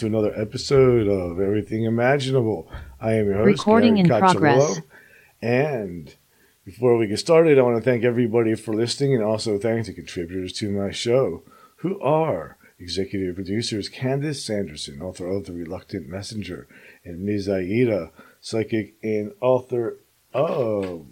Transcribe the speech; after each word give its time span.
To 0.00 0.06
another 0.06 0.32
episode 0.34 1.08
of 1.08 1.38
Everything 1.38 1.84
Imaginable. 1.84 2.72
I 3.02 3.16
am 3.16 3.26
your 3.26 3.34
host, 3.34 3.46
Recording 3.46 3.96
Gary 3.96 4.08
in 4.08 4.08
progress. 4.08 4.80
And 5.42 6.14
before 6.64 6.96
we 6.96 7.06
get 7.06 7.18
started, 7.18 7.58
I 7.58 7.62
want 7.62 7.76
to 7.76 7.82
thank 7.82 8.02
everybody 8.02 8.54
for 8.54 8.72
listening 8.72 9.14
and 9.14 9.22
also 9.22 9.58
thank 9.58 9.84
the 9.84 9.92
contributors 9.92 10.54
to 10.54 10.70
my 10.70 10.90
show, 10.90 11.42
who 11.76 12.00
are 12.00 12.56
executive 12.78 13.34
producers 13.34 13.90
Candace 13.90 14.42
Sanderson, 14.42 15.02
author 15.02 15.26
of 15.26 15.44
The 15.44 15.52
Reluctant 15.52 16.08
Messenger, 16.08 16.66
and 17.04 17.20
Ms. 17.20 17.50
Aida, 17.50 18.10
psychic 18.40 18.94
and 19.02 19.32
author 19.42 19.98
of 20.32 20.46
oh, 20.46 21.06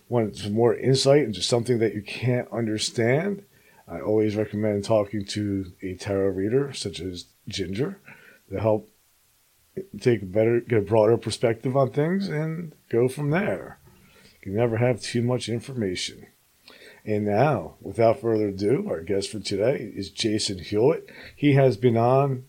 want 0.07 0.37
some 0.37 0.53
more 0.53 0.75
insight 0.75 1.23
into 1.23 1.41
something 1.41 1.79
that 1.79 1.93
you 1.93 2.01
can't 2.01 2.49
understand. 2.51 3.43
I 3.87 3.99
always 3.99 4.35
recommend 4.35 4.85
talking 4.85 5.25
to 5.25 5.73
a 5.83 5.95
tarot 5.95 6.29
reader 6.29 6.73
such 6.73 7.01
as 7.01 7.25
Ginger 7.47 7.99
to 8.49 8.59
help 8.59 8.89
take 9.99 10.21
a 10.21 10.25
better, 10.25 10.59
get 10.59 10.79
a 10.79 10.81
broader 10.81 11.17
perspective 11.17 11.75
on 11.75 11.91
things 11.91 12.27
and 12.27 12.73
go 12.89 13.07
from 13.07 13.31
there. 13.31 13.79
You 14.43 14.51
never 14.51 14.77
have 14.77 15.01
too 15.01 15.21
much 15.21 15.49
information. 15.49 16.27
And 17.05 17.25
now, 17.25 17.75
without 17.81 18.19
further 18.19 18.47
ado, 18.47 18.87
our 18.89 19.01
guest 19.01 19.31
for 19.31 19.39
today 19.39 19.91
is 19.95 20.09
Jason 20.09 20.59
Hewlett. 20.59 21.09
He 21.35 21.53
has 21.53 21.77
been 21.77 21.97
on 21.97 22.45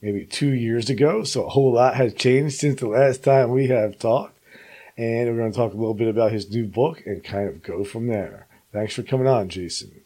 maybe 0.00 0.24
two 0.24 0.52
years 0.54 0.88
ago, 0.88 1.22
so 1.24 1.44
a 1.44 1.50
whole 1.50 1.74
lot 1.74 1.96
has 1.96 2.14
changed 2.14 2.56
since 2.56 2.80
the 2.80 2.88
last 2.88 3.22
time 3.22 3.50
we 3.50 3.68
have 3.68 3.98
talked. 3.98 4.38
And 4.96 5.28
we're 5.28 5.36
going 5.36 5.52
to 5.52 5.56
talk 5.56 5.72
a 5.72 5.76
little 5.76 5.94
bit 5.94 6.08
about 6.08 6.32
his 6.32 6.50
new 6.50 6.66
book 6.66 7.02
and 7.06 7.24
kind 7.24 7.48
of 7.48 7.62
go 7.62 7.84
from 7.84 8.06
there. 8.06 8.46
Thanks 8.72 8.94
for 8.94 9.02
coming 9.02 9.26
on, 9.26 9.48
Jason. 9.48 9.99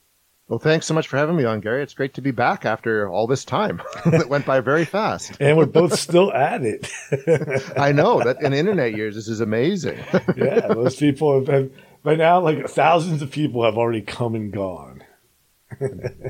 Well, 0.49 0.59
thanks 0.59 0.84
so 0.84 0.93
much 0.93 1.09
for 1.09 1.16
having 1.16 1.37
me 1.37 1.44
on, 1.44 1.60
Gary. 1.60 1.82
It's 1.82 1.94
great 1.94 2.12
to 2.15 2.21
be 2.21 2.31
back 2.31 2.66
after 2.66 3.09
all 3.09 3.27
this 3.27 3.47
time. 3.47 3.81
it 4.06 4.28
went 4.28 4.44
by 4.44 4.60
very 4.60 4.84
fast. 4.84 5.32
And 5.41 5.56
we're 5.56 5.65
both 5.65 5.99
still 5.99 6.32
at 6.32 6.62
it. 6.62 6.91
I 7.78 7.93
know 7.93 8.22
that 8.22 8.43
in 8.43 8.53
internet 8.53 8.94
years, 8.94 9.15
this 9.15 9.28
is 9.28 9.41
amazing. 9.41 9.99
yeah, 10.37 10.69
most 10.69 10.99
people 10.99 11.38
have, 11.38 11.49
have 11.49 11.71
by 12.03 12.15
now, 12.15 12.41
like 12.41 12.69
thousands 12.69 13.22
of 13.22 13.31
people 13.31 13.65
have 13.65 13.78
already 13.78 14.03
come 14.03 14.34
and 14.34 14.53
gone. 14.53 15.03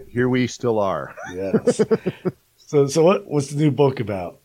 Here 0.09 0.29
we 0.29 0.47
still 0.47 0.79
are. 0.79 1.15
Yes. 1.35 1.81
so, 2.57 2.87
so 2.87 3.03
what? 3.03 3.27
What's 3.27 3.51
the 3.51 3.57
new 3.57 3.73
book 3.73 3.99
about? 3.99 4.39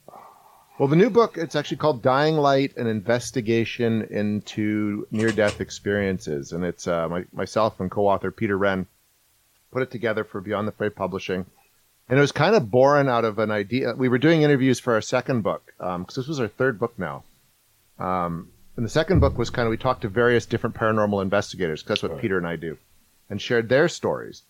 Well, 0.80 0.88
the 0.88 0.96
new 0.96 1.10
book, 1.10 1.38
it's 1.38 1.56
actually 1.56 1.78
called 1.78 2.02
Dying 2.02 2.38
Light, 2.38 2.76
an 2.78 2.88
investigation 2.88 4.08
into 4.10 5.06
near-death 5.12 5.62
experiences. 5.62 6.54
And 6.54 6.64
it's 6.64 6.88
uh, 6.88 7.08
my, 7.08 7.26
myself 7.34 7.80
and 7.80 7.92
co-author 7.92 8.32
Peter 8.32 8.58
Renn 8.58 8.88
put 9.72 9.82
it 9.82 9.92
together 9.92 10.24
for 10.24 10.42
Beyond 10.42 10.68
the 10.68 10.72
Fray 10.72 10.90
Publishing. 10.90 11.46
And 12.08 12.18
it 12.18 12.22
was 12.22 12.32
kind 12.32 12.56
of 12.56 12.72
born 12.72 13.08
out 13.08 13.24
of 13.24 13.38
an 13.38 13.52
idea. 13.52 13.94
We 13.96 14.10
were 14.10 14.18
doing 14.18 14.42
interviews 14.42 14.80
for 14.80 14.94
our 14.94 15.02
second 15.02 15.42
book, 15.44 15.74
because 15.78 16.16
this 16.16 16.28
was 16.28 16.40
our 16.40 16.48
third 16.48 16.80
book 16.80 16.94
now. 16.98 17.24
Um, 18.00 18.50
and 18.76 18.86
the 18.86 18.90
second 18.90 19.20
book 19.20 19.38
was 19.38 19.50
kind 19.50 19.68
of, 19.68 19.72
we 19.72 19.78
talked 19.78 20.02
to 20.02 20.10
various 20.10 20.46
different 20.46 20.76
paranormal 20.76 21.22
investigators, 21.22 21.82
'cause 21.84 21.90
that's 21.90 22.04
what 22.04 22.14
Right. 22.14 22.22
Peter 22.22 22.38
and 22.38 22.48
I 22.48 22.56
do, 22.56 22.78
and 23.30 23.42
shared 23.42 23.70
their 23.70 23.88
stories. 23.88 24.44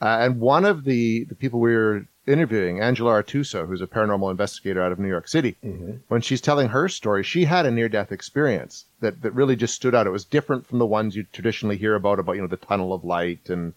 Uh, 0.00 0.18
and 0.20 0.40
one 0.40 0.64
of 0.64 0.84
the, 0.84 1.24
the 1.24 1.34
people 1.34 1.60
we 1.60 1.74
were 1.74 2.06
interviewing, 2.26 2.80
Angela 2.80 3.22
Artuso, 3.22 3.66
who's 3.66 3.82
a 3.82 3.86
paranormal 3.86 4.30
investigator 4.30 4.80
out 4.80 4.92
of 4.92 4.98
New 4.98 5.08
York 5.08 5.28
City, 5.28 5.56
Mm-hmm. 5.64 5.92
when 6.08 6.20
she's 6.22 6.40
telling 6.40 6.68
her 6.68 6.88
story, 6.88 7.22
she 7.24 7.44
had 7.44 7.66
a 7.66 7.70
near 7.70 7.88
death 7.88 8.10
experience 8.12 8.86
that, 9.00 9.20
that 9.22 9.32
really 9.34 9.56
just 9.56 9.74
stood 9.74 9.94
out. 9.94 10.06
It 10.06 10.10
was 10.10 10.24
different 10.24 10.66
from 10.66 10.78
the 10.78 10.86
ones 10.86 11.14
you 11.16 11.24
traditionally 11.24 11.76
hear 11.76 11.94
about, 11.94 12.18
about, 12.20 12.36
you 12.36 12.40
know, 12.42 12.46
the 12.48 12.56
tunnel 12.56 12.94
of 12.94 13.04
light 13.04 13.50
and, 13.50 13.74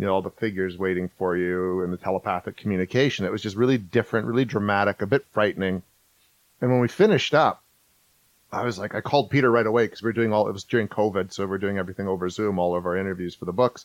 you 0.00 0.06
know, 0.06 0.14
all 0.14 0.22
the 0.22 0.30
figures 0.30 0.78
waiting 0.78 1.10
for 1.18 1.36
you 1.36 1.82
and 1.82 1.92
the 1.92 1.96
telepathic 1.98 2.56
communication. 2.56 3.26
It 3.26 3.32
was 3.32 3.42
just 3.42 3.54
really 3.56 3.76
different, 3.76 4.26
really 4.26 4.46
dramatic, 4.46 5.02
a 5.02 5.06
bit 5.06 5.26
frightening. 5.32 5.82
And 6.62 6.70
when 6.70 6.80
we 6.80 6.88
finished 6.88 7.34
up, 7.34 7.62
I 8.50 8.64
was 8.64 8.78
like, 8.78 8.94
I 8.94 9.02
called 9.02 9.28
Peter 9.28 9.50
right 9.50 9.66
away 9.66 9.84
because 9.84 10.02
we 10.02 10.08
are 10.08 10.14
doing 10.14 10.32
all, 10.32 10.48
it 10.48 10.52
was 10.52 10.64
during 10.64 10.88
COVID. 10.88 11.32
So 11.32 11.46
we're 11.46 11.58
doing 11.58 11.76
everything 11.76 12.08
over 12.08 12.30
Zoom, 12.30 12.58
all 12.58 12.74
of 12.74 12.86
our 12.86 12.96
interviews 12.96 13.34
for 13.34 13.44
the 13.44 13.52
books. 13.52 13.84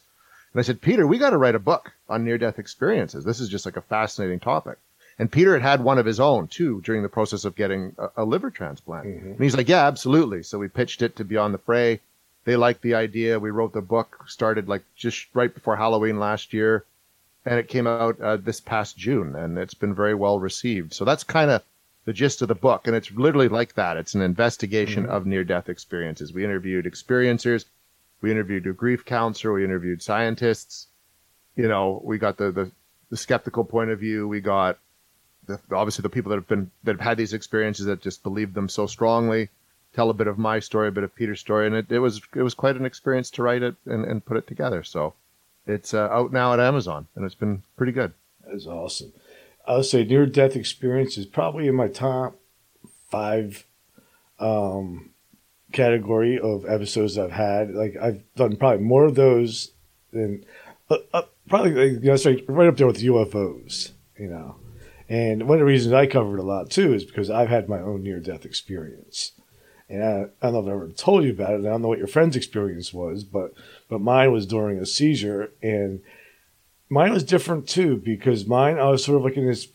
And 0.54 0.60
I 0.60 0.64
said, 0.64 0.80
Peter, 0.80 1.06
we 1.06 1.18
got 1.18 1.32
to 1.32 1.38
write 1.38 1.54
a 1.54 1.60
book 1.60 1.92
on 2.08 2.24
near 2.24 2.38
death 2.38 2.60
experiences. 2.60 3.26
This 3.26 3.42
is 3.42 3.50
just 3.50 3.66
like 3.66 3.76
a 3.76 3.82
fascinating 3.82 4.40
topic. 4.40 4.78
And 5.20 5.30
Peter 5.30 5.52
had 5.52 5.62
had 5.62 5.84
one 5.84 5.98
of 5.98 6.06
his 6.06 6.22
own 6.22 6.48
too 6.48 6.82
during 6.86 7.04
the 7.04 7.10
process 7.10 7.44
of 7.44 7.56
getting 7.58 7.94
a, 7.98 8.24
a 8.24 8.26
liver 8.26 8.52
transplant. 8.52 9.06
Mhm. 9.06 9.32
And 9.34 9.40
he's 9.42 9.56
like, 9.58 9.68
yeah, 9.68 9.86
absolutely. 9.86 10.44
So 10.44 10.60
we 10.60 10.70
pitched 10.70 11.02
it 11.02 11.18
to 11.18 11.26
Beyond 11.26 11.54
the 11.54 11.58
Fray. 11.60 12.00
They 12.46 12.56
liked 12.56 12.82
the 12.82 12.94
idea. 12.94 13.40
We 13.40 13.50
wrote 13.50 13.74
the 13.74 13.82
book, 13.82 14.24
started 14.28 14.70
like 14.70 14.84
just 14.96 15.28
right 15.34 15.54
before 15.54 15.76
Halloween 15.76 16.20
last 16.20 16.54
year. 16.54 16.86
And 17.46 17.60
it 17.60 17.68
came 17.68 17.86
out 17.86 18.20
uh, 18.22 18.38
this 18.38 18.60
past 18.60 18.98
June 18.98 19.36
and 19.36 19.58
it's 19.58 19.74
been 19.74 19.94
very 19.94 20.16
well 20.16 20.40
received. 20.40 20.94
So 20.94 21.06
that's 21.06 21.24
kind 21.24 21.52
of 21.52 21.64
the 22.06 22.14
gist 22.14 22.42
of 22.42 22.48
the 22.48 22.56
book. 22.56 22.88
And 22.88 22.96
it's 22.96 23.12
literally 23.12 23.48
like 23.48 23.74
that. 23.76 23.98
It's 23.98 24.16
an 24.16 24.22
investigation 24.22 25.06
Mhm. 25.06 25.10
of 25.10 25.26
near 25.26 25.44
death 25.44 25.70
experiences. 25.70 26.34
We 26.34 26.44
interviewed 26.44 26.86
experiencers. 26.86 27.66
We 28.22 28.32
interviewed 28.32 28.66
a 28.68 28.74
grief 28.74 29.06
counselor. 29.06 29.54
We 29.54 29.64
interviewed 29.64 30.02
scientists. 30.02 30.88
You 31.56 31.68
know, 31.68 32.02
we 32.04 32.18
got 32.18 32.38
the, 32.38 32.52
the, 32.52 32.72
the 33.10 33.18
skeptical 33.18 33.64
point 33.64 33.90
of 33.92 34.00
view. 34.00 34.28
We 34.28 34.42
got 34.42 34.78
the, 35.48 35.60
obviously 35.72 36.02
the 36.04 36.10
people 36.10 36.30
that 36.32 36.38
have 36.38 36.48
been 36.48 36.72
that 36.84 36.94
have 36.94 37.02
had 37.02 37.18
these 37.18 37.34
experiences 37.34 37.86
that 37.86 38.02
just 38.02 38.24
believe 38.24 38.54
them 38.54 38.70
so 38.70 38.88
strongly. 38.88 39.50
Tell 39.96 40.10
a 40.10 40.14
bit 40.14 40.28
of 40.28 40.38
my 40.38 40.60
story, 40.60 40.90
a 40.90 40.92
bit 40.92 41.06
of 41.06 41.16
Peter's 41.16 41.40
story, 41.40 41.68
and 41.68 41.76
it, 41.76 41.90
it 41.90 42.00
was 42.00 42.22
it 42.36 42.42
was 42.42 42.54
quite 42.54 42.76
an 42.76 42.86
experience 42.86 43.32
to 43.32 43.44
write 43.44 43.64
it 43.64 43.76
and, 43.86 44.04
and 44.04 44.26
put 44.26 44.36
it 44.36 44.46
together. 44.46 44.84
So 44.84 45.14
it's 45.66 45.94
uh, 45.94 46.10
out 46.12 46.34
now 46.34 46.54
at 46.54 46.60
Amazon, 46.60 47.08
and 47.16 47.24
it's 47.26 47.36
been 47.36 47.64
pretty 47.78 47.94
good. 47.94 48.14
That's 48.46 48.68
awesome. 48.68 49.14
I 49.68 49.78
would 49.78 49.86
say 49.86 50.04
near 50.04 50.26
death 50.26 50.56
experience 50.56 51.18
is 51.18 51.26
probably 51.26 51.68
in 51.68 51.76
my 51.76 51.88
top 51.88 52.36
five 53.10 53.66
um, 54.40 55.12
category 55.72 56.40
of 56.40 56.66
episodes 56.66 57.18
I've 57.18 57.32
had. 57.32 57.72
Like 57.72 57.96
I've 58.02 58.22
done 58.36 58.58
probably 58.58 58.84
more 58.84 59.06
of 59.06 59.16
those 59.16 59.72
than 60.12 60.46
uh, 60.90 60.98
uh, 61.14 61.22
probably 61.48 61.72
you 61.72 62.00
know, 62.02 62.18
like 62.26 62.44
right 62.48 62.68
up 62.68 62.78
there 62.78 62.88
with 62.88 63.02
UFOs. 63.02 63.92
You 64.18 64.28
know, 64.28 64.56
and 65.10 65.48
one 65.48 65.58
of 65.58 65.60
the 65.60 65.66
reasons 65.66 65.94
I 65.94 66.06
covered 66.06 66.40
a 66.40 66.44
lot 66.44 66.70
too 66.70 66.94
is 66.94 67.04
because 67.04 67.30
I've 67.30 67.50
had 67.50 67.70
my 67.70 67.80
own 67.80 68.04
near 68.04 68.20
death 68.20 68.46
experience. 68.46 69.32
And 69.88 70.04
I, 70.04 70.26
I 70.42 70.52
don't 70.52 70.54
know 70.54 70.60
if 70.60 70.68
I 70.68 70.72
ever 70.72 70.88
told 70.90 71.24
you 71.24 71.32
about 71.32 71.54
it. 71.54 71.60
I 71.60 71.70
don't 71.70 71.82
know 71.82 71.88
what 71.88 72.00
your 72.00 72.08
friend's 72.08 72.36
experience 72.36 72.94
was, 72.94 73.24
but 73.24 73.54
but 73.88 74.02
mine 74.02 74.32
was 74.32 74.46
during 74.46 74.80
a 74.80 74.86
seizure, 74.86 75.52
and 75.62 76.02
mine 76.90 77.14
was 77.14 77.24
different 77.24 77.68
too 77.68 77.98
because 77.98 78.48
mine 78.48 78.80
I 78.80 78.90
was 78.90 79.04
sort 79.04 79.18
of 79.18 79.24
like 79.24 79.38
in 79.38 79.46
this 79.46 79.68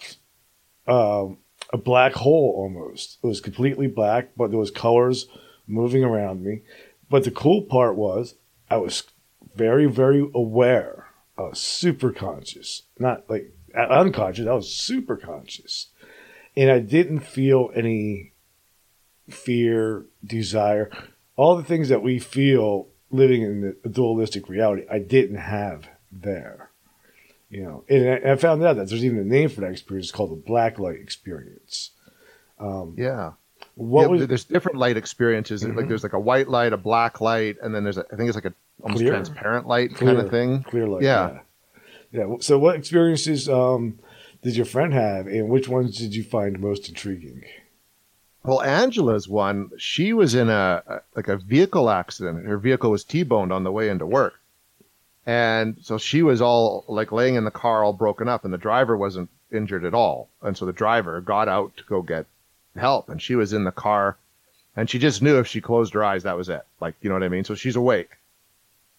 um, 0.88 1.38
a 1.72 1.76
black 1.76 2.12
hole 2.12 2.54
almost. 2.56 3.18
It 3.22 3.26
was 3.26 3.40
completely 3.40 3.86
black, 3.86 4.30
but 4.36 4.50
there 4.50 4.58
was 4.58 4.72
colors 4.72 5.26
moving 5.66 6.02
around 6.02 6.42
me. 6.42 6.62
But 7.08 7.24
the 7.24 7.30
cool 7.30 7.62
part 7.62 7.96
was 7.96 8.34
I 8.68 8.78
was 8.78 9.04
very 9.54 9.86
very 9.86 10.28
aware. 10.34 11.06
I 11.38 11.42
was 11.42 11.60
super 11.60 12.10
conscious, 12.10 12.82
not 12.98 13.30
like 13.30 13.54
unconscious. 13.76 14.48
I 14.48 14.54
was 14.54 14.74
super 14.74 15.16
conscious, 15.16 15.86
and 16.56 16.68
I 16.68 16.80
didn't 16.80 17.20
feel 17.20 17.70
any 17.76 18.32
fear, 19.30 20.04
desire, 20.24 20.90
all 21.36 21.56
the 21.56 21.64
things 21.64 21.88
that 21.88 22.02
we 22.02 22.18
feel 22.18 22.88
living 23.10 23.42
in 23.42 23.76
the 23.82 23.88
dualistic 23.88 24.48
reality. 24.48 24.84
I 24.90 24.98
didn't 24.98 25.36
have 25.38 25.88
there. 26.12 26.70
You 27.48 27.62
know, 27.64 27.84
and 27.88 28.08
I, 28.26 28.32
I 28.32 28.36
found 28.36 28.62
out 28.62 28.76
that 28.76 28.88
there's 28.88 29.04
even 29.04 29.18
a 29.18 29.24
name 29.24 29.48
for 29.48 29.60
that 29.62 29.72
experience 29.72 30.06
it's 30.06 30.12
called 30.12 30.30
the 30.30 30.36
black 30.36 30.78
light 30.78 30.96
experience. 31.00 31.90
Um, 32.60 32.94
Yeah. 32.96 33.32
What 33.74 34.02
Yeah, 34.02 34.06
was 34.08 34.26
there's 34.28 34.44
different 34.44 34.78
light 34.78 34.96
experiences. 34.96 35.64
Like 35.64 35.72
Mhm. 35.86 35.88
there's 35.88 36.02
like 36.02 36.12
a 36.12 36.20
white 36.20 36.48
light, 36.48 36.72
a 36.72 36.76
black 36.76 37.20
light, 37.20 37.56
and 37.62 37.74
then 37.74 37.82
there's 37.84 37.98
a, 37.98 38.04
I 38.12 38.16
think 38.16 38.28
it's 38.28 38.36
like 38.36 38.44
a 38.44 38.54
almost 38.82 39.00
Clear. 39.00 39.12
transparent 39.12 39.66
light 39.66 39.94
Clear. 39.94 40.14
kind 40.14 40.24
of 40.24 40.30
thing. 40.30 40.62
clear 40.62 40.86
light? 40.86 41.02
Yeah. 41.02 41.38
yeah. 42.12 42.26
Yeah. 42.28 42.34
So, 42.40 42.58
what 42.58 42.76
experiences 42.76 43.48
um, 43.48 43.98
did 44.42 44.56
your 44.56 44.66
friend 44.66 44.92
have, 44.92 45.26
and 45.26 45.48
which 45.48 45.68
ones 45.68 45.96
did 45.98 46.14
you 46.14 46.22
find 46.24 46.58
most 46.60 46.88
intriguing? 46.88 47.42
Well, 48.42 48.62
Angela's 48.62 49.28
one, 49.28 49.70
she 49.76 50.12
was 50.14 50.34
in 50.34 50.48
a, 50.48 51.02
like 51.14 51.28
a 51.28 51.36
vehicle 51.36 51.90
accident. 51.90 52.46
Her 52.46 52.56
vehicle 52.56 52.90
was 52.90 53.04
T-boned 53.04 53.52
on 53.52 53.64
the 53.64 53.72
way 53.72 53.90
into 53.90 54.06
work. 54.06 54.40
And 55.26 55.76
so 55.82 55.98
she 55.98 56.22
was 56.22 56.40
all 56.40 56.84
like 56.88 57.12
laying 57.12 57.34
in 57.34 57.44
the 57.44 57.50
car 57.50 57.84
all 57.84 57.92
broken 57.92 58.28
up 58.28 58.44
and 58.44 58.52
the 58.52 58.58
driver 58.58 58.96
wasn't 58.96 59.28
injured 59.52 59.84
at 59.84 59.94
all. 59.94 60.30
And 60.40 60.56
so 60.56 60.64
the 60.64 60.72
driver 60.72 61.20
got 61.20 61.48
out 61.48 61.76
to 61.76 61.84
go 61.84 62.00
get 62.00 62.26
help 62.76 63.10
and 63.10 63.20
she 63.20 63.34
was 63.34 63.52
in 63.52 63.64
the 63.64 63.72
car 63.72 64.16
and 64.74 64.88
she 64.88 64.98
just 64.98 65.20
knew 65.20 65.38
if 65.38 65.46
she 65.46 65.60
closed 65.60 65.92
her 65.92 66.02
eyes 66.02 66.22
that 66.22 66.38
was 66.38 66.48
it. 66.48 66.62
Like, 66.80 66.94
you 67.02 67.10
know 67.10 67.16
what 67.16 67.22
I 67.22 67.28
mean? 67.28 67.44
So 67.44 67.54
she's 67.54 67.76
awake. 67.76 68.16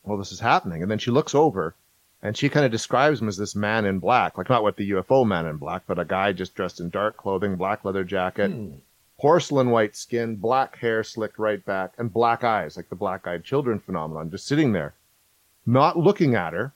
Well, 0.04 0.18
this 0.18 0.32
is 0.32 0.40
happening. 0.40 0.84
And 0.84 0.92
then 0.92 1.00
she 1.00 1.10
looks 1.10 1.34
over 1.34 1.74
and 2.22 2.38
she 2.38 2.50
kind 2.50 2.66
of 2.66 2.72
describes 2.72 3.20
him 3.20 3.28
as 3.28 3.38
this 3.38 3.56
man 3.56 3.86
in 3.86 3.98
black, 3.98 4.38
like 4.38 4.50
not 4.50 4.62
what 4.62 4.78
the 4.78 4.92
UFO 4.92 5.26
man 5.26 5.48
in 5.48 5.58
black, 5.58 5.82
but 5.88 5.98
a 5.98 6.06
guy 6.06 6.32
just 6.32 6.54
dressed 6.54 6.80
in 6.80 6.92
dark 6.92 7.18
clothing, 7.18 7.56
black 7.56 7.84
leather 7.84 8.04
jacket 8.04 8.52
Hmm. 8.52 8.76
Porcelain 9.22 9.70
white 9.70 9.96
skin, 9.96 10.36
black 10.36 10.78
hair 10.78 11.04
slicked 11.04 11.38
right 11.38 11.64
back, 11.64 11.94
and 12.00 12.12
black 12.12 12.44
eyes, 12.44 12.76
like 12.76 12.90
the 12.90 12.96
black 12.96 13.28
eyed 13.28 13.44
children 13.44 13.78
phenomenon, 13.78 14.32
just 14.32 14.48
sitting 14.48 14.74
there, 14.74 14.96
not 15.64 15.96
looking 15.96 16.34
at 16.34 16.54
her, 16.54 16.74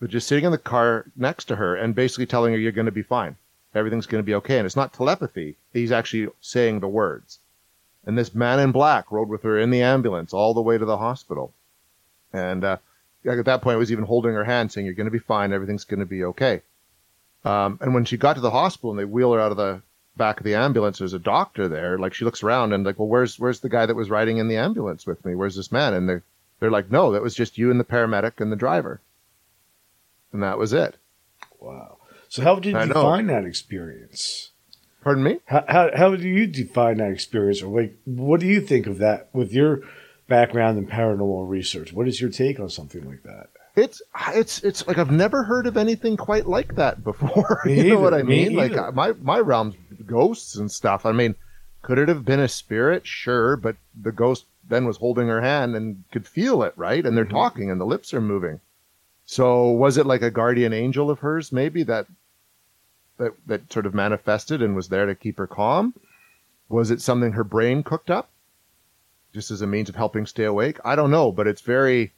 but 0.00 0.08
just 0.08 0.26
sitting 0.26 0.46
in 0.46 0.52
the 0.52 0.56
car 0.56 1.04
next 1.14 1.44
to 1.44 1.56
her 1.56 1.76
and 1.76 1.94
basically 1.94 2.24
telling 2.24 2.54
her, 2.54 2.58
You're 2.58 2.72
going 2.72 2.86
to 2.86 2.92
be 2.92 3.02
fine. 3.02 3.36
Everything's 3.74 4.06
going 4.06 4.22
to 4.22 4.26
be 4.26 4.36
okay. 4.36 4.56
And 4.56 4.64
it's 4.64 4.74
not 4.74 4.94
telepathy, 4.94 5.58
he's 5.70 5.92
actually 5.92 6.32
saying 6.40 6.80
the 6.80 6.88
words. 6.88 7.40
And 8.06 8.16
this 8.16 8.34
man 8.34 8.58
in 8.58 8.72
black 8.72 9.12
rode 9.12 9.28
with 9.28 9.42
her 9.42 9.58
in 9.58 9.68
the 9.68 9.82
ambulance 9.82 10.32
all 10.32 10.54
the 10.54 10.62
way 10.62 10.78
to 10.78 10.86
the 10.86 10.96
hospital. 10.96 11.52
And 12.32 12.64
uh, 12.64 12.78
at 13.26 13.44
that 13.44 13.60
point, 13.60 13.78
was 13.78 13.92
even 13.92 14.04
holding 14.04 14.32
her 14.32 14.44
hand, 14.44 14.72
saying, 14.72 14.86
You're 14.86 14.94
going 14.94 15.04
to 15.04 15.10
be 15.10 15.18
fine. 15.18 15.52
Everything's 15.52 15.84
going 15.84 16.00
to 16.00 16.06
be 16.06 16.24
okay. 16.24 16.62
Um, 17.44 17.78
and 17.82 17.92
when 17.92 18.06
she 18.06 18.16
got 18.16 18.36
to 18.36 18.40
the 18.40 18.50
hospital 18.50 18.90
and 18.90 18.98
they 18.98 19.04
wheel 19.04 19.34
her 19.34 19.40
out 19.40 19.50
of 19.50 19.58
the 19.58 19.82
back 20.18 20.38
of 20.38 20.44
the 20.44 20.54
ambulance, 20.54 20.98
there's 20.98 21.14
a 21.14 21.18
doctor 21.18 21.68
there. 21.68 21.98
Like 21.98 22.12
she 22.12 22.24
looks 22.24 22.42
around 22.42 22.72
and 22.72 22.84
like, 22.84 22.98
well, 22.98 23.08
where's 23.08 23.38
where's 23.38 23.60
the 23.60 23.68
guy 23.68 23.86
that 23.86 23.96
was 23.96 24.10
riding 24.10 24.38
in 24.38 24.48
the 24.48 24.56
ambulance 24.56 25.06
with 25.06 25.24
me? 25.24 25.34
Where's 25.34 25.56
this 25.56 25.72
man? 25.72 25.94
And 25.94 26.08
they're 26.08 26.22
they're 26.60 26.70
like, 26.70 26.90
no, 26.90 27.12
that 27.12 27.22
was 27.22 27.34
just 27.34 27.56
you 27.56 27.70
and 27.70 27.80
the 27.80 27.84
paramedic 27.84 28.40
and 28.40 28.52
the 28.52 28.56
driver, 28.56 29.00
and 30.32 30.42
that 30.42 30.58
was 30.58 30.72
it. 30.72 30.96
Wow. 31.60 31.98
So, 32.28 32.42
how 32.42 32.56
did 32.56 32.74
I 32.74 32.84
you 32.84 32.92
know. 32.92 33.02
find 33.02 33.30
that 33.30 33.44
experience? 33.44 34.50
Pardon 35.02 35.22
me. 35.22 35.40
How, 35.46 35.64
how 35.68 35.90
how 35.96 36.16
do 36.16 36.28
you 36.28 36.46
define 36.46 36.98
that 36.98 37.12
experience, 37.12 37.62
or 37.62 37.80
like, 37.80 37.96
what 38.04 38.40
do 38.40 38.46
you 38.46 38.60
think 38.60 38.86
of 38.86 38.98
that 38.98 39.28
with 39.32 39.52
your 39.52 39.80
background 40.26 40.76
in 40.78 40.86
paranormal 40.86 41.48
research? 41.48 41.92
What 41.92 42.08
is 42.08 42.20
your 42.20 42.30
take 42.30 42.60
on 42.60 42.68
something 42.68 43.08
like 43.08 43.22
that? 43.22 43.48
It's 43.78 44.02
it's 44.34 44.62
it's 44.64 44.86
like 44.86 44.98
I've 44.98 45.10
never 45.10 45.42
heard 45.44 45.66
of 45.66 45.76
anything 45.76 46.16
quite 46.16 46.46
like 46.46 46.74
that 46.76 47.02
before. 47.04 47.62
Me 47.64 47.76
you 47.76 47.84
know 47.84 48.00
what 48.00 48.12
either. 48.12 48.20
I 48.20 48.22
Me 48.24 48.44
mean? 48.44 48.56
Like 48.56 48.72
either. 48.72 48.88
uh, 48.88 48.92
my 48.92 49.12
my 49.12 49.38
realm's 49.40 49.76
ghosts 50.06 50.56
and 50.56 50.70
stuff. 50.70 51.06
I 51.06 51.12
mean, 51.12 51.34
could 51.82 51.98
it 51.98 52.08
have 52.08 52.24
been 52.24 52.40
a 52.40 52.48
spirit? 52.48 53.06
Sure, 53.06 53.56
but 53.56 53.76
the 54.00 54.12
ghost 54.12 54.44
then 54.68 54.84
was 54.84 54.98
holding 54.98 55.28
her 55.28 55.40
hand 55.40 55.74
and 55.76 56.04
could 56.12 56.26
feel 56.26 56.62
it, 56.62 56.74
right? 56.76 57.04
And 57.06 57.16
they're 57.16 57.24
Mhm. 57.24 57.30
talking 57.30 57.70
and 57.70 57.80
the 57.80 57.86
lips 57.86 58.12
are 58.12 58.20
moving. 58.20 58.60
So 59.24 59.68
was 59.70 59.96
it 59.96 60.06
like 60.06 60.22
a 60.22 60.30
guardian 60.30 60.72
angel 60.72 61.10
of 61.10 61.20
hers, 61.20 61.52
maybe 61.52 61.82
that 61.84 62.06
that 63.18 63.32
that 63.46 63.72
sort 63.72 63.86
of 63.86 63.94
manifested 63.94 64.62
and 64.62 64.74
was 64.76 64.88
there 64.88 65.06
to 65.06 65.14
keep 65.14 65.38
her 65.38 65.46
calm? 65.46 65.94
Was 66.68 66.90
it 66.90 67.00
something 67.00 67.32
her 67.32 67.44
brain 67.44 67.82
cooked 67.82 68.10
up, 68.10 68.28
just 69.32 69.50
as 69.50 69.62
a 69.62 69.66
means 69.66 69.88
of 69.88 69.96
helping 69.96 70.26
stay 70.26 70.44
awake? 70.44 70.78
I 70.84 70.94
don't 70.96 71.10
know, 71.10 71.32
but 71.32 71.46
it's 71.46 71.62
very 71.62 72.12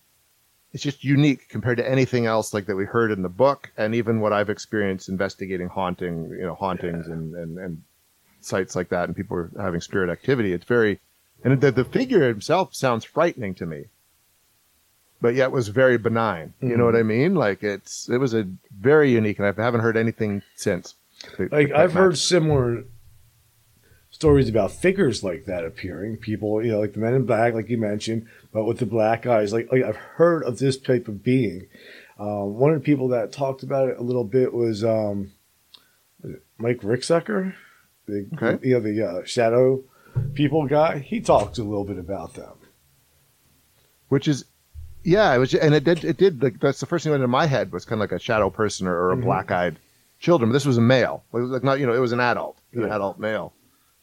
it's 0.72 0.82
just 0.82 1.02
unique 1.04 1.48
compared 1.48 1.78
to 1.78 1.88
anything 1.88 2.26
else 2.26 2.54
like 2.54 2.66
that 2.66 2.76
we 2.76 2.84
heard 2.84 3.10
in 3.10 3.22
the 3.22 3.28
book 3.28 3.72
and 3.76 3.94
even 3.94 4.20
what 4.20 4.32
I've 4.32 4.50
experienced 4.50 5.08
investigating 5.08 5.68
haunting, 5.68 6.30
you 6.30 6.42
know, 6.46 6.54
hauntings 6.54 7.08
and, 7.08 7.34
and, 7.34 7.58
and 7.58 7.82
sites 8.40 8.76
like 8.76 8.88
that 8.90 9.04
and 9.08 9.16
people 9.16 9.36
are 9.36 9.50
having 9.60 9.80
spirit 9.80 10.10
activity. 10.10 10.52
It's 10.52 10.64
very, 10.64 11.00
and 11.42 11.60
the, 11.60 11.72
the 11.72 11.84
figure 11.84 12.26
himself 12.28 12.74
sounds 12.74 13.04
frightening 13.04 13.54
to 13.56 13.66
me, 13.66 13.86
but 15.20 15.34
yet 15.34 15.50
was 15.50 15.68
very 15.68 15.98
benign. 15.98 16.54
You 16.60 16.76
know 16.76 16.84
Mhm. 16.84 16.92
what 16.92 16.96
I 16.96 17.02
mean? 17.02 17.34
Like 17.34 17.62
it's, 17.64 18.08
it 18.08 18.18
was 18.18 18.32
a 18.34 18.48
very 18.78 19.10
unique 19.10 19.38
and 19.38 19.46
I 19.48 19.62
haven't 19.62 19.80
heard 19.80 19.96
anything 19.96 20.42
since. 20.54 20.94
Like 21.38 21.72
I've 21.72 21.92
heard 21.94 22.16
similar 22.16 22.84
stories 24.20 24.50
about 24.50 24.70
figures 24.70 25.24
like 25.24 25.46
that 25.46 25.64
appearing. 25.64 26.18
People, 26.18 26.62
you 26.62 26.70
know, 26.70 26.78
like 26.78 26.92
the 26.92 26.98
Men 26.98 27.14
in 27.14 27.24
Black, 27.24 27.54
like 27.54 27.70
you 27.70 27.78
mentioned, 27.78 28.26
but 28.52 28.64
with 28.64 28.78
the 28.78 28.84
black 28.84 29.24
eyes. 29.26 29.50
Like, 29.50 29.72
like 29.72 29.82
I've 29.82 29.96
heard 29.96 30.42
of 30.44 30.58
this 30.58 30.76
type 30.76 31.08
of 31.08 31.22
being. 31.24 31.68
Um, 32.18 32.56
one 32.58 32.70
of 32.70 32.78
the 32.78 32.84
people 32.84 33.08
that 33.08 33.32
talked 33.32 33.62
about 33.62 33.88
it 33.88 33.96
a 33.98 34.02
little 34.02 34.24
bit 34.24 34.52
was 34.52 34.84
um, 34.84 35.32
Mike 36.58 36.82
Ricksecker, 36.82 37.54
the 38.06 38.28
Okay. 38.34 38.68
you 38.68 38.74
know 38.74 38.80
the 38.80 39.02
uh, 39.08 39.24
shadow 39.24 39.82
people 40.34 40.66
guy. 40.66 40.98
He 40.98 41.20
talked 41.22 41.56
a 41.56 41.64
little 41.64 41.84
bit 41.86 41.98
about 41.98 42.34
them. 42.34 42.52
which 44.08 44.28
is 44.28 44.44
yeah 45.02 45.34
it 45.34 45.38
was 45.38 45.54
and 45.54 45.74
it 45.74 45.82
did 45.82 46.04
it 46.04 46.18
did 46.18 46.42
like 46.42 46.60
that's 46.60 46.80
the 46.80 46.84
first 46.84 47.04
thing 47.04 47.10
that 47.10 47.14
went 47.20 47.24
in 47.24 47.30
my 47.30 47.46
head 47.46 47.72
was 47.72 47.86
kind 47.86 48.02
of 48.02 48.10
like 48.10 48.12
a 48.12 48.22
shadow 48.22 48.50
person 48.50 48.86
or, 48.86 48.94
or 48.94 49.12
a 49.12 49.16
Mhm. 49.16 49.22
black-eyed 49.22 49.78
children 50.18 50.50
but 50.50 50.52
this 50.52 50.66
was 50.66 50.76
a 50.76 50.80
male 50.82 51.24
was 51.32 51.48
like 51.48 51.64
not 51.64 51.80
you 51.80 51.86
know 51.86 51.94
it 51.94 52.00
was 52.00 52.12
an 52.12 52.20
adult 52.20 52.58
an 52.74 52.84
adult 52.84 53.18
male 53.18 53.54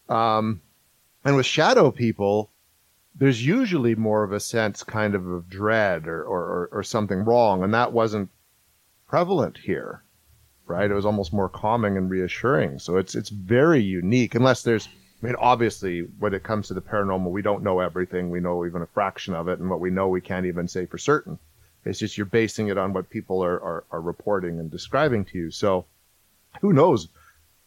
um 0.09 0.61
and 1.25 1.35
with 1.35 1.45
shadow 1.45 1.91
people 1.91 2.49
there's 3.15 3.45
usually 3.45 3.95
more 3.95 4.23
of 4.23 4.31
a 4.31 4.39
sense 4.39 4.83
kind 4.83 5.15
of 5.15 5.25
of 5.27 5.49
dread 5.49 6.07
or 6.07 6.23
or, 6.23 6.69
or, 6.71 6.83
something 6.83 7.25
wrong 7.25 7.63
and 7.63 7.73
that 7.73 7.91
wasn't 7.91 8.29
prevalent 9.07 9.57
here 9.57 10.03
right 10.65 10.91
it 10.91 10.93
was 10.93 11.05
almost 11.05 11.33
more 11.33 11.49
calming 11.49 11.97
and 11.97 12.09
reassuring 12.09 12.79
so 12.79 12.97
it's 12.97 13.15
it's 13.15 13.29
very 13.29 13.81
unique 13.81 14.35
unless 14.35 14.63
there's 14.63 14.87
I 15.21 15.25
mean, 15.25 15.35
obviously, 15.39 16.01
when 16.19 16.35
it 16.35 16.43
comes 16.43 16.67
to 16.67 16.75
the 16.75 16.81
paranormal, 16.81 17.31
we 17.31 17.41
don't 17.41 17.63
know 17.63 17.79
everything. 17.79 18.29
We 18.29 18.39
know 18.39 18.65
even 18.65 18.83
a 18.83 18.87
fraction 18.87 19.33
of 19.33 19.47
it, 19.47 19.57
and 19.59 19.67
what 19.67 19.79
we 19.79 19.89
know, 19.89 20.07
we 20.07 20.21
can't 20.21 20.45
even 20.45 20.67
say 20.67 20.85
for 20.85 20.99
certain. 20.99 21.39
It's 21.85 21.97
just 21.97 22.17
you're 22.17 22.25
basing 22.25 22.67
it 22.67 22.77
on 22.77 22.93
what 22.93 23.09
people 23.09 23.43
are, 23.43 23.59
are, 23.59 23.83
are 23.89 24.01
reporting 24.01 24.59
and 24.59 24.69
describing 24.69 25.25
to 25.25 25.37
you. 25.37 25.51
So, 25.51 25.85
who 26.61 26.71
knows? 26.71 27.07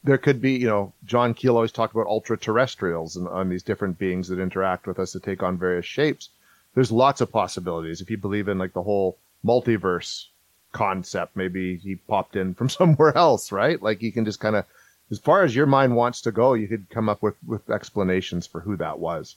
There 0.03 0.19
could 0.19 0.41
be, 0.41 0.53
you 0.53 0.67
know, 0.67 0.93
John 1.05 1.35
Keel 1.35 1.57
always 1.57 1.73
talked 1.73 1.95
about 1.95 2.07
ultra 2.07 2.39
terrestrials 2.39 3.17
and 3.17 3.29
on 3.29 3.49
these 3.49 3.63
different 3.63 3.99
beings 3.99 4.29
that 4.29 4.41
interact 4.41 4.87
with 4.87 4.99
us 4.99 5.13
to 5.13 5.21
take 5.21 5.43
on 5.43 5.59
various 5.59 5.85
shapes. 5.85 6.31
There's 6.75 6.93
lots 6.93 7.21
of 7.21 7.33
possibilities. 7.33 8.01
If 8.01 8.11
you 8.11 8.17
believe 8.17 8.49
in 8.49 8.59
like 8.59 8.73
the 8.73 8.83
whole 8.83 9.19
multiverse 9.45 10.27
concept, 10.73 11.37
maybe 11.37 11.77
he 11.77 11.97
popped 11.97 12.37
in 12.37 12.55
from 12.55 12.69
somewhere 12.81 13.17
else, 13.17 13.53
right? 13.53 13.81
Like 13.83 14.01
you 14.03 14.13
can 14.13 14.25
just 14.25 14.41
kind 14.41 14.57
of 14.57 14.65
as 15.11 15.19
far 15.19 15.43
as 15.43 15.57
your 15.57 15.67
mind 15.67 15.97
wants 15.97 16.21
to 16.23 16.33
go, 16.33 16.55
you 16.55 16.69
could 16.69 16.89
come 16.89 17.09
up 17.09 17.23
with, 17.23 17.35
with 17.45 17.69
explanations 17.69 18.47
for 18.47 18.61
who 18.61 18.77
that 18.77 18.99
was. 18.99 19.37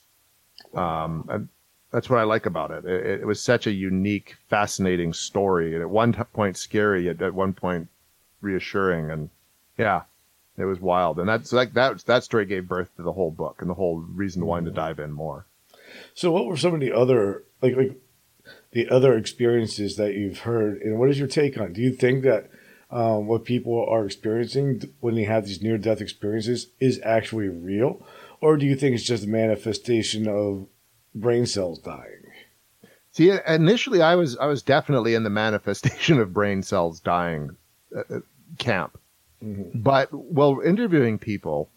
Um, 0.72 1.28
and 1.28 1.48
that's 1.90 2.08
what 2.08 2.20
I 2.20 2.22
like 2.22 2.46
about 2.46 2.70
it. 2.70 2.84
It, 2.84 3.20
it 3.20 3.26
was 3.26 3.40
such 3.40 3.66
a 3.66 3.72
unique, 3.72 4.36
fascinating 4.48 5.12
story, 5.12 5.74
and 5.74 5.82
at 5.82 5.90
one 5.90 6.12
point 6.12 6.56
scary, 6.56 7.08
at, 7.08 7.20
at 7.20 7.34
one 7.34 7.52
point 7.52 7.88
reassuring, 8.40 9.10
and 9.10 9.30
yeah, 9.76 10.02
it 10.56 10.64
was 10.64 10.80
wild. 10.80 11.18
And 11.18 11.28
that's 11.28 11.52
like 11.52 11.74
that. 11.74 12.04
That 12.06 12.24
story 12.24 12.46
gave 12.46 12.68
birth 12.68 12.94
to 12.96 13.02
the 13.02 13.12
whole 13.12 13.30
book 13.30 13.56
and 13.60 13.70
the 13.70 13.74
whole 13.74 13.98
reason 13.98 14.46
why 14.46 14.60
to 14.60 14.70
dive 14.70 14.98
in 14.98 15.12
more. 15.12 15.46
So, 16.14 16.30
what 16.32 16.46
were 16.46 16.56
some 16.56 16.74
of 16.74 16.80
the 16.80 16.92
other 16.92 17.44
like 17.60 17.76
like 17.76 18.00
the 18.72 18.88
other 18.88 19.16
experiences 19.16 19.96
that 19.96 20.14
you've 20.14 20.40
heard, 20.40 20.80
and 20.82 20.98
what 20.98 21.10
is 21.10 21.18
your 21.18 21.28
take 21.28 21.58
on? 21.58 21.72
Do 21.72 21.80
you 21.80 21.92
think 21.92 22.24
that 22.24 22.50
um, 22.90 23.26
what 23.26 23.44
people 23.44 23.86
are 23.88 24.04
experiencing 24.04 24.82
when 25.00 25.14
they 25.14 25.24
have 25.24 25.46
these 25.46 25.62
near 25.62 25.78
death 25.78 26.00
experiences 26.00 26.68
is 26.80 27.00
actually 27.02 27.48
real, 27.48 28.06
or 28.40 28.56
do 28.56 28.66
you 28.66 28.76
think 28.76 28.94
it's 28.94 29.04
just 29.04 29.24
a 29.24 29.28
manifestation 29.28 30.28
of 30.28 30.66
brain 31.14 31.46
cells 31.46 31.78
dying? 31.78 32.24
See, 33.12 33.32
initially, 33.46 34.02
I 34.02 34.16
was 34.16 34.36
I 34.36 34.46
was 34.46 34.62
definitely 34.62 35.14
in 35.14 35.22
the 35.22 35.30
manifestation 35.30 36.18
of 36.18 36.32
brain 36.32 36.62
cells 36.62 37.00
dying 37.00 37.56
uh, 37.94 38.02
uh, 38.16 38.20
camp. 38.58 38.98
Mhm. 39.44 39.82
But 39.82 40.12
while 40.12 40.60
interviewing 40.60 41.18
people, 41.18 41.70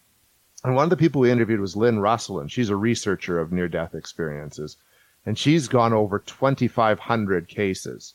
and 0.64 0.76
one 0.76 0.86
of 0.86 0.90
the 0.90 0.98
people 0.98 1.22
we 1.22 1.32
interviewed 1.32 1.60
was 1.60 1.76
Lynn 1.76 2.00
Russell, 2.00 2.40
and 2.40 2.52
she's 2.52 2.70
a 2.70 2.76
researcher 2.76 3.40
of 3.40 3.52
near 3.52 3.68
death 3.68 3.94
experiences. 3.94 4.78
And 5.26 5.38
she's 5.38 5.68
gone 5.68 5.92
over 5.94 6.20
2,500 6.20 7.48
cases 7.50 8.14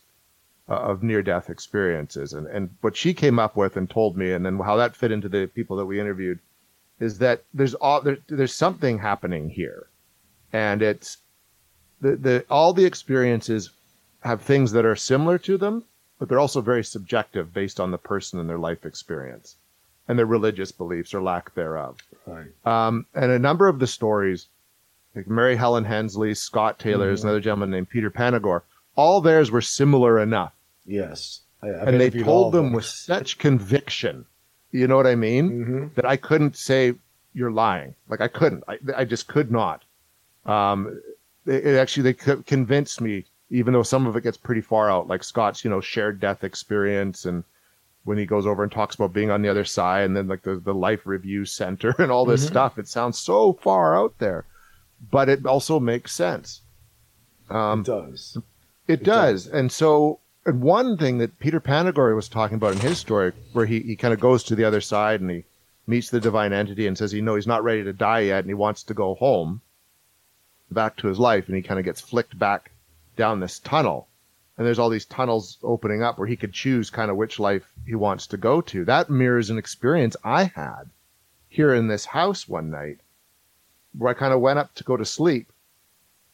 uh, 0.69 0.75
of 0.75 1.03
near 1.03 1.23
death 1.23 1.51
experiences. 1.51 2.33
And, 2.33 2.47
and 2.47 2.71
what 2.81 2.97
she 2.97 3.13
came 3.13 3.39
up 3.39 3.57
with 3.57 3.77
and 3.77 3.89
told 3.89 4.17
me, 4.17 4.33
and 4.33 4.47
then 4.47 4.59
how 4.59 4.77
that 4.77 4.97
fit 4.97 5.13
into 5.13 5.29
the 5.29 5.47
people 5.47 5.77
that 5.77 5.87
we 5.87 6.01
interviewed, 6.01 6.39
is 6.99 7.19
that 7.19 7.45
there's 7.53 7.75
all 7.75 8.01
there, 8.01 8.19
there's 8.29 8.55
something 8.55 8.99
happening 8.99 9.51
here. 9.51 9.89
And 10.53 10.83
it's 10.83 11.19
the, 12.01 12.17
the 12.17 12.45
all 12.49 12.73
the 12.73 12.85
experiences 12.87 13.71
have 14.21 14.41
things 14.41 14.73
that 14.73 14.87
are 14.87 14.97
similar 14.97 15.37
to 15.39 15.59
them, 15.59 15.85
but 16.23 16.29
they're 16.29 16.39
also 16.39 16.61
very 16.61 16.85
subjective 16.85 17.53
based 17.53 17.81
on 17.81 17.91
the 17.91 17.99
person 17.99 18.39
and 18.39 18.49
their 18.49 18.57
life 18.57 18.87
experience. 18.87 19.57
and 20.07 20.17
their 20.17 20.27
religious 20.27 20.71
beliefs 20.71 21.13
or 21.15 21.21
lack 21.21 21.53
thereof. 21.55 21.97
Right. 22.27 22.47
Um, 22.65 23.07
and 23.15 23.33
a 23.33 23.39
number 23.41 23.67
of 23.67 23.81
the 23.81 23.87
stories, 23.89 24.47
like 25.17 25.27
Mary 25.29 25.57
Helen 25.57 25.85
Hensley, 25.85 26.33
Scott 26.35 26.79
Taylor, 26.79 27.07
there's 27.07 27.21
Mhm. 27.23 27.25
another 27.25 27.41
gentleman 27.41 27.71
named 27.71 27.89
Peter 27.89 28.09
Panagore, 28.11 28.63
all 28.95 29.21
theirs 29.21 29.51
were 29.51 29.61
similar 29.61 30.21
enough. 30.21 30.53
Yes. 30.87 31.41
I, 31.61 31.69
and 31.71 32.01
they 32.01 32.11
told 32.11 32.55
of 32.55 32.63
them 32.63 32.73
with 32.73 32.85
such 32.85 33.39
conviction. 33.39 34.27
You 34.71 34.87
know 34.87 34.97
what 34.97 35.07
I 35.09 35.15
mean? 35.17 35.65
hmm 35.65 35.87
That 35.97 36.05
I 36.07 36.17
couldn't 36.17 36.57
say 36.57 36.95
you're 37.35 37.51
lying. 37.53 37.95
Like 38.09 38.21
I 38.21 38.29
couldn't. 38.29 38.63
I, 38.69 38.79
I 38.97 39.05
just 39.05 39.27
could 39.27 39.51
not. 39.51 39.85
Um, 40.47 41.01
it, 41.47 41.65
it 41.67 41.77
actually 41.79 42.13
they 42.13 42.15
convinced 42.45 43.01
me, 43.01 43.25
even 43.53 43.73
though 43.73 43.83
some 43.85 44.07
of 44.07 44.17
it 44.17 44.25
gets 44.25 44.37
pretty 44.37 44.63
far 44.63 44.91
out, 44.91 45.07
like 45.09 45.23
Scott's, 45.23 45.63
you 45.65 45.71
know, 45.71 45.81
shared 45.81 46.19
death 46.19 46.43
experience, 46.43 47.25
and 47.27 47.45
when 48.05 48.19
he 48.19 48.27
goes 48.27 48.47
over 48.47 48.65
and 48.65 48.73
talks 48.73 48.97
about 48.97 49.13
being 49.13 49.31
on 49.31 49.43
the 49.43 49.49
other 49.49 49.65
side, 49.65 50.05
and 50.07 50.17
then 50.17 50.27
like 50.27 50.43
the 50.43 50.57
the 50.57 50.75
life 50.75 51.07
review 51.07 51.45
center 51.45 51.95
and 51.99 52.11
all 52.11 52.25
this 52.25 52.45
Mhm. 52.45 52.49
stuff. 52.49 52.79
It 52.79 52.89
sounds 52.89 53.19
so 53.19 53.53
far 53.53 53.97
out 53.97 54.19
there, 54.19 54.45
but 55.13 55.29
it 55.29 55.47
also 55.47 55.79
makes 55.79 56.13
sense. 56.13 56.63
Um, 57.51 57.81
it 57.81 57.87
does. 57.87 58.39
it 58.89 58.93
It 59.01 59.05
does. 59.05 59.45
does. 59.45 59.53
And 59.53 59.71
so, 59.71 60.19
and 60.47 60.61
one 60.63 60.97
thing 60.97 61.19
that 61.19 61.39
Peter 61.39 61.61
Panagore 61.61 62.17
was 62.17 62.29
talking 62.29 62.57
about 62.57 62.73
in 62.73 62.81
his 62.81 62.99
story, 62.99 63.33
where 63.53 63.67
he, 63.67 63.81
he 63.81 63.95
kind 63.95 64.15
of 64.15 64.19
goes 64.19 64.43
to 64.45 64.57
the 64.57 64.65
other 64.65 64.81
side 64.81 65.21
and 65.21 65.31
he 65.31 65.45
meets 65.87 66.11
the 66.11 66.21
divine 66.21 66.53
entity 66.53 66.87
and 66.89 66.97
says, 66.99 67.13
you 67.13 67.23
know, 67.23 67.35
he's 67.37 67.47
not 67.47 67.63
ready 67.63 67.85
to 67.85 67.93
die 67.93 68.21
yet 68.21 68.41
and 68.41 68.49
he 68.49 68.55
wants 68.55 68.83
to 68.85 68.95
go 68.95 69.15
home 69.15 69.61
back 70.71 70.97
to 70.97 71.07
his 71.09 71.19
life. 71.21 71.47
And 71.47 71.55
he 71.57 71.63
kind 71.63 71.79
of 71.79 71.85
gets 71.85 72.01
flicked 72.01 72.37
back 72.39 72.72
down 73.17 73.41
this 73.41 73.59
tunnel. 73.59 74.09
And 74.57 74.67
there's 74.67 74.79
all 74.79 74.91
these 74.91 75.07
tunnels 75.07 75.59
opening 75.63 76.03
up 76.03 76.19
where 76.19 76.29
he 76.29 76.37
could 76.37 76.53
choose 76.53 76.91
kind 76.91 77.11
of 77.11 77.17
which 77.17 77.39
life 77.39 77.73
he 77.87 77.95
wants 77.95 78.27
to 78.29 78.37
go 78.37 78.61
to. 78.61 78.85
That 78.85 79.11
mirrors 79.11 79.51
an 79.51 79.59
experience 79.59 80.17
I 80.23 80.45
had 80.45 80.91
here 81.49 81.75
in 81.75 81.89
this 81.89 82.05
house 82.05 82.49
one 82.49 82.71
night 82.71 82.99
where 83.97 84.11
I 84.11 84.15
kind 84.15 84.33
of 84.33 84.41
went 84.41 84.59
up 84.59 84.75
to 84.75 84.85
go 84.85 84.97
to 84.97 85.05
sleep 85.05 85.53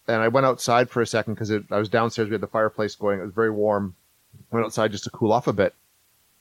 and 0.08 0.22
I 0.22 0.28
went 0.28 0.46
outside 0.46 0.88
for 0.88 1.02
a 1.02 1.06
second 1.06 1.34
because 1.34 1.50
I 1.50 1.78
was 1.78 1.88
downstairs. 1.88 2.28
We 2.28 2.34
had 2.34 2.40
the 2.40 2.46
fireplace 2.46 2.94
going. 2.94 3.20
It 3.20 3.24
was 3.24 3.34
very 3.34 3.50
warm. 3.50 3.94
Went 4.50 4.64
outside 4.64 4.92
just 4.92 5.04
to 5.04 5.10
cool 5.10 5.32
off 5.32 5.46
a 5.46 5.52
bit. 5.52 5.74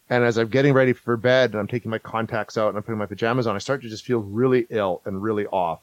And 0.09 0.23
as 0.23 0.37
I'm 0.37 0.47
getting 0.47 0.73
ready 0.73 0.93
for 0.93 1.17
bed 1.17 1.51
and 1.51 1.59
I'm 1.59 1.67
taking 1.67 1.91
my 1.91 1.97
contacts 1.97 2.57
out 2.57 2.69
and 2.69 2.77
I'm 2.77 2.83
putting 2.83 2.97
my 2.97 3.05
pajamas 3.05 3.45
on, 3.45 3.55
I 3.55 3.59
start 3.59 3.81
to 3.81 3.89
just 3.89 4.05
feel 4.05 4.19
really 4.19 4.65
ill 4.69 5.01
and 5.03 5.21
really 5.21 5.45
off. 5.47 5.81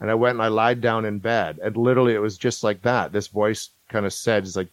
And 0.00 0.10
I 0.10 0.14
went 0.14 0.34
and 0.34 0.42
I 0.42 0.48
lied 0.48 0.80
down 0.80 1.04
in 1.04 1.18
bed. 1.18 1.58
And 1.62 1.76
literally 1.76 2.14
it 2.14 2.20
was 2.20 2.36
just 2.36 2.62
like 2.62 2.82
that. 2.82 3.12
This 3.12 3.28
voice 3.28 3.70
kind 3.88 4.06
of 4.06 4.12
said, 4.12 4.44
it's 4.44 4.56
like, 4.56 4.68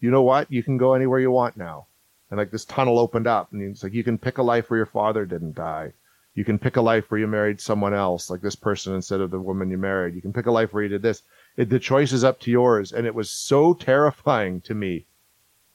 you 0.00 0.10
know 0.10 0.22
what? 0.22 0.50
You 0.50 0.62
can 0.62 0.76
go 0.76 0.94
anywhere 0.94 1.20
you 1.20 1.30
want 1.30 1.56
now. 1.56 1.86
And 2.30 2.38
like 2.38 2.50
this 2.50 2.64
tunnel 2.64 2.98
opened 2.98 3.26
up 3.26 3.52
and 3.52 3.60
it's 3.62 3.82
like, 3.82 3.92
you 3.92 4.04
can 4.04 4.18
pick 4.18 4.38
a 4.38 4.42
life 4.42 4.70
where 4.70 4.78
your 4.78 4.86
father 4.86 5.26
didn't 5.26 5.56
die. 5.56 5.92
You 6.34 6.44
can 6.44 6.58
pick 6.58 6.76
a 6.76 6.80
life 6.80 7.10
where 7.10 7.18
you 7.18 7.26
married 7.26 7.60
someone 7.60 7.92
else, 7.92 8.30
like 8.30 8.40
this 8.40 8.54
person 8.54 8.94
instead 8.94 9.20
of 9.20 9.32
the 9.32 9.40
woman 9.40 9.70
you 9.70 9.78
married. 9.78 10.14
You 10.14 10.22
can 10.22 10.32
pick 10.32 10.46
a 10.46 10.52
life 10.52 10.72
where 10.72 10.84
you 10.84 10.88
did 10.88 11.02
this 11.02 11.22
it, 11.56 11.68
the 11.68 11.78
choice 11.78 12.12
is 12.12 12.24
up 12.24 12.40
to 12.40 12.50
yours 12.50 12.92
and 12.92 13.06
it 13.06 13.14
was 13.14 13.30
so 13.30 13.74
terrifying 13.74 14.60
to 14.62 14.74
me 14.74 15.04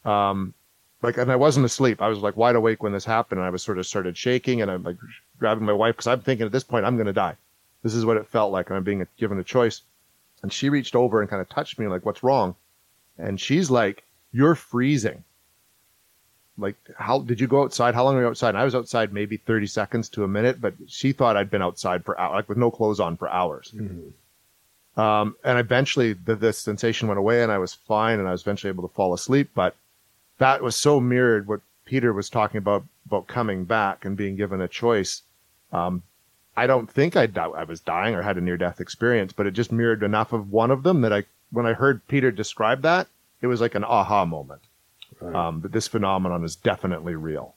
um 0.03 0.53
like 1.01 1.17
and 1.17 1.31
i 1.31 1.35
wasn't 1.35 1.65
asleep 1.65 2.01
i 2.01 2.07
was 2.07 2.19
like 2.19 2.37
wide 2.37 2.55
awake 2.55 2.81
when 2.81 2.93
this 2.93 3.05
happened 3.05 3.39
and 3.39 3.47
i 3.47 3.49
was 3.49 3.63
sort 3.63 3.77
of 3.77 3.85
started 3.85 4.15
shaking 4.17 4.61
and 4.61 4.71
i'm 4.71 4.83
like 4.83 4.97
grabbing 5.39 5.65
my 5.65 5.73
wife 5.73 5.95
because 5.95 6.07
i'm 6.07 6.21
thinking 6.21 6.45
at 6.45 6.51
this 6.51 6.63
point 6.63 6.85
i'm 6.85 6.95
going 6.95 7.07
to 7.07 7.13
die 7.13 7.35
this 7.85 7.93
is 7.93 8.03
what 8.05 8.17
it 8.17 8.27
felt 8.27 8.51
like 8.51 8.71
i'm 8.71 8.83
being 8.83 9.05
given 9.17 9.37
a 9.39 9.43
choice 9.43 9.81
and 10.41 10.51
she 10.51 10.69
reached 10.69 10.95
over 10.95 11.21
and 11.21 11.29
kind 11.29 11.41
of 11.41 11.47
touched 11.47 11.77
me 11.79 11.87
like 11.87 12.05
what's 12.05 12.23
wrong 12.23 12.55
and 13.19 13.39
she's 13.39 13.69
like 13.69 14.03
you're 14.31 14.55
freezing 14.55 15.23
like 16.57 16.75
how 16.97 17.19
did 17.19 17.39
you 17.39 17.47
go 17.47 17.63
outside 17.63 17.93
how 17.93 18.03
long 18.03 18.15
were 18.15 18.21
you 18.21 18.27
outside 18.27 18.49
and 18.49 18.57
i 18.57 18.63
was 18.65 18.75
outside 18.75 19.13
maybe 19.13 19.37
30 19.37 19.67
seconds 19.67 20.09
to 20.09 20.23
a 20.23 20.27
minute 20.27 20.59
but 20.59 20.73
she 20.87 21.11
thought 21.11 21.37
i'd 21.37 21.51
been 21.51 21.61
outside 21.61 22.03
for 22.03 22.19
hours 22.19 22.35
like 22.35 22.49
with 22.49 22.57
no 22.57 22.71
clothes 22.71 22.99
on 22.99 23.15
for 23.17 23.29
hours 23.29 23.71
Mhm. 23.75 24.11
um, 24.97 25.35
and 25.43 25.59
eventually 25.59 26.13
the, 26.13 26.35
the 26.35 26.53
sensation 26.53 27.07
went 27.07 27.19
away 27.19 27.43
and 27.43 27.51
I 27.51 27.57
was 27.57 27.73
fine 27.73 28.19
and 28.19 28.27
I 28.27 28.31
was 28.31 28.41
eventually 28.41 28.69
able 28.69 28.87
to 28.87 28.95
fall 28.95 29.13
asleep. 29.13 29.49
But 29.53 29.75
that 30.37 30.61
was 30.63 30.75
so 30.77 31.01
mirrored 31.01 31.47
what 31.47 31.59
Peter 31.83 32.13
was 32.13 32.29
talking 32.29 32.59
about, 32.59 32.85
about 33.05 33.27
coming 33.27 33.65
back 33.65 34.05
and 34.05 34.15
being 34.15 34.37
given 34.37 34.61
a 34.61 34.69
choice. 34.69 35.21
Um, 35.73 36.01
I 36.57 36.67
don't 36.67 36.89
think 36.89 37.15
I, 37.17 37.27
I 37.35 37.63
was 37.63 37.79
dying 37.81 38.15
or 38.15 38.21
had 38.21 38.37
a 38.37 38.41
near 38.41 38.57
death 38.57 38.79
experience, 38.79 39.33
but 39.33 39.45
it 39.45 39.51
just 39.51 39.71
mirrored 39.71 40.03
enough 40.03 40.31
of 40.33 40.51
one 40.51 40.71
of 40.71 40.83
them 40.83 41.01
that 41.01 41.11
I, 41.13 41.23
when 41.51 41.65
I 41.65 41.73
heard 41.73 42.07
Peter 42.07 42.31
describe 42.31 42.81
that, 42.83 43.07
it 43.41 43.47
was 43.47 43.59
like 43.61 43.75
an 43.75 43.83
aha 43.83 44.25
moment. 44.25 44.61
Right. 45.19 45.35
Um, 45.35 45.61
that 45.61 45.71
this 45.71 45.87
phenomenon 45.87 46.43
is 46.43 46.55
definitely 46.55 47.15
real 47.15 47.55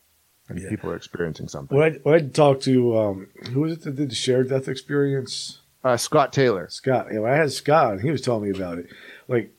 and 0.48 0.58
Yeah. 0.60 0.68
people 0.68 0.90
are 0.90 0.96
experiencing 0.96 1.48
something. 1.48 1.76
When 1.76 1.92
I, 1.92 1.96
when 2.02 2.14
I 2.14 2.20
talked 2.28 2.62
to 2.64 2.98
um, 2.98 3.26
who 3.52 3.60
was 3.60 3.72
it 3.72 3.82
that 3.82 3.96
did 3.96 4.10
the 4.10 4.14
shared 4.14 4.48
death 4.48 4.68
experience? 4.68 5.58
Uh, 5.84 5.96
Scott 5.96 6.32
Taylor. 6.32 6.68
Scott. 6.70 7.06
You 7.12 7.20
know, 7.20 7.26
I 7.26 7.34
had 7.36 7.52
Scott, 7.52 7.92
and 7.92 8.00
he 8.02 8.10
was 8.10 8.20
telling 8.20 8.44
me 8.50 8.56
about 8.56 8.78
it. 8.78 8.86
Like, 9.28 9.52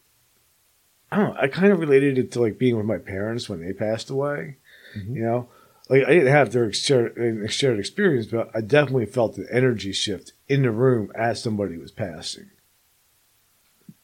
I 1.11 1.17
don't 1.17 1.33
know. 1.33 1.39
I 1.41 1.47
kind 1.47 1.71
of 1.71 1.79
related 1.79 2.17
it 2.17 2.31
to 2.33 2.41
like 2.41 2.57
being 2.59 2.75
with 2.77 2.85
my 2.85 2.97
parents 2.97 3.47
when 3.49 3.61
they 3.65 3.73
passed 3.73 4.09
away. 4.09 4.57
Mhm. 4.97 5.15
You 5.15 5.21
know, 5.23 5.49
like 5.89 6.03
I 6.05 6.13
didn't 6.13 6.31
have 6.31 6.51
their 6.51 6.71
shared, 6.71 7.51
shared 7.51 7.79
experience, 7.79 8.27
but 8.27 8.51
I 8.53 8.61
definitely 8.61 9.07
felt 9.07 9.35
the 9.35 9.47
energy 9.51 9.91
shift 9.91 10.33
in 10.47 10.61
the 10.61 10.71
room 10.71 11.11
as 11.15 11.41
somebody 11.41 11.77
was 11.77 11.91
passing. 11.91 12.51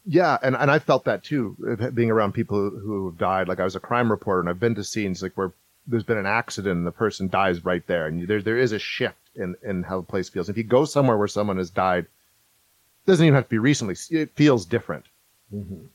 Yeah, 0.08 0.38
and, 0.42 0.56
and 0.56 0.70
I 0.70 0.80
felt 0.80 1.06
that 1.06 1.24
too, 1.24 1.56
being 1.94 2.12
around 2.12 2.34
people 2.34 2.58
who, 2.58 2.80
who 2.80 3.06
have 3.10 3.18
died. 3.18 3.48
Like 3.48 3.60
I 3.60 3.64
was 3.64 3.76
a 3.76 3.80
crime 3.80 4.10
reporter, 4.10 4.40
and 4.40 4.50
I've 4.50 4.60
been 4.60 4.76
to 4.76 4.84
scenes 4.84 5.22
like 5.22 5.36
where 5.36 5.54
there's 5.88 6.04
been 6.04 6.18
an 6.18 6.26
accident 6.26 6.78
and 6.78 6.88
the 6.88 6.92
person 6.92 7.28
dies 7.28 7.64
right 7.64 7.86
there, 7.88 8.08
and 8.08 8.28
there 8.28 8.42
there 8.42 8.58
is 8.58 8.72
a 8.72 8.80
shift 8.80 9.18
in 9.36 9.56
in 9.64 9.84
how 9.84 10.02
the 10.02 10.08
place 10.08 10.30
feels. 10.30 10.50
If 10.50 10.58
you 10.58 10.64
go 10.64 10.86
somewhere 10.86 11.18
where 11.18 11.28
someone 11.28 11.58
has 11.58 11.70
died, 11.70 12.06
it 12.06 13.08
doesn't 13.08 13.26
even 13.26 13.36
have 13.36 13.46
to 13.46 13.50
be 13.50 13.60
recently. 13.60 13.96
It 14.12 14.32
feels 14.36 14.66
different. 14.66 15.06
Mm-hmm. 15.54 15.86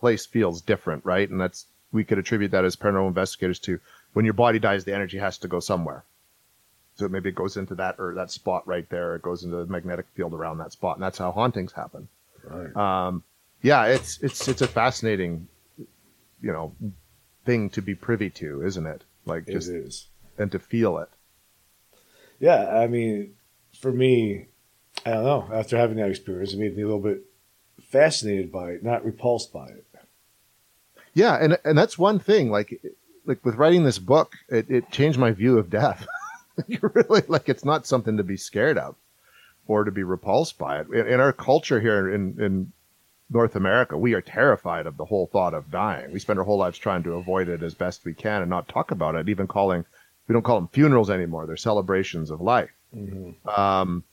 Place 0.00 0.26
feels 0.26 0.60
different, 0.60 1.04
right? 1.04 1.28
And 1.28 1.40
that's 1.40 1.66
we 1.92 2.04
could 2.04 2.18
attribute 2.18 2.50
that 2.50 2.64
as 2.64 2.76
paranormal 2.76 3.08
investigators 3.08 3.58
to 3.60 3.80
when 4.14 4.24
your 4.24 4.34
body 4.34 4.58
dies, 4.58 4.84
the 4.84 4.94
energy 4.94 5.18
has 5.18 5.36
to 5.38 5.48
go 5.48 5.60
somewhere. 5.60 6.04
So 6.96 7.08
maybe 7.08 7.28
it 7.28 7.34
goes 7.34 7.56
into 7.56 7.74
that 7.74 7.96
or 7.98 8.14
that 8.14 8.30
spot 8.30 8.66
right 8.66 8.88
there. 8.88 9.16
It 9.16 9.22
goes 9.22 9.42
into 9.44 9.56
the 9.56 9.66
magnetic 9.66 10.06
field 10.14 10.32
around 10.32 10.58
that 10.58 10.72
spot, 10.72 10.96
and 10.96 11.02
that's 11.02 11.18
how 11.18 11.30
hauntings 11.32 11.72
happen 11.72 12.08
Right. 12.44 12.74
um, 12.76 13.22
yeah, 13.62 13.86
it's 13.86 14.18
it's 14.22 14.46
it's 14.48 14.60
a 14.62 14.66
fascinating, 14.68 15.48
you 15.78 16.52
know, 16.52 16.74
thing 17.46 17.70
to 17.70 17.80
be 17.82 17.94
privy 17.94 18.28
to, 18.30 18.62
isn't 18.64 18.86
it? 18.86 19.02
Like 19.24 19.48
It 19.48 19.52
just 19.52 19.70
is. 19.70 20.08
and 20.38 20.52
to 20.52 20.58
feel 20.58 20.98
it. 20.98 21.08
Yeah, 22.38 22.68
I 22.78 22.86
mean, 22.86 23.34
for 23.80 23.90
me, 23.90 24.48
I 25.06 25.10
don't 25.12 25.24
know. 25.24 25.48
After 25.52 25.78
having 25.78 25.96
that 25.96 26.10
experience, 26.10 26.52
it 26.52 26.58
made 26.58 26.76
me 26.76 26.82
a 26.82 26.86
little 26.86 27.00
bit 27.00 27.22
fascinated 27.80 28.52
by 28.52 28.72
it, 28.72 28.84
not 28.84 29.04
repulsed 29.04 29.52
by 29.52 29.66
it. 29.68 29.86
Yeah, 31.14 31.36
and 31.40 31.56
and 31.64 31.76
that's 31.78 31.96
one 31.98 32.18
thing. 32.18 32.50
Like 32.50 32.82
like 33.24 33.44
with 33.44 33.56
writing 33.56 33.84
this 33.84 33.98
book, 33.98 34.34
it, 34.48 34.70
it 34.70 34.90
changed 34.90 35.18
my 35.18 35.30
view 35.32 35.58
of 35.58 35.70
death. 35.70 36.06
you 36.66 36.78
really 36.82 37.22
like 37.28 37.48
it's 37.48 37.64
not 37.64 37.86
something 37.86 38.16
to 38.16 38.22
be 38.22 38.36
scared 38.36 38.78
of 38.78 38.96
or 39.66 39.84
to 39.84 39.90
be 39.90 40.02
repulsed 40.02 40.58
by 40.58 40.80
it. 40.80 40.88
In, 40.88 41.06
in 41.06 41.20
our 41.20 41.32
culture 41.32 41.80
here 41.80 42.12
in 42.12 42.40
in 42.40 42.72
North 43.30 43.56
America, 43.56 43.96
we 43.96 44.14
are 44.14 44.20
terrified 44.20 44.86
of 44.86 44.96
the 44.96 45.06
whole 45.06 45.26
thought 45.26 45.54
of 45.54 45.70
dying. 45.70 46.12
We 46.12 46.18
spend 46.18 46.38
our 46.38 46.44
whole 46.44 46.58
lives 46.58 46.78
trying 46.78 47.02
to 47.04 47.14
avoid 47.14 47.48
it 47.48 47.62
as 47.62 47.74
best 47.74 48.04
we 48.04 48.14
can 48.14 48.42
and 48.42 48.50
not 48.50 48.68
talk 48.68 48.90
about 48.90 49.14
it. 49.14 49.28
Even 49.28 49.46
calling 49.46 49.84
we 50.28 50.32
don't 50.32 50.42
call 50.42 50.60
them 50.60 50.68
funerals 50.68 51.10
anymore; 51.10 51.46
they're 51.46 51.56
celebrations 51.56 52.30
of 52.30 52.40
life. 52.40 52.70
Mm-hmm. 52.94 53.48
um, 53.48 54.04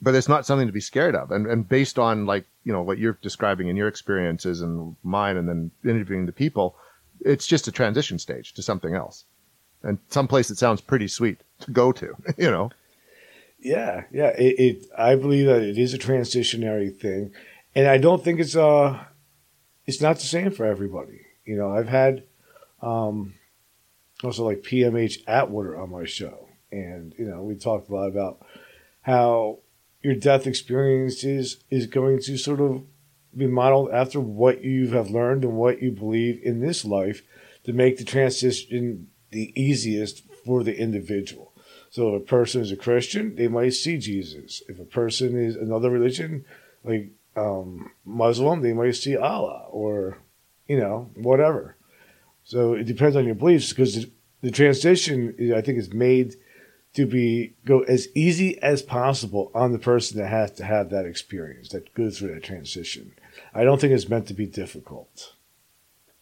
but 0.00 0.14
it's 0.14 0.28
not 0.28 0.46
something 0.46 0.66
to 0.66 0.72
be 0.72 0.80
scared 0.80 1.14
of. 1.14 1.30
And 1.30 1.46
and 1.46 1.68
based 1.68 1.98
on 1.98 2.26
like 2.26 2.46
you 2.64 2.72
know 2.72 2.82
what 2.82 2.98
you're 2.98 3.18
describing 3.22 3.68
in 3.68 3.76
your 3.76 3.88
experiences 3.88 4.60
and 4.60 4.96
mine, 5.02 5.36
and 5.36 5.48
then 5.48 5.70
interviewing 5.84 6.26
the 6.26 6.32
people, 6.32 6.76
it's 7.20 7.46
just 7.46 7.68
a 7.68 7.72
transition 7.72 8.18
stage 8.18 8.52
to 8.54 8.62
something 8.62 8.94
else, 8.94 9.24
and 9.82 9.98
someplace 10.08 10.48
that 10.48 10.58
sounds 10.58 10.80
pretty 10.80 11.08
sweet 11.08 11.40
to 11.60 11.70
go 11.70 11.92
to. 11.92 12.14
You 12.36 12.50
know, 12.50 12.70
Yeah, 13.58 14.04
yeah. 14.10 14.28
It, 14.28 14.58
it. 14.58 14.86
I 14.96 15.14
believe 15.14 15.46
that 15.46 15.62
it 15.62 15.78
is 15.78 15.94
a 15.94 15.98
transitionary 15.98 16.94
thing, 16.94 17.32
and 17.74 17.86
I 17.86 17.98
don't 17.98 18.22
think 18.22 18.40
it's 18.40 18.56
uh, 18.56 19.04
it's 19.86 20.00
not 20.00 20.16
the 20.16 20.26
same 20.26 20.50
for 20.50 20.66
everybody. 20.66 21.22
You 21.44 21.56
know, 21.56 21.70
I've 21.70 21.88
had, 21.88 22.24
um, 22.82 23.34
also 24.24 24.44
like 24.44 24.62
PMH 24.62 25.22
Atwater 25.26 25.78
on 25.78 25.90
my 25.90 26.04
show, 26.04 26.48
and 26.72 27.14
you 27.18 27.24
know, 27.24 27.42
we 27.42 27.54
talked 27.54 27.88
a 27.88 27.94
lot 27.94 28.08
about 28.08 28.44
how 29.02 29.60
your 30.02 30.14
death 30.14 30.46
experiences 30.46 31.58
is 31.70 31.86
going 31.86 32.20
to 32.20 32.36
sort 32.36 32.60
of 32.60 32.82
be 33.36 33.46
modeled 33.46 33.90
after 33.90 34.20
what 34.20 34.62
you 34.62 34.88
have 34.90 35.10
learned 35.10 35.44
and 35.44 35.54
what 35.54 35.82
you 35.82 35.90
believe 35.90 36.40
in 36.42 36.60
this 36.60 36.84
life 36.84 37.22
to 37.64 37.72
make 37.72 37.98
the 37.98 38.04
transition 38.04 39.08
the 39.30 39.52
easiest 39.60 40.22
for 40.44 40.62
the 40.62 40.78
individual. 40.78 41.52
So 41.90 42.14
if 42.14 42.22
a 42.22 42.26
person 42.26 42.62
is 42.62 42.72
a 42.72 42.76
Christian, 42.76 43.36
they 43.36 43.48
might 43.48 43.70
see 43.70 43.98
Jesus. 43.98 44.62
If 44.68 44.78
a 44.78 44.84
person 44.84 45.38
is 45.38 45.56
another 45.56 45.90
religion, 45.90 46.44
like 46.84 47.10
um, 47.36 47.90
Muslim, 48.04 48.62
they 48.62 48.72
might 48.72 48.96
see 48.96 49.16
Allah 49.16 49.66
or, 49.70 50.18
you 50.66 50.78
know, 50.78 51.10
whatever. 51.14 51.76
So 52.44 52.74
it 52.74 52.84
depends 52.84 53.16
on 53.16 53.24
your 53.24 53.34
beliefs 53.34 53.70
because 53.70 53.94
the, 53.94 54.10
the 54.40 54.50
transition, 54.50 55.34
I 55.54 55.60
think, 55.60 55.78
is 55.78 55.92
made 55.92 56.36
to 56.94 57.06
be 57.06 57.54
go 57.66 57.80
as 57.80 58.08
easy 58.14 58.58
as 58.62 58.80
possible 58.80 59.50
on 59.54 59.72
the 59.72 59.78
person 59.78 60.18
that 60.18 60.28
has 60.28 60.52
to 60.52 60.64
have 60.64 60.90
that 60.90 61.04
experience, 61.04 61.68
that 61.70 61.92
goes 61.92 62.18
through 62.18 62.34
that 62.34 62.44
transition. 62.44 63.12
I 63.56 63.64
don't 63.64 63.80
think 63.80 63.92
it's 63.92 64.08
meant 64.08 64.28
to 64.28 64.34
be 64.34 64.46
difficult. 64.46 65.32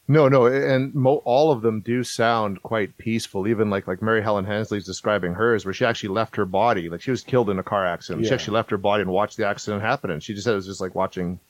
No, 0.07 0.29
no, 0.29 0.47
and 0.47 0.95
mo- 0.95 1.23
all 1.25 1.51
of 1.51 1.63
them 1.63 1.81
do 1.81 2.05
sound 2.05 2.63
quite 2.63 2.99
peaceful. 2.99 3.49
Even 3.49 3.71
like 3.71 3.89
like 3.89 4.03
Mary 4.03 4.23
Helen 4.23 4.45
Hensley's 4.45 4.85
describing 4.85 5.33
hers, 5.35 5.65
where 5.65 5.73
she 5.73 5.85
actually 5.85 6.11
left 6.11 6.37
her 6.37 6.45
body, 6.45 6.91
like 6.91 7.01
she 7.01 7.11
was 7.11 7.23
killed 7.23 7.49
in 7.49 7.59
a 7.59 7.63
car 7.63 7.87
accident. 7.87 8.23
Yeah. 8.23 8.29
She 8.29 8.35
actually 8.35 8.55
left 8.55 8.71
her 8.71 8.77
body 8.77 9.01
and 9.01 9.11
watched 9.11 9.39
the 9.39 9.47
accident 9.47 9.83
happen, 9.83 10.11
and 10.11 10.23
she 10.23 10.35
just 10.35 10.45
said 10.45 10.53
it 10.53 10.57
was 10.57 10.67
just 10.67 10.81
like 10.81 10.95
watching. 10.95 11.41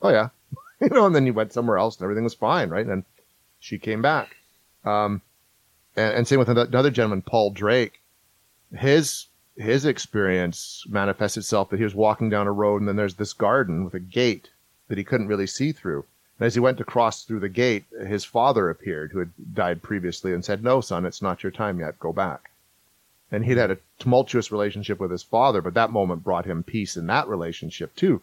Oh 0.00 0.08
yeah, 0.08 0.30
you 0.80 0.88
know, 0.88 1.06
and 1.06 1.14
then 1.14 1.26
you 1.26 1.34
went 1.34 1.52
somewhere 1.52 1.76
else 1.76 1.96
and 1.96 2.04
everything 2.04 2.24
was 2.24 2.34
fine, 2.34 2.70
right? 2.70 2.86
And 2.86 3.04
she 3.60 3.78
came 3.78 4.00
back. 4.00 4.36
Um, 4.84 5.20
and, 5.94 6.14
and 6.14 6.28
same 6.28 6.38
with 6.38 6.48
another 6.48 6.90
gentleman, 6.90 7.22
Paul 7.22 7.50
Drake. 7.50 8.00
His 8.74 9.26
his 9.58 9.84
experience 9.84 10.84
manifests 10.88 11.36
itself 11.36 11.68
that 11.70 11.78
he 11.78 11.84
was 11.84 11.94
walking 11.94 12.30
down 12.30 12.46
a 12.46 12.52
road 12.52 12.80
and 12.80 12.88
then 12.88 12.96
there's 12.96 13.16
this 13.16 13.32
garden 13.32 13.84
with 13.84 13.92
a 13.92 14.00
gate 14.00 14.50
that 14.88 14.98
he 14.98 15.04
couldn't 15.04 15.28
really 15.28 15.46
see 15.46 15.72
through. 15.72 16.04
And 16.38 16.46
as 16.46 16.54
he 16.54 16.60
went 16.60 16.78
to 16.78 16.84
cross 16.84 17.24
through 17.24 17.40
the 17.40 17.48
gate, 17.48 17.84
his 18.06 18.24
father 18.24 18.70
appeared, 18.70 19.12
who 19.12 19.18
had 19.18 19.32
died 19.54 19.82
previously, 19.82 20.32
and 20.32 20.44
said, 20.44 20.62
No, 20.62 20.80
son, 20.80 21.04
it's 21.04 21.22
not 21.22 21.42
your 21.42 21.52
time 21.52 21.80
yet. 21.80 21.98
Go 21.98 22.12
back. 22.12 22.50
And 23.30 23.44
he'd 23.44 23.58
had 23.58 23.70
a 23.70 23.78
tumultuous 23.98 24.50
relationship 24.50 24.98
with 25.00 25.10
his 25.10 25.22
father, 25.22 25.60
but 25.60 25.74
that 25.74 25.92
moment 25.92 26.24
brought 26.24 26.46
him 26.46 26.62
peace 26.62 26.96
in 26.96 27.06
that 27.08 27.28
relationship 27.28 27.94
too. 27.94 28.22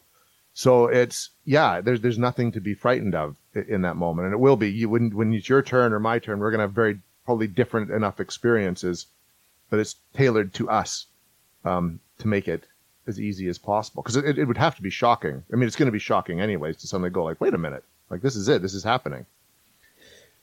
So 0.53 0.87
it's 0.87 1.31
yeah, 1.43 1.81
there's 1.81 1.99
there's 1.99 2.17
nothing 2.17 2.53
to 2.53 2.61
be 2.61 2.73
frightened 2.73 3.13
of 3.13 3.35
in 3.53 3.81
that 3.81 3.97
moment, 3.97 4.27
and 4.27 4.33
it 4.33 4.39
will 4.39 4.55
be. 4.55 4.71
You 4.71 4.87
when 4.89 5.13
when 5.13 5.33
it's 5.33 5.49
your 5.49 5.61
turn 5.61 5.91
or 5.91 5.99
my 5.99 6.17
turn, 6.17 6.39
we're 6.39 6.49
gonna 6.49 6.63
have 6.63 6.71
very 6.71 7.01
probably 7.25 7.47
different 7.47 7.91
enough 7.91 8.21
experiences, 8.21 9.07
but 9.69 9.79
it's 9.79 9.97
tailored 10.13 10.53
to 10.53 10.69
us 10.69 11.07
um, 11.65 11.99
to 12.19 12.29
make 12.29 12.47
it 12.47 12.63
as 13.07 13.19
easy 13.19 13.47
as 13.47 13.57
possible. 13.57 14.01
Because 14.01 14.15
it, 14.15 14.37
it 14.37 14.45
would 14.45 14.57
have 14.57 14.75
to 14.75 14.81
be 14.81 14.89
shocking. 14.89 15.43
I 15.51 15.55
mean, 15.55 15.67
it's 15.67 15.75
going 15.75 15.87
to 15.87 15.91
be 15.91 15.99
shocking 15.99 16.41
anyways 16.41 16.77
to 16.77 16.87
suddenly 16.87 17.09
go 17.09 17.23
like, 17.23 17.41
wait 17.41 17.53
a 17.53 17.57
minute, 17.57 17.83
like 18.09 18.21
this 18.21 18.35
is 18.35 18.47
it, 18.49 18.61
this 18.61 18.73
is 18.73 18.83
happening. 18.83 19.25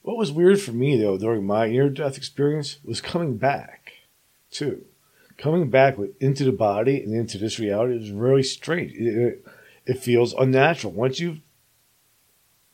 What 0.01 0.17
was 0.17 0.31
weird 0.31 0.59
for 0.61 0.71
me 0.71 0.97
though 0.97 1.17
during 1.17 1.45
my 1.45 1.69
near 1.69 1.89
death 1.89 2.17
experience 2.17 2.77
was 2.83 3.01
coming 3.01 3.37
back, 3.37 3.93
too. 4.51 4.85
Coming 5.37 5.69
back 5.69 5.97
with, 5.97 6.11
into 6.21 6.43
the 6.43 6.51
body 6.51 7.01
and 7.01 7.13
into 7.13 7.37
this 7.37 7.57
reality 7.59 7.95
is 7.95 8.11
really 8.11 8.43
strange. 8.43 8.93
It, 8.93 9.17
it, 9.17 9.45
it 9.85 9.99
feels 9.99 10.33
unnatural. 10.33 10.93
Once 10.93 11.19
you've 11.19 11.39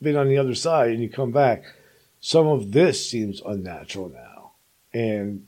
been 0.01 0.17
on 0.17 0.27
the 0.27 0.38
other 0.38 0.55
side 0.55 0.91
and 0.91 1.01
you 1.01 1.10
come 1.10 1.31
back, 1.31 1.63
some 2.19 2.48
of 2.48 2.72
this 2.72 3.10
seems 3.10 3.41
unnatural 3.46 4.10
now. 4.10 4.51
And 4.93 5.48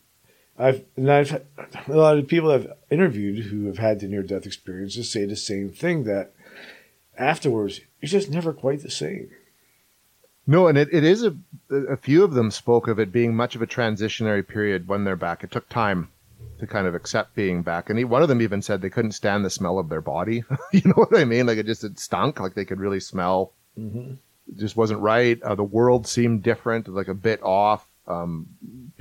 I've 0.61 0.85
and 0.95 1.11
I've 1.11 1.41
a 1.87 1.93
lot 1.93 2.17
of 2.17 2.27
people 2.27 2.51
I've 2.51 2.71
interviewed 2.89 3.45
who 3.45 3.65
have 3.65 3.79
had 3.79 3.99
the 3.99 4.07
near 4.07 4.23
death 4.23 4.45
experiences 4.45 5.11
say 5.11 5.25
the 5.25 5.35
same 5.35 5.69
thing 5.69 6.03
that 6.03 6.33
afterwards 7.17 7.81
you're 7.99 8.09
just 8.09 8.29
never 8.29 8.53
quite 8.53 8.81
the 8.81 8.91
same. 8.91 9.31
No, 10.45 10.67
and 10.67 10.77
it, 10.77 10.89
it 10.91 11.03
is 11.03 11.23
a 11.23 11.35
a 11.71 11.97
few 11.97 12.23
of 12.23 12.33
them 12.33 12.51
spoke 12.51 12.87
of 12.87 12.99
it 12.99 13.11
being 13.11 13.35
much 13.35 13.55
of 13.55 13.61
a 13.61 13.67
transitionary 13.67 14.47
period 14.47 14.87
when 14.87 15.03
they're 15.03 15.15
back. 15.15 15.43
It 15.43 15.51
took 15.51 15.67
time 15.69 16.09
to 16.59 16.67
kind 16.67 16.85
of 16.85 16.95
accept 16.95 17.35
being 17.35 17.63
back, 17.63 17.89
and 17.89 17.97
he, 17.97 18.05
one 18.05 18.21
of 18.21 18.29
them 18.29 18.41
even 18.41 18.61
said 18.61 18.81
they 18.81 18.89
couldn't 18.89 19.13
stand 19.13 19.43
the 19.43 19.49
smell 19.49 19.79
of 19.79 19.89
their 19.89 20.01
body. 20.01 20.43
you 20.71 20.81
know 20.85 20.93
what 20.93 21.17
I 21.17 21.25
mean? 21.25 21.47
Like 21.47 21.57
it 21.57 21.65
just 21.65 21.83
it 21.83 21.97
stunk. 21.99 22.39
Like 22.39 22.53
they 22.53 22.65
could 22.65 22.79
really 22.79 22.99
smell. 22.99 23.53
Mm-hmm. 23.79 24.13
It 24.47 24.57
just 24.57 24.75
wasn't 24.75 24.99
right. 24.99 25.41
Uh, 25.41 25.55
the 25.55 25.63
world 25.63 26.07
seemed 26.07 26.43
different, 26.43 26.87
like 26.87 27.07
a 27.07 27.15
bit 27.15 27.41
off. 27.41 27.87
Um, 28.07 28.47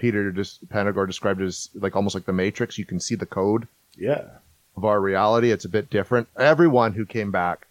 Peter 0.00 0.32
just 0.32 0.66
Panagore 0.70 1.06
described 1.06 1.42
as 1.42 1.68
like 1.74 1.94
almost 1.94 2.14
like 2.14 2.24
the 2.24 2.32
Matrix. 2.32 2.78
You 2.78 2.86
can 2.86 2.98
see 2.98 3.14
the 3.14 3.26
code 3.26 3.68
Yeah. 3.96 4.38
of 4.76 4.84
our 4.86 4.98
reality. 4.98 5.50
It's 5.50 5.66
a 5.66 5.68
bit 5.68 5.90
different. 5.90 6.26
Everyone 6.38 6.94
who 6.94 7.04
came 7.04 7.30
back 7.30 7.66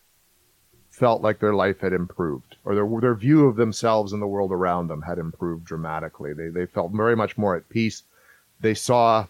felt 0.91 1.23
like 1.23 1.39
their 1.39 1.55
life 1.55 1.79
had 1.79 1.91
improved, 1.91 2.57
or 2.63 2.75
their 2.75 2.87
their 2.99 3.15
view 3.15 3.47
of 3.47 3.55
themselves 3.55 4.13
and 4.13 4.21
the 4.21 4.27
world 4.27 4.51
around 4.51 4.89
them 4.89 5.01
had 5.01 5.17
improved 5.17 5.65
dramatically. 5.65 6.33
They 6.33 6.49
they 6.49 6.67
felt 6.67 6.91
very 6.91 7.15
much 7.15 7.35
more 7.35 7.55
at 7.55 7.67
peace. 7.67 8.03
They 8.61 8.75
saw 8.75 9.25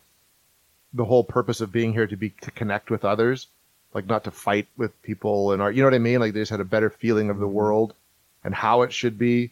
the 0.93 1.05
whole 1.05 1.23
purpose 1.23 1.61
of 1.61 1.71
being 1.71 1.93
here 1.93 2.07
to 2.07 2.17
be 2.17 2.31
to 2.41 2.51
connect 2.51 2.91
with 2.91 3.05
others, 3.05 3.47
like 3.93 4.07
not 4.07 4.25
to 4.25 4.31
fight 4.31 4.67
with 4.75 5.01
people 5.03 5.53
and 5.53 5.61
our, 5.61 5.71
you 5.71 5.81
know 5.81 5.87
what 5.87 5.93
I 5.93 5.99
mean. 5.99 6.19
Like 6.19 6.33
they 6.33 6.41
just 6.41 6.51
had 6.51 6.59
a 6.59 6.65
better 6.75 6.89
feeling 6.89 7.29
of 7.29 7.39
the 7.39 7.45
mm-hmm. 7.45 7.53
world 7.55 7.93
and 8.43 8.53
how 8.53 8.81
it 8.81 8.91
should 8.91 9.17
be. 9.17 9.51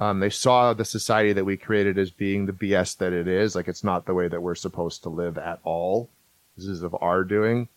Um, 0.00 0.20
they 0.20 0.30
saw 0.30 0.72
the 0.74 0.84
society 0.84 1.32
that 1.32 1.44
we 1.44 1.56
created 1.56 1.98
as 1.98 2.10
being 2.10 2.46
the 2.46 2.52
BS 2.52 2.96
that 2.98 3.12
it 3.12 3.26
is. 3.26 3.54
Like 3.56 3.68
it's 3.68 3.82
not 3.82 4.06
the 4.06 4.14
way 4.14 4.28
that 4.28 4.40
we're 4.40 4.54
supposed 4.54 5.02
to 5.02 5.08
live 5.08 5.38
at 5.38 5.58
all. 5.64 6.08
This 6.56 6.66
is 6.66 6.82
of 6.82 6.96
our 7.00 7.24
doing. 7.24 7.68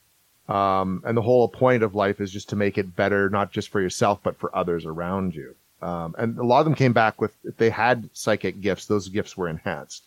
Um, 0.47 1.01
and 1.05 1.15
the 1.15 1.21
whole 1.21 1.47
point 1.47 1.81
of 1.81 1.95
life 1.95 2.19
is 2.19 2.31
just 2.31 2.49
to 2.49 2.55
make 2.55 2.77
it 2.77 2.95
better, 2.95 3.29
not 3.29 3.51
just 3.51 3.69
for 3.69 3.81
yourself, 3.81 4.19
but 4.21 4.37
for 4.37 4.55
others 4.55 4.85
around 4.85 5.33
you. 5.33 5.55
Um, 5.81 6.13
and 6.17 6.37
a 6.37 6.43
lot 6.43 6.59
of 6.59 6.65
them 6.65 6.75
came 6.75 6.93
back 6.93 7.19
with, 7.19 7.33
if 7.43 7.57
they 7.57 7.69
had 7.69 8.09
psychic 8.13 8.61
gifts, 8.61 8.85
those 8.85 9.09
gifts 9.09 9.35
were 9.35 9.49
enhanced. 9.49 10.03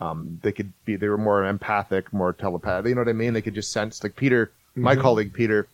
Um, 0.00 0.40
they 0.42 0.50
could 0.52 0.72
be, 0.84 0.96
they 0.96 1.08
were 1.08 1.18
more 1.18 1.44
empathic, 1.44 2.12
more 2.12 2.32
telepathic. 2.32 2.88
You 2.88 2.94
know 2.96 3.02
what 3.02 3.08
I 3.08 3.12
mean? 3.12 3.32
They 3.32 3.42
could 3.42 3.54
just 3.54 3.72
sense, 3.72 4.02
like 4.02 4.16
Peter, 4.16 4.50
my 4.74 4.96
Mhm. 4.96 5.00
colleague 5.02 5.32
Peter, 5.32 5.68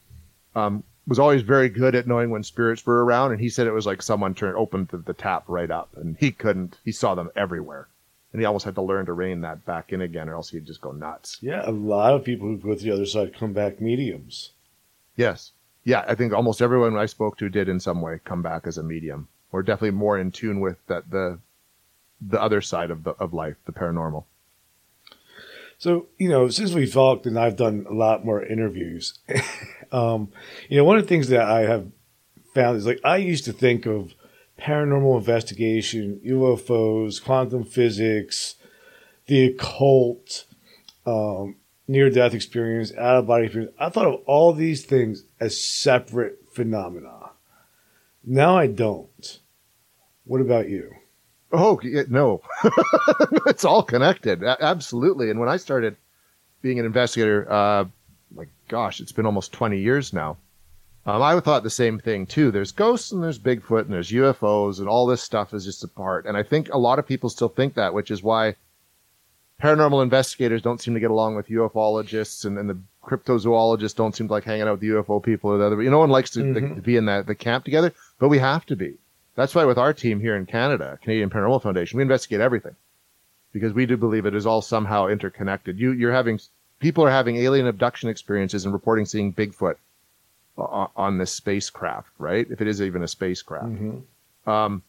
um, 0.54 0.82
was 1.10 1.18
always 1.18 1.42
very 1.42 1.68
good 1.68 1.96
at 1.96 2.06
knowing 2.06 2.30
when 2.30 2.44
spirits 2.44 2.86
were 2.86 3.04
around. 3.04 3.32
And 3.32 3.40
he 3.40 3.48
said 3.48 3.66
it 3.66 3.72
was 3.72 3.84
like 3.84 4.00
someone 4.00 4.32
turned, 4.32 4.56
opened 4.56 4.88
the, 4.88 4.98
the 4.98 5.12
tap 5.12 5.42
right 5.48 5.70
up 5.70 5.90
and 5.96 6.16
he 6.20 6.30
couldn't, 6.30 6.78
he 6.84 6.92
saw 6.92 7.16
them 7.16 7.30
everywhere. 7.34 7.88
And 8.32 8.40
he 8.40 8.46
almost 8.46 8.64
had 8.64 8.76
to 8.76 8.82
learn 8.82 9.06
to 9.06 9.12
rein 9.12 9.40
that 9.40 9.66
back 9.66 9.92
in 9.92 10.00
again 10.00 10.28
or 10.28 10.36
else 10.36 10.50
he'd 10.50 10.66
just 10.66 10.80
go 10.80 10.92
nuts. 10.92 11.38
Yeah, 11.42 11.68
a 11.68 11.72
lot 11.72 12.14
of 12.14 12.22
people 12.22 12.46
who 12.46 12.58
go 12.58 12.76
to 12.76 12.80
the 12.80 12.92
other 12.92 13.06
side 13.06 13.34
come 13.34 13.52
back 13.52 13.80
mediums. 13.80 14.52
Yes. 15.16 15.50
Yeah, 15.82 16.04
I 16.06 16.14
think 16.14 16.32
almost 16.32 16.62
everyone 16.62 16.96
I 16.96 17.06
spoke 17.06 17.36
to 17.38 17.48
did 17.48 17.68
in 17.68 17.80
some 17.80 18.00
way 18.00 18.20
come 18.24 18.40
back 18.40 18.68
as 18.68 18.78
a 18.78 18.82
medium, 18.84 19.26
or 19.50 19.64
definitely 19.64 19.98
more 19.98 20.16
in 20.16 20.30
tune 20.30 20.60
with 20.60 20.76
that 20.86 21.10
the 21.10 21.40
the 22.20 22.40
other 22.40 22.60
side 22.60 22.90
of 22.90 23.02
the 23.02 23.12
of 23.12 23.34
life, 23.34 23.56
the 23.64 23.72
paranormal. 23.72 24.24
So, 25.80 26.08
you 26.18 26.28
know, 26.28 26.50
since 26.50 26.74
we've 26.74 26.92
talked 26.92 27.24
and 27.24 27.38
I've 27.38 27.56
done 27.56 27.86
a 27.88 27.94
lot 27.94 28.22
more 28.22 28.44
interviews, 28.44 29.18
um, 29.92 30.30
you 30.68 30.76
know, 30.76 30.84
one 30.84 30.98
of 30.98 31.04
the 31.04 31.08
things 31.08 31.28
that 31.28 31.40
I 31.40 31.60
have 31.60 31.90
found 32.54 32.76
is 32.76 32.84
like 32.84 33.00
I 33.02 33.16
used 33.16 33.46
to 33.46 33.54
think 33.54 33.86
of 33.86 34.14
paranormal 34.60 35.16
investigation, 35.16 36.20
UFOs, 36.22 37.24
quantum 37.24 37.64
physics, 37.64 38.56
the 39.24 39.46
occult, 39.46 40.44
um, 41.06 41.56
near 41.88 42.10
death 42.10 42.34
experience, 42.34 42.92
out 42.98 43.16
of 43.16 43.26
body 43.26 43.46
experience. 43.46 43.72
I 43.80 43.88
thought 43.88 44.06
of 44.06 44.20
all 44.26 44.52
these 44.52 44.84
things 44.84 45.24
as 45.40 45.58
separate 45.58 46.40
phenomena. 46.52 47.30
Now 48.22 48.58
I 48.58 48.66
don't. 48.66 49.40
What 50.24 50.42
about 50.42 50.68
you? 50.68 50.94
Oh 51.52 51.80
yeah, 51.82 52.02
no, 52.08 52.42
it's 53.46 53.64
all 53.64 53.82
connected, 53.82 54.42
A- 54.42 54.62
absolutely. 54.62 55.30
And 55.30 55.40
when 55.40 55.48
I 55.48 55.56
started 55.56 55.96
being 56.62 56.78
an 56.78 56.84
investigator, 56.86 57.50
uh, 57.50 57.84
like 58.34 58.48
gosh, 58.68 59.00
it's 59.00 59.12
been 59.12 59.26
almost 59.26 59.52
twenty 59.52 59.78
years 59.78 60.12
now. 60.12 60.36
Um, 61.06 61.22
I 61.22 61.40
thought 61.40 61.62
the 61.62 61.70
same 61.70 61.98
thing 61.98 62.26
too. 62.26 62.50
There's 62.50 62.72
ghosts 62.72 63.10
and 63.10 63.22
there's 63.22 63.38
Bigfoot 63.38 63.80
and 63.86 63.92
there's 63.92 64.10
UFOs 64.12 64.78
and 64.78 64.88
all 64.88 65.06
this 65.06 65.22
stuff 65.22 65.54
is 65.54 65.64
just 65.64 65.82
a 65.82 65.88
part. 65.88 66.26
And 66.26 66.36
I 66.36 66.42
think 66.42 66.68
a 66.72 66.78
lot 66.78 66.98
of 66.98 67.06
people 67.06 67.30
still 67.30 67.48
think 67.48 67.74
that, 67.74 67.94
which 67.94 68.10
is 68.10 68.22
why 68.22 68.54
paranormal 69.62 70.02
investigators 70.02 70.60
don't 70.62 70.80
seem 70.80 70.92
to 70.94 71.00
get 71.00 71.10
along 71.10 71.36
with 71.36 71.48
ufologists 71.48 72.44
and, 72.44 72.58
and 72.58 72.68
the 72.68 72.78
cryptozoologists 73.02 73.96
don't 73.96 74.14
seem 74.14 74.26
to 74.28 74.32
like 74.32 74.44
hanging 74.44 74.62
out 74.68 74.72
with 74.72 74.80
the 74.80 74.88
UFO 74.88 75.22
people 75.22 75.50
or 75.50 75.58
the 75.58 75.64
other. 75.64 75.82
You 75.82 75.88
know, 75.90 75.96
no 75.96 76.00
one 76.00 76.10
likes 76.10 76.30
to, 76.32 76.40
Mhm. 76.40 76.74
to 76.76 76.80
be 76.82 76.96
in 76.96 77.06
that 77.06 77.26
the 77.26 77.34
camp 77.34 77.64
together, 77.64 77.92
but 78.18 78.28
we 78.28 78.38
have 78.38 78.66
to 78.66 78.76
be. 78.76 78.94
That's 79.40 79.54
why 79.54 79.64
with 79.64 79.78
our 79.78 79.94
team 79.94 80.20
here 80.20 80.36
in 80.36 80.44
Canada, 80.44 80.98
Canadian 81.02 81.30
Paranormal 81.30 81.62
Foundation, 81.62 81.96
we 81.96 82.02
investigate 82.02 82.42
everything 82.42 82.76
because 83.52 83.72
we 83.72 83.86
do 83.86 83.96
believe 83.96 84.26
it 84.26 84.34
is 84.34 84.44
all 84.44 84.60
somehow 84.60 85.06
interconnected. 85.06 85.78
You, 85.78 85.92
you're 85.92 86.12
having 86.12 86.38
people 86.78 87.04
are 87.04 87.10
having 87.10 87.36
alien 87.36 87.66
abduction 87.66 88.10
experiences 88.10 88.66
and 88.66 88.74
reporting 88.74 89.06
seeing 89.06 89.32
Bigfoot 89.32 89.76
on 90.58 91.16
this 91.16 91.32
spacecraft, 91.32 92.10
right? 92.18 92.46
If 92.50 92.60
it 92.60 92.68
is 92.68 92.82
even 92.82 93.02
a 93.02 93.08
spacecraft. 93.08 93.68
Mm-hmm. 93.68 94.50
Um, 94.50 94.82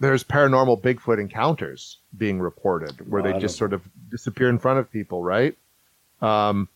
there's 0.00 0.24
paranormal 0.24 0.82
Bigfoot 0.82 1.20
encounters 1.20 1.98
being 2.18 2.40
reported 2.40 3.08
where 3.08 3.22
they 3.22 3.38
just 3.38 3.56
sort 3.56 3.72
of 3.72 3.82
disappear 4.10 4.48
in 4.48 4.58
front 4.58 4.80
of 4.80 4.90
people, 4.90 5.22
right? 5.22 5.56
Um, 6.20 6.68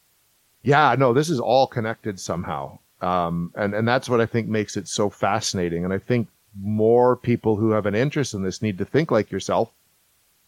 yeah, 0.62 0.94
no, 0.96 1.12
this 1.12 1.28
is 1.28 1.40
all 1.40 1.66
connected 1.66 2.20
somehow. 2.20 2.78
Um, 3.00 3.52
and, 3.56 3.74
and 3.74 3.88
that's 3.88 4.08
what 4.08 4.20
I 4.20 4.26
think 4.26 4.46
makes 4.46 4.76
it 4.76 4.86
so 4.86 5.10
fascinating. 5.10 5.84
And 5.84 5.92
I 5.92 5.98
think 5.98 6.28
more 6.60 7.16
people 7.16 7.56
who 7.56 7.70
have 7.70 7.86
an 7.86 7.94
interest 7.94 8.34
in 8.34 8.42
this 8.42 8.62
need 8.62 8.78
to 8.78 8.84
think 8.84 9.10
like 9.10 9.30
yourself 9.30 9.70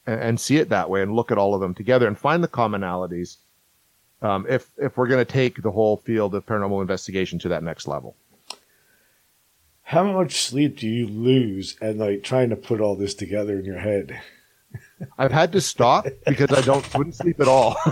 and, 0.06 0.20
and 0.20 0.40
see 0.40 0.56
it 0.56 0.68
that 0.70 0.90
way 0.90 1.02
and 1.02 1.14
look 1.14 1.30
at 1.30 1.38
all 1.38 1.54
of 1.54 1.60
them 1.60 1.74
together 1.74 2.06
and 2.06 2.18
find 2.18 2.42
the 2.42 2.48
commonalities. 2.48 3.36
Um, 4.20 4.46
if, 4.48 4.70
if 4.78 4.96
we're 4.96 5.06
going 5.06 5.24
to 5.24 5.32
take 5.32 5.62
the 5.62 5.70
whole 5.70 5.96
field 5.98 6.34
of 6.34 6.44
paranormal 6.44 6.80
investigation 6.80 7.38
to 7.40 7.48
that 7.50 7.62
next 7.62 7.86
level. 7.86 8.16
How 9.82 10.04
much 10.04 10.40
sleep 10.42 10.78
do 10.78 10.86
you 10.86 11.06
lose 11.06 11.76
at 11.80 11.96
night 11.96 12.22
trying 12.22 12.50
to 12.50 12.56
put 12.56 12.80
all 12.80 12.94
this 12.96 13.14
together 13.14 13.58
in 13.58 13.64
your 13.64 13.78
head? 13.78 14.20
I've 15.18 15.32
had 15.32 15.52
to 15.52 15.60
stop 15.60 16.06
because 16.26 16.52
I 16.52 16.60
don't 16.60 16.94
wouldn't 16.94 17.14
sleep 17.14 17.40
at 17.40 17.48
all. 17.48 17.76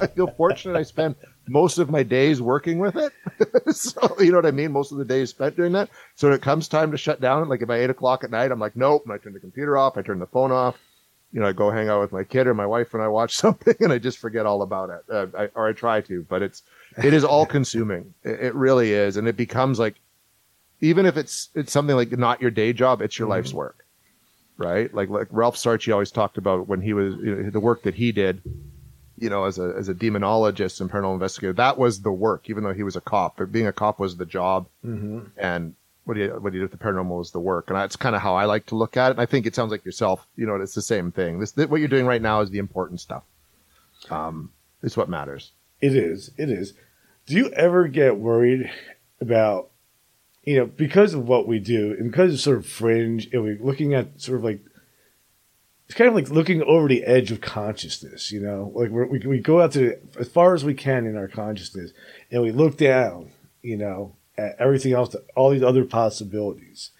I 0.00 0.06
feel 0.14 0.26
fortunate 0.36 0.76
I 0.76 0.82
spend 0.82 1.14
most 1.46 1.78
of 1.78 1.90
my 1.90 2.02
days 2.02 2.40
working 2.40 2.78
with 2.78 2.96
it. 2.96 3.12
so 3.74 4.16
you 4.18 4.30
know 4.30 4.38
what 4.38 4.46
I 4.46 4.50
mean? 4.50 4.72
Most 4.72 4.92
of 4.92 4.98
the 4.98 5.04
days 5.04 5.30
spent 5.30 5.56
doing 5.56 5.72
that. 5.72 5.90
So 6.14 6.28
when 6.28 6.36
it 6.36 6.42
comes 6.42 6.68
time 6.68 6.90
to 6.90 6.96
shut 6.96 7.20
down, 7.20 7.48
like 7.48 7.66
by 7.66 7.80
eight 7.80 7.90
o'clock 7.90 8.24
at 8.24 8.30
night, 8.30 8.50
I'm 8.50 8.60
like, 8.60 8.76
nope. 8.76 9.02
And 9.04 9.12
I 9.12 9.18
turn 9.18 9.32
the 9.32 9.40
computer 9.40 9.76
off. 9.76 9.96
I 9.96 10.02
turn 10.02 10.18
the 10.18 10.26
phone 10.26 10.52
off. 10.52 10.78
You 11.32 11.40
know, 11.40 11.48
I 11.48 11.52
go 11.52 11.70
hang 11.70 11.88
out 11.88 12.00
with 12.00 12.12
my 12.12 12.22
kid 12.24 12.46
or 12.46 12.54
my 12.54 12.66
wife 12.66 12.94
and 12.94 13.02
I 13.02 13.08
watch 13.08 13.34
something 13.36 13.74
and 13.80 13.92
I 13.92 13.98
just 13.98 14.18
forget 14.18 14.46
all 14.46 14.62
about 14.62 14.90
it. 14.90 15.02
Uh, 15.10 15.26
I, 15.36 15.48
or 15.54 15.68
I 15.68 15.72
try 15.72 16.00
to, 16.02 16.24
but 16.28 16.42
it's, 16.42 16.62
it 17.02 17.12
is 17.12 17.24
all 17.24 17.46
consuming. 17.46 18.14
It, 18.24 18.40
it, 18.40 18.54
really 18.54 18.92
is. 18.92 19.16
And 19.16 19.28
it 19.28 19.36
becomes 19.36 19.78
like, 19.78 19.96
even 20.80 21.06
if 21.06 21.16
it's, 21.16 21.50
it's 21.54 21.72
something 21.72 21.96
like 21.96 22.12
not 22.12 22.40
your 22.40 22.50
day 22.50 22.72
job, 22.72 23.00
it's 23.00 23.18
your 23.18 23.26
mm-hmm. 23.26 23.32
life's 23.32 23.52
work. 23.52 23.84
Right. 24.56 24.94
Like, 24.94 25.08
like 25.08 25.26
Ralph 25.30 25.56
Sarchie 25.56 25.92
always 25.92 26.12
talked 26.12 26.38
about 26.38 26.68
when 26.68 26.80
he 26.80 26.92
was, 26.92 27.16
you 27.16 27.34
know, 27.34 27.50
the 27.50 27.60
work 27.60 27.82
that 27.82 27.94
he 27.94 28.12
did 28.12 28.40
you 29.18 29.30
know, 29.30 29.44
as 29.44 29.58
a 29.58 29.74
as 29.76 29.88
a 29.88 29.94
demonologist 29.94 30.80
and 30.80 30.90
paranormal 30.90 31.14
investigator, 31.14 31.52
that 31.54 31.78
was 31.78 32.02
the 32.02 32.12
work, 32.12 32.50
even 32.50 32.64
though 32.64 32.74
he 32.74 32.82
was 32.82 32.96
a 32.96 33.00
cop. 33.00 33.36
But 33.36 33.52
being 33.52 33.66
a 33.66 33.72
cop 33.72 33.98
was 33.98 34.16
the 34.16 34.26
job, 34.26 34.66
mm-hmm. 34.84 35.20
and 35.36 35.74
what 36.04 36.14
do 36.14 36.20
you 36.20 36.30
what 36.30 36.52
do 36.52 36.58
you 36.58 36.66
do 36.66 36.70
with 36.70 36.78
the 36.78 36.84
paranormal 36.84 37.18
was 37.18 37.30
the 37.30 37.40
work, 37.40 37.68
and 37.68 37.76
that's 37.76 37.96
kind 37.96 38.16
of 38.16 38.22
how 38.22 38.34
I 38.34 38.44
like 38.44 38.66
to 38.66 38.74
look 38.74 38.96
at 38.96 39.08
it. 39.08 39.10
And 39.12 39.20
I 39.20 39.26
think 39.26 39.46
it 39.46 39.54
sounds 39.54 39.70
like 39.70 39.84
yourself. 39.84 40.26
You 40.36 40.46
know, 40.46 40.56
it's 40.56 40.74
the 40.74 40.82
same 40.82 41.12
thing. 41.12 41.38
This 41.38 41.56
what 41.56 41.78
you're 41.80 41.88
doing 41.88 42.06
right 42.06 42.22
now 42.22 42.40
is 42.40 42.50
the 42.50 42.58
important 42.58 43.00
stuff. 43.00 43.22
Um, 44.10 44.52
it's 44.82 44.96
what 44.96 45.08
matters. 45.08 45.52
It 45.80 45.94
is. 45.94 46.30
It 46.36 46.50
is. 46.50 46.74
Do 47.26 47.34
you 47.34 47.48
ever 47.50 47.88
get 47.88 48.18
worried 48.18 48.70
about, 49.20 49.70
you 50.42 50.58
know, 50.58 50.66
because 50.66 51.14
of 51.14 51.26
what 51.26 51.48
we 51.48 51.58
do 51.58 51.96
and 51.98 52.10
because 52.10 52.34
it's 52.34 52.42
sort 52.42 52.58
of 52.58 52.66
fringe, 52.66 53.28
and 53.32 53.42
we're 53.42 53.58
looking 53.58 53.94
at 53.94 54.20
sort 54.20 54.38
of 54.38 54.44
like 54.44 54.60
it's 55.86 55.94
kind 55.94 56.08
of 56.08 56.14
like 56.14 56.30
looking 56.30 56.62
over 56.62 56.88
the 56.88 57.04
edge 57.04 57.30
of 57.30 57.40
consciousness, 57.40 58.32
you 58.32 58.40
know, 58.40 58.72
like 58.74 58.90
we 58.90 59.18
we 59.18 59.38
go 59.38 59.60
out 59.60 59.72
to 59.72 59.98
as 60.18 60.28
far 60.28 60.54
as 60.54 60.64
we 60.64 60.74
can 60.74 61.06
in 61.06 61.16
our 61.16 61.28
consciousness, 61.28 61.92
and 62.30 62.42
we 62.42 62.52
look 62.52 62.76
down, 62.76 63.30
you 63.62 63.76
know, 63.76 64.16
at 64.38 64.56
everything 64.58 64.92
else, 64.92 65.14
all 65.36 65.50
these 65.50 65.62
other 65.62 65.84
possibilities. 65.84 66.90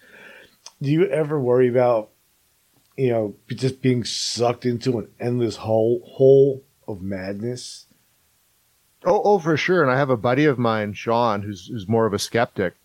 Do 0.81 0.91
you 0.91 1.07
ever 1.07 1.39
worry 1.39 1.67
about, 1.67 2.09
you 2.95 3.09
know, 3.09 3.35
just 3.47 3.81
being 3.81 4.03
sucked 4.03 4.65
into 4.65 4.99
an 4.99 5.07
endless 5.19 5.57
hole 5.57 6.01
hole 6.05 6.63
of 6.87 7.01
madness? 7.01 7.85
Oh, 9.03 9.21
oh, 9.23 9.39
for 9.39 9.57
sure. 9.57 9.83
And 9.83 9.91
I 9.91 9.97
have 9.97 10.09
a 10.09 10.17
buddy 10.17 10.45
of 10.45 10.59
mine, 10.59 10.93
Sean, 10.93 11.41
who's 11.41 11.67
who's 11.67 11.87
more 11.87 12.05
of 12.05 12.13
a 12.13 12.19
skeptic, 12.19 12.75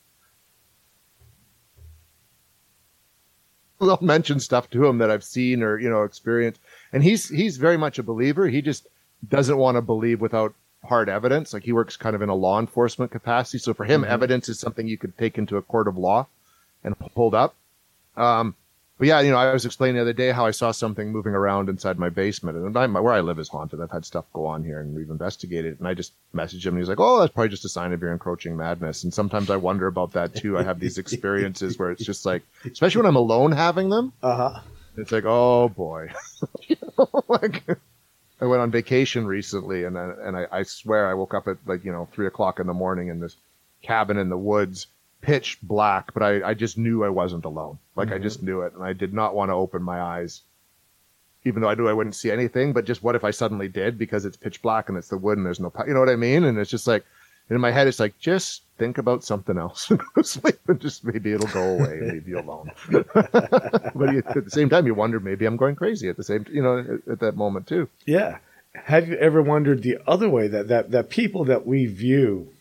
I'll 3.89 3.99
mention 4.01 4.41
stuff 4.41 4.71
to 4.71 4.87
him 4.87 4.99
that 4.99 5.11
I've 5.11 5.25
seen 5.25 5.63
or 5.63 5.79
you 5.79 5.89
know 5.89 6.03
experienced, 6.03 6.61
and 6.93 7.03
he's 7.03 7.29
he's 7.29 7.57
very 7.57 7.77
much 7.77 7.99
a 7.99 8.03
believer. 8.03 8.49
He 8.49 8.63
just 8.63 8.89
doesn't 9.29 9.57
want 9.57 9.77
to 9.77 9.83
believe 9.83 10.21
without 10.21 10.55
hard 10.85 11.09
evidence. 11.09 11.53
Like 11.53 11.65
he 11.65 11.73
works 11.73 11.97
kind 11.97 12.17
of 12.17 12.23
in 12.23 12.29
a 12.29 12.35
law 12.35 12.59
enforcement 12.59 13.11
capacity, 13.11 13.59
so 13.59 13.75
for 13.75 13.85
him, 13.85 14.03
mm-hmm. 14.03 14.13
evidence 14.13 14.49
is 14.49 14.59
something 14.59 14.87
you 14.87 14.99
could 14.99 15.17
take 15.19 15.39
into 15.39 15.57
a 15.57 15.63
court 15.63 15.89
of 15.89 15.97
law 15.97 16.27
and 16.85 16.95
hold 17.15 17.35
up. 17.35 17.55
Um, 18.17 18.55
but 19.01 19.09
yeah, 19.09 19.21
you 19.23 19.31
know, 19.31 19.39
I 19.39 19.51
was 19.51 19.65
explaining 19.65 19.97
the 19.97 20.03
other 20.03 20.13
day 20.13 20.31
how 20.31 20.45
I 20.45 20.51
saw 20.51 20.73
something 20.73 21.11
moving 21.11 21.33
around 21.33 21.71
inside 21.71 21.99
my 21.99 22.11
basement, 22.11 22.59
and 22.59 22.77
I, 22.77 22.87
where 22.87 23.15
I 23.15 23.23
live 23.23 23.39
is 23.39 23.49
haunted. 23.49 23.81
I've 23.81 23.91
had 23.91 24.05
stuff 24.05 24.27
go 24.35 24.45
on 24.45 24.63
here, 24.63 24.79
and 24.79 24.95
we've 24.95 25.09
investigated. 25.09 25.79
And 25.79 25.89
I 25.89 25.95
just 25.95 26.13
messaged 26.35 26.67
him, 26.67 26.75
and 26.75 26.83
he's 26.83 26.91
like, 26.91 27.01
"Oh, 27.01 27.19
that's 27.19 27.33
probably 27.33 27.49
just 27.49 27.65
a 27.65 27.71
sign 27.71 27.95
of 27.95 28.03
your 28.03 28.13
encroaching 28.13 28.59
madness." 28.59 29.03
And 29.03 29.15
sometimes 29.15 29.49
I 29.49 29.57
wonder 29.57 29.87
about 29.87 30.13
that 30.13 30.35
too. 30.35 30.59
I 30.59 30.65
have 30.65 30.81
these 30.81 30.99
experiences 31.05 31.79
where 31.79 31.91
it's 31.91 32.05
just 32.05 32.27
like, 32.27 32.43
especially 32.71 33.01
when 33.01 33.09
I'm 33.09 33.17
alone 33.17 33.53
having 33.53 33.89
them. 33.89 34.13
Uh 34.23 34.37
huh. 34.37 34.61
It's 34.99 35.13
like, 35.13 35.25
oh 35.25 35.71
boy, 35.71 36.11
like. 37.29 37.65
I 38.43 38.47
went 38.47 38.61
on 38.61 38.71
vacation 38.71 39.27
recently, 39.27 39.85
and 39.85 39.99
I, 39.99 40.13
and 40.23 40.37
I, 40.37 40.47
I 40.51 40.63
swear 40.63 41.09
I 41.09 41.15
woke 41.15 41.33
up 41.33 41.49
at 41.49 41.57
like 41.65 41.87
you 41.87 41.93
know 41.93 42.07
three 42.13 42.27
o'clock 42.27 42.61
in 42.61 42.67
the 42.67 42.75
morning 42.75 43.09
in 43.09 43.21
this 43.21 43.37
cabin 43.83 44.19
in 44.19 44.29
the 44.29 44.37
woods 44.37 44.89
pitch 45.21 45.59
black, 45.63 46.13
but 46.15 46.23
I, 46.23 46.51
I 46.51 46.55
just 46.55 46.79
knew 46.79 47.05
I 47.05 47.09
wasn't 47.09 47.45
alone. 47.45 47.79
Like 47.97 48.09
mm-hmm. 48.09 48.17
I 48.17 48.19
just 48.19 48.43
knew 48.43 48.63
it, 48.63 48.75
and 48.75 48.83
I 48.83 48.93
did 48.93 49.13
not 49.13 49.35
want 49.35 49.51
to 49.51 49.55
open 49.55 49.83
my 49.83 50.01
eyes, 50.01 50.43
even 51.45 51.63
though 51.63 51.69
I 51.69 51.75
knew 51.75 51.89
I 51.89 51.93
wouldn't 51.93 52.15
see 52.15 52.31
anything. 52.31 52.73
But 52.73 52.85
just 52.85 53.03
what 53.03 53.15
if 53.15 53.25
I 53.25 53.31
suddenly 53.31 53.69
did 53.69 53.99
because 53.99 54.25
it's 54.25 54.37
pitch 54.37 54.63
black 54.63 54.89
and 54.89 54.97
it's 54.97 55.09
the 55.09 55.19
wood 55.19 55.39
and 55.39 55.47
there's 55.47 55.61
no, 55.61 55.73
you 55.87 55.95
know 55.95 56.01
what 56.01 56.09
I 56.09 56.17
mean? 56.17 56.45
And 56.45 56.59
it's 56.59 56.71
just 56.71 56.87
like 56.87 57.05
in 57.51 57.61
my 57.61 57.73
head, 57.73 57.89
it's 57.89 58.01
like 58.01 58.19
just 58.19 58.63
think 58.79 58.97
about 58.97 59.25
something 59.25 59.59
else 59.59 59.91
and 59.91 60.01
go 60.15 60.23
sleep, 60.23 60.59
and 60.69 60.81
just 60.81 61.05
maybe 61.05 61.33
it'll 61.33 61.49
go 61.49 61.75
away 61.75 61.99
and 61.99 62.13
leave 62.13 62.29
you 62.29 62.39
alone. 62.39 62.71
but 62.91 64.13
you, 64.13 64.23
at 64.25 64.45
the 64.45 64.51
same 64.51 64.71
time, 64.71 64.87
you 64.87 64.95
wonder 64.95 65.21
maybe 65.21 65.47
I'm 65.47 65.57
going 65.57 65.77
crazy 65.77 66.09
at 66.09 66.17
the 66.17 66.25
same, 66.25 66.47
you 66.51 66.63
know, 66.63 66.79
at, 66.79 67.13
at 67.13 67.21
that 67.21 67.37
moment 67.37 67.67
too. 67.67 67.89
Yeah. 68.07 68.39
Have 68.73 69.09
you 69.09 69.17
ever 69.17 69.43
wondered 69.43 69.83
the 69.83 69.99
other 70.07 70.29
way 70.29 70.47
that 70.47 70.69
that 70.69 70.93
that 70.93 71.11
people 71.11 71.45
that 71.47 71.67
we 71.67 71.87
view 71.87 72.53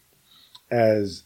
as 0.72 1.24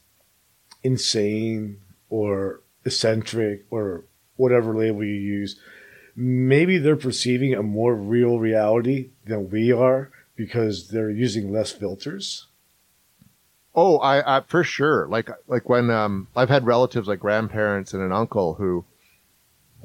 insane 0.83 1.79
or 2.09 2.61
eccentric 2.85 3.65
or 3.71 4.03
whatever 4.35 4.75
label 4.75 5.03
you 5.03 5.13
use, 5.13 5.59
maybe 6.15 6.77
they're 6.77 6.95
perceiving 6.95 7.53
a 7.53 7.63
more 7.63 7.95
real 7.95 8.39
reality 8.39 9.09
than 9.25 9.49
we 9.49 9.71
are 9.71 10.11
because 10.35 10.89
they're 10.89 11.09
using 11.09 11.51
less 11.51 11.71
filters. 11.71 12.47
Oh, 13.75 13.97
I, 13.97 14.37
I 14.37 14.41
for 14.41 14.63
sure. 14.63 15.07
Like 15.07 15.29
like 15.47 15.67
when 15.67 15.89
um, 15.89 16.27
I've 16.35 16.49
had 16.49 16.65
relatives 16.65 17.07
like 17.07 17.19
grandparents 17.19 17.93
and 17.93 18.03
an 18.03 18.11
uncle 18.11 18.55
who, 18.55 18.85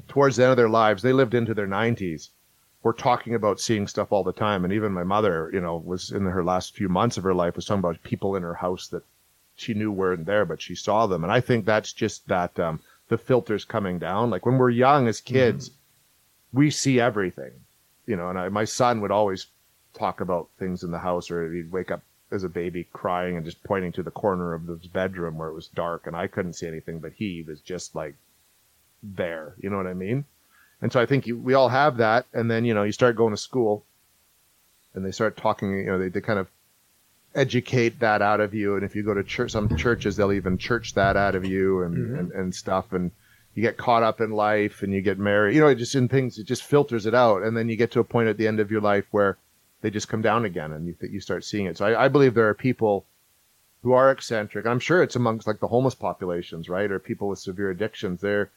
towards 0.07 0.35
the 0.35 0.43
end 0.43 0.51
of 0.51 0.57
their 0.57 0.69
lives, 0.69 1.01
they 1.01 1.13
lived 1.13 1.33
into 1.33 1.53
their 1.53 1.67
nineties. 1.67 2.29
Were 2.81 2.93
talking 2.93 3.35
about 3.35 3.59
seeing 3.59 3.87
stuff 3.87 4.13
all 4.13 4.23
the 4.23 4.31
time, 4.31 4.63
and 4.63 4.71
even 4.71 4.93
my 4.93 5.03
mother, 5.03 5.49
you 5.51 5.59
know, 5.59 5.75
was 5.75 6.11
in 6.11 6.21
her 6.21 6.45
last 6.45 6.77
few 6.77 6.87
months 6.87 7.17
of 7.17 7.25
her 7.25 7.33
life 7.33 7.57
was 7.57 7.65
talking 7.65 7.79
about 7.79 8.01
people 8.03 8.37
in 8.37 8.43
her 8.43 8.53
house 8.53 8.87
that 8.87 9.03
she 9.59 9.73
knew 9.73 9.91
weren't 9.91 10.25
there, 10.25 10.45
but 10.45 10.61
she 10.61 10.75
saw 10.75 11.07
them. 11.07 11.23
And 11.23 11.31
I 11.31 11.41
think 11.41 11.65
that's 11.65 11.93
just 11.93 12.27
that 12.27 12.57
um, 12.59 12.79
the 13.09 13.17
filters 13.17 13.65
coming 13.65 13.99
down. 13.99 14.29
Like 14.29 14.45
when 14.45 14.57
we're 14.57 14.69
young 14.69 15.07
as 15.07 15.21
kids, 15.21 15.69
mm-hmm. 15.69 16.57
we 16.57 16.71
see 16.71 16.99
everything, 16.99 17.51
you 18.05 18.15
know. 18.15 18.29
And 18.29 18.39
I, 18.39 18.49
my 18.49 18.65
son 18.65 19.01
would 19.01 19.11
always 19.11 19.47
talk 19.93 20.21
about 20.21 20.49
things 20.57 20.83
in 20.83 20.91
the 20.91 20.99
house, 20.99 21.29
or 21.29 21.51
he'd 21.51 21.71
wake 21.71 21.91
up 21.91 22.01
as 22.31 22.43
a 22.43 22.49
baby 22.49 22.87
crying 22.93 23.35
and 23.35 23.45
just 23.45 23.63
pointing 23.63 23.91
to 23.91 24.03
the 24.03 24.11
corner 24.11 24.53
of 24.53 24.67
his 24.67 24.87
bedroom 24.87 25.37
where 25.37 25.49
it 25.49 25.55
was 25.55 25.67
dark, 25.67 26.07
and 26.07 26.15
I 26.15 26.27
couldn't 26.27 26.53
see 26.53 26.67
anything, 26.67 26.99
but 26.99 27.13
he 27.13 27.43
was 27.47 27.61
just 27.61 27.95
like 27.95 28.15
there. 29.01 29.55
You 29.59 29.69
know 29.69 29.77
what 29.77 29.87
I 29.87 29.93
mean? 29.93 30.25
And 30.81 30.93
so 30.93 31.01
I 31.01 31.05
think 31.05 31.27
you, 31.27 31.37
we 31.37 31.53
all 31.53 31.69
have 31.69 31.97
that. 31.97 32.25
And 32.33 32.49
then 32.49 32.65
you 32.65 32.73
know 32.73 32.83
you 32.83 32.91
start 32.91 33.15
going 33.15 33.33
to 33.33 33.37
school, 33.37 33.83
and 34.93 35.05
they 35.05 35.11
start 35.11 35.37
talking. 35.37 35.71
You 35.71 35.85
know 35.87 35.99
they, 35.99 36.09
they 36.09 36.21
kind 36.21 36.39
of 36.39 36.47
educate 37.35 37.99
that 37.99 38.21
out 38.21 38.39
of 38.39 38.53
you. 38.53 38.75
And 38.75 38.83
if 38.83 38.95
you 38.95 39.03
go 39.03 39.13
to 39.13 39.23
church, 39.23 39.51
some 39.51 39.75
churches, 39.77 40.15
they'll 40.15 40.31
even 40.31 40.57
church 40.57 40.93
that 40.95 41.15
out 41.15 41.35
of 41.35 41.45
you 41.45 41.83
and, 41.83 41.97
mm-hmm. 41.97 42.15
and, 42.15 42.31
and 42.31 42.55
stuff. 42.55 42.93
And 42.93 43.11
you 43.53 43.61
get 43.61 43.77
caught 43.77 44.03
up 44.03 44.21
in 44.21 44.31
life 44.31 44.83
and 44.83 44.93
you 44.93 45.01
get 45.01 45.19
married, 45.19 45.55
you 45.55 45.61
know, 45.61 45.67
it 45.67 45.75
just 45.75 45.95
in 45.95 46.07
things, 46.07 46.37
it 46.37 46.45
just 46.45 46.63
filters 46.63 47.05
it 47.05 47.13
out. 47.13 47.43
And 47.43 47.55
then 47.55 47.69
you 47.69 47.75
get 47.75 47.91
to 47.91 47.99
a 47.99 48.03
point 48.03 48.29
at 48.29 48.37
the 48.37 48.47
end 48.47 48.59
of 48.59 48.71
your 48.71 48.81
life 48.81 49.05
where 49.11 49.37
they 49.81 49.89
just 49.89 50.09
come 50.09 50.21
down 50.21 50.45
again 50.45 50.71
and 50.71 50.87
you, 50.87 50.95
you 51.01 51.19
start 51.19 51.43
seeing 51.43 51.65
it. 51.65 51.77
So 51.77 51.85
I, 51.85 52.05
I 52.05 52.07
believe 52.07 52.33
there 52.33 52.49
are 52.49 52.53
people 52.53 53.05
who 53.81 53.93
are 53.93 54.11
eccentric. 54.11 54.65
I'm 54.65 54.79
sure 54.79 55.01
it's 55.01 55.15
amongst 55.15 55.47
like 55.47 55.59
the 55.59 55.67
homeless 55.67 55.95
populations, 55.95 56.67
right? 56.69 56.91
Or 56.91 56.99
people 56.99 57.29
with 57.29 57.39
severe 57.39 57.69
addictions. 57.69 58.21
They're, 58.21 58.51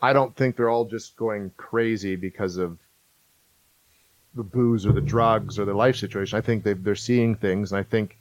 I 0.00 0.12
don't 0.12 0.34
think 0.34 0.56
they're 0.56 0.70
all 0.70 0.84
just 0.84 1.16
going 1.16 1.52
crazy 1.56 2.16
because 2.16 2.56
of 2.56 2.78
the 4.38 4.44
booze 4.44 4.86
or 4.86 4.92
the 4.92 5.00
drugs 5.00 5.58
or 5.58 5.64
the 5.64 5.74
life 5.74 5.96
situation. 5.96 6.38
I 6.38 6.40
think 6.40 6.62
they 6.62 6.72
they're 6.72 6.94
seeing 6.94 7.34
things, 7.34 7.72
and 7.72 7.78
I 7.78 7.82
think, 7.82 8.16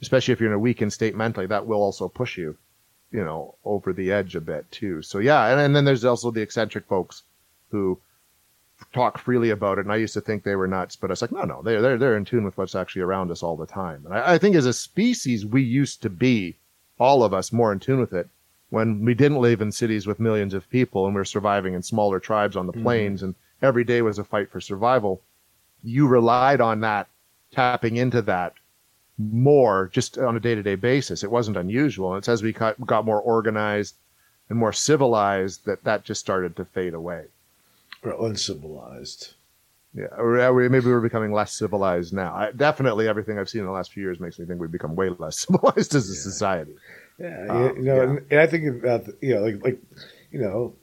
especially 0.00 0.32
if 0.32 0.40
you're 0.40 0.50
in 0.50 0.56
a 0.56 0.58
weakened 0.58 0.92
state 0.92 1.14
mentally, 1.14 1.46
that 1.46 1.66
will 1.66 1.82
also 1.82 2.08
push 2.08 2.38
you, 2.38 2.56
you 3.12 3.22
know, 3.22 3.54
over 3.64 3.92
the 3.92 4.10
edge 4.10 4.34
a 4.34 4.40
bit 4.40 4.68
too. 4.72 5.02
So 5.02 5.18
yeah, 5.18 5.48
and, 5.48 5.60
and 5.60 5.76
then 5.76 5.84
there's 5.84 6.06
also 6.06 6.30
the 6.30 6.40
eccentric 6.40 6.86
folks 6.86 7.22
who 7.70 8.00
talk 8.94 9.18
freely 9.18 9.50
about 9.50 9.78
it. 9.78 9.84
And 9.84 9.92
I 9.92 9.96
used 9.96 10.14
to 10.14 10.22
think 10.22 10.42
they 10.42 10.56
were 10.56 10.66
nuts, 10.66 10.96
but 10.96 11.10
it's 11.10 11.20
like, 11.20 11.32
no, 11.32 11.42
no, 11.42 11.62
they're 11.62 11.82
they're 11.82 11.98
they're 11.98 12.16
in 12.16 12.24
tune 12.24 12.44
with 12.44 12.56
what's 12.56 12.74
actually 12.74 13.02
around 13.02 13.30
us 13.30 13.42
all 13.42 13.56
the 13.56 13.66
time. 13.66 14.06
And 14.06 14.14
I, 14.14 14.34
I 14.34 14.38
think 14.38 14.56
as 14.56 14.66
a 14.66 14.72
species, 14.72 15.44
we 15.44 15.62
used 15.62 16.00
to 16.02 16.10
be 16.10 16.56
all 16.98 17.22
of 17.22 17.34
us 17.34 17.52
more 17.52 17.72
in 17.72 17.78
tune 17.78 18.00
with 18.00 18.14
it 18.14 18.28
when 18.70 19.04
we 19.04 19.14
didn't 19.14 19.40
live 19.40 19.60
in 19.60 19.70
cities 19.70 20.06
with 20.06 20.18
millions 20.18 20.54
of 20.54 20.68
people 20.70 21.06
and 21.06 21.14
we 21.14 21.20
are 21.20 21.26
surviving 21.26 21.74
in 21.74 21.82
smaller 21.82 22.18
tribes 22.18 22.56
on 22.56 22.66
the 22.66 22.72
mm-hmm. 22.72 22.82
plains 22.82 23.22
and 23.22 23.34
every 23.62 23.84
day 23.84 24.02
was 24.02 24.18
a 24.18 24.24
fight 24.24 24.50
for 24.50 24.60
survival 24.60 25.22
you 25.82 26.06
relied 26.06 26.60
on 26.60 26.80
that, 26.80 27.08
tapping 27.52 27.96
into 27.96 28.22
that 28.22 28.54
more 29.18 29.90
just 29.92 30.16
on 30.16 30.36
a 30.36 30.40
day 30.40 30.54
to 30.54 30.62
day 30.62 30.76
basis. 30.76 31.24
It 31.24 31.30
wasn't 31.30 31.56
unusual. 31.56 32.12
And 32.12 32.18
it's 32.18 32.28
as 32.28 32.42
we 32.42 32.52
got, 32.52 32.80
got 32.86 33.04
more 33.04 33.20
organized 33.20 33.96
and 34.48 34.58
more 34.58 34.72
civilized 34.72 35.64
that 35.66 35.84
that 35.84 36.04
just 36.04 36.20
started 36.20 36.56
to 36.56 36.64
fade 36.64 36.94
away. 36.94 37.24
Or 38.02 38.26
uncivilized. 38.26 39.34
Yeah, 39.94 40.06
or 40.16 40.68
maybe 40.68 40.86
we're 40.86 41.00
becoming 41.00 41.32
less 41.32 41.52
civilized 41.52 42.12
now. 42.12 42.34
I, 42.34 42.52
definitely, 42.52 43.08
everything 43.08 43.38
I've 43.38 43.48
seen 43.48 43.62
in 43.62 43.66
the 43.66 43.72
last 43.72 43.92
few 43.92 44.02
years 44.02 44.20
makes 44.20 44.38
me 44.38 44.44
think 44.44 44.60
we've 44.60 44.70
become 44.70 44.94
way 44.94 45.08
less 45.18 45.38
civilized 45.46 45.94
as 45.94 46.08
a 46.08 46.12
yeah. 46.12 46.20
society. 46.20 46.74
Yeah, 47.18 47.46
um, 47.48 47.76
you 47.76 47.82
know, 47.82 47.96
yeah. 47.96 48.02
And, 48.02 48.26
and, 48.30 48.40
I 48.40 48.46
think 48.46 48.84
about 48.84 49.06
the, 49.06 49.16
you 49.20 49.34
know, 49.34 49.40
like 49.40 49.64
like 49.64 49.82
you 50.30 50.40
know, 50.40 50.74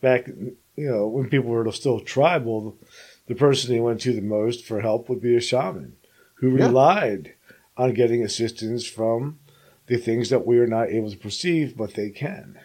back 0.00 0.28
you 0.28 0.56
know 0.76 1.08
when 1.08 1.28
people 1.28 1.50
were 1.50 1.70
still 1.72 2.00
tribal, 2.00 2.78
the 3.26 3.34
person 3.34 3.72
they 3.72 3.80
went 3.80 4.00
to 4.02 4.12
the 4.12 4.20
most 4.20 4.64
for 4.64 4.80
help 4.80 5.08
would 5.08 5.20
be 5.20 5.36
a 5.36 5.40
shaman 5.40 5.96
who 6.36 6.56
yeah. 6.56 6.66
relied 6.66 7.34
on 7.76 7.94
getting 7.94 8.22
assistance 8.22 8.86
from 8.86 9.38
the 9.86 9.96
things 9.96 10.30
that 10.30 10.46
we 10.46 10.58
are 10.58 10.66
not 10.66 10.88
able 10.88 11.10
to 11.10 11.16
perceive, 11.16 11.76
but 11.76 11.94
they 11.94 12.10
can. 12.10 12.58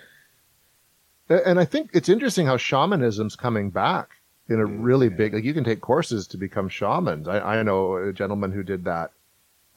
And 1.30 1.60
I 1.60 1.66
think 1.66 1.92
it's 1.94 2.10
interesting 2.10 2.46
how 2.46 2.58
shamanism's 2.58 3.36
coming 3.36 3.70
back 3.70 4.10
in 4.48 4.60
a 4.60 4.66
really 4.66 5.10
big. 5.10 5.34
Like 5.34 5.44
you 5.44 5.54
can 5.54 5.64
take 5.64 5.82
courses 5.82 6.28
to 6.28 6.38
become 6.38 6.70
shamans. 6.70 7.28
I, 7.28 7.40
I 7.40 7.64
know 7.64 7.98
a 7.98 8.14
gentleman 8.14 8.52
who 8.52 8.64
did 8.64 8.86
that. 8.86 9.12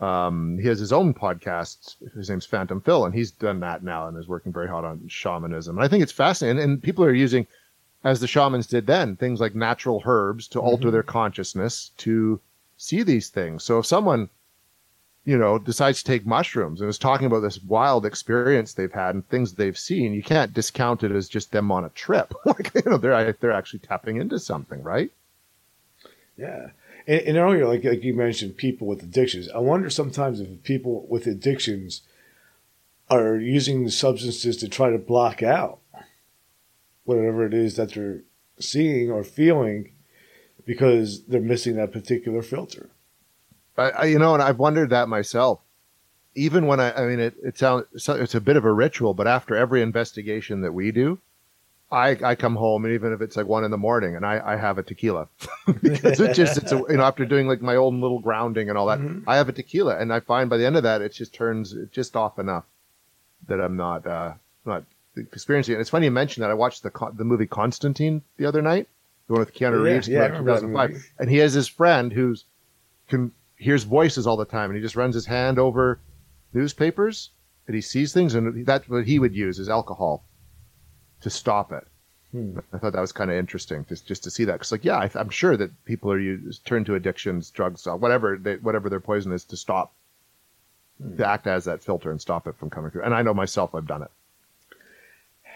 Um, 0.01 0.59
he 0.59 0.67
has 0.69 0.81
his 0.81 0.93
own 0.93 1.15
podcast. 1.15 1.97
His 2.17 2.31
name's 2.31 2.47
Phantom 2.47 2.81
Phil, 2.81 3.05
and 3.05 3.15
he's 3.15 3.31
done 3.31 3.61
that 3.61 3.85
now 3.85 4.09
and 4.09 4.17
is 4.17 4.27
working 4.27 4.53
very 4.53 4.69
hard 4.69 4.85
on 4.85 5.07
shamanism. 5.09 5.77
And 5.77 5.85
I 5.85 5.89
think 5.89 6.03
it's 6.03 6.11
fascinating. 6.11 6.63
And 6.63 6.83
people 6.83 7.05
are 7.05 7.15
using, 7.15 7.47
as 8.05 8.21
the 8.21 8.27
shamans 8.27 8.67
did 8.67 8.87
then, 8.87 9.17
things 9.17 9.41
like 9.41 9.55
natural 9.55 10.03
herbs 10.05 10.49
to 10.49 10.61
alter 10.61 10.89
Mhm. 10.89 10.93
their 10.93 11.03
consciousness 11.03 11.91
to 11.99 12.41
see 12.77 13.03
these 13.03 13.29
things. 13.29 13.63
So 13.63 13.79
if 13.79 13.87
someone 13.87 14.29
you 15.25 15.39
know, 15.39 15.57
decides 15.57 16.03
to 16.03 16.05
take 16.05 16.27
mushrooms 16.27 16.81
and 16.81 16.91
is 16.91 16.99
talking 16.99 17.27
about 17.29 17.41
this 17.41 17.63
wild 17.63 18.05
experience 18.05 18.75
they've 18.75 18.93
had 18.93 19.15
and 19.15 19.29
things 19.29 19.53
they've 19.53 19.79
seen, 19.79 20.13
you 20.13 20.23
can't 20.23 20.53
discount 20.53 21.05
it 21.05 21.13
as 21.13 21.29
just 21.29 21.53
them 21.53 21.71
on 21.71 21.85
a 21.85 21.91
trip. 21.91 22.35
like, 22.45 22.73
you 22.75 22.83
know, 22.87 22.97
they're 22.97 23.33
they're 23.35 23.53
actually 23.53 23.79
tapping 23.79 24.17
into 24.17 24.41
something, 24.41 24.83
right? 24.83 25.13
Yeah. 26.37 26.71
And, 27.07 27.21
and 27.21 27.37
earlier, 27.37 27.69
like, 27.69 27.85
like 27.85 28.03
you 28.03 28.15
mentioned, 28.15 28.57
people 28.57 28.89
with 28.89 29.03
addictions. 29.03 29.49
I 29.51 29.59
wonder 29.59 29.89
sometimes 29.91 30.41
if 30.41 30.63
people 30.65 31.07
with 31.09 31.29
addictions 31.29 32.03
are 33.09 33.37
using 33.37 33.85
the 33.85 33.93
substances 33.93 34.57
to 34.57 34.69
try 34.69 34.91
to 34.91 34.99
block 34.99 35.41
out 35.41 35.79
whatever 37.05 37.47
it 37.47 37.55
is 37.55 37.77
that 37.77 37.95
they're 37.95 38.23
seeing 38.59 39.11
or 39.11 39.25
feeling 39.25 39.93
because 40.65 41.25
they're 41.25 41.41
missing 41.41 41.77
that 41.77 41.93
particular 41.93 42.43
filter. 42.43 42.91
I, 43.77 43.91
I 43.91 44.05
you 44.05 44.19
know, 44.19 44.35
and 44.35 44.43
I've 44.43 44.59
wondered 44.59 44.91
that 44.91 45.09
myself. 45.09 45.61
Even 46.35 46.67
when 46.67 46.81
I, 46.81 46.93
I 46.93 47.07
mean, 47.07 47.21
it, 47.21 47.35
it 47.43 47.59
sounds 47.59 47.85
it's 47.93 48.35
a 48.35 48.41
bit 48.41 48.57
of 48.57 48.65
a 48.65 48.73
ritual, 48.73 49.13
but 49.13 49.27
after 49.27 49.55
every 49.55 49.83
investigation 49.83 50.63
that 50.63 50.73
we 50.73 50.91
do, 50.91 51.19
I, 51.91 52.17
I 52.25 52.35
come 52.37 52.57
home 52.57 52.87
and 52.87 52.95
even 52.95 53.13
if 53.13 53.21
it's 53.21 53.37
like 53.37 53.47
one 53.47 53.65
in 53.65 53.71
the 53.71 53.77
morning 53.77 54.17
and 54.17 54.25
I, 54.25 54.41
I 54.43 54.57
have 54.57 54.79
a 54.79 54.83
tequila 54.83 55.29
because 55.83 56.21
it 56.21 56.33
just 56.33 56.57
it's 56.57 56.73
a, 56.73 56.77
you 56.89 56.97
know 56.97 57.05
after 57.05 57.27
doing 57.27 57.47
like 57.49 57.61
my 57.61 57.77
own 57.77 58.01
little 58.01 58.19
grounding 58.19 58.71
and 58.71 58.79
all 58.79 58.87
that 58.87 58.99
Mhm. 58.99 59.25
I 59.27 59.37
have 59.37 59.51
a 59.51 59.53
tequila 59.53 59.99
and 59.99 60.11
I 60.11 60.21
find 60.21 60.49
by 60.49 60.57
the 60.57 60.65
end 60.65 60.77
of 60.79 60.85
that 60.85 61.03
it 61.03 61.13
just 61.13 61.35
turns 61.35 61.75
it 61.75 61.93
just 61.93 62.17
off 62.17 62.39
enough 62.39 62.65
that 63.47 63.61
I'm 63.61 63.77
not 63.77 64.07
uh 64.07 64.33
not 64.65 64.85
experiencing 65.17 65.75
it. 65.75 65.81
It's 65.81 65.91
funny 65.91 66.07
you 66.07 66.11
mentioned 66.11 66.43
that 66.45 66.51
I 66.51 66.55
watched 66.55 66.83
the 66.83 66.91
the 67.17 67.25
movie 67.25 67.47
Constantine 67.47 68.23
the 68.37 68.47
other 68.47 68.63
night 68.63 68.89
the 69.27 69.35
one 69.35 69.41
with 69.41 69.55
Keanu 69.55 69.85
Yeah, 69.85 69.93
Reeves 69.93 70.09
yeah, 70.09 70.25
I 70.25 70.31
came 70.31 70.49
out 70.49 70.63
in 70.63 70.71
remember 70.71 70.89
that 70.89 70.89
2005 70.89 71.11
and 71.19 71.31
he 71.31 71.37
has 71.39 71.53
his 71.53 71.69
friend 71.69 72.13
who's 72.13 72.45
can 73.09 73.33
hears 73.57 73.85
voices 73.85 74.27
all 74.27 74.37
the 74.37 74.45
time 74.45 74.71
and 74.71 74.77
he 74.77 74.83
just 74.83 74.97
runs 74.97 75.15
his 75.15 75.27
hand 75.27 75.59
over 75.59 76.01
newspapers 76.53 77.31
and 77.67 77.75
he 77.75 77.81
sees 77.81 78.13
things 78.13 78.35
and 78.35 78.67
that's 78.67 78.89
what 78.89 79.07
he 79.07 79.19
would 79.19 79.35
use 79.35 79.59
is 79.59 79.69
alcohol 79.69 80.25
to 81.21 81.31
stop 81.31 81.73
it. 81.73 81.87
Hmm. 82.33 82.59
I 82.73 82.79
thought 82.79 82.95
that 82.95 83.01
was 83.01 83.13
kind 83.13 83.31
of 83.31 83.37
interesting 83.37 83.85
just 83.89 84.07
just 84.07 84.25
to 84.25 84.31
see 84.31 84.45
that 84.47 84.55
because 84.55 84.73
like 84.73 84.85
yeah 84.85 84.97
I, 84.99 85.11
I'm 85.15 85.29
sure 85.31 85.57
that 85.57 85.85
people 85.85 86.11
are 86.11 86.19
use, 86.19 86.59
turn 86.59 86.85
to 86.87 86.95
addictions, 86.95 87.51
drugs, 87.51 87.87
uh, 87.87 87.95
whatever 87.95 88.39
they, 88.39 88.57
whatever 88.57 88.89
their 88.89 89.01
poison 89.01 89.33
is 89.33 89.45
to 89.45 89.57
stop 89.57 89.93
Hmm. 91.01 91.17
to 91.17 91.27
act 91.27 91.47
as 91.47 91.65
that 91.65 91.83
filter 91.83 92.11
and 92.11 92.21
stop 92.21 92.47
it 92.47 92.55
from 92.57 92.69
coming 92.71 92.91
through. 92.91 93.03
And 93.03 93.15
I 93.15 93.23
know 93.23 93.35
myself 93.35 93.75
I've 93.75 93.87
done 93.87 94.03
it. 94.03 94.11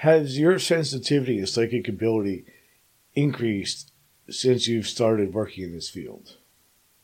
Has 0.00 0.38
your 0.38 0.58
sensitivity 0.58 1.38
and 1.38 1.48
psychic 1.48 1.88
ability 1.88 2.44
increased 3.14 3.92
since 4.28 4.68
you've 4.68 4.86
started 4.86 5.32
working 5.32 5.64
in 5.64 5.72
this 5.72 5.88
field? 5.88 6.36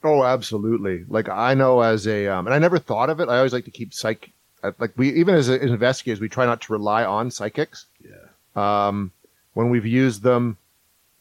Oh, 0.05 0.25
absolutely. 0.25 1.05
Like 1.09 1.29
I 1.29 1.55
know 1.55 1.81
as 1.81 2.07
a, 2.07 2.27
um, 2.27 2.47
and 2.47 2.55
I 2.55 2.59
never 2.59 2.79
thought 2.79 3.09
of 3.09 3.21
it. 3.21 3.29
I 3.29 3.39
always 3.39 3.53
like 3.53 3.65
to 3.67 3.71
keep 3.71 3.95
psych, 3.95 4.33
uh, 4.63 4.73
like 4.79 4.93
we 4.97 5.13
even 5.13 5.35
as, 5.35 5.49
as 5.49 5.71
investigators, 5.71 6.21
we 6.21 6.29
try 6.29 6.45
not 6.45 6.61
to 6.63 6.73
rely 6.73 7.05
on 7.05 7.31
psychics. 7.31 7.87
Yeah. 8.01 8.19
Um, 8.55 9.13
when 9.55 9.71
we've 9.71 9.87
used 9.87 10.23
them, 10.23 10.59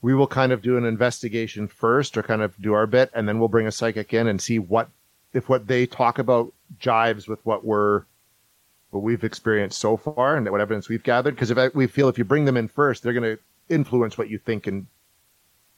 we 0.01 0.13
will 0.15 0.27
kind 0.27 0.51
of 0.51 0.61
do 0.61 0.77
an 0.77 0.85
investigation 0.85 1.67
first, 1.67 2.17
or 2.17 2.23
kind 2.23 2.41
of 2.41 2.59
do 2.59 2.73
our 2.73 2.87
bit, 2.87 3.11
and 3.13 3.27
then 3.29 3.39
we'll 3.39 3.49
bring 3.49 3.67
a 3.67 3.71
psychic 3.71 4.13
in 4.13 4.27
and 4.27 4.41
see 4.41 4.57
what 4.57 4.89
if 5.31 5.47
what 5.47 5.67
they 5.67 5.85
talk 5.85 6.17
about 6.17 6.51
jives 6.79 7.27
with 7.27 7.45
what 7.45 7.63
we're 7.63 8.03
what 8.91 9.03
we've 9.03 9.23
experienced 9.23 9.79
so 9.79 9.97
far 9.97 10.35
and 10.37 10.49
what 10.51 10.61
evidence 10.61 10.89
we've 10.89 11.03
gathered. 11.03 11.35
Because 11.35 11.51
if 11.51 11.57
I, 11.57 11.69
we 11.69 11.87
feel 11.87 12.09
if 12.09 12.17
you 12.17 12.25
bring 12.25 12.45
them 12.45 12.57
in 12.57 12.67
first, 12.67 13.03
they're 13.03 13.13
going 13.13 13.37
to 13.37 13.43
influence 13.69 14.17
what 14.17 14.29
you 14.29 14.37
think 14.37 14.67
and 14.67 14.87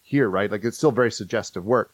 hear, 0.01 0.29
right? 0.29 0.51
Like 0.51 0.63
it's 0.63 0.77
still 0.77 0.91
very 0.91 1.11
suggestive 1.11 1.65
work. 1.65 1.93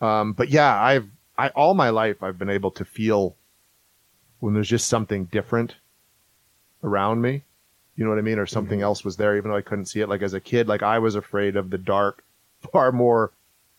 Um, 0.00 0.32
but 0.32 0.50
yeah, 0.50 0.80
I've 0.82 1.08
I 1.38 1.48
all 1.50 1.74
my 1.74 1.90
life 1.90 2.22
I've 2.22 2.38
been 2.38 2.50
able 2.50 2.70
to 2.72 2.84
feel 2.84 3.36
when 4.40 4.52
there's 4.52 4.68
just 4.68 4.88
something 4.88 5.24
different 5.26 5.76
around 6.84 7.20
me. 7.22 7.44
You 7.96 8.04
know 8.04 8.10
what 8.10 8.18
I 8.18 8.22
mean? 8.22 8.38
Or 8.38 8.46
something 8.46 8.80
Mhm. 8.80 8.82
else 8.82 9.04
was 9.04 9.16
there, 9.16 9.36
even 9.36 9.50
though 9.50 9.56
I 9.56 9.62
couldn't 9.62 9.86
see 9.86 10.00
it. 10.00 10.08
Like 10.08 10.22
as 10.22 10.34
a 10.34 10.40
kid, 10.40 10.68
like 10.68 10.82
I 10.82 10.98
was 10.98 11.14
afraid 11.14 11.56
of 11.56 11.70
the 11.70 11.78
dark 11.78 12.24
far 12.72 12.92
more 12.92 13.32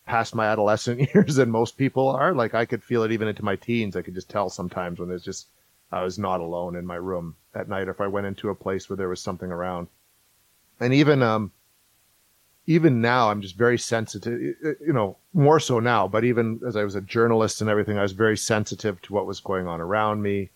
past 0.06 0.34
my 0.34 0.46
adolescent 0.46 1.00
years 1.14 1.36
than 1.36 1.50
most 1.50 1.76
people 1.76 2.08
are. 2.08 2.34
Like 2.34 2.54
I 2.54 2.64
could 2.66 2.82
feel 2.82 3.02
it 3.04 3.12
even 3.12 3.28
into 3.28 3.44
my 3.44 3.56
teens. 3.56 3.96
I 3.96 4.02
could 4.02 4.14
just 4.14 4.28
tell 4.30 4.50
sometimes 4.50 4.98
when 4.98 5.08
there's 5.08 5.24
just 5.24 5.48
I 5.92 6.02
was 6.02 6.18
not 6.18 6.40
alone 6.40 6.76
in 6.76 6.86
my 6.86 6.96
room 6.96 7.36
at 7.54 7.68
night 7.68 7.88
if 7.88 8.00
I 8.00 8.06
went 8.06 8.26
into 8.26 8.50
a 8.50 8.54
place 8.54 8.88
where 8.88 8.96
there 8.96 9.08
was 9.08 9.20
something 9.20 9.50
around. 9.50 9.88
And 10.80 10.92
even 10.92 11.22
um 11.22 11.52
even 12.66 13.00
now 13.00 13.30
I'm 13.30 13.42
just 13.42 13.56
very 13.56 13.78
sensitive, 13.78 14.40
you 14.80 14.92
know, 14.92 15.18
more 15.34 15.60
so 15.60 15.80
now, 15.80 16.08
but 16.08 16.24
even 16.24 16.60
as 16.66 16.76
I 16.76 16.84
was 16.84 16.94
a 16.94 17.00
journalist 17.00 17.60
and 17.60 17.68
everything, 17.68 17.98
I 17.98 18.02
was 18.02 18.12
very 18.12 18.36
sensitive 18.36 19.00
to 19.02 19.12
what 19.12 19.26
was 19.26 19.40
going 19.40 19.66
on 19.66 19.80
around 19.80 20.22
me. 20.22 20.50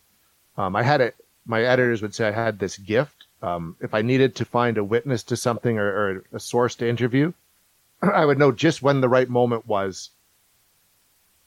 Um, 0.57 0.75
I 0.75 0.83
had 0.83 1.01
it, 1.01 1.17
my 1.47 1.63
editors 1.63 2.01
would 2.01 2.15
say 2.15 2.29
I 2.29 2.33
had 2.33 2.59
this 2.59 2.79
gift. 2.79 3.27
Um, 3.43 3.77
if 3.81 3.95
I 3.95 4.03
needed 4.03 4.35
to 4.37 4.45
find 4.45 4.79
a 4.79 4.85
witness 4.85 5.23
to 5.25 5.37
something 5.37 5.79
or, 5.79 5.87
or 5.87 6.25
a 6.33 6.41
source 6.41 6.75
to 6.77 6.89
interview, 6.89 7.33
I 8.03 8.25
would 8.25 8.39
know 8.39 8.53
just 8.53 8.83
when 8.83 9.01
the 9.01 9.09
right 9.09 9.29
moment 9.29 9.67
was 9.67 10.11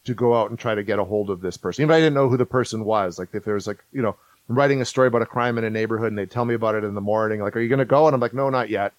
to 0.03 0.13
go 0.13 0.35
out 0.35 0.49
and 0.49 0.57
try 0.57 0.73
to 0.75 0.83
get 0.83 0.99
a 0.99 1.03
hold 1.03 1.29
of 1.29 1.41
this 1.41 1.57
person. 1.57 1.83
Even 1.83 1.93
if 1.93 1.97
I 1.97 1.99
didn't 1.99 2.15
know 2.15 2.29
who 2.29 2.37
the 2.37 2.45
person 2.45 2.85
was, 2.85 3.19
like 3.19 3.29
if 3.33 3.43
there 3.45 3.53
was 3.53 3.67
like, 3.67 3.83
you 3.91 4.01
know, 4.01 4.15
I'm 4.49 4.57
writing 4.57 4.81
a 4.81 4.85
story 4.85 5.07
about 5.07 5.21
a 5.21 5.27
crime 5.27 5.57
in 5.57 5.63
a 5.63 5.69
neighborhood 5.69 6.07
and 6.09 6.17
they 6.17 6.25
tell 6.25 6.45
me 6.45 6.55
about 6.55 6.75
it 6.75 6.83
in 6.83 6.95
the 6.95 7.01
morning, 7.01 7.41
like, 7.41 7.55
are 7.55 7.61
you 7.61 7.69
going 7.69 7.79
to 7.79 7.85
go? 7.85 8.07
And 8.07 8.13
I'm 8.13 8.19
like, 8.19 8.33
no, 8.33 8.49
not 8.49 8.69
yet. 8.69 8.93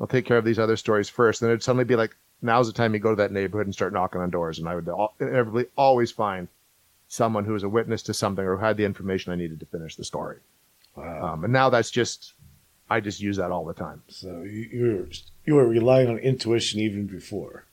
I'll 0.00 0.06
take 0.06 0.26
care 0.26 0.36
of 0.36 0.44
these 0.44 0.58
other 0.58 0.76
stories 0.76 1.08
first. 1.08 1.40
And 1.40 1.46
Then 1.48 1.52
it'd 1.52 1.62
suddenly 1.62 1.84
be 1.84 1.96
like, 1.96 2.14
now's 2.42 2.66
the 2.66 2.72
time 2.72 2.92
you 2.94 3.00
go 3.00 3.10
to 3.10 3.16
that 3.16 3.32
neighborhood 3.32 3.66
and 3.66 3.74
start 3.74 3.92
knocking 3.92 4.20
on 4.20 4.30
doors. 4.30 4.58
And 4.58 4.68
I 4.68 4.74
would 4.74 4.88
inevitably 5.18 5.66
always 5.76 6.10
find 6.10 6.48
someone 7.08 7.44
who 7.44 7.52
was 7.52 7.62
a 7.62 7.68
witness 7.68 8.02
to 8.02 8.14
something 8.14 8.44
or 8.44 8.56
who 8.56 8.64
had 8.64 8.76
the 8.76 8.84
information 8.84 9.32
I 9.32 9.36
needed 9.36 9.60
to 9.60 9.66
finish 9.66 9.96
the 9.96 10.04
story. 10.04 10.38
Wow. 10.96 11.32
Um, 11.32 11.44
and 11.44 11.52
now 11.52 11.70
that's 11.70 11.90
just, 11.90 12.34
I 12.90 13.00
just 13.00 13.20
use 13.20 13.36
that 13.38 13.50
all 13.50 13.64
the 13.64 13.74
time. 13.74 14.02
so 14.08 14.42
you, 14.42 14.68
you're 14.72 15.06
you 15.46 15.54
were 15.54 15.66
relying 15.66 16.08
on 16.08 16.18
intuition 16.18 16.80
even 16.80 17.06
before. 17.06 17.64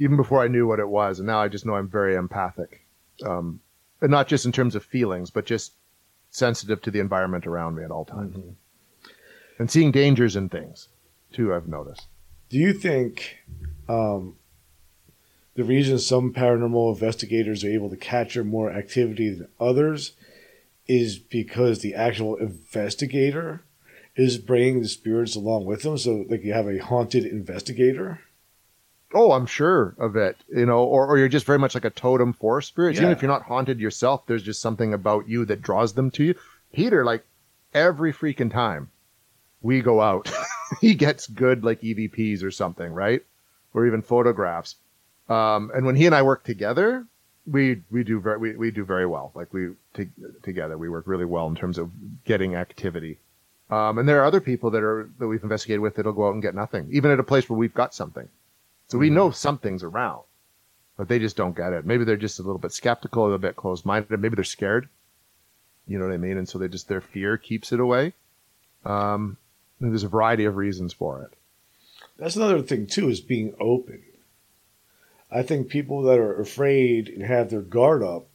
Even 0.00 0.16
before 0.16 0.42
I 0.42 0.48
knew 0.48 0.66
what 0.66 0.80
it 0.80 0.88
was. 0.88 1.20
And 1.20 1.26
now 1.26 1.40
I 1.40 1.46
just 1.48 1.64
know 1.64 1.74
I'm 1.74 1.88
very 1.88 2.16
empathic. 2.16 2.84
Um, 3.24 3.60
and 4.00 4.10
not 4.10 4.26
just 4.26 4.46
in 4.46 4.50
terms 4.52 4.74
of 4.74 4.82
feelings, 4.82 5.30
but 5.30 5.44
just 5.44 5.74
sensitive 6.30 6.80
to 6.82 6.90
the 6.90 7.00
environment 7.00 7.46
around 7.46 7.76
me 7.76 7.84
at 7.84 7.90
all 7.90 8.06
times. 8.06 8.34
Mhm. 8.36 8.54
And 9.58 9.70
seeing 9.70 9.92
dangers 9.92 10.36
in 10.36 10.48
things, 10.48 10.88
too, 11.32 11.52
I've 11.54 11.68
noticed. 11.68 12.06
Do 12.48 12.56
you 12.56 12.72
think 12.72 13.44
um, 13.88 14.36
the 15.54 15.64
reason 15.64 15.98
some 15.98 16.32
paranormal 16.32 16.94
investigators 16.94 17.62
are 17.62 17.68
able 17.70 17.90
to 17.90 17.96
capture 17.96 18.42
more 18.42 18.72
activity 18.72 19.28
than 19.30 19.48
others 19.60 20.12
is 20.86 21.18
because 21.18 21.80
the 21.80 21.94
actual 21.94 22.36
investigator 22.36 23.62
is 24.16 24.38
bringing 24.38 24.80
the 24.80 24.88
spirits 24.88 25.36
along 25.36 25.66
with 25.66 25.82
them? 25.82 25.98
So, 25.98 26.24
like, 26.28 26.42
you 26.42 26.54
have 26.54 26.68
a 26.68 26.78
haunted 26.78 27.26
investigator. 27.26 28.20
Oh, 29.12 29.32
I'm 29.32 29.46
sure 29.46 29.94
of 29.98 30.16
it. 30.16 30.36
You 30.48 30.66
know, 30.66 30.84
or, 30.84 31.06
or 31.06 31.18
you're 31.18 31.28
just 31.28 31.46
very 31.46 31.58
much 31.58 31.74
like 31.74 31.84
a 31.84 31.90
totem 31.90 32.32
for 32.32 32.60
spirits. 32.62 32.98
Even 32.98 33.12
if 33.16 33.22
you're 33.22 33.30
not 33.30 33.42
haunted 33.42 33.80
yourself, 33.80 34.26
there's 34.26 34.42
just 34.42 34.60
something 34.60 34.94
about 34.94 35.28
you 35.28 35.44
that 35.46 35.62
draws 35.62 35.94
them 35.94 36.10
to 36.12 36.24
you. 36.24 36.34
Peter, 36.72 37.04
like 37.04 37.24
every 37.74 38.12
freaking 38.12 38.52
time 38.52 38.90
we 39.62 39.80
go 39.80 40.00
out, 40.00 40.30
he 40.80 40.94
gets 40.94 41.26
good 41.26 41.64
like 41.64 41.80
EVPs 41.80 42.42
or 42.42 42.50
something, 42.50 42.92
right? 42.92 43.22
Or 43.74 43.86
even 43.86 44.02
photographs. 44.02 44.76
Um, 45.28 45.70
and 45.74 45.86
when 45.86 45.96
he 45.96 46.06
and 46.06 46.14
I 46.14 46.22
work 46.22 46.44
together, 46.44 47.06
we 47.46 47.82
we 47.90 48.04
do 48.04 48.20
very 48.20 48.38
we, 48.38 48.56
we 48.56 48.70
do 48.70 48.84
very 48.84 49.06
well. 49.06 49.32
Like 49.34 49.52
we 49.52 49.70
to, 49.94 50.08
together 50.42 50.76
we 50.76 50.88
work 50.88 51.06
really 51.06 51.24
well 51.24 51.46
in 51.48 51.54
terms 51.54 51.78
of 51.78 51.90
getting 52.24 52.54
activity. 52.54 53.18
Um, 53.70 53.98
and 53.98 54.08
there 54.08 54.20
are 54.20 54.24
other 54.24 54.40
people 54.40 54.70
that 54.72 54.82
are 54.82 55.08
that 55.18 55.28
we've 55.28 55.42
investigated 55.42 55.80
with 55.80 55.96
that'll 55.96 56.12
go 56.12 56.28
out 56.28 56.34
and 56.34 56.42
get 56.42 56.54
nothing, 56.54 56.88
even 56.90 57.10
at 57.10 57.20
a 57.20 57.24
place 57.24 57.48
where 57.48 57.58
we've 57.58 57.74
got 57.74 57.94
something. 57.94 58.28
So 58.90 58.98
we 58.98 59.08
know 59.08 59.30
something's 59.30 59.82
around, 59.82 60.24
but 60.96 61.08
they 61.08 61.18
just 61.18 61.36
don't 61.36 61.56
get 61.56 61.72
it. 61.72 61.86
Maybe 61.86 62.04
they're 62.04 62.16
just 62.16 62.40
a 62.40 62.42
little 62.42 62.58
bit 62.58 62.72
skeptical, 62.72 63.22
a 63.22 63.24
little 63.24 63.38
bit 63.38 63.56
closed 63.56 63.86
minded. 63.86 64.20
Maybe 64.20 64.34
they're 64.34 64.44
scared. 64.44 64.88
You 65.86 65.98
know 65.98 66.06
what 66.06 66.14
I 66.14 66.18
mean? 66.18 66.36
And 66.36 66.48
so 66.48 66.58
they 66.58 66.68
just 66.68 66.88
their 66.88 67.00
fear 67.00 67.36
keeps 67.36 67.72
it 67.72 67.80
away. 67.80 68.12
Um, 68.84 69.36
there's 69.80 70.02
a 70.02 70.08
variety 70.08 70.44
of 70.44 70.56
reasons 70.56 70.92
for 70.92 71.22
it. 71.22 71.32
That's 72.18 72.36
another 72.36 72.62
thing, 72.62 72.86
too, 72.86 73.08
is 73.08 73.20
being 73.20 73.54
open. 73.60 74.02
I 75.30 75.42
think 75.42 75.68
people 75.68 76.02
that 76.02 76.18
are 76.18 76.40
afraid 76.40 77.08
and 77.08 77.22
have 77.22 77.50
their 77.50 77.62
guard 77.62 78.02
up 78.02 78.26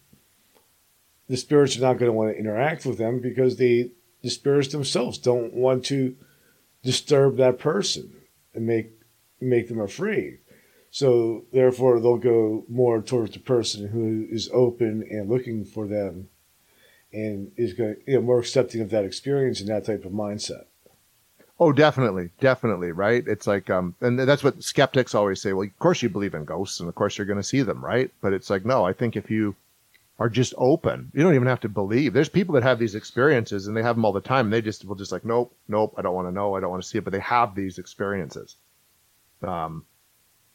the 1.28 1.38
spirits 1.38 1.78
are 1.78 1.82
not 1.82 1.98
going 1.98 2.10
to 2.10 2.14
want 2.14 2.34
to 2.34 2.40
interact 2.40 2.86
with 2.86 2.98
them 2.98 3.20
because 3.20 3.58
they 3.58 3.92
the 4.22 4.30
spirits 4.30 4.70
themselves 4.70 5.18
don't 5.18 5.54
want 5.54 5.86
to 5.86 6.16
disturb 6.84 7.38
that 7.38 7.60
person 7.60 8.14
and 8.54 8.66
make 8.66 8.92
make 9.42 9.68
them 9.68 9.80
afraid. 9.80 10.40
So 10.96 11.44
therefore, 11.52 12.00
they'll 12.00 12.16
go 12.16 12.64
more 12.70 13.02
towards 13.02 13.34
the 13.34 13.42
person 13.42 13.90
who 13.90 14.26
is 14.34 14.50
open 14.54 15.06
and 15.12 15.30
looking 15.30 15.66
for 15.66 15.90
them, 15.90 16.30
and 17.12 17.52
is 17.58 17.74
going 17.74 17.98
you 18.08 18.14
know 18.14 18.22
more 18.22 18.40
accepting 18.40 18.80
of 18.80 18.92
that 18.92 19.04
experience 19.04 19.60
and 19.60 19.68
that 19.68 19.84
type 19.84 20.06
of 20.06 20.14
mindset. 20.14 20.68
Oh, 21.60 21.74
definitely, 21.74 22.30
definitely, 22.40 22.94
right? 22.94 23.28
It's 23.28 23.46
like, 23.46 23.70
um, 23.70 23.96
and 24.00 24.18
that's 24.18 24.42
what 24.42 24.64
skeptics 24.64 25.14
always 25.14 25.42
say. 25.42 25.52
Well, 25.52 25.68
of 25.68 25.80
course 25.80 26.02
you 26.02 26.08
believe 26.08 26.34
in 26.34 26.46
ghosts, 26.46 26.80
and 26.80 26.88
of 26.88 26.96
course 26.96 27.18
you're 27.18 27.28
going 27.28 27.42
to 27.42 27.44
see 27.44 27.62
them, 27.62 27.84
right? 27.84 28.10
But 28.22 28.32
it's 28.32 28.50
like, 28.50 28.64
no, 28.64 28.86
I 28.86 28.94
think 28.94 29.18
if 29.18 29.30
you 29.30 29.58
are 30.18 30.30
just 30.30 30.54
open, 30.58 31.12
you 31.14 31.24
don't 31.24 31.36
even 31.36 31.50
have 31.50 31.60
to 31.60 31.68
believe. 31.68 32.14
There's 32.14 32.30
people 32.30 32.56
that 32.56 32.64
have 32.64 32.80
these 32.80 32.96
experiences, 32.96 33.68
and 33.68 33.76
they 33.76 33.84
have 33.84 33.98
them 33.98 34.06
all 34.06 34.14
the 34.14 34.22
time. 34.22 34.46
And 34.46 34.54
they 34.54 34.62
just 34.62 34.86
will 34.86 34.96
just 34.96 35.12
like, 35.12 35.26
nope, 35.26 35.54
nope, 35.68 35.94
I 35.98 36.04
don't 36.04 36.16
want 36.16 36.30
to 36.30 36.34
know, 36.34 36.56
I 36.56 36.62
don't 36.62 36.72
want 36.72 36.84
to 36.84 36.88
see 36.88 37.00
it, 37.00 37.04
but 37.04 37.12
they 37.12 37.20
have 37.20 37.54
these 37.54 37.80
experiences. 37.80 38.56
Um, 39.44 39.84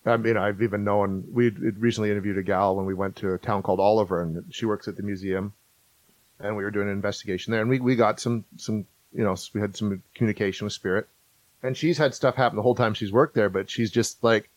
I 0.07 0.17
mean, 0.17 0.37
I've 0.37 0.63
even 0.63 0.85
known 0.85 1.25
we 1.31 1.51
recently 1.51 2.11
interviewed 2.11 2.39
a 2.39 2.43
gal 2.43 2.75
when 2.75 2.87
we 2.87 2.95
went 2.95 3.17
to 3.17 3.35
a 3.35 3.39
town 3.39 3.63
called 3.63 3.81
Oliver, 3.81 4.23
and 4.23 4.45
she 4.51 4.65
works 4.67 4.89
at 4.89 4.97
the 4.97 5.03
museum, 5.03 5.53
and 6.39 6.57
we 6.57 6.65
were 6.65 6.71
doing 6.71 6.89
an 6.89 6.95
investigation 6.95 7.53
there, 7.53 7.61
and 7.61 7.69
we 7.69 7.81
we 7.81 7.97
got 7.97 8.19
some 8.19 8.45
some 8.57 8.87
you 9.13 9.25
know, 9.25 9.37
we 9.55 9.61
had 9.61 9.77
some 9.77 10.03
communication 10.15 10.65
with 10.65 10.73
Spirit, 10.73 11.09
and 11.63 11.77
she's 11.77 11.99
had 11.99 12.15
stuff 12.15 12.37
happen 12.37 12.57
the 12.57 12.63
whole 12.63 12.75
time 12.75 12.95
she's 12.95 13.13
worked 13.13 13.35
there, 13.35 13.49
but 13.49 13.71
she's 13.71 13.91
just 13.91 14.23
like, 14.23 14.49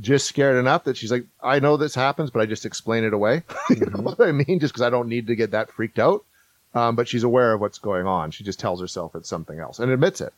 just 0.00 0.26
scared 0.26 0.56
enough 0.56 0.84
that 0.84 0.96
she's 0.96 1.12
like, 1.12 1.26
I 1.42 1.58
know 1.60 1.76
this 1.76 1.94
happens, 1.94 2.30
but 2.30 2.40
I 2.40 2.46
just 2.46 2.64
explain 2.64 3.04
it 3.04 3.12
away. 3.12 3.42
you 3.70 3.76
know 3.76 3.86
mm-hmm. 3.86 4.02
what 4.04 4.20
I 4.20 4.32
mean? 4.32 4.60
Just 4.60 4.72
because 4.72 4.86
I 4.86 4.90
don't 4.90 5.08
need 5.08 5.26
to 5.26 5.36
get 5.36 5.50
that 5.50 5.70
freaked 5.70 5.98
out. 5.98 6.24
Um, 6.72 6.94
but 6.94 7.08
she's 7.08 7.24
aware 7.24 7.52
of 7.52 7.60
what's 7.60 7.78
going 7.78 8.06
on. 8.06 8.30
She 8.30 8.44
just 8.44 8.60
tells 8.60 8.80
herself 8.80 9.16
it's 9.16 9.28
something 9.28 9.58
else 9.58 9.80
and 9.80 9.90
admits 9.90 10.20
it. 10.20 10.32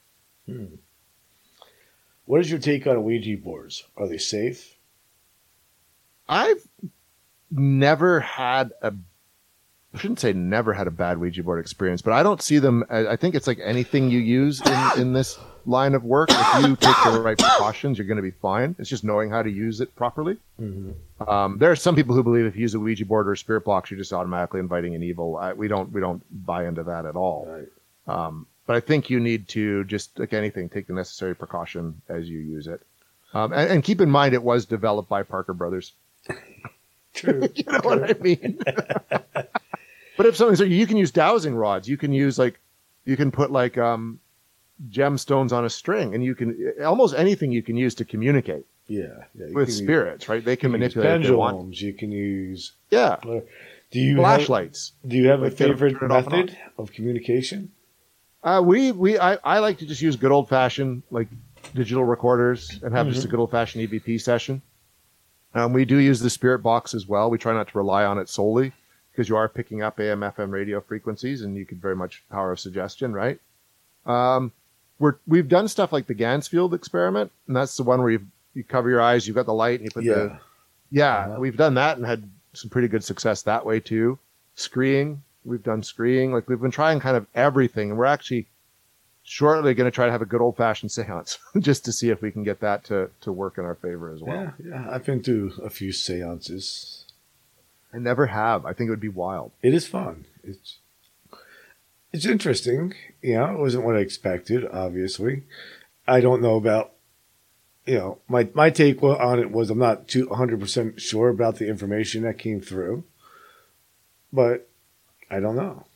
Hmm. 0.46 0.76
What 2.32 2.40
is 2.40 2.50
your 2.50 2.60
take 2.60 2.86
on 2.86 3.04
Ouija 3.04 3.36
boards? 3.36 3.84
Are 3.94 4.08
they 4.08 4.16
safe? 4.16 4.78
I've 6.26 6.66
never 7.50 8.20
had 8.20 8.72
a 8.80 8.94
I 9.92 9.98
shouldn't 9.98 10.18
say 10.18 10.32
never 10.32 10.72
had 10.72 10.86
a 10.86 10.90
bad 10.90 11.18
Ouija 11.18 11.42
board 11.42 11.60
experience, 11.60 12.00
but 12.00 12.14
I 12.14 12.22
don't 12.22 12.40
see 12.40 12.58
them. 12.58 12.84
I 12.88 13.16
think 13.16 13.34
it's 13.34 13.46
like 13.46 13.58
anything 13.62 14.10
you 14.10 14.18
use 14.18 14.62
in, 14.62 15.00
in 15.02 15.12
this 15.12 15.38
line 15.66 15.94
of 15.94 16.04
work. 16.04 16.30
If 16.32 16.64
you 16.64 16.74
take 16.76 16.96
the 17.04 17.20
right 17.20 17.36
precautions, 17.36 17.98
you're 17.98 18.06
going 18.06 18.16
to 18.16 18.22
be 18.22 18.30
fine. 18.30 18.76
It's 18.78 18.88
just 18.88 19.04
knowing 19.04 19.28
how 19.28 19.42
to 19.42 19.50
use 19.50 19.82
it 19.82 19.94
properly. 19.94 20.38
Mm-hmm. 20.58 21.28
Um, 21.28 21.58
there 21.58 21.70
are 21.70 21.76
some 21.76 21.94
people 21.94 22.14
who 22.14 22.22
believe 22.22 22.46
if 22.46 22.56
you 22.56 22.62
use 22.62 22.72
a 22.72 22.80
Ouija 22.80 23.04
board 23.04 23.28
or 23.28 23.32
a 23.32 23.36
spirit 23.36 23.66
box, 23.66 23.90
you're 23.90 23.98
just 23.98 24.14
automatically 24.14 24.60
inviting 24.60 24.94
an 24.94 25.02
evil. 25.02 25.36
I, 25.36 25.52
we 25.52 25.68
don't 25.68 25.92
we 25.92 26.00
don't 26.00 26.22
buy 26.46 26.66
into 26.66 26.84
that 26.84 27.04
at 27.04 27.14
all. 27.14 27.46
Right. 27.46 27.68
Um, 28.08 28.46
but 28.72 28.78
I 28.78 28.87
think 28.87 29.11
you 29.11 29.20
need 29.20 29.48
to 29.48 29.85
just 29.85 30.18
like 30.18 30.32
anything, 30.32 30.70
take 30.70 30.87
the 30.87 30.94
necessary 30.94 31.37
precaution 31.37 32.00
as 32.08 32.26
you 32.26 32.38
use 32.38 32.66
it. 32.66 32.80
Um, 33.35 33.52
and, 33.52 33.70
and 33.70 33.85
keep 33.85 34.00
in 34.00 34.11
mind, 34.11 34.32
it 34.32 34.42
was 34.42 34.64
developed 34.64 35.11
by 35.11 35.24
Parker 35.24 35.52
Brothers. 35.52 35.92
True. 37.12 37.50
you 37.54 37.64
know 37.70 37.80
True. 37.80 37.90
what 37.90 38.11
I 38.11 38.14
mean? 38.22 38.58
But 40.16 40.26
if 40.26 40.37
something's 40.37 40.61
like 40.61 40.70
you 40.70 40.87
can 40.87 40.96
use 40.96 41.11
dowsing 41.11 41.54
rods. 41.54 41.88
You 41.88 41.96
can 41.98 42.12
use 42.12 42.38
like 42.38 42.61
you 43.04 43.16
can 43.16 43.30
put 43.30 43.50
like 43.50 43.76
um, 43.76 44.20
gemstones 44.90 45.52
on 45.52 45.64
a 45.64 45.70
string, 45.70 46.14
and 46.14 46.22
you 46.22 46.35
can 46.35 46.74
almost 46.85 47.14
anything 47.14 47.50
you 47.50 47.62
can 47.62 47.76
use 47.76 47.94
to 47.96 48.04
communicate. 48.04 48.64
Yeah, 48.88 49.24
yeah 49.35 49.46
with 49.52 49.72
spirits, 49.72 50.24
use, 50.24 50.28
right? 50.28 50.44
They 50.44 50.56
can 50.56 50.70
manipulate 50.70 51.08
pendulums. 51.08 51.80
You 51.80 51.94
can 51.94 52.12
use 52.12 52.72
yeah. 52.90 53.16
Do 53.22 53.42
you 53.98 54.16
flashlights? 54.16 54.92
Have, 55.02 55.11
do 55.11 55.16
you 55.16 55.28
have 55.28 55.40
like 55.40 55.52
a 55.52 55.56
favorite 55.56 56.00
method 56.02 56.56
of 56.76 56.92
communication? 56.92 57.72
Uh, 58.42 58.62
we 58.64 58.92
we 58.92 59.18
I, 59.18 59.35
I 59.44 59.59
like 59.61 59.78
to 59.78 59.87
just 59.87 60.02
use 60.02 60.16
good 60.16 60.33
old 60.33 60.48
fashioned 60.48 61.02
like 61.11 61.28
digital 61.74 62.05
recorders 62.05 62.70
and 62.83 62.94
have 62.94 63.07
mm-hmm. 63.07 63.14
just 63.14 63.24
a 63.24 63.28
good 63.28 63.38
old 63.38 63.50
fashioned 63.50 63.88
EVP 63.88 64.20
session. 64.20 64.62
Um, 65.55 65.72
we 65.72 65.85
do 65.85 65.98
use 65.98 66.20
the 66.20 66.31
spirit 66.31 66.61
box 66.61 66.94
as 66.94 67.07
well. 67.07 67.31
We 67.31 67.38
try 67.38 67.52
not 67.52 67.68
to 67.68 67.78
rely 67.78 68.05
on 68.05 68.18
it 68.18 68.28
solely 68.28 68.72
because 69.11 69.28
you 69.28 69.37
are 69.37 69.48
picking 69.48 69.83
up 69.83 70.00
AM, 70.00 70.20
FM 70.20 70.50
radio 70.50 70.81
frequencies, 70.81 71.42
and 71.42 71.57
you 71.57 71.66
could 71.66 71.81
very 71.81 71.94
much 71.94 72.24
power 72.31 72.52
of 72.52 72.59
suggestion, 72.59 73.12
right? 73.12 73.38
Um, 74.07 74.50
we're 74.98 75.16
we've 75.26 75.48
done 75.48 75.68
stuff 75.68 75.92
like 75.92 76.07
the 76.07 76.14
Ganzfeld 76.14 76.72
experiment, 76.72 77.31
and 77.46 77.57
that's 77.57 77.76
the 77.76 77.83
one 77.83 78.00
where 78.00 78.11
you 78.11 78.26
you 78.55 78.64
cover 78.64 78.90
your 78.90 79.00
eyes, 79.00 79.26
you've 79.26 79.37
got 79.37 79.46
the 79.46 79.55
light, 79.55 79.81
and 79.81 79.85
you 79.85 79.90
put 79.90 80.05
yeah. 80.05 80.14
the 80.14 80.38
yeah, 80.90 81.38
we've 81.38 81.57
done 81.57 81.74
that 81.74 81.96
and 81.96 82.07
had 82.07 82.28
some 82.52 82.70
pretty 82.70 82.88
good 82.88 83.05
success 83.05 83.42
that 83.42 83.64
way 83.64 83.81
too. 83.81 84.18
Screeing, 84.55 85.22
we've 85.44 85.62
done 85.62 85.83
screeing, 85.83 86.33
like 86.33 86.48
we've 86.48 86.61
been 86.61 86.70
trying 86.70 87.00
kind 87.00 87.16
of 87.16 87.26
everything, 87.35 87.90
and 87.90 87.98
we're 87.98 88.05
actually 88.05 88.46
shortly 89.24 89.72
going 89.74 89.90
to 89.90 89.94
try 89.94 90.07
to 90.07 90.12
have 90.12 90.22
a 90.22 90.26
good 90.26 90.40
old 90.40 90.57
fashioned 90.57 90.90
seance 90.90 91.38
just 91.59 91.85
to 91.85 91.92
see 91.92 92.11
if 92.11 92.20
we 92.20 92.31
can 92.31 92.42
get 92.42 92.61
that 92.61 92.85
to 92.85 93.11
to 93.20 93.33
work 93.33 93.59
in 93.59 93.64
our 93.64 93.76
favor 93.76 94.11
as 94.11 94.20
well. 94.20 94.35
Yeah, 94.35 94.50
yeah, 94.64 94.88
I've 94.90 95.05
been 95.05 95.22
to 95.22 95.52
a 95.62 95.70
few 95.70 95.92
seances 95.92 97.02
I 97.92 97.98
never 97.98 98.26
have. 98.26 98.64
I 98.64 98.72
think 98.72 98.88
it 98.88 98.90
would 98.90 99.00
be 99.00 99.09
wild. 99.09 99.52
It 99.62 99.74
is 99.74 99.87
fun. 99.87 100.24
It's 100.42 100.78
it's 102.12 102.26
interesting. 102.26 102.94
Yeah, 103.22 103.52
it 103.52 103.59
wasn't 103.59 103.85
what 103.85 103.96
I 103.96 104.00
expected. 104.00 104.66
Obviously, 104.70 105.44
I 106.07 106.20
don't 106.20 106.42
know 106.42 106.57
about. 106.57 106.92
You 107.85 107.98
know, 107.98 108.18
my 108.28 108.48
my 108.55 108.70
take 108.70 109.02
on 109.02 109.40
it 109.40 109.50
was 109.50 109.68
I'm 109.68 109.78
not 109.78 110.07
too 110.07 110.28
100 110.28 110.61
percent 110.61 111.00
sure 111.00 111.28
about 111.28 111.57
the 111.57 111.68
information 111.68 112.22
that 112.22 112.38
came 112.38 112.61
through, 112.61 113.05
but 114.33 114.68
I 115.32 115.40
don't 115.40 115.56
know. 115.56 115.86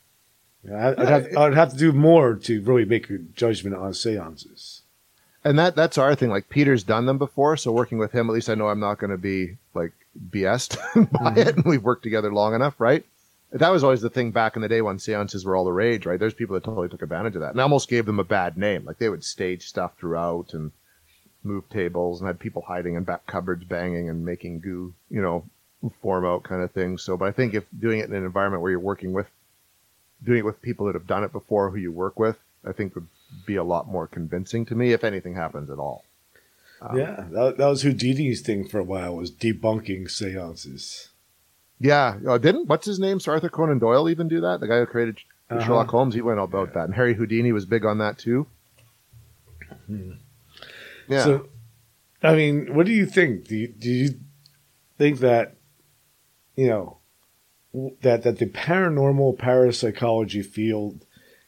I'd, 0.67 0.99
I'd, 0.99 1.09
have, 1.09 1.37
I'd 1.37 1.55
have 1.55 1.71
to 1.73 1.77
do 1.77 1.93
more 1.93 2.35
to 2.35 2.61
really 2.63 2.85
make 2.85 3.11
a 3.11 3.19
judgment 3.19 3.77
on 3.77 3.95
seances. 3.95 4.83
And 5.45 5.59
that 5.59 5.77
that's 5.77 5.99
our 5.99 6.15
thing. 6.17 6.31
Like 6.31 6.49
Peter's 6.49 6.83
done 6.83 7.07
them 7.07 7.19
before, 7.19 7.57
so 7.57 7.71
working 7.71 7.99
with 7.99 8.13
him, 8.13 8.29
at 8.29 8.33
least 8.33 8.51
I 8.51 8.55
know 8.55 8.69
I'm 8.69 8.81
not 8.81 8.99
going 8.99 9.13
to 9.13 9.19
be 9.19 9.59
like 9.75 9.93
BS'd 10.31 10.77
by 10.95 11.01
mm-hmm. 11.03 11.39
it, 11.39 11.57
and 11.57 11.65
we've 11.65 11.85
worked 11.85 12.03
together 12.03 12.33
long 12.33 12.55
enough, 12.55 12.81
right? 12.81 13.05
That 13.53 13.69
was 13.69 13.85
always 13.85 14.01
the 14.01 14.11
thing 14.11 14.33
back 14.33 14.57
in 14.57 14.63
the 14.63 14.69
day 14.69 14.83
when 14.83 14.99
seances 14.99 15.45
were 15.45 15.55
all 15.55 15.65
the 15.65 15.73
rage, 15.73 16.05
right? 16.05 16.19
There's 16.19 16.35
people 16.35 16.55
that 16.55 16.65
totally 16.65 16.89
took 16.89 17.03
advantage 17.03 17.37
of 17.37 17.43
that 17.43 17.53
and 17.53 17.61
almost 17.61 17.89
gave 17.89 18.07
them 18.07 18.19
a 18.19 18.25
bad 18.25 18.57
name. 18.59 18.85
Like 18.85 18.99
they 18.99 19.09
would 19.09 19.23
stage 19.23 19.69
stuff 19.69 19.93
throughout 19.97 20.53
and 20.53 20.73
move 21.45 21.69
tables 21.71 22.21
and 22.21 22.27
had 22.27 22.41
people 22.41 22.63
hiding 22.63 22.97
in 22.97 23.05
back 23.05 23.27
cupboards, 23.27 23.63
banging 23.63 24.11
and 24.11 24.25
making 24.25 24.61
goo, 24.61 24.95
you 25.09 25.23
know, 25.23 25.45
form 26.03 26.25
out 26.25 26.43
kind 26.43 26.63
of 26.63 26.71
thing. 26.73 26.99
So, 26.99 27.17
but 27.17 27.27
I 27.27 27.33
think 27.33 27.55
if 27.55 27.65
doing 27.79 28.01
it 28.01 28.09
in 28.09 28.15
an 28.15 28.25
environment 28.25 28.63
where 28.63 28.71
you're 28.71 28.81
working 28.81 29.13
with, 29.13 29.27
doing 30.25 30.41
it 30.41 30.45
with 30.45 30.63
people 30.63 30.87
that 30.87 30.95
have 30.95 31.07
done 31.07 31.25
it 31.25 31.33
before, 31.33 31.71
who 31.71 31.77
you 31.77 31.93
work 31.93 32.19
with, 32.19 32.39
I 32.65 32.73
think 32.73 32.95
would 32.95 33.09
be 33.47 33.57
a 33.57 33.65
lot 33.65 33.89
more 33.89 34.07
convincing 34.07 34.67
to 34.67 34.75
me 34.75 34.93
if 34.93 35.05
anything 35.05 35.35
happens 35.35 35.71
at 35.71 35.79
all. 35.79 36.05
Um, 36.81 36.99
yeah, 36.99 37.25
that, 37.31 37.57
that 37.57 37.67
was 37.67 37.83
Houdini's 37.83 38.43
thing 38.43 38.69
for 38.69 38.79
a 38.79 38.85
while 38.85 39.17
was 39.17 39.31
debunking 39.31 40.11
seances. 40.11 41.11
Yeah, 41.79 42.19
uh, 42.29 42.39
didn't 42.39 42.69
what's 42.69 42.87
his 42.87 42.99
name? 42.99 43.21
Sir 43.21 43.33
Arthur 43.33 43.49
Conan 43.49 43.79
Doyle 43.79 44.09
even 44.09 44.29
do 44.29 44.41
that? 44.41 44.61
The 44.61 44.69
guy 44.69 44.81
who 44.81 44.87
created 44.87 45.21
uh-huh. 45.51 45.65
Sherlock 45.65 45.89
Holmes, 45.89 46.15
he 46.15 46.21
went 46.21 46.39
all 46.39 46.45
about 46.45 46.69
yeah. 46.69 46.75
that, 46.75 46.85
and 46.87 46.95
Harry 46.95 47.15
Houdini 47.15 47.53
was 47.53 47.65
big 47.65 47.85
on 47.85 47.99
that 47.99 48.19
too. 48.19 48.47
Hmm. 49.87 50.13
Yeah. 51.09 51.25
So, 51.25 51.49
I 52.23 52.35
mean, 52.35 52.75
what 52.75 52.87
do 52.87 52.93
you 52.93 53.07
think? 53.07 53.47
Do 53.47 53.57
you, 53.57 53.69
do 53.69 53.91
you 53.91 54.21
think 54.99 55.21
that 55.21 55.56
you 56.57 56.67
know 56.67 56.99
that 58.03 58.23
that 58.25 58.39
the 58.39 58.47
paranormal 58.47 59.39
parapsychology 59.39 60.43
field 60.43 61.05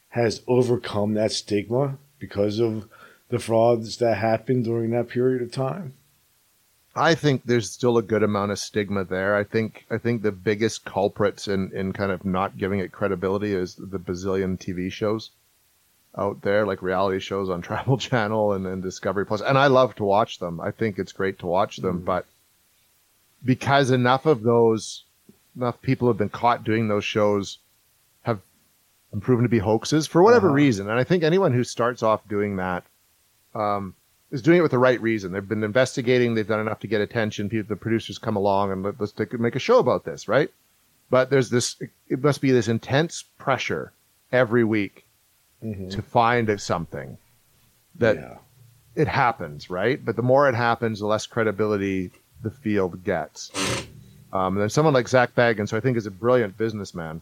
has 0.09 0.41
overcome 0.47 1.13
that 1.15 1.31
stigma 1.31 1.97
because 2.17 2.59
of 2.59 2.87
the 3.29 3.39
frauds 3.39 3.97
that 3.97 4.15
happened 4.15 4.63
during 4.63 4.91
that 4.91 5.07
period 5.09 5.41
of 5.41 5.51
time? 5.51 5.93
I 6.95 7.15
think 7.15 7.43
there's 7.45 7.71
still 7.71 7.97
a 7.97 8.03
good 8.03 8.23
amount 8.23 8.51
of 8.51 8.59
stigma 8.59 9.05
there. 9.05 9.35
I 9.35 9.43
think 9.43 9.85
I 9.89 9.97
think 9.97 10.21
the 10.21 10.31
biggest 10.31 10.85
culprits 10.85 11.47
in, 11.47 11.71
in 11.71 11.93
kind 11.93 12.11
of 12.11 12.25
not 12.25 12.57
giving 12.57 12.79
it 12.79 12.91
credibility 12.91 13.53
is 13.53 13.75
the 13.75 13.99
bazillion 13.99 14.57
TV 14.57 14.91
shows 14.91 15.31
out 16.17 16.41
there, 16.41 16.65
like 16.65 16.81
reality 16.81 17.19
shows 17.19 17.49
on 17.49 17.61
Travel 17.69 17.97
Channel 17.97 18.53
and, 18.53 18.65
and 18.65 18.81
Discovery 18.83 19.25
Plus. 19.25 19.41
And 19.41 19.57
I 19.57 19.67
love 19.67 19.95
to 19.95 20.03
watch 20.03 20.39
them. 20.39 20.59
I 20.59 20.71
think 20.71 20.97
it's 20.97 21.11
great 21.11 21.39
to 21.39 21.47
watch 21.47 21.77
them, 21.77 22.01
mm 22.01 22.05
but 22.05 22.25
because 23.43 23.91
enough 23.91 24.25
of 24.25 24.43
those 24.43 25.03
enough 25.55 25.81
people 25.81 26.07
have 26.07 26.17
been 26.17 26.29
caught 26.29 26.63
doing 26.63 26.87
those 26.87 27.03
shows 27.03 27.59
have 28.23 28.39
proven 29.21 29.43
to 29.43 29.49
be 29.49 29.59
hoaxes 29.59 30.07
for 30.07 30.21
whatever 30.21 30.47
uh-huh. 30.47 30.55
reason. 30.55 30.89
And 30.89 30.99
I 30.99 31.03
think 31.03 31.23
anyone 31.23 31.53
who 31.53 31.63
starts 31.63 32.03
off 32.03 32.27
doing 32.27 32.57
that 32.57 32.83
um, 33.55 33.95
is 34.31 34.41
doing 34.41 34.59
it 34.59 34.61
with 34.61 34.71
the 34.71 34.77
right 34.77 35.01
reason. 35.01 35.31
They've 35.31 35.47
been 35.47 35.63
investigating. 35.63 36.35
They've 36.35 36.47
done 36.47 36.59
enough 36.59 36.79
to 36.81 36.87
get 36.87 37.01
attention. 37.01 37.49
People, 37.49 37.69
the 37.69 37.79
producers 37.79 38.17
come 38.17 38.35
along 38.35 38.71
and 38.71 38.83
let, 38.83 39.01
us 39.01 39.13
make 39.33 39.55
a 39.55 39.59
show 39.59 39.79
about 39.79 40.05
this, 40.05 40.27
right? 40.27 40.49
But 41.09 41.29
there's 41.29 41.49
this. 41.49 41.75
It 42.07 42.23
must 42.23 42.39
be 42.39 42.51
this 42.51 42.67
intense 42.67 43.23
pressure 43.39 43.91
every 44.31 44.63
week 44.63 45.05
mm-hmm. 45.63 45.89
to 45.89 46.01
find 46.03 46.61
something 46.61 47.17
that 47.95 48.17
yeah. 48.17 48.37
it 48.95 49.07
happens, 49.07 49.71
right? 49.71 50.03
But 50.03 50.15
the 50.15 50.21
more 50.21 50.47
it 50.47 50.55
happens, 50.55 50.99
the 50.99 51.07
less 51.07 51.25
credibility 51.25 52.11
the 52.41 52.51
field 52.51 53.03
gets. 53.03 53.51
Um, 54.31 54.53
and 54.53 54.61
then 54.61 54.69
someone 54.69 54.93
like 54.93 55.07
Zach 55.07 55.35
Bagans, 55.35 55.71
who 55.71 55.77
I 55.77 55.79
think 55.79 55.97
is 55.97 56.05
a 56.05 56.11
brilliant 56.11 56.57
businessman. 56.57 57.21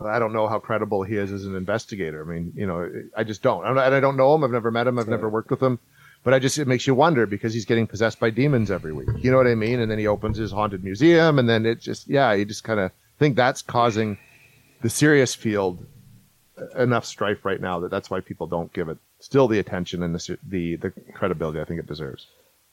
I 0.00 0.18
don't 0.18 0.32
know 0.32 0.48
how 0.48 0.58
credible 0.58 1.02
he 1.02 1.16
is 1.16 1.30
as 1.30 1.44
an 1.44 1.54
investigator. 1.54 2.22
I 2.22 2.32
mean, 2.32 2.52
you 2.56 2.66
know, 2.66 2.90
I 3.16 3.24
just 3.24 3.42
don't. 3.42 3.66
And 3.66 3.78
I 3.78 4.00
don't 4.00 4.16
know 4.16 4.34
him. 4.34 4.44
I've 4.44 4.50
never 4.50 4.70
met 4.70 4.86
him. 4.86 4.98
I've 4.98 5.08
never 5.08 5.28
worked 5.28 5.50
with 5.50 5.62
him. 5.62 5.78
But 6.22 6.34
I 6.34 6.38
just 6.38 6.58
it 6.58 6.66
makes 6.66 6.86
you 6.86 6.94
wonder 6.94 7.26
because 7.26 7.54
he's 7.54 7.64
getting 7.64 7.86
possessed 7.86 8.20
by 8.20 8.30
demons 8.30 8.70
every 8.70 8.92
week. 8.92 9.08
You 9.18 9.30
know 9.30 9.38
what 9.38 9.46
I 9.46 9.54
mean? 9.54 9.80
And 9.80 9.90
then 9.90 9.98
he 9.98 10.06
opens 10.06 10.36
his 10.36 10.52
haunted 10.52 10.84
museum, 10.84 11.38
and 11.38 11.48
then 11.48 11.64
it 11.64 11.80
just 11.80 12.08
yeah, 12.08 12.32
you 12.32 12.44
just 12.44 12.64
kind 12.64 12.80
of 12.80 12.92
think 13.18 13.36
that's 13.36 13.62
causing 13.62 14.18
the 14.82 14.90
serious 14.90 15.34
field 15.34 15.86
enough 16.76 17.06
strife 17.06 17.44
right 17.44 17.60
now 17.60 17.80
that 17.80 17.90
that's 17.90 18.10
why 18.10 18.20
people 18.20 18.46
don't 18.46 18.72
give 18.72 18.88
it 18.88 18.98
still 19.18 19.48
the 19.48 19.58
attention 19.58 20.02
and 20.02 20.14
the 20.14 20.38
the, 20.46 20.76
the 20.76 20.90
credibility 21.14 21.60
I 21.60 21.64
think 21.64 21.80
it 21.80 21.86
deserves. 21.86 22.26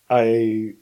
I 0.09 0.73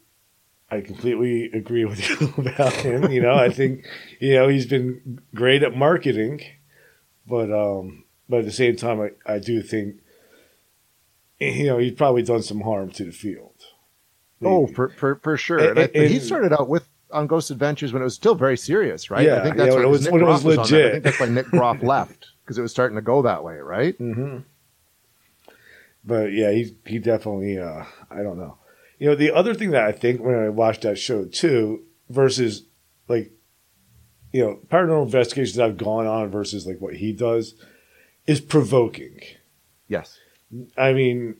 I 0.69 0.81
completely 0.81 1.45
agree 1.51 1.85
with 1.85 2.09
you 2.21 2.33
about 2.37 2.73
him. 2.73 3.11
You 3.11 3.21
know, 3.21 3.35
I 3.35 3.49
think 3.49 3.85
you 4.19 4.33
know 4.33 4.47
he's 4.47 4.65
been 4.65 5.21
great 5.33 5.63
at 5.63 5.75
marketing, 5.75 6.41
but 7.27 7.51
um, 7.51 8.03
but 8.27 8.39
at 8.39 8.45
the 8.45 8.51
same 8.51 8.75
time, 8.75 9.01
I, 9.01 9.11
I 9.25 9.39
do 9.39 9.61
think 9.61 9.97
you 11.39 11.67
know 11.67 11.77
he's 11.77 11.93
probably 11.93 12.23
done 12.23 12.41
some 12.41 12.61
harm 12.61 12.91
to 12.91 13.05
the 13.05 13.11
field. 13.11 13.51
Oh, 14.43 14.67
for 14.67 14.89
for, 14.89 15.15
for 15.15 15.37
sure. 15.37 15.59
And, 15.59 15.77
and, 15.77 15.95
and, 15.95 16.09
he 16.09 16.19
started 16.19 16.53
out 16.53 16.67
with 16.67 16.87
on 17.11 17.27
Ghost 17.27 17.51
Adventures 17.51 17.93
when 17.93 18.01
it 18.01 18.05
was 18.05 18.15
still 18.15 18.35
very 18.35 18.57
serious, 18.57 19.09
right? 19.09 19.25
Yeah, 19.25 19.39
I 19.39 19.43
think 19.43 19.57
that's 19.57 19.69
yeah, 19.69 19.75
when, 19.75 19.85
it 19.85 19.89
was, 19.89 20.09
when 20.09 20.21
it 20.21 20.25
was 20.25 20.43
legit. 20.43 20.85
I 20.85 20.91
think 20.91 21.03
that's 21.03 21.19
why 21.19 21.27
Nick 21.27 21.47
Groff 21.47 21.81
left 21.83 22.27
because 22.43 22.57
it 22.57 22.61
was 22.61 22.71
starting 22.71 22.95
to 22.95 23.01
go 23.01 23.21
that 23.21 23.43
way, 23.43 23.55
right? 23.57 23.97
Mm-hmm. 23.97 24.39
But 26.03 26.33
yeah, 26.33 26.51
he 26.51 26.75
he 26.85 26.99
definitely. 26.99 27.59
Uh, 27.59 27.83
I 28.11 28.23
don't 28.23 28.37
know. 28.37 28.57
You 28.97 29.09
know, 29.09 29.15
the 29.15 29.31
other 29.31 29.53
thing 29.53 29.71
that 29.71 29.83
I 29.83 29.91
think 29.91 30.21
when 30.21 30.35
I 30.35 30.49
watched 30.49 30.83
that 30.83 30.97
show 30.97 31.25
too, 31.25 31.83
versus 32.09 32.63
like, 33.07 33.31
you 34.31 34.43
know, 34.43 34.59
paranormal 34.67 35.05
investigations 35.05 35.55
that 35.55 35.67
have 35.67 35.77
gone 35.77 36.07
on 36.07 36.29
versus 36.29 36.65
like 36.65 36.79
what 36.79 36.95
he 36.95 37.11
does, 37.11 37.55
is 38.27 38.41
provoking. 38.41 39.19
Yes. 39.87 40.17
I 40.77 40.93
mean, 40.93 41.35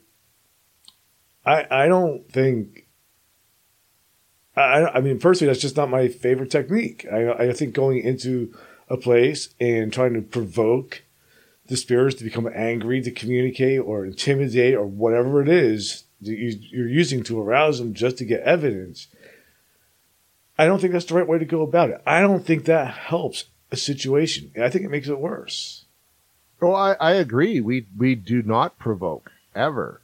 I 1.45 1.65
I 1.69 1.87
don't 1.87 2.29
think. 2.31 2.87
I 4.55 4.85
I 4.85 5.01
mean, 5.01 5.19
personally, 5.19 5.51
that's 5.51 5.61
just 5.61 5.77
not 5.77 5.89
my 5.89 6.07
favorite 6.07 6.51
technique. 6.51 7.05
I 7.11 7.31
I 7.31 7.53
think 7.53 7.73
going 7.73 7.99
into 7.99 8.53
a 8.89 8.97
place 8.97 9.49
and 9.59 9.91
trying 9.91 10.13
to 10.13 10.21
provoke 10.21 11.03
the 11.67 11.77
spirits 11.77 12.17
to 12.17 12.23
become 12.23 12.47
angry, 12.53 13.01
to 13.01 13.11
communicate 13.11 13.79
or 13.79 14.05
intimidate 14.05 14.75
or 14.75 14.85
whatever 14.85 15.41
it 15.41 15.49
is 15.49 16.04
you're 16.33 16.89
using 16.89 17.23
to 17.23 17.39
arouse 17.39 17.79
them 17.79 17.93
just 17.93 18.17
to 18.17 18.25
get 18.25 18.41
evidence. 18.41 19.07
I 20.57 20.65
don't 20.65 20.79
think 20.79 20.93
that's 20.93 21.05
the 21.05 21.15
right 21.15 21.27
way 21.27 21.37
to 21.37 21.45
go 21.45 21.61
about 21.61 21.89
it. 21.89 22.01
I 22.05 22.21
don't 22.21 22.45
think 22.45 22.65
that 22.65 22.93
helps 22.93 23.45
a 23.71 23.77
situation. 23.77 24.51
I 24.61 24.69
think 24.69 24.85
it 24.85 24.91
makes 24.91 25.09
it 25.09 25.19
worse. 25.19 25.85
Well, 26.61 26.75
I, 26.75 26.93
I 26.93 27.11
agree. 27.13 27.59
We 27.59 27.85
we 27.97 28.15
do 28.15 28.41
not 28.41 28.79
provoke 28.79 29.31
ever. 29.53 30.01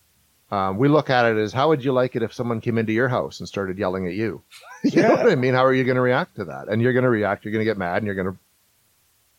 Um, 0.52 0.78
we 0.78 0.90
look 0.90 1.10
at 1.10 1.26
it 1.26 1.38
as 1.38 1.54
how 1.54 1.70
would 1.70 1.84
you 1.84 1.94
like 1.94 2.16
it 2.18 2.24
if 2.24 2.34
someone 2.34 2.60
came 2.60 2.78
into 2.78 2.92
your 2.92 3.08
house 3.08 3.40
and 3.40 3.48
started 3.48 3.78
yelling 3.78 4.06
at 4.06 4.14
you? 4.14 4.42
you 4.84 4.92
yeah. 4.94 5.08
know 5.08 5.16
what 5.16 5.32
I 5.32 5.36
mean? 5.36 5.54
How 5.54 5.64
are 5.64 5.74
you 5.74 5.86
going 5.86 5.96
to 5.96 6.02
react 6.02 6.36
to 6.36 6.46
that? 6.46 6.68
And 6.68 6.82
you're 6.82 6.92
going 6.92 7.04
to 7.04 7.10
react. 7.10 7.46
You're 7.46 7.54
going 7.54 7.66
to 7.66 7.70
get 7.70 7.78
mad, 7.78 7.98
and 7.98 8.06
you're 8.06 8.16
going 8.16 8.34
to 8.34 8.38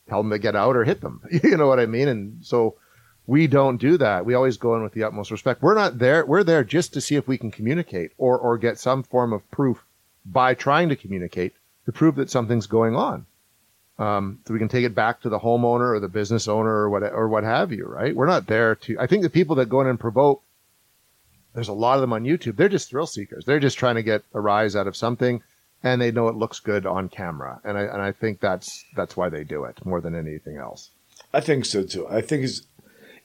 tell 0.08 0.22
them 0.22 0.30
to 0.30 0.38
get 0.38 0.56
out 0.56 0.74
or 0.74 0.84
hit 0.84 1.02
them. 1.02 1.20
you 1.44 1.56
know 1.58 1.68
what 1.68 1.80
I 1.80 1.86
mean? 1.86 2.08
And 2.08 2.44
so 2.44 2.76
we 3.32 3.46
don't 3.46 3.78
do 3.78 3.96
that. 3.96 4.26
We 4.26 4.34
always 4.34 4.58
go 4.58 4.76
in 4.76 4.82
with 4.82 4.92
the 4.92 5.04
utmost 5.04 5.30
respect. 5.30 5.62
We're 5.62 5.74
not 5.74 5.98
there. 5.98 6.26
We're 6.26 6.44
there 6.44 6.62
just 6.62 6.92
to 6.92 7.00
see 7.00 7.16
if 7.16 7.26
we 7.26 7.38
can 7.38 7.50
communicate 7.50 8.12
or, 8.18 8.38
or 8.38 8.58
get 8.58 8.78
some 8.78 9.02
form 9.02 9.32
of 9.32 9.50
proof 9.50 9.82
by 10.26 10.52
trying 10.52 10.90
to 10.90 10.96
communicate 10.96 11.54
to 11.86 11.92
prove 11.92 12.16
that 12.16 12.28
something's 12.28 12.66
going 12.66 12.94
on. 12.94 13.24
Um, 13.98 14.40
so 14.44 14.52
we 14.52 14.58
can 14.58 14.68
take 14.68 14.84
it 14.84 14.94
back 14.94 15.22
to 15.22 15.30
the 15.30 15.38
homeowner 15.38 15.94
or 15.94 15.98
the 15.98 16.08
business 16.08 16.46
owner 16.46 16.68
or 16.68 16.90
what, 16.90 17.04
or 17.04 17.26
what 17.26 17.42
have 17.42 17.72
you, 17.72 17.86
right? 17.86 18.14
We're 18.14 18.26
not 18.26 18.48
there 18.48 18.74
to, 18.74 18.98
I 19.00 19.06
think 19.06 19.22
the 19.22 19.30
people 19.30 19.56
that 19.56 19.70
go 19.70 19.80
in 19.80 19.86
and 19.86 19.98
provoke, 19.98 20.42
there's 21.54 21.68
a 21.68 21.72
lot 21.72 21.94
of 21.94 22.02
them 22.02 22.12
on 22.12 22.24
YouTube. 22.24 22.56
They're 22.56 22.68
just 22.68 22.90
thrill 22.90 23.06
seekers. 23.06 23.46
They're 23.46 23.60
just 23.60 23.78
trying 23.78 23.94
to 23.94 24.02
get 24.02 24.24
a 24.34 24.42
rise 24.42 24.76
out 24.76 24.86
of 24.86 24.94
something 24.94 25.42
and 25.82 26.02
they 26.02 26.10
know 26.10 26.28
it 26.28 26.36
looks 26.36 26.60
good 26.60 26.84
on 26.84 27.08
camera. 27.08 27.62
And 27.64 27.78
I, 27.78 27.82
and 27.84 28.02
I 28.02 28.12
think 28.12 28.40
that's, 28.40 28.84
that's 28.94 29.16
why 29.16 29.30
they 29.30 29.42
do 29.42 29.64
it 29.64 29.86
more 29.86 30.02
than 30.02 30.14
anything 30.14 30.58
else. 30.58 30.90
I 31.32 31.40
think 31.40 31.64
so 31.64 31.82
too. 31.82 32.06
I 32.08 32.20
think 32.20 32.44
it's, 32.44 32.66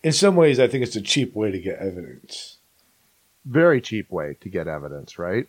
in 0.03 0.13
some 0.13 0.35
ways, 0.35 0.59
I 0.59 0.67
think 0.67 0.83
it's 0.83 0.95
a 0.95 1.01
cheap 1.01 1.35
way 1.35 1.51
to 1.51 1.59
get 1.59 1.79
evidence. 1.79 2.57
Very 3.45 3.81
cheap 3.81 4.11
way 4.11 4.37
to 4.41 4.49
get 4.49 4.67
evidence, 4.67 5.17
right? 5.17 5.47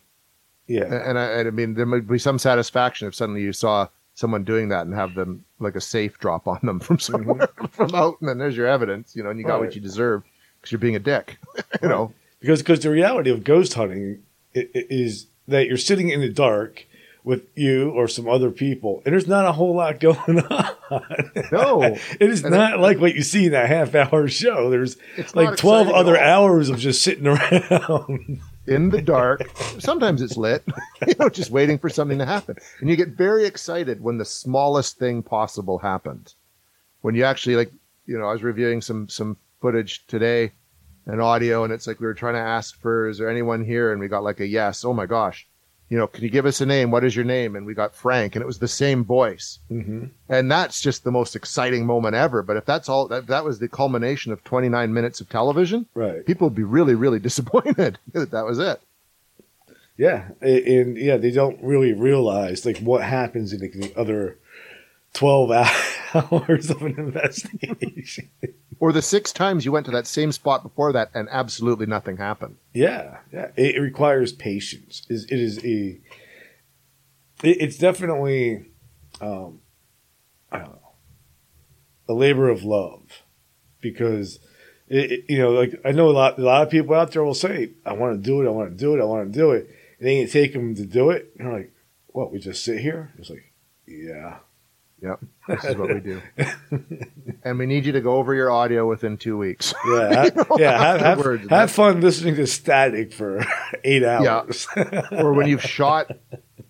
Yeah. 0.67 0.85
And 0.85 1.17
I, 1.17 1.39
I 1.39 1.43
mean, 1.51 1.73
there 1.73 1.85
might 1.85 2.07
be 2.07 2.19
some 2.19 2.39
satisfaction 2.39 3.07
if 3.07 3.15
suddenly 3.15 3.41
you 3.41 3.53
saw 3.53 3.87
someone 4.13 4.43
doing 4.43 4.69
that 4.69 4.85
and 4.85 4.93
have 4.93 5.15
them 5.15 5.45
like 5.59 5.75
a 5.75 5.81
safe 5.81 6.19
drop 6.19 6.47
on 6.47 6.59
them 6.63 6.79
from 6.79 6.97
mm-hmm. 6.97 7.13
somewhere 7.13 7.47
mm-hmm. 7.47 7.65
from 7.71 7.95
out, 7.95 8.19
and 8.19 8.29
then 8.29 8.37
there's 8.37 8.55
your 8.55 8.67
evidence, 8.67 9.15
you 9.15 9.23
know, 9.23 9.29
and 9.29 9.39
you 9.39 9.45
got 9.45 9.55
right. 9.55 9.67
what 9.67 9.75
you 9.75 9.81
deserve 9.81 10.23
because 10.59 10.71
you're 10.71 10.79
being 10.79 10.95
a 10.95 10.99
dick, 10.99 11.37
you 11.81 11.87
know. 11.87 12.13
Because 12.39 12.59
because 12.59 12.81
the 12.81 12.89
reality 12.89 13.29
of 13.29 13.43
ghost 13.43 13.73
hunting 13.73 14.23
is 14.53 15.27
that 15.47 15.67
you're 15.67 15.77
sitting 15.77 16.09
in 16.09 16.21
the 16.21 16.29
dark 16.29 16.85
with 17.29 17.43
you 17.55 17.91
or 17.91 18.07
some 18.07 18.27
other 18.27 18.49
people, 18.49 19.03
and 19.05 19.13
there's 19.13 19.27
not 19.27 19.45
a 19.45 19.51
whole 19.51 19.75
lot 19.75 19.99
going 19.99 20.39
on. 20.39 21.31
No, 21.51 21.83
it 22.19 22.21
is 22.21 22.43
and 22.43 22.55
not 22.55 22.73
it, 22.73 22.79
like 22.79 22.99
what 22.99 23.13
you 23.13 23.21
see 23.21 23.45
in 23.45 23.51
that 23.51 23.69
half 23.69 23.93
hour 23.93 24.27
show. 24.27 24.71
There's 24.71 24.97
like 25.35 25.55
12 25.55 25.89
other 25.89 26.19
hours 26.19 26.69
of 26.69 26.79
just 26.79 27.03
sitting 27.03 27.27
around. 27.27 28.41
in 28.65 28.89
the 28.89 29.01
dark. 29.03 29.47
Sometimes 29.77 30.23
it's 30.23 30.37
lit, 30.37 30.63
you 31.07 31.13
know, 31.19 31.29
just 31.29 31.51
waiting 31.51 31.77
for 31.77 31.87
something 31.87 32.17
to 32.17 32.25
happen. 32.25 32.57
And 32.79 32.89
you 32.89 32.95
get 32.95 33.09
very 33.09 33.45
excited 33.45 34.01
when 34.01 34.17
the 34.17 34.25
smallest 34.25 34.97
thing 34.97 35.21
possible 35.21 35.77
happens. 35.77 36.35
When 37.01 37.13
you 37.13 37.25
actually 37.25 37.57
like, 37.57 37.71
you 38.07 38.17
know, 38.17 38.25
I 38.25 38.33
was 38.33 38.41
reviewing 38.43 38.81
some 38.81 39.07
some 39.07 39.37
footage 39.61 40.07
today 40.07 40.51
and 41.05 41.21
audio, 41.21 41.63
and 41.63 41.71
it's 41.71 41.85
like 41.85 41.99
we 41.99 42.07
were 42.07 42.15
trying 42.15 42.33
to 42.33 42.39
ask 42.39 42.79
for, 42.81 43.07
is 43.07 43.19
there 43.19 43.29
anyone 43.29 43.63
here? 43.63 43.91
And 43.91 44.01
we 44.01 44.07
got 44.07 44.23
like 44.23 44.39
a 44.39 44.47
yes. 44.47 44.83
Oh 44.83 44.93
my 44.93 45.05
gosh 45.05 45.47
you 45.89 45.97
know, 45.97 46.05
can 46.05 46.23
you 46.23 46.29
give 46.29 46.45
us 46.45 46.61
a 46.61 46.65
name? 46.65 46.91
What 46.91 47.03
is 47.03 47.15
your 47.15 47.25
name? 47.25 47.55
And 47.55 47.65
we 47.65 47.73
got 47.73 47.95
Frank, 47.95 48.35
and 48.35 48.43
it 48.43 48.45
was 48.45 48.59
the 48.59 48.67
same 48.67 49.03
voice. 49.03 49.59
Mm-hmm. 49.71 50.05
And 50.29 50.51
that's 50.51 50.81
just 50.81 51.03
the 51.03 51.11
most 51.11 51.35
exciting 51.35 51.85
moment 51.85 52.15
ever. 52.15 52.43
But 52.43 52.57
if 52.57 52.65
that's 52.65 52.87
all, 52.87 53.07
that, 53.07 53.27
that 53.27 53.43
was 53.43 53.57
the 53.57 53.67
culmination 53.67 54.31
of 54.31 54.43
29 54.43 54.93
minutes 54.93 55.19
of 55.19 55.29
television, 55.29 55.87
right? 55.95 56.23
People 56.25 56.47
would 56.47 56.55
be 56.55 56.63
really, 56.63 56.93
really 56.93 57.19
disappointed 57.29 57.97
that 58.13 58.31
that 58.31 58.45
was 58.45 58.59
it. 58.59 58.79
Yeah, 59.97 60.29
and 60.39 60.95
yeah, 60.97 61.17
they 61.17 61.31
don't 61.31 61.61
really 61.61 61.91
realize 61.91 62.65
like 62.65 62.77
what 62.77 63.03
happens 63.03 63.51
in 63.51 63.59
the 63.59 63.91
other 63.97 64.37
12 65.13 65.51
hours 66.13 66.69
of 66.69 66.81
an 66.81 66.97
investigation. 66.97 68.29
or 68.79 68.91
the 68.91 69.01
six 69.01 69.31
times 69.31 69.65
you 69.65 69.71
went 69.71 69.85
to 69.85 69.91
that 69.91 70.07
same 70.07 70.31
spot 70.31 70.63
before 70.63 70.93
that 70.93 71.09
and 71.13 71.27
absolutely 71.31 71.85
nothing 71.85 72.17
happened. 72.17 72.57
Yeah, 72.73 73.17
yeah. 73.31 73.49
It, 73.55 73.75
it 73.75 73.79
requires 73.79 74.31
patience. 74.31 75.05
It 75.09 75.31
is 75.31 75.57
a. 75.59 75.99
It, 77.41 77.61
it's 77.61 77.77
definitely, 77.77 78.65
um, 79.21 79.61
I 80.51 80.59
don't 80.59 80.71
know, 80.71 80.91
a 82.07 82.13
labor 82.13 82.49
of 82.49 82.63
love, 82.63 83.23
because 83.81 84.39
it, 84.87 85.11
it, 85.11 85.25
you 85.29 85.37
know, 85.39 85.51
like 85.51 85.79
I 85.85 85.91
know 85.91 86.09
a 86.09 86.11
lot, 86.11 86.37
a 86.37 86.41
lot 86.41 86.63
of 86.63 86.69
people 86.69 86.95
out 86.95 87.11
there 87.11 87.23
will 87.23 87.33
say, 87.33 87.71
"I 87.85 87.93
want 87.93 88.17
to 88.17 88.21
do 88.21 88.41
it, 88.41 88.47
I 88.47 88.51
want 88.51 88.71
to 88.71 88.75
do 88.77 88.95
it, 88.95 89.01
I 89.01 89.05
want 89.05 89.31
to 89.31 89.39
do 89.39 89.51
it," 89.51 89.69
and 89.99 90.07
then 90.07 90.17
you 90.17 90.27
take 90.27 90.53
them 90.53 90.75
to 90.75 90.85
do 90.85 91.09
it, 91.11 91.33
and 91.37 91.47
they're 91.47 91.57
like, 91.57 91.73
"What? 92.07 92.31
We 92.31 92.39
just 92.39 92.63
sit 92.63 92.79
here?" 92.79 93.11
It's 93.17 93.29
like, 93.29 93.53
yeah 93.87 94.39
Yep, 95.01 95.19
this 95.47 95.65
is 95.65 95.75
what 95.77 95.93
we 95.93 95.99
do. 96.01 96.21
and 97.43 97.57
we 97.57 97.65
need 97.65 97.85
you 97.85 97.93
to 97.93 98.01
go 98.01 98.17
over 98.17 98.33
your 98.33 98.51
audio 98.51 98.87
within 98.87 99.17
two 99.17 99.37
weeks. 99.37 99.73
Yeah, 99.85 100.25
you 100.25 100.31
know, 100.35 100.57
yeah. 100.57 100.97
Have, 100.97 101.19
have, 101.19 101.49
have 101.49 101.71
fun 101.71 102.01
listening 102.01 102.35
to 102.35 102.45
static 102.45 103.13
for 103.13 103.43
eight 103.83 104.03
hours. 104.03 104.67
Yeah. 104.75 105.07
or 105.11 105.33
when 105.33 105.47
you've 105.47 105.63
shot 105.63 106.11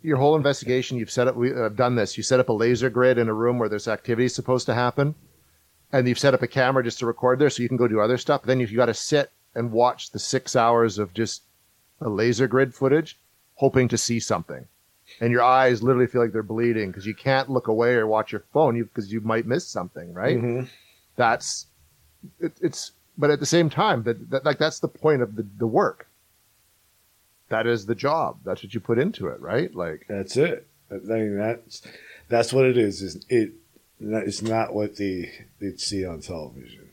your 0.02 0.18
whole 0.18 0.36
investigation, 0.36 0.98
you've 0.98 1.12
set 1.12 1.28
up. 1.28 1.36
We've 1.36 1.58
uh, 1.58 1.70
done 1.70 1.96
this. 1.96 2.18
You 2.18 2.24
set 2.24 2.40
up 2.40 2.50
a 2.50 2.54
laser 2.54 2.90
grid 2.90 3.18
in 3.18 3.30
a 3.30 3.34
room 3.34 3.58
where 3.60 3.68
there's 3.68 3.88
activity 3.88 4.28
supposed 4.30 4.68
to 4.68 4.74
happen, 4.74 5.16
and 5.92 6.08
you've 6.08 6.20
set 6.20 6.34
up 6.34 6.44
a 6.44 6.48
camera 6.48 6.84
just 6.84 7.00
to 7.00 7.06
record 7.06 7.40
there, 7.40 7.50
so 7.50 7.64
you 7.64 7.68
can 7.70 7.78
go 7.78 7.88
do 7.88 8.00
other 8.00 8.18
stuff. 8.18 8.44
Then 8.44 8.60
you've 8.60 8.74
got 8.76 8.86
to 8.86 8.94
sit 8.94 9.32
and 9.56 9.72
watch 9.72 10.12
the 10.12 10.20
six 10.20 10.56
hours 10.56 11.00
of 11.00 11.14
just 11.14 11.44
a 12.00 12.10
laser 12.10 12.48
grid 12.48 12.74
footage, 12.76 13.20
hoping 13.56 13.88
to 13.90 13.98
see 13.98 14.20
something 14.20 14.68
and 15.20 15.32
your 15.32 15.44
eyes 15.44 15.84
literally 15.84 16.08
feel 16.08 16.22
like 16.22 16.32
they're 16.32 16.44
bleeding 16.44 16.90
because 16.90 17.06
you 17.06 17.16
can't 17.16 17.50
look 17.50 17.68
away 17.68 17.94
or 17.94 18.08
watch 18.08 18.32
your 18.32 18.44
phone 18.54 18.82
because 18.82 19.12
you, 19.12 19.20
you, 19.20 19.26
might 19.26 19.46
miss 19.46 19.68
something, 19.68 20.14
right? 20.14 20.38
Mm-hmm. 20.38 20.66
That's 21.16 21.68
it, 22.40 22.54
it's, 22.62 22.92
but 23.18 23.30
at 23.30 23.40
the 23.40 23.46
same 23.46 23.70
time, 23.70 24.04
that, 24.04 24.30
that 24.30 24.46
like 24.46 24.58
that's 24.58 24.80
the 24.80 24.88
point 24.88 25.22
of 25.22 25.36
the, 25.36 25.46
the 25.58 25.68
work. 25.68 26.08
That 27.50 27.66
is 27.66 27.86
the 27.86 27.96
job. 27.96 28.38
That's 28.46 28.64
what 28.64 28.74
you 28.74 28.80
put 28.80 29.00
into 29.00 29.28
it, 29.28 29.42
right? 29.42 29.74
Like 29.74 30.06
that's 30.08 30.38
it. 30.38 30.68
I 30.92 30.96
mean, 30.96 31.38
that's 31.38 31.82
that's 32.28 32.54
what 32.54 32.66
it 32.66 32.78
is. 32.78 33.02
Is 33.02 33.26
it? 33.28 33.54
It's 34.00 34.42
not 34.42 34.74
what 34.74 34.96
they 34.98 35.32
they 35.60 35.76
see 35.76 36.06
on 36.06 36.22
television. 36.22 36.89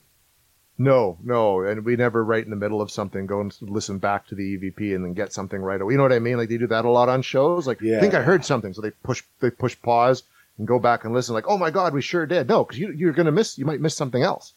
No, 0.79 1.17
no, 1.25 1.63
and 1.63 1.85
we 1.87 1.97
never 1.97 2.23
right 2.23 2.45
in 2.45 2.51
the 2.51 2.57
middle 2.57 2.83
of 2.83 2.91
something 2.91 3.27
go 3.27 3.41
and 3.41 3.57
listen 3.63 3.97
back 3.97 4.27
to 4.27 4.35
the 4.35 4.59
EVP 4.59 4.95
and 4.95 5.05
then 5.05 5.15
get 5.15 5.33
something 5.33 5.61
right 5.61 5.81
away. 5.81 5.93
You 5.93 5.97
know 5.97 6.03
what 6.03 6.13
I 6.13 6.19
mean? 6.19 6.37
Like 6.37 6.51
they 6.51 6.59
do 6.59 6.67
that 6.67 6.85
a 6.85 6.91
lot 6.91 7.09
on 7.09 7.23
shows. 7.23 7.67
Like, 7.67 7.81
Yeah. 7.81 7.97
I 7.97 8.01
think 8.01 8.13
I 8.15 8.23
heard 8.23 8.45
something, 8.45 8.75
so 8.75 8.83
they 8.83 8.91
push 8.91 9.23
they 9.41 9.51
push 9.51 9.77
pause 9.81 10.23
and 10.59 10.67
go 10.67 10.79
back 10.79 11.05
and 11.05 11.15
listen. 11.15 11.35
Like, 11.35 11.49
oh 11.49 11.57
my 11.57 11.71
god, 11.71 11.95
we 11.95 12.03
sure 12.03 12.27
did. 12.27 12.49
No, 12.49 12.65
because 12.65 12.79
you, 12.79 12.93
you're 12.93 13.13
gonna 13.13 13.33
miss. 13.33 13.57
You 13.57 13.65
might 13.65 13.81
miss 13.81 13.97
something 13.97 14.23
else. 14.23 14.53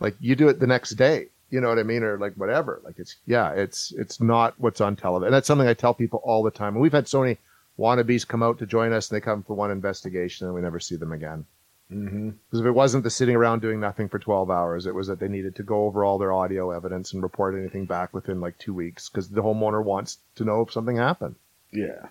Like 0.00 0.16
you 0.20 0.36
do 0.36 0.48
it 0.48 0.60
the 0.60 0.66
next 0.66 0.90
day. 0.90 1.28
You 1.50 1.60
know 1.62 1.68
what 1.68 1.78
I 1.78 1.82
mean, 1.82 2.02
or 2.02 2.18
like 2.18 2.34
whatever. 2.34 2.82
Like 2.84 2.98
it's 2.98 3.16
yeah, 3.26 3.52
it's 3.52 3.92
it's 3.92 4.20
not 4.20 4.54
what's 4.58 4.82
on 4.82 4.96
television. 4.96 5.28
And 5.28 5.34
that's 5.34 5.46
something 5.46 5.68
I 5.68 5.74
tell 5.74 5.94
people 5.94 6.20
all 6.24 6.42
the 6.42 6.50
time. 6.50 6.74
And 6.74 6.82
we've 6.82 6.92
had 6.92 7.08
so 7.08 7.20
many 7.22 7.38
wannabes 7.78 8.28
come 8.28 8.42
out 8.42 8.58
to 8.58 8.66
join 8.66 8.92
us, 8.92 9.10
and 9.10 9.16
they 9.16 9.20
come 9.24 9.42
for 9.42 9.54
one 9.54 9.70
investigation, 9.70 10.46
and 10.46 10.54
we 10.54 10.60
never 10.60 10.80
see 10.80 10.96
them 10.96 11.12
again. 11.12 11.46
Mm-hmm. 11.92 12.30
Because 12.30 12.60
if 12.60 12.66
it 12.66 12.72
wasn't 12.72 13.04
the 13.04 13.10
sitting 13.10 13.36
around 13.36 13.60
doing 13.60 13.78
nothing 13.78 14.08
for 14.08 14.18
12 14.18 14.50
hours, 14.50 14.86
it 14.86 14.94
was 14.94 15.06
that 15.08 15.20
they 15.20 15.28
needed 15.28 15.54
to 15.56 15.62
go 15.62 15.84
over 15.84 16.04
all 16.04 16.18
their 16.18 16.32
audio 16.32 16.70
evidence 16.70 17.12
and 17.12 17.22
report 17.22 17.54
anything 17.54 17.84
back 17.84 18.14
within 18.14 18.40
like 18.40 18.58
two 18.58 18.74
weeks 18.74 19.08
because 19.08 19.28
the 19.28 19.42
homeowner 19.42 19.82
wants 19.82 20.18
to 20.36 20.44
know 20.44 20.62
if 20.62 20.72
something 20.72 20.96
happened. 20.96 21.36
Yeah. 21.72 22.08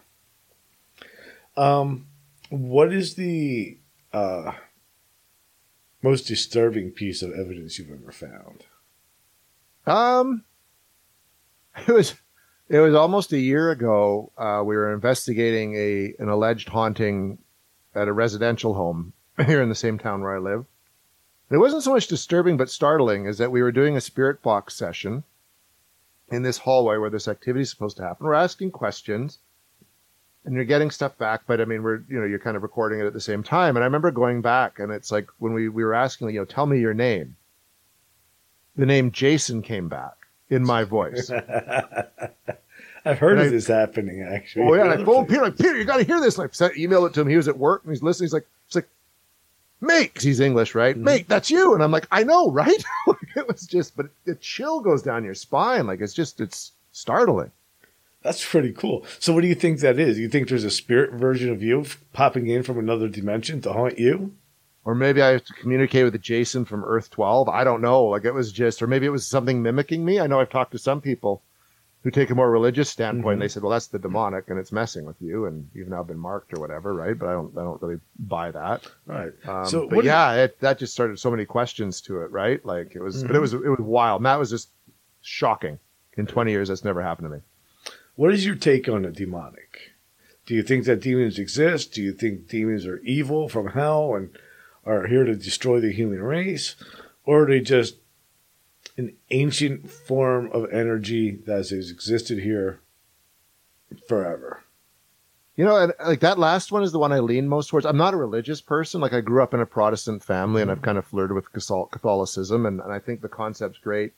Um, 1.58 2.08
what 2.50 2.94
is 2.94 3.16
the 3.16 3.78
uh, 4.12 4.54
most 6.02 6.28
disturbing 6.28 6.92
piece 6.92 7.22
of 7.22 7.32
evidence 7.32 7.80
you've 7.80 7.92
ever 7.92 8.12
found? 8.12 8.66
Um, 9.86 10.44
it 11.88 11.92
was 11.92 12.16
it 12.70 12.80
was 12.80 12.96
almost 12.96 13.34
a 13.34 13.40
year 13.40 13.72
ago. 13.72 14.32
Uh, 14.38 14.62
we 14.64 14.76
were 14.76 14.94
investigating 14.94 15.76
a 15.76 16.14
an 16.20 16.30
alleged 16.30 16.70
haunting 16.70 17.40
at 17.96 18.08
a 18.08 18.14
residential 18.14 18.74
home 18.74 19.14
here 19.46 19.62
in 19.62 19.70
the 19.70 19.76
same 19.76 19.98
town 19.98 20.22
where 20.22 20.36
I 20.36 20.40
live. 20.40 20.66
And 21.50 21.58
it 21.58 21.60
wasn't 21.60 21.84
so 21.84 21.94
much 21.94 22.08
disturbing 22.08 22.58
but 22.58 22.70
startling 22.70 23.28
as 23.28 23.38
that 23.38 23.52
we 23.52 23.62
were 23.62 23.72
doing 23.72 23.96
a 23.96 24.02
spirit 24.02 24.42
box 24.42 24.76
session 24.76 25.24
in 26.30 26.42
this 26.42 26.58
hallway 26.60 26.98
where 26.98 27.10
this 27.10 27.28
activity 27.28 27.62
is 27.64 27.70
supposed 27.70 27.98
to 27.98 28.04
happen. 28.04 28.26
We're 28.26 28.34
asking 28.34 28.72
questions 28.72 29.40
and 30.46 30.56
you're 30.56 30.64
getting 30.66 30.90
stuff 30.92 31.18
back, 31.18 31.42
but 31.48 31.62
I 31.62 31.66
mean, 31.66 31.84
we're, 31.84 32.04
you 32.10 32.20
know, 32.20 32.26
you're 32.26 32.40
kind 32.40 32.58
of 32.58 32.64
recording 32.64 33.00
it 33.00 33.06
at 33.06 33.14
the 33.14 33.20
same 33.22 33.44
time. 33.44 33.76
And 33.76 33.84
I 33.84 33.86
remember 33.86 34.12
going 34.12 34.42
back 34.42 34.80
and 34.80 34.92
it's 34.92 35.12
like 35.12 35.28
when 35.40 35.54
we, 35.54 35.70
we 35.70 35.84
were 35.84 35.94
asking, 35.94 36.30
you 36.30 36.40
know, 36.40 36.46
tell 36.46 36.66
me 36.66 36.80
your 36.80 36.94
name. 36.94 37.36
The 38.76 38.86
name 38.88 39.12
Jason 39.12 39.62
came 39.62 39.88
back 39.88 40.16
in 40.50 40.64
my 40.66 40.84
voice. 40.84 41.30
I've 43.06 43.20
heard 43.20 43.34
And 43.34 43.42
of 43.42 43.48
I- 43.48 43.50
this 43.50 43.68
happening 43.68 44.22
actually. 44.24 44.66
Oh 44.66 44.74
yeah, 44.74 44.92
and 44.92 45.02
I 45.02 45.06
phoned 45.06 45.28
Peter. 45.28 45.44
Like 45.44 45.58
Peter, 45.58 45.78
you 45.78 45.84
got 45.86 45.98
to 45.98 46.04
hear 46.04 46.20
this. 46.20 46.38
And 46.38 46.50
I 46.50 46.52
sent, 46.54 46.78
email 46.78 47.06
it 47.06 47.14
to 47.14 47.22
him. 47.22 47.28
He 47.28 47.38
was 47.38 47.48
at 47.48 47.58
work 47.58 47.84
and 47.84 47.92
he's 47.94 48.02
listening. 48.02 48.26
He's 48.28 48.34
like, 48.34 48.48
he's 48.68 48.76
like, 48.76 48.90
mate, 49.84 50.22
he's 50.22 50.40
English, 50.40 50.74
right? 50.76 50.96
Mhm. 50.96 51.02
Mate, 51.02 51.28
that's 51.28 51.52
you. 51.52 51.74
And 51.74 51.84
I'm 51.84 51.92
like, 51.92 52.08
I 52.12 52.24
know, 52.24 52.52
right? 52.52 52.84
it 53.36 53.48
was 53.48 53.68
just, 53.68 53.96
but 53.96 54.08
the 54.26 54.36
chill 54.36 54.80
goes 54.82 55.04
down 55.04 55.24
your 55.24 55.36
spine. 55.36 55.86
Like 55.88 56.02
it's 56.02 56.14
just, 56.14 56.42
it's 56.42 56.72
startling. 56.92 57.52
That's 58.24 58.44
pretty 58.48 58.72
cool. 58.72 59.06
So, 59.20 59.34
what 59.34 59.42
do 59.42 59.48
you 59.48 59.56
think 59.56 59.82
that 59.82 60.00
is? 60.00 60.18
You 60.18 60.30
think 60.30 60.48
there's 60.48 60.64
a 60.64 60.72
spirit 60.72 61.12
version 61.14 61.52
of 61.52 61.62
you 61.62 61.86
popping 62.14 62.48
in 62.48 62.64
from 62.64 62.80
another 62.80 63.10
dimension 63.10 63.60
to 63.62 63.74
haunt 63.74 64.00
you? 64.00 64.34
Or 64.86 64.96
maybe 64.96 65.22
I 65.22 65.30
have 65.30 65.46
to 65.46 65.54
communicate 65.54 66.06
with 66.06 66.22
Jason 66.22 66.64
from 66.66 66.84
Earth 66.86 67.10
12. 67.10 67.50
I 67.50 67.64
don't 67.64 67.82
know. 67.82 68.06
Like 68.06 68.24
it 68.26 68.34
was 68.34 68.52
just, 68.52 68.82
or 68.82 68.88
maybe 68.88 69.06
it 69.06 69.10
was 69.12 69.26
something 69.28 69.62
mimicking 69.62 70.04
me. 70.06 70.20
I 70.20 70.28
know 70.28 70.40
I've 70.40 70.50
talked 70.50 70.72
to 70.72 70.78
some 70.80 71.02
people 71.02 71.42
who 72.04 72.12
take 72.12 72.30
a 72.30 72.36
more 72.36 72.52
religious 72.52 72.90
standpoint. 72.90 73.26
Mhm. 73.26 73.34
And 73.34 73.42
they 73.42 73.48
said, 73.48 73.64
well, 73.64 73.72
that's 73.72 73.88
the 73.88 73.98
demonic 74.00 74.50
and 74.50 74.60
it's 74.60 74.72
messing 74.72 75.06
with 75.06 75.16
you, 75.22 75.46
and 75.46 75.70
you've 75.74 75.88
now 75.88 76.04
been 76.04 76.18
marked 76.20 76.54
or 76.54 76.60
whatever, 76.60 76.94
right? 76.94 77.18
But 77.18 77.30
I 77.30 77.32
don't, 77.34 77.58
I 77.58 77.62
don't 77.62 77.82
really 77.82 78.00
buy 78.20 78.52
that. 78.52 78.86
Right. 79.06 79.32
Um, 79.48 79.66
So 79.66 79.88
but 79.88 80.04
yeah, 80.04 80.34
it, 80.34 80.60
that 80.60 80.78
just 80.80 80.94
started 80.94 81.18
so 81.20 81.32
many 81.32 81.46
questions 81.46 82.02
to 82.02 82.22
it, 82.22 82.32
right? 82.32 82.64
Like 82.66 82.96
it 82.96 83.02
was, 83.02 83.24
but 83.24 83.32
Mhm. 83.32 83.36
it 83.36 83.40
was, 83.40 83.54
it 83.54 83.70
was 83.70 83.80
wild. 83.80 84.22
Matt 84.22 84.38
was 84.40 84.50
just 84.50 84.70
shocking. 85.22 85.80
In 86.16 86.28
20 86.28 86.52
years, 86.52 86.68
that's 86.68 86.84
never 86.84 87.02
happened 87.02 87.26
to 87.30 87.36
me. 87.38 87.42
What 88.16 88.32
is 88.34 88.46
your 88.46 88.54
take 88.56 88.88
on 88.88 89.02
the 89.02 89.10
demonic? 89.12 89.94
Do 90.46 90.54
you 90.54 90.62
think 90.62 90.86
that 90.86 91.00
demons 91.00 91.40
exist? 91.40 91.94
Do 91.94 92.04
you 92.04 92.12
think 92.14 92.48
demons 92.48 92.86
are 92.86 93.00
evil 93.00 93.50
from 93.50 93.68
hell 93.70 94.14
and 94.14 94.30
are 94.86 95.08
here 95.08 95.24
to 95.24 95.36
destroy 95.36 95.80
the 95.80 95.92
human 95.92 96.22
race? 96.22 96.76
Or 97.26 97.44
are 97.44 97.48
they 97.48 97.62
just 97.62 97.96
an 98.98 99.16
ancient 99.32 99.90
form 99.90 100.50
of 100.52 100.72
energy 100.72 101.32
that 101.46 101.58
has 101.58 101.72
existed 101.72 102.40
here 102.40 102.80
forever? 104.08 104.64
You 105.56 105.66
know, 105.66 105.78
and 105.78 105.94
like 106.04 106.22
that 106.22 106.40
last 106.40 106.72
one 106.72 106.82
is 106.82 106.92
the 106.92 107.00
one 107.00 107.12
I 107.12 107.20
lean 107.20 107.48
most 107.48 107.68
towards. 107.68 107.86
I'm 107.86 107.98
not 107.98 108.16
a 108.16 108.18
religious 108.18 108.60
person. 108.60 109.02
Like 109.02 109.14
I 109.14 109.22
grew 109.22 109.44
up 109.44 109.54
in 109.54 109.60
a 109.60 109.68
Protestant 109.68 110.24
family, 110.24 110.64
and 110.64 110.72
I've 110.72 110.82
kind 110.82 110.98
of 110.98 111.06
flirted 111.06 111.36
with 111.36 111.52
Catholicism, 111.52 112.66
and, 112.66 112.80
and 112.80 112.92
I 112.92 112.98
think 112.98 113.22
the 113.22 113.30
concept's 113.30 113.78
great. 113.78 114.14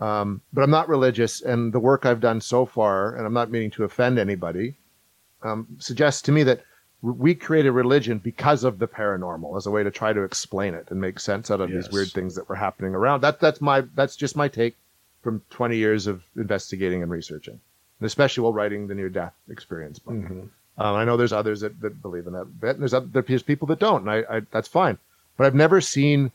Um, 0.00 0.40
but 0.52 0.62
I'm 0.62 0.70
not 0.70 0.88
religious, 0.88 1.40
and 1.40 1.72
the 1.72 1.78
work 1.78 2.04
I've 2.04 2.20
done 2.20 2.40
so 2.40 2.66
far, 2.66 3.14
and 3.14 3.24
I'm 3.24 3.32
not 3.32 3.52
meaning 3.52 3.70
to 3.72 3.84
offend 3.84 4.18
anybody, 4.18 4.76
um, 5.42 5.68
suggests 5.78 6.22
to 6.22 6.32
me 6.32 6.42
that 6.42 6.64
we 7.12 7.34
created 7.34 7.70
religion 7.72 8.18
because 8.18 8.64
of 8.64 8.78
the 8.78 8.88
paranormal 8.88 9.56
as 9.58 9.66
a 9.66 9.70
way 9.70 9.82
to 9.82 9.90
try 9.90 10.12
to 10.12 10.22
explain 10.22 10.72
it 10.72 10.86
and 10.90 10.98
make 11.00 11.20
sense 11.20 11.50
out 11.50 11.60
of 11.60 11.68
Yes. 11.70 11.84
these 11.84 11.92
weird 11.92 12.08
things 12.08 12.34
that 12.34 12.48
were 12.48 12.54
happening 12.54 12.94
around. 12.94 13.20
That 13.20 13.40
that's 13.40 13.60
my 13.60 13.82
that's 13.94 14.16
just 14.16 14.36
my 14.36 14.48
take 14.48 14.76
from 15.22 15.42
20 15.50 15.76
years 15.76 16.06
of 16.06 16.22
investigating 16.36 17.02
and 17.02 17.10
researching, 17.10 17.60
and 18.00 18.06
especially 18.06 18.42
while 18.42 18.52
writing 18.54 18.86
the 18.86 18.94
near 18.94 19.08
death 19.10 19.34
experience 19.48 19.98
book. 19.98 20.14
Mhm. 20.14 20.48
Um, 20.76 20.96
I 20.96 21.04
know 21.04 21.16
there's 21.16 21.32
others 21.32 21.60
that, 21.60 21.78
that 21.82 22.00
believe 22.02 22.26
in 22.26 22.32
that 22.32 22.60
bit, 22.60 22.70
and 22.70 22.80
there's 22.80 22.94
other, 22.94 23.06
there's 23.22 23.42
people 23.42 23.66
that 23.68 23.78
don't, 23.78 24.08
and 24.08 24.10
I, 24.10 24.36
I 24.36 24.40
that's 24.50 24.68
fine. 24.68 24.98
But 25.36 25.46
I've 25.46 25.54
never 25.54 25.80
seen 25.80 26.32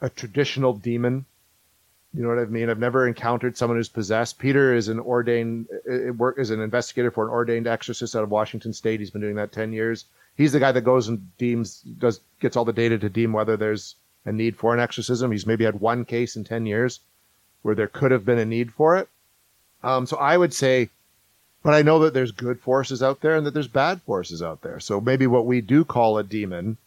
a 0.00 0.08
traditional 0.08 0.72
demon. 0.72 1.26
You 2.12 2.22
know 2.22 2.28
what 2.28 2.38
I 2.38 2.44
mean? 2.46 2.68
I've 2.68 2.78
never 2.78 3.06
encountered 3.06 3.56
someone 3.56 3.78
who's 3.78 3.88
possessed. 3.88 4.38
Peter 4.38 4.74
is 4.74 4.88
an 4.88 4.98
ordained 4.98 5.68
work 6.16 6.38
is 6.38 6.50
an 6.50 6.60
investigator 6.60 7.10
for 7.10 7.24
an 7.24 7.30
ordained 7.30 7.66
exorcist 7.66 8.16
out 8.16 8.24
of 8.24 8.30
Washington 8.30 8.72
State. 8.72 8.98
He's 8.98 9.10
been 9.10 9.22
doing 9.22 9.36
that 9.36 9.52
ten 9.52 9.72
years. 9.72 10.06
He's 10.36 10.52
the 10.52 10.60
guy 10.60 10.72
that 10.72 10.80
goes 10.80 11.08
and 11.08 11.36
deems 11.38 11.82
does 11.82 12.20
gets 12.40 12.56
all 12.56 12.64
the 12.64 12.72
data 12.72 12.98
to 12.98 13.08
deem 13.08 13.32
whether 13.32 13.56
there's 13.56 13.94
a 14.24 14.32
need 14.32 14.56
for 14.56 14.74
an 14.74 14.80
exorcism. 14.80 15.30
He's 15.30 15.46
maybe 15.46 15.64
had 15.64 15.80
one 15.80 16.04
case 16.04 16.34
in 16.34 16.44
ten 16.44 16.66
years 16.66 17.00
where 17.62 17.74
there 17.74 17.86
could 17.86 18.10
have 18.10 18.24
been 18.24 18.38
a 18.38 18.44
need 18.44 18.72
for 18.72 18.96
it. 18.96 19.08
Um, 19.82 20.06
so 20.06 20.16
I 20.16 20.36
would 20.36 20.52
say 20.52 20.90
but 21.62 21.74
I 21.74 21.82
know 21.82 21.98
that 22.00 22.14
there's 22.14 22.32
good 22.32 22.60
forces 22.60 23.02
out 23.02 23.20
there 23.20 23.36
and 23.36 23.46
that 23.46 23.52
there's 23.52 23.68
bad 23.68 24.00
forces 24.02 24.42
out 24.42 24.62
there. 24.62 24.80
So 24.80 25.00
maybe 25.00 25.26
what 25.26 25.46
we 25.46 25.60
do 25.60 25.84
call 25.84 26.16
a 26.16 26.24
demon 26.24 26.78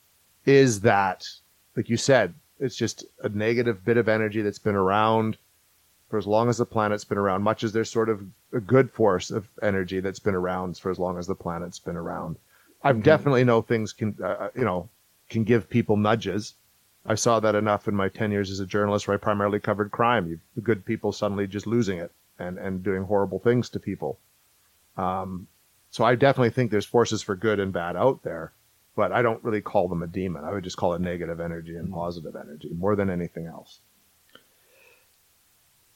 is 0.45 0.81
that, 0.81 1.27
like 1.75 1.89
you 1.89 1.97
said, 1.97 2.33
it's 2.63 2.75
just 2.75 3.05
a 3.21 3.29
negative 3.29 3.83
bit 3.83 3.97
of 3.97 4.07
energy 4.07 4.41
that's 4.41 4.59
been 4.59 4.75
around 4.75 5.37
for 6.09 6.17
as 6.17 6.27
long 6.27 6.47
as 6.47 6.57
the 6.57 6.65
planet's 6.65 7.03
been 7.03 7.17
around, 7.17 7.43
much 7.43 7.63
as 7.63 7.73
there's 7.73 7.89
sort 7.89 8.07
of 8.09 8.21
a 8.53 8.59
good 8.59 8.91
force 8.91 9.31
of 9.31 9.47
energy 9.61 9.99
that's 9.99 10.19
been 10.19 10.35
around 10.35 10.77
for 10.77 10.91
as 10.91 10.99
long 10.99 11.17
as 11.17 11.27
the 11.27 11.35
planet's 11.35 11.79
been 11.79 11.97
around. 11.97 12.37
I 12.83 12.93
Mhm. 12.93 13.03
definitely 13.03 13.43
know 13.43 13.61
things 13.61 13.93
can, 13.93 14.15
uh, 14.23 14.49
you 14.55 14.63
know, 14.63 14.89
can 15.29 15.43
give 15.43 15.69
people 15.69 15.97
nudges. 15.97 16.53
I 17.05 17.15
saw 17.15 17.39
that 17.39 17.55
enough 17.55 17.87
in 17.87 17.95
my 17.95 18.09
10 18.09 18.31
years 18.31 18.49
as 18.51 18.59
a 18.59 18.65
journalist 18.65 19.07
where 19.07 19.15
I 19.15 19.19
primarily 19.19 19.59
covered 19.59 19.91
crime. 19.91 20.27
You, 20.29 20.39
the 20.55 20.61
good 20.61 20.85
people 20.85 21.11
suddenly 21.11 21.47
just 21.47 21.67
losing 21.67 21.97
it 21.97 22.11
and, 22.39 22.57
and 22.57 22.83
doing 22.83 23.03
horrible 23.03 23.39
things 23.39 23.69
to 23.69 23.79
people. 23.79 24.19
Um, 24.95 25.47
so 25.91 26.03
I 26.03 26.15
definitely 26.15 26.51
think 26.51 26.71
there's 26.71 26.85
forces 26.85 27.21
for 27.21 27.35
good 27.35 27.59
and 27.59 27.73
bad 27.73 27.95
out 27.95 28.23
there, 28.23 28.51
but 28.95 29.11
I 29.11 29.21
don't 29.21 29.43
really 29.43 29.61
call 29.61 29.87
them 29.87 30.03
a 30.03 30.07
demon. 30.07 30.43
I 30.43 30.51
would 30.51 30.63
just 30.63 30.77
call 30.77 30.93
it 30.93 31.01
negative 31.01 31.39
energy 31.39 31.75
and 31.75 31.91
positive 31.91 32.35
energy 32.35 32.69
more 32.73 32.95
than 32.95 33.09
anything 33.09 33.47
else. 33.47 33.79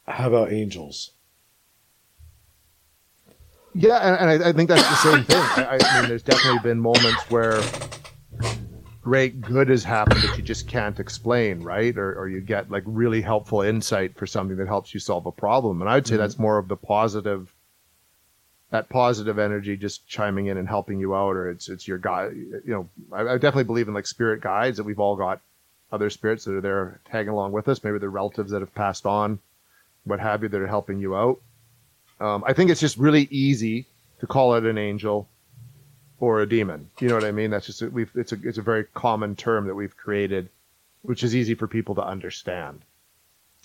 How 0.07 0.27
about 0.29 0.51
angels? 0.51 1.11
Yeah, 3.75 3.97
and, 3.97 4.31
and 4.31 4.43
I, 4.43 4.49
I 4.49 4.53
think 4.53 4.69
that's 4.69 4.87
the 4.89 4.95
same 4.95 5.23
thing. 5.23 5.37
I, 5.65 5.77
I 5.79 5.99
mean, 5.99 6.09
there's 6.09 6.23
definitely 6.23 6.59
been 6.59 6.79
moments 6.79 7.21
where 7.29 7.61
great 9.03 9.39
good 9.41 9.69
has 9.69 9.83
happened 9.83 10.21
that 10.21 10.35
you 10.37 10.43
just 10.43 10.67
can't 10.67 10.99
explain, 10.99 11.61
right? 11.61 11.95
Or, 11.97 12.15
or 12.19 12.27
you 12.27 12.41
get 12.41 12.71
like 12.71 12.83
really 12.85 13.21
helpful 13.21 13.61
insight 13.61 14.17
for 14.17 14.25
something 14.25 14.57
that 14.57 14.67
helps 14.67 14.93
you 14.93 14.99
solve 14.99 15.25
a 15.27 15.31
problem. 15.31 15.81
And 15.81 15.89
I 15.89 15.95
would 15.95 16.07
say 16.07 16.15
Mhm. 16.15 16.19
that's 16.19 16.39
more 16.39 16.57
of 16.57 16.67
the 16.67 16.75
positive, 16.75 17.53
that 18.71 18.89
positive 18.89 19.39
energy 19.39 19.77
just 19.77 20.07
chiming 20.07 20.47
in 20.47 20.57
and 20.57 20.67
helping 20.67 20.99
you 20.99 21.15
out, 21.15 21.35
or 21.35 21.49
it's 21.49 21.69
it's 21.69 21.87
your 21.87 21.97
guide. 21.97 22.33
You 22.35 22.61
know, 22.65 22.89
I, 23.11 23.21
I 23.21 23.33
definitely 23.33 23.63
believe 23.63 23.87
in 23.87 23.93
like 23.93 24.07
spirit 24.07 24.41
guides 24.41 24.77
that 24.77 24.83
we've 24.83 24.99
all 24.99 25.15
got 25.15 25.41
other 25.91 26.09
spirits 26.09 26.45
that 26.45 26.55
are 26.55 26.61
there 26.61 26.99
tagging 27.09 27.31
along 27.31 27.53
with 27.53 27.67
us. 27.69 27.83
Maybe 27.83 27.97
they're 27.97 28.09
relatives 28.09 28.51
that 28.51 28.61
have 28.61 28.75
passed 28.75 29.05
on, 29.05 29.39
what 30.03 30.19
have 30.19 30.43
you, 30.43 30.49
that 30.49 30.61
are 30.61 30.67
helping 30.67 30.99
you 30.99 31.15
out. 31.15 31.39
Um, 32.19 32.43
I 32.45 32.53
think 32.53 32.69
it's 32.69 32.81
just 32.81 32.97
really 32.97 33.27
easy 33.31 33.85
to 34.19 34.27
call 34.27 34.55
it 34.55 34.65
an 34.65 34.77
angel 34.77 35.29
or 36.19 36.41
a 36.41 36.49
demon. 36.49 36.89
You 36.99 37.07
know 37.09 37.15
what 37.15 37.23
I 37.23 37.31
mean? 37.31 37.51
That's 37.51 37.67
just 37.67 37.81
we've 37.81 38.11
it's 38.15 38.31
a 38.31 38.37
it's 38.43 38.57
a 38.57 38.63
very 38.63 38.85
common 38.93 39.35
term 39.35 39.67
that 39.67 39.75
we've 39.75 39.95
created, 39.95 40.49
which 41.03 41.23
is 41.23 41.35
easy 41.35 41.53
for 41.53 41.67
people 41.67 41.95
to 41.95 42.03
understand. 42.03 42.81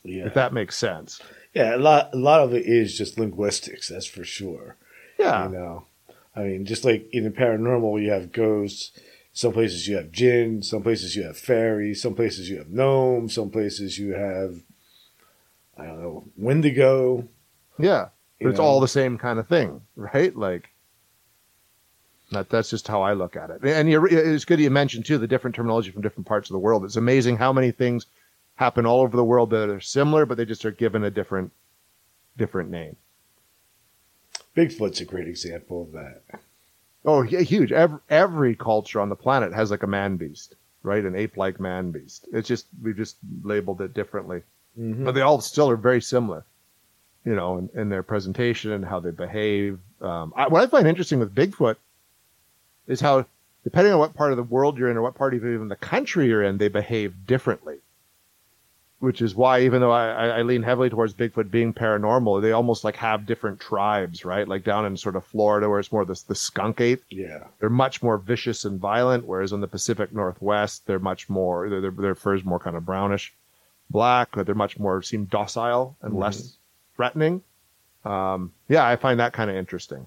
Yeah. 0.04 0.26
If 0.26 0.34
that 0.34 0.52
makes 0.52 0.76
sense. 0.76 1.20
yeah, 1.54 1.74
a 1.74 1.78
lot 1.78 2.10
a 2.12 2.18
lot 2.18 2.40
of 2.40 2.52
it 2.54 2.66
is 2.66 2.96
just 2.96 3.18
linguistics, 3.18 3.88
that's 3.88 4.06
for 4.06 4.24
sure. 4.24 4.76
Yeah. 5.22 5.46
You 5.46 5.52
know, 5.52 5.86
I 6.34 6.40
mean, 6.40 6.64
just 6.64 6.84
like 6.84 7.08
in 7.12 7.24
the 7.24 7.30
paranormal, 7.30 8.02
you 8.02 8.10
have 8.10 8.32
ghosts. 8.32 8.92
Some 9.34 9.52
places 9.52 9.88
you 9.88 9.96
have 9.96 10.12
jinn. 10.12 10.62
Some 10.62 10.82
places 10.82 11.16
you 11.16 11.22
have 11.22 11.38
fairies. 11.38 12.02
Some 12.02 12.14
places 12.14 12.50
you 12.50 12.58
have 12.58 12.68
gnomes. 12.68 13.34
Some 13.34 13.50
places 13.50 13.98
you 13.98 14.14
have 14.14 14.62
I 15.76 15.86
don't 15.86 16.02
know 16.02 16.24
when 16.36 16.62
to 16.62 16.70
go. 16.70 17.28
Yeah, 17.78 18.08
but 18.40 18.50
it's 18.50 18.58
know? 18.58 18.64
all 18.64 18.80
the 18.80 18.88
same 18.88 19.18
kind 19.18 19.38
of 19.38 19.48
thing, 19.48 19.80
right? 19.96 20.34
Like 20.34 20.70
that. 22.30 22.50
That's 22.50 22.70
just 22.70 22.88
how 22.88 23.02
I 23.02 23.14
look 23.14 23.36
at 23.36 23.50
it. 23.50 23.64
And 23.64 23.88
you're, 23.90 24.06
it's 24.06 24.44
good 24.44 24.60
you 24.60 24.70
mentioned 24.70 25.06
too 25.06 25.18
the 25.18 25.26
different 25.26 25.56
terminology 25.56 25.90
from 25.90 26.02
different 26.02 26.26
parts 26.26 26.50
of 26.50 26.54
the 26.54 26.60
world. 26.60 26.84
It's 26.84 26.96
amazing 26.96 27.36
how 27.36 27.52
many 27.52 27.70
things 27.70 28.06
happen 28.56 28.86
all 28.86 29.00
over 29.00 29.16
the 29.16 29.24
world 29.24 29.50
that 29.50 29.70
are 29.70 29.80
similar, 29.80 30.26
but 30.26 30.36
they 30.36 30.44
just 30.44 30.64
are 30.64 30.70
given 30.70 31.04
a 31.04 31.10
different 31.10 31.52
different 32.36 32.70
name. 32.70 32.96
Bigfoot's 34.56 35.00
a 35.00 35.04
great 35.04 35.28
example 35.28 35.82
of 35.82 35.92
that. 35.92 36.22
Oh, 37.04 37.22
yeah, 37.22 37.40
huge. 37.40 37.72
Every, 37.72 37.98
every 38.10 38.54
culture 38.54 39.00
on 39.00 39.08
the 39.08 39.16
planet 39.16 39.52
has 39.52 39.70
like 39.70 39.82
a 39.82 39.88
man 39.88 40.16
beast, 40.16 40.54
right? 40.82 41.04
An 41.04 41.16
ape 41.16 41.36
like 41.36 41.58
man 41.58 41.90
beast. 41.90 42.28
It's 42.32 42.48
just, 42.48 42.66
we've 42.82 42.96
just 42.96 43.16
labeled 43.42 43.80
it 43.80 43.94
differently. 43.94 44.42
Mhm. 44.78 45.04
But 45.04 45.12
they 45.12 45.20
all 45.20 45.40
still 45.40 45.68
are 45.68 45.76
very 45.76 46.00
similar, 46.00 46.44
you 47.24 47.34
know, 47.34 47.58
in, 47.58 47.70
in 47.74 47.88
their 47.88 48.02
presentation 48.02 48.72
and 48.72 48.84
how 48.84 49.00
they 49.00 49.10
behave. 49.10 49.78
Um, 50.00 50.32
I, 50.36 50.48
what 50.48 50.62
I 50.62 50.66
find 50.66 50.86
interesting 50.86 51.18
with 51.18 51.34
Bigfoot 51.34 51.76
is 52.86 53.00
how, 53.00 53.26
depending 53.64 53.92
on 53.92 53.98
what 53.98 54.14
part 54.14 54.32
of 54.32 54.36
the 54.36 54.42
world 54.42 54.78
you're 54.78 54.90
in 54.90 54.96
or 54.96 55.02
what 55.02 55.14
part 55.14 55.34
of 55.34 55.44
even 55.44 55.68
the 55.68 55.76
country 55.76 56.28
you're 56.28 56.42
in, 56.42 56.58
they 56.58 56.68
behave 56.68 57.26
differently. 57.26 57.78
Which 59.02 59.20
is 59.20 59.34
why, 59.34 59.62
even 59.62 59.80
though 59.80 59.90
I, 59.90 60.28
I 60.28 60.42
lean 60.42 60.62
heavily 60.62 60.88
towards 60.88 61.12
Bigfoot 61.12 61.50
being 61.50 61.74
paranormal, 61.74 62.40
they 62.40 62.52
almost 62.52 62.84
like 62.84 62.94
have 62.94 63.26
different 63.26 63.58
tribes, 63.58 64.24
right? 64.24 64.46
Like 64.46 64.62
down 64.62 64.86
in 64.86 64.96
sort 64.96 65.16
of 65.16 65.24
Florida, 65.26 65.68
where 65.68 65.80
it's 65.80 65.90
more 65.90 66.04
the, 66.04 66.22
the 66.28 66.36
skunk 66.36 66.80
ape 66.80 67.02
Yeah. 67.10 67.48
they're 67.58 67.68
much 67.68 68.00
more 68.00 68.16
vicious 68.16 68.64
and 68.64 68.78
violent, 68.78 69.26
whereas 69.26 69.50
in 69.50 69.60
the 69.60 69.66
Pacific 69.66 70.12
Northwest, 70.12 70.86
they're 70.86 71.00
much 71.00 71.28
more, 71.28 71.68
their, 71.68 71.90
their 71.90 72.14
fur 72.14 72.36
is 72.36 72.44
more 72.44 72.60
kind 72.60 72.76
of 72.76 72.86
brownish 72.86 73.34
black, 73.90 74.28
but 74.34 74.46
they're 74.46 74.54
much 74.54 74.78
more, 74.78 75.02
seem 75.02 75.24
docile 75.24 75.96
and 76.00 76.12
Mhm. 76.14 76.20
less 76.20 76.56
threatening. 76.94 77.42
Um, 78.04 78.52
yeah, 78.68 78.86
I 78.86 78.94
find 78.94 79.18
that 79.18 79.32
kind 79.32 79.50
of 79.50 79.56
interesting. 79.56 80.06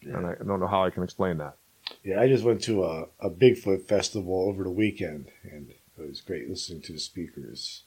Yeah. 0.00 0.16
And 0.16 0.26
I 0.26 0.34
don't 0.36 0.60
know 0.60 0.66
how 0.66 0.82
I 0.82 0.88
can 0.88 1.02
explain 1.02 1.36
that. 1.36 1.56
Yeah, 2.02 2.22
I 2.22 2.26
just 2.26 2.44
went 2.44 2.62
to 2.62 2.84
a, 2.84 3.04
a 3.20 3.28
Bigfoot 3.28 3.82
festival 3.82 4.48
over 4.48 4.64
the 4.64 4.70
weekend, 4.70 5.26
and 5.42 5.68
it 5.98 6.08
was 6.08 6.22
great 6.22 6.48
listening 6.48 6.80
to 6.82 6.94
the 6.94 6.98
speakers. 7.00 7.84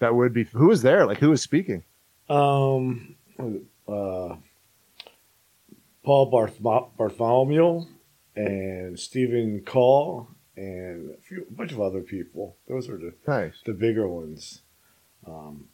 That 0.00 0.14
would 0.14 0.32
be, 0.32 0.44
who 0.44 0.68
was 0.68 0.82
there? 0.82 1.06
Like, 1.06 1.18
who 1.18 1.30
was 1.30 1.42
speaking? 1.42 1.84
Um, 2.28 3.16
uh, 3.38 4.36
Paul 6.02 6.26
Bartholomew 6.96 7.84
and 8.34 8.98
Stephen 8.98 9.62
Call 9.64 10.28
and 10.56 11.10
a, 11.10 11.20
few, 11.20 11.46
a 11.48 11.52
bunch 11.52 11.72
of 11.72 11.80
other 11.80 12.00
people. 12.00 12.56
Those 12.66 12.88
were 12.88 12.96
the, 12.96 13.14
Nice. 13.26 13.60
the 13.64 13.74
bigger 13.74 14.08
ones. 14.08 14.62
Um, 15.26 15.66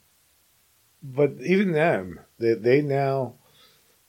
but 1.01 1.35
even 1.41 1.71
them, 1.71 2.19
they, 2.37 2.53
they 2.53 2.81
now 2.81 3.35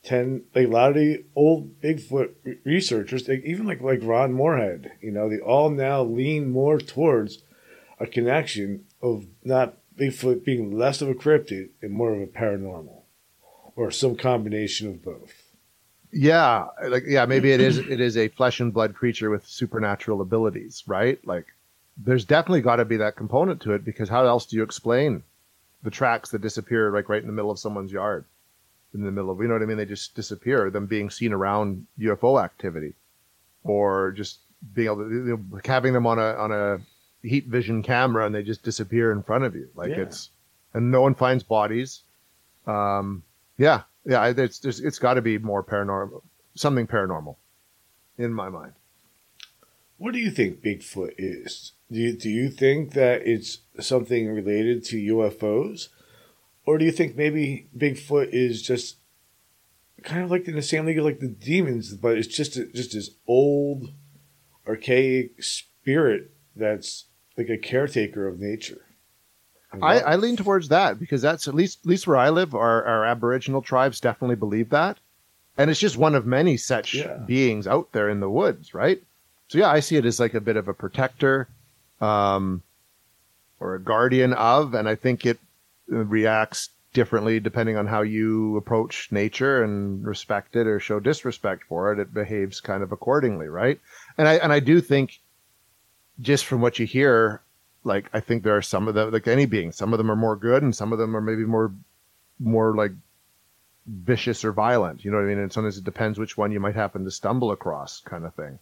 tend 0.03 0.43
like 0.55 0.67
a 0.67 0.71
lot 0.71 0.91
of 0.91 0.95
the 0.97 1.25
old 1.37 1.81
Bigfoot 1.81 2.31
re- 2.43 2.59
researchers, 2.65 3.25
they, 3.25 3.37
even 3.45 3.67
like 3.67 3.81
like 3.81 4.01
Ron 4.03 4.33
Morehead, 4.33 4.93
you 5.01 5.13
know, 5.13 5.29
they 5.29 5.39
all 5.39 5.71
now 5.71 6.03
lean 6.03 6.51
more 6.51 6.79
towards 6.81 7.43
a 8.01 8.07
connection 8.07 8.85
of 9.03 9.27
not 9.45 9.77
Bigfoot 9.99 10.45
being 10.45 10.77
less 10.77 11.03
of 11.03 11.09
a 11.09 11.15
cryptid 11.15 11.71
and 11.83 11.93
more 11.93 12.15
of 12.15 12.21
a 12.21 12.27
paranormal, 12.27 13.03
or 13.77 13.91
some 13.91 14.17
combination 14.17 14.89
of 14.89 15.03
both. 15.03 15.49
Yeah, 16.13 16.67
like 16.89 17.05
yeah, 17.07 17.27
maybe 17.27 17.53
it 17.53 17.61
is 17.61 17.79
it 17.91 18.01
is 18.01 18.17
a 18.17 18.29
flesh 18.29 18.61
and 18.61 18.73
blood 18.73 18.95
creature 18.95 19.31
with 19.31 19.47
supernatural 19.47 20.21
abilities, 20.21 20.85
right? 20.87 21.19
Like 21.27 21.47
there's 21.97 22.25
definitely 22.25 22.63
got 22.63 22.77
to 22.77 22.85
be 22.85 22.97
that 22.99 23.17
component 23.17 23.61
to 23.63 23.73
it 23.73 23.85
because 23.85 24.09
how 24.09 24.25
else 24.25 24.47
do 24.47 24.57
you 24.57 24.63
explain 24.63 25.23
the 25.83 25.91
tracks 25.91 26.31
that 26.31 26.41
disappear 26.41 26.93
like 26.93 27.09
right 27.09 27.21
in 27.21 27.27
the 27.27 27.33
middle 27.33 27.51
of 27.51 27.59
someone's 27.59 27.93
yard? 27.93 28.25
In 28.95 29.03
the 29.03 29.11
middle 29.11 29.31
of 29.31 29.41
you 29.41 29.49
know 29.49 29.55
what 29.55 29.63
I 29.63 29.67
mean? 29.67 29.77
They 29.77 29.85
just 29.85 30.15
disappear, 30.15 30.71
them 30.71 30.87
being 30.87 31.11
seen 31.11 31.33
around 31.33 31.87
UFO 31.99 32.43
activity 32.43 32.95
or 33.65 34.13
just 34.13 34.39
being 34.75 34.87
able 34.87 35.09
to 35.09 35.11
you 35.11 35.45
know, 35.51 35.61
having 35.65 35.93
them 35.93 36.07
on 36.07 36.19
a 36.19 36.35
on 36.35 36.53
a 36.53 36.81
heat 37.29 37.47
vision 37.47 37.83
camera 37.83 38.27
and 38.27 38.35
they 38.35 38.43
just 38.43 38.63
disappear 38.63 39.13
in 39.13 39.23
front 39.23 39.45
of 39.45 39.55
you. 39.55 39.69
Like 39.75 39.91
Yeah. 39.91 40.03
it's 40.03 40.31
and 40.75 40.91
no 40.91 41.03
one 41.03 41.15
finds 41.15 41.43
bodies. 41.45 42.03
Um 42.67 43.23
yeah, 43.57 43.83
yeah, 44.05 44.27
it's 44.37 44.59
there's, 44.61 44.81
it's 44.81 44.99
got 44.99 45.15
to 45.15 45.23
be 45.23 45.37
more 45.39 45.63
paranormal, 45.65 46.23
something 46.55 46.87
paranormal, 46.87 47.37
in 48.17 48.33
my 48.33 48.49
mind. 48.49 48.73
What 49.97 50.13
do 50.13 50.21
you 50.21 50.31
think 50.31 50.63
Bigfoot 50.63 51.15
is? 51.19 51.73
Do 51.91 51.99
you, 51.99 52.17
do 52.17 52.29
you 52.31 52.51
think 52.51 52.93
that 52.93 53.23
it's 53.27 53.59
something 53.81 54.29
related 54.33 54.85
to 54.85 54.97
UFOs? 54.97 55.89
Or 56.65 56.79
do 56.79 56.85
you 56.85 56.93
think 56.93 57.17
maybe 57.17 57.67
Bigfoot 57.77 58.29
is 58.33 58.63
just 58.63 58.99
kind 60.05 60.23
of 60.23 60.31
like 60.31 60.47
in 60.47 60.55
the 60.55 60.63
same 60.63 60.87
league 60.87 60.99
like 60.99 61.19
the 61.19 61.27
demons, 61.27 61.95
but 61.95 62.17
it's 62.17 62.29
just 62.29 62.57
a, 62.57 62.67
just 62.67 62.93
this 62.93 63.11
old, 63.27 63.91
archaic 64.69 65.43
spirit 65.43 66.31
that's 66.55 67.07
like 67.39 67.49
a 67.49 67.57
caretaker 67.57 68.27
of 68.29 68.41
nature? 68.41 68.83
I, 69.83 70.01
I 70.01 70.17
lean 70.17 70.37
towards 70.37 70.69
that 70.69 70.99
because 70.99 71.23
that's 71.23 71.47
at 71.47 71.55
least 71.55 71.81
at 71.85 71.87
least 71.91 72.07
where 72.07 72.17
I 72.17 72.31
live, 72.31 72.55
our, 72.55 72.85
our 72.85 73.05
Aboriginal 73.05 73.61
tribes 73.63 74.01
definitely 74.01 74.37
believe 74.37 74.71
that, 74.71 74.97
and 75.59 75.71
it's 75.71 75.79
just 75.81 75.97
one 75.99 76.15
of 76.15 76.25
many 76.27 76.57
such 76.57 76.95
Yeah. 76.95 77.19
beings 77.27 77.67
out 77.67 77.93
there 77.93 78.09
in 78.09 78.21
the 78.21 78.31
woods, 78.31 78.73
right? 78.73 79.03
So 79.49 79.59
yeah, 79.59 79.71
I 79.71 79.81
see 79.81 79.97
it 79.97 80.07
as 80.07 80.19
like 80.19 80.35
a 80.35 80.41
bit 80.41 80.57
of 80.57 80.69
a 80.69 80.75
protector, 80.75 81.49
um, 82.01 82.63
or 83.61 83.75
a 83.75 83.81
guardian 83.81 84.33
of, 84.33 84.73
and 84.75 84.89
I 84.89 84.95
think 84.95 85.27
it 85.27 85.39
uh, 85.93 85.97
reacts 85.97 86.71
differently 86.95 87.39
depending 87.39 87.77
on 87.77 87.87
how 87.87 88.01
you 88.01 88.57
approach 88.57 89.13
nature 89.13 89.63
and 89.63 90.03
respect 90.07 90.57
it 90.57 90.67
or 90.67 90.81
show 90.81 90.99
disrespect 90.99 91.65
for 91.69 91.93
it. 91.93 91.99
It 91.99 92.15
behaves 92.15 92.61
kind 92.63 92.83
of 92.83 92.91
accordingly, 92.93 93.49
right? 93.49 93.79
And 94.17 94.27
I 94.27 94.35
and 94.37 94.51
I 94.51 94.61
do 94.61 94.81
think, 94.81 95.21
just 96.21 96.47
from 96.47 96.61
what 96.61 96.79
you 96.79 96.87
hear, 96.87 97.43
like 97.85 98.09
I 98.13 98.21
think 98.21 98.43
there 98.43 98.57
are 98.57 98.63
some 98.63 98.89
of 98.89 98.95
them, 98.95 99.11
like 99.11 99.29
any 99.29 99.47
being, 99.47 99.73
some 99.73 99.93
of 99.93 99.99
them 99.99 100.11
are 100.11 100.17
more 100.17 100.37
good, 100.37 100.63
and 100.63 100.75
some 100.75 100.93
of 100.93 100.99
them 100.99 101.17
are 101.17 101.21
maybe 101.21 101.45
more, 101.45 101.73
more 102.39 102.75
like 102.75 102.93
vicious 103.87 104.45
or 104.45 104.53
violent. 104.53 105.05
You 105.05 105.11
know 105.11 105.19
what 105.19 105.25
I 105.25 105.29
mean? 105.29 105.39
And 105.39 105.53
sometimes 105.53 105.79
it 105.79 105.85
depends 105.85 106.19
which 106.19 106.37
one 106.37 106.53
you 106.53 106.61
might 106.61 106.75
happen 106.75 107.05
to 107.05 107.11
stumble 107.11 107.53
across, 107.53 108.01
kind 108.01 108.25
of 108.25 108.35
thing. 108.35 108.59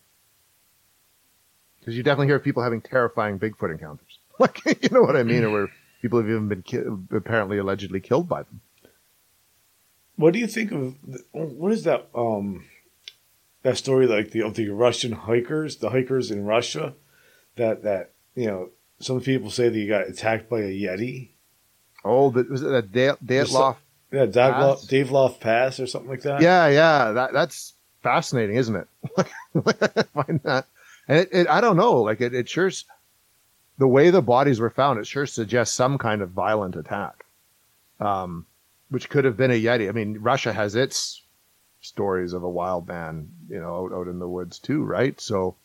Because 1.80 1.96
you 1.96 2.02
definitely 2.02 2.28
hear 2.28 2.38
people 2.38 2.62
having 2.62 2.80
terrifying 2.80 3.38
Bigfoot 3.38 3.70
encounters, 3.70 4.18
like 4.38 4.61
you 4.82 4.88
know 4.90 5.02
what 5.02 5.16
I 5.16 5.22
mean, 5.22 5.44
or 5.44 5.50
where 5.50 5.68
people 6.02 6.20
have 6.20 6.28
even 6.28 6.48
been 6.48 6.62
ki- 6.62 6.82
apparently 7.16 7.59
allegedly 7.59 8.00
killed 8.00 8.28
by 8.28 8.42
them. 8.42 8.61
What 10.16 10.32
do 10.32 10.38
you 10.38 10.46
think 10.46 10.72
of 10.72 10.96
what 11.32 11.72
is 11.72 11.84
that 11.84 12.09
um 12.14 12.64
that 13.62 13.76
story 13.76 14.07
like 14.07 14.30
the 14.30 14.42
of 14.42 14.54
the 14.54 14.68
Russian 14.70 15.12
hikers, 15.12 15.76
the 15.76 15.90
hikers 15.90 16.30
in 16.30 16.44
Russia 16.44 16.94
that 17.57 17.82
that 17.82 18.12
you 18.34 18.46
know 18.46 18.70
some 18.98 19.20
people 19.20 19.50
say 19.50 19.68
that 19.68 19.78
you 19.78 19.88
got 19.88 20.09
attacked 20.09 20.48
by 20.48 20.61
a 20.61 20.70
yeti. 20.70 21.30
Oh, 22.04 22.30
that 22.30 22.48
was 22.48 22.62
it 22.62 22.68
that 22.68 22.92
Da- 22.92 23.16
Dyatlov? 23.24 23.76
Yeah, 24.12 24.26
Dave 24.26 24.34
Pass? 24.34 24.86
Dyatlov 24.86 25.40
Pass 25.40 25.80
or 25.80 25.86
something 25.86 26.11
like 26.11 26.22
that. 26.22 26.40
Yeah, 26.40 26.68
yeah, 26.68 27.12
that 27.12 27.32
that's 27.32 27.74
fascinating, 28.02 28.57
isn't 28.57 28.76
it? 28.76 28.88
I 29.16 30.02
find 30.14 30.40
that, 30.44 30.66
and 31.09 31.18
it, 31.18 31.28
it, 31.32 31.48
I 31.48 31.61
don't 31.61 31.76
know, 31.76 32.02
like 32.02 32.20
it, 32.20 32.34
it 32.34 32.48
sure, 32.48 32.70
the 33.78 33.88
way 33.88 34.11
the 34.11 34.22
bodies 34.22 34.61
were 34.61 34.70
found, 34.70 34.98
it 34.98 35.07
sure 35.07 35.26
suggests 35.26 35.74
some 35.74 35.98
kind 35.98 36.22
of 36.22 36.30
violent 36.30 36.76
attack, 36.76 37.24
um, 38.00 38.46
which 38.90 39.11
could 39.11 39.24
have 39.24 39.36
been 39.36 39.50
a 39.50 39.61
yeti. 39.61 39.88
I 39.88 39.92
mean, 39.92 40.18
Russia 40.20 40.52
has 40.52 40.76
its 40.76 41.22
stories 41.80 42.32
of 42.32 42.42
a 42.44 42.48
wild 42.48 42.86
man, 42.86 43.28
you 43.48 43.61
know, 43.61 43.74
out, 43.74 43.92
out 43.92 44.09
in 44.09 44.18
the 44.18 44.28
woods 44.28 44.59
too, 44.59 44.84
right? 44.84 45.20
So 45.20 45.57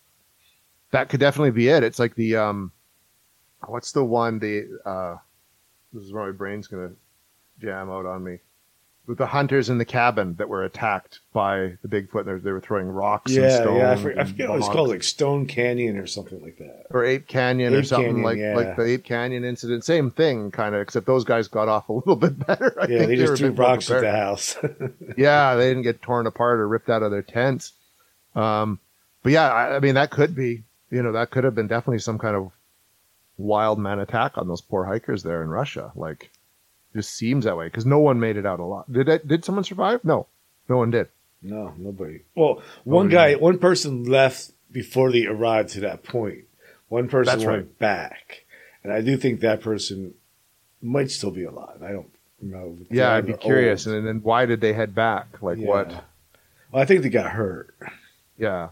that 0.92 1.10
could 1.10 1.20
definitely 1.20 1.52
be 1.52 1.70
it. 1.70 1.84
It's 1.84 2.00
like 2.00 2.16
the 2.16 2.36
um, 2.38 2.72
what's 3.66 3.92
the 3.92 4.04
one 4.04 4.40
the 4.40 4.80
uh, 4.86 5.18
this 5.94 6.04
is 6.04 6.14
where 6.14 6.26
my 6.26 6.32
brain's 6.32 6.68
gonna 6.68 6.92
jam 7.60 7.90
out 7.90 8.06
on 8.06 8.24
me 8.24 8.40
with 9.08 9.18
the 9.18 9.26
hunters 9.26 9.70
in 9.70 9.78
the 9.78 9.86
cabin 9.86 10.36
that 10.36 10.48
were 10.48 10.64
attacked 10.64 11.20
by 11.34 11.74
the 11.82 11.88
Bigfoot. 11.88 12.26
They, 12.26 12.36
they 12.36 12.52
were 12.52 12.62
throwing 12.62 12.88
rocks 12.88 13.36
and 13.36 13.44
yeah, 13.44 13.76
yeah. 13.76 13.92
I, 13.92 13.96
forget, 13.96 14.18
I 14.18 14.22
and 14.22 14.30
forget 14.30 14.50
what 14.50 14.60
it's 14.60 14.70
called, 14.70 14.90
like 14.90 15.04
Stone 15.04 15.48
Canyon 15.48 15.98
or 15.98 16.08
something 16.08 16.42
like 16.42 16.58
that. 16.60 16.86
or 16.92 17.04
Ape 17.04 17.28
Canyon 17.28 17.74
or 17.74 17.84
something 17.84 18.08
Canyon, 18.08 18.24
like 18.24 18.38
yeah. 18.38 18.56
like 18.56 18.76
the 18.76 18.84
Ape 18.84 19.04
Canyon 19.04 19.44
incident. 19.44 19.84
Same 19.84 20.12
thing, 20.12 20.52
kind 20.52 20.76
of, 20.76 20.82
except 20.82 21.08
those 21.08 21.24
guys 21.24 21.48
got 21.48 21.68
off 21.68 21.90
a 21.90 21.94
little 21.94 22.16
bit 22.16 22.46
better. 22.46 22.74
I 22.80 22.88
yeah, 22.88 22.98
think 23.00 23.10
they 23.10 23.16
just 23.18 23.38
threw 23.38 23.52
rocks 23.52 23.90
at 23.90 24.02
the 24.02 24.12
house. 24.12 24.58
yeah, 25.18 25.56
they 25.56 25.70
didn't 25.70 25.84
get 25.84 26.02
torn 26.02 26.28
apart 26.28 26.60
or 26.60 26.68
ripped 26.68 26.90
out 26.90 27.04
of 27.04 27.12
their 27.12 27.24
tents. 27.24 27.74
Um, 28.36 28.80
but 29.24 29.32
yeah, 29.34 29.52
I, 29.52 29.76
I 29.76 29.80
mean 29.80 29.96
that 29.96 30.12
could 30.12 30.36
be, 30.36 30.64
you 30.92 31.02
know, 31.02 31.14
that 31.14 31.32
could 31.32 31.44
have 31.44 31.56
been 31.56 31.68
definitely 31.68 32.00
some 32.00 32.20
kind 32.20 32.36
of 32.36 32.52
wild 33.38 33.80
man 33.80 34.00
attack 34.00 34.38
on 34.38 34.48
those 34.48 34.62
poor 34.62 34.86
hikers 34.86 35.24
there 35.24 35.42
in 35.42 35.50
Russia. 35.50 35.92
Like, 35.96 36.30
it 36.94 36.98
just 37.00 37.16
seems 37.16 37.46
that 37.46 37.58
way 37.58 37.66
because 37.68 37.86
no 37.86 38.00
one 38.00 38.20
made 38.20 38.38
it 38.38 38.46
out 38.46 38.60
alive. 38.60 38.86
Did 38.92 39.10
it, 39.10 39.28
did 39.28 39.44
someone 39.46 39.64
survive? 39.64 40.04
No, 40.06 40.28
no 40.70 40.78
one 40.78 40.92
did. 40.92 41.08
no, 41.42 41.74
nobody. 41.78 42.20
Well, 42.36 42.62
one 42.84 43.10
guy, 43.10 43.30
yeah. 43.30 43.36
one 43.38 43.58
person 43.58 44.04
left 44.04 44.52
before 44.72 45.12
they 45.12 45.26
arrived 45.26 45.70
to 45.70 45.80
that 45.82 46.04
point. 46.04 46.44
One 46.90 47.08
person 47.08 47.34
That's 47.40 47.46
went 47.46 47.58
right. 47.64 47.80
back, 47.80 48.46
and 48.84 48.92
I 48.92 49.00
do 49.02 49.16
think 49.18 49.40
that 49.40 49.62
person 49.62 50.14
might 50.82 51.10
still 51.10 51.32
be 51.32 51.46
alive. 51.46 51.82
I 51.82 51.92
don't 51.94 52.10
know, 52.42 52.78
Yeah, 52.90 53.14
I'd 53.14 53.26
be 53.26 53.34
curious. 53.34 53.88
old. 53.88 53.96
And 53.96 54.06
then 54.08 54.20
why 54.24 54.46
did 54.46 54.60
they 54.62 54.74
head 54.74 54.94
back? 54.94 55.42
Like 55.42 55.58
Yeah. 55.58 55.68
what? 55.68 55.88
Well, 56.72 56.82
I 56.82 56.86
think 56.86 57.02
they 57.04 57.10
got 57.10 57.32
hurt. 57.32 57.74
Yeah. 58.38 58.70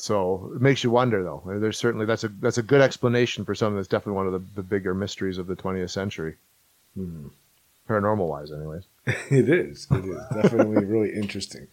So 0.00 0.52
it 0.54 0.62
makes 0.62 0.82
you 0.82 0.90
wonder, 0.90 1.22
though. 1.22 1.42
There's 1.46 1.78
certainly 1.78 2.06
that's 2.06 2.24
a 2.24 2.28
that's 2.28 2.58
a 2.58 2.62
good 2.62 2.80
explanation 2.80 3.44
for 3.44 3.54
something 3.54 3.76
that's 3.76 3.88
definitely 3.88 4.14
one 4.14 4.26
of 4.26 4.32
the, 4.32 4.42
the 4.56 4.62
bigger 4.62 4.94
mysteries 4.94 5.38
of 5.38 5.46
the 5.46 5.56
20th 5.56 5.90
century, 5.90 6.36
Hmm. 6.94 7.26
paranormal 7.88 8.26
wise, 8.28 8.50
anyways. 8.52 8.84
It 9.30 9.48
is. 9.48 9.86
It 9.90 10.04
is 10.04 10.22
definitely 10.42 10.84
really 10.94 11.12
interesting. 11.12 11.66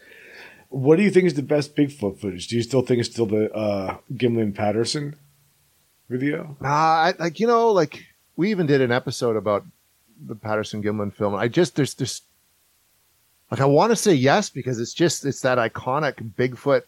What 0.70 0.98
do 0.98 1.04
you 1.04 1.12
think 1.12 1.26
is 1.26 1.36
the 1.36 1.42
best 1.44 1.76
Bigfoot 1.76 2.20
footage? 2.20 2.48
Do 2.50 2.58
you 2.58 2.64
still 2.64 2.82
think 2.82 3.00
it's 3.00 3.10
still 3.10 3.26
the 3.26 3.50
uh, 3.54 3.98
Gimlin 4.14 4.54
Patterson 4.54 5.16
video? 6.10 6.58
Nah, 6.60 6.68
I, 6.70 7.14
like 7.18 7.40
you 7.40 7.48
know, 7.48 7.72
like 7.72 8.04
we 8.36 8.52
even 8.52 8.66
did 8.68 8.82
an 8.82 8.92
episode 8.92 9.38
about 9.38 9.64
the 10.26 10.36
Patterson 10.36 10.84
Gimlin 10.84 11.14
film. 11.14 11.34
I 11.36 11.48
just 11.48 11.76
there's 11.78 11.94
this 11.94 12.22
like 13.50 13.62
I 13.62 13.66
want 13.66 13.92
to 13.92 13.96
say 13.96 14.14
yes 14.14 14.50
because 14.50 14.80
it's 14.82 14.94
just 14.94 15.26
it's 15.26 15.42
that 15.42 15.58
iconic 15.58 16.16
Bigfoot 16.38 16.82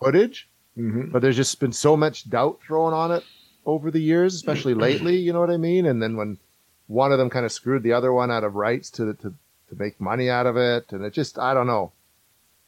footage, 0.00 0.48
Mm-hmm. 0.76 1.10
but 1.10 1.22
there's 1.22 1.34
just 1.34 1.58
been 1.58 1.72
so 1.72 1.96
much 1.96 2.30
doubt 2.30 2.60
thrown 2.64 2.92
on 2.92 3.10
it 3.10 3.24
over 3.66 3.90
the 3.90 3.98
years, 4.00 4.34
especially 4.36 4.74
lately. 4.86 5.16
You 5.16 5.32
know 5.32 5.40
what 5.40 5.50
I 5.50 5.56
mean? 5.56 5.86
And 5.86 6.00
then 6.00 6.16
when 6.16 6.38
one 6.86 7.10
of 7.10 7.18
them 7.18 7.30
kind 7.30 7.44
of 7.44 7.50
screwed 7.50 7.82
the 7.82 7.92
other 7.94 8.12
one 8.12 8.30
out 8.30 8.44
of 8.44 8.54
rights 8.54 8.88
to 8.92 9.12
to 9.14 9.34
to 9.68 9.76
make 9.76 10.00
money 10.00 10.30
out 10.30 10.46
of 10.46 10.56
it, 10.56 10.92
and 10.92 11.04
it 11.04 11.12
just 11.12 11.36
I 11.36 11.52
don't 11.52 11.66
know. 11.66 11.90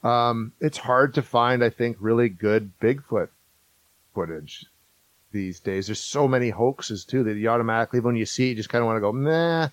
Um, 0.03 0.53
it's 0.61 0.79
hard 0.79 1.15
to 1.15 1.23
find, 1.23 1.63
I 1.63 1.71
think, 1.71 1.99
really 2.01 2.29
good 2.29 2.73
Bigfoot 2.81 3.29
footage 4.15 4.67
these 5.31 5.61
days. 5.61 5.87
There's 5.87 6.01
so 6.01 6.27
many 6.27 6.51
hoaxes 6.51 7.05
too 7.05 7.23
that 7.25 7.37
you 7.37 7.49
automatically, 7.49 8.01
when 8.01 8.17
you 8.17 8.27
see, 8.27 8.47
it, 8.47 8.49
you 8.51 8.55
just 8.57 8.71
kind 8.71 8.83
of 8.83 8.87
want 8.87 8.97
to 8.97 9.01
go, 9.01 9.13
nah. 9.13 9.69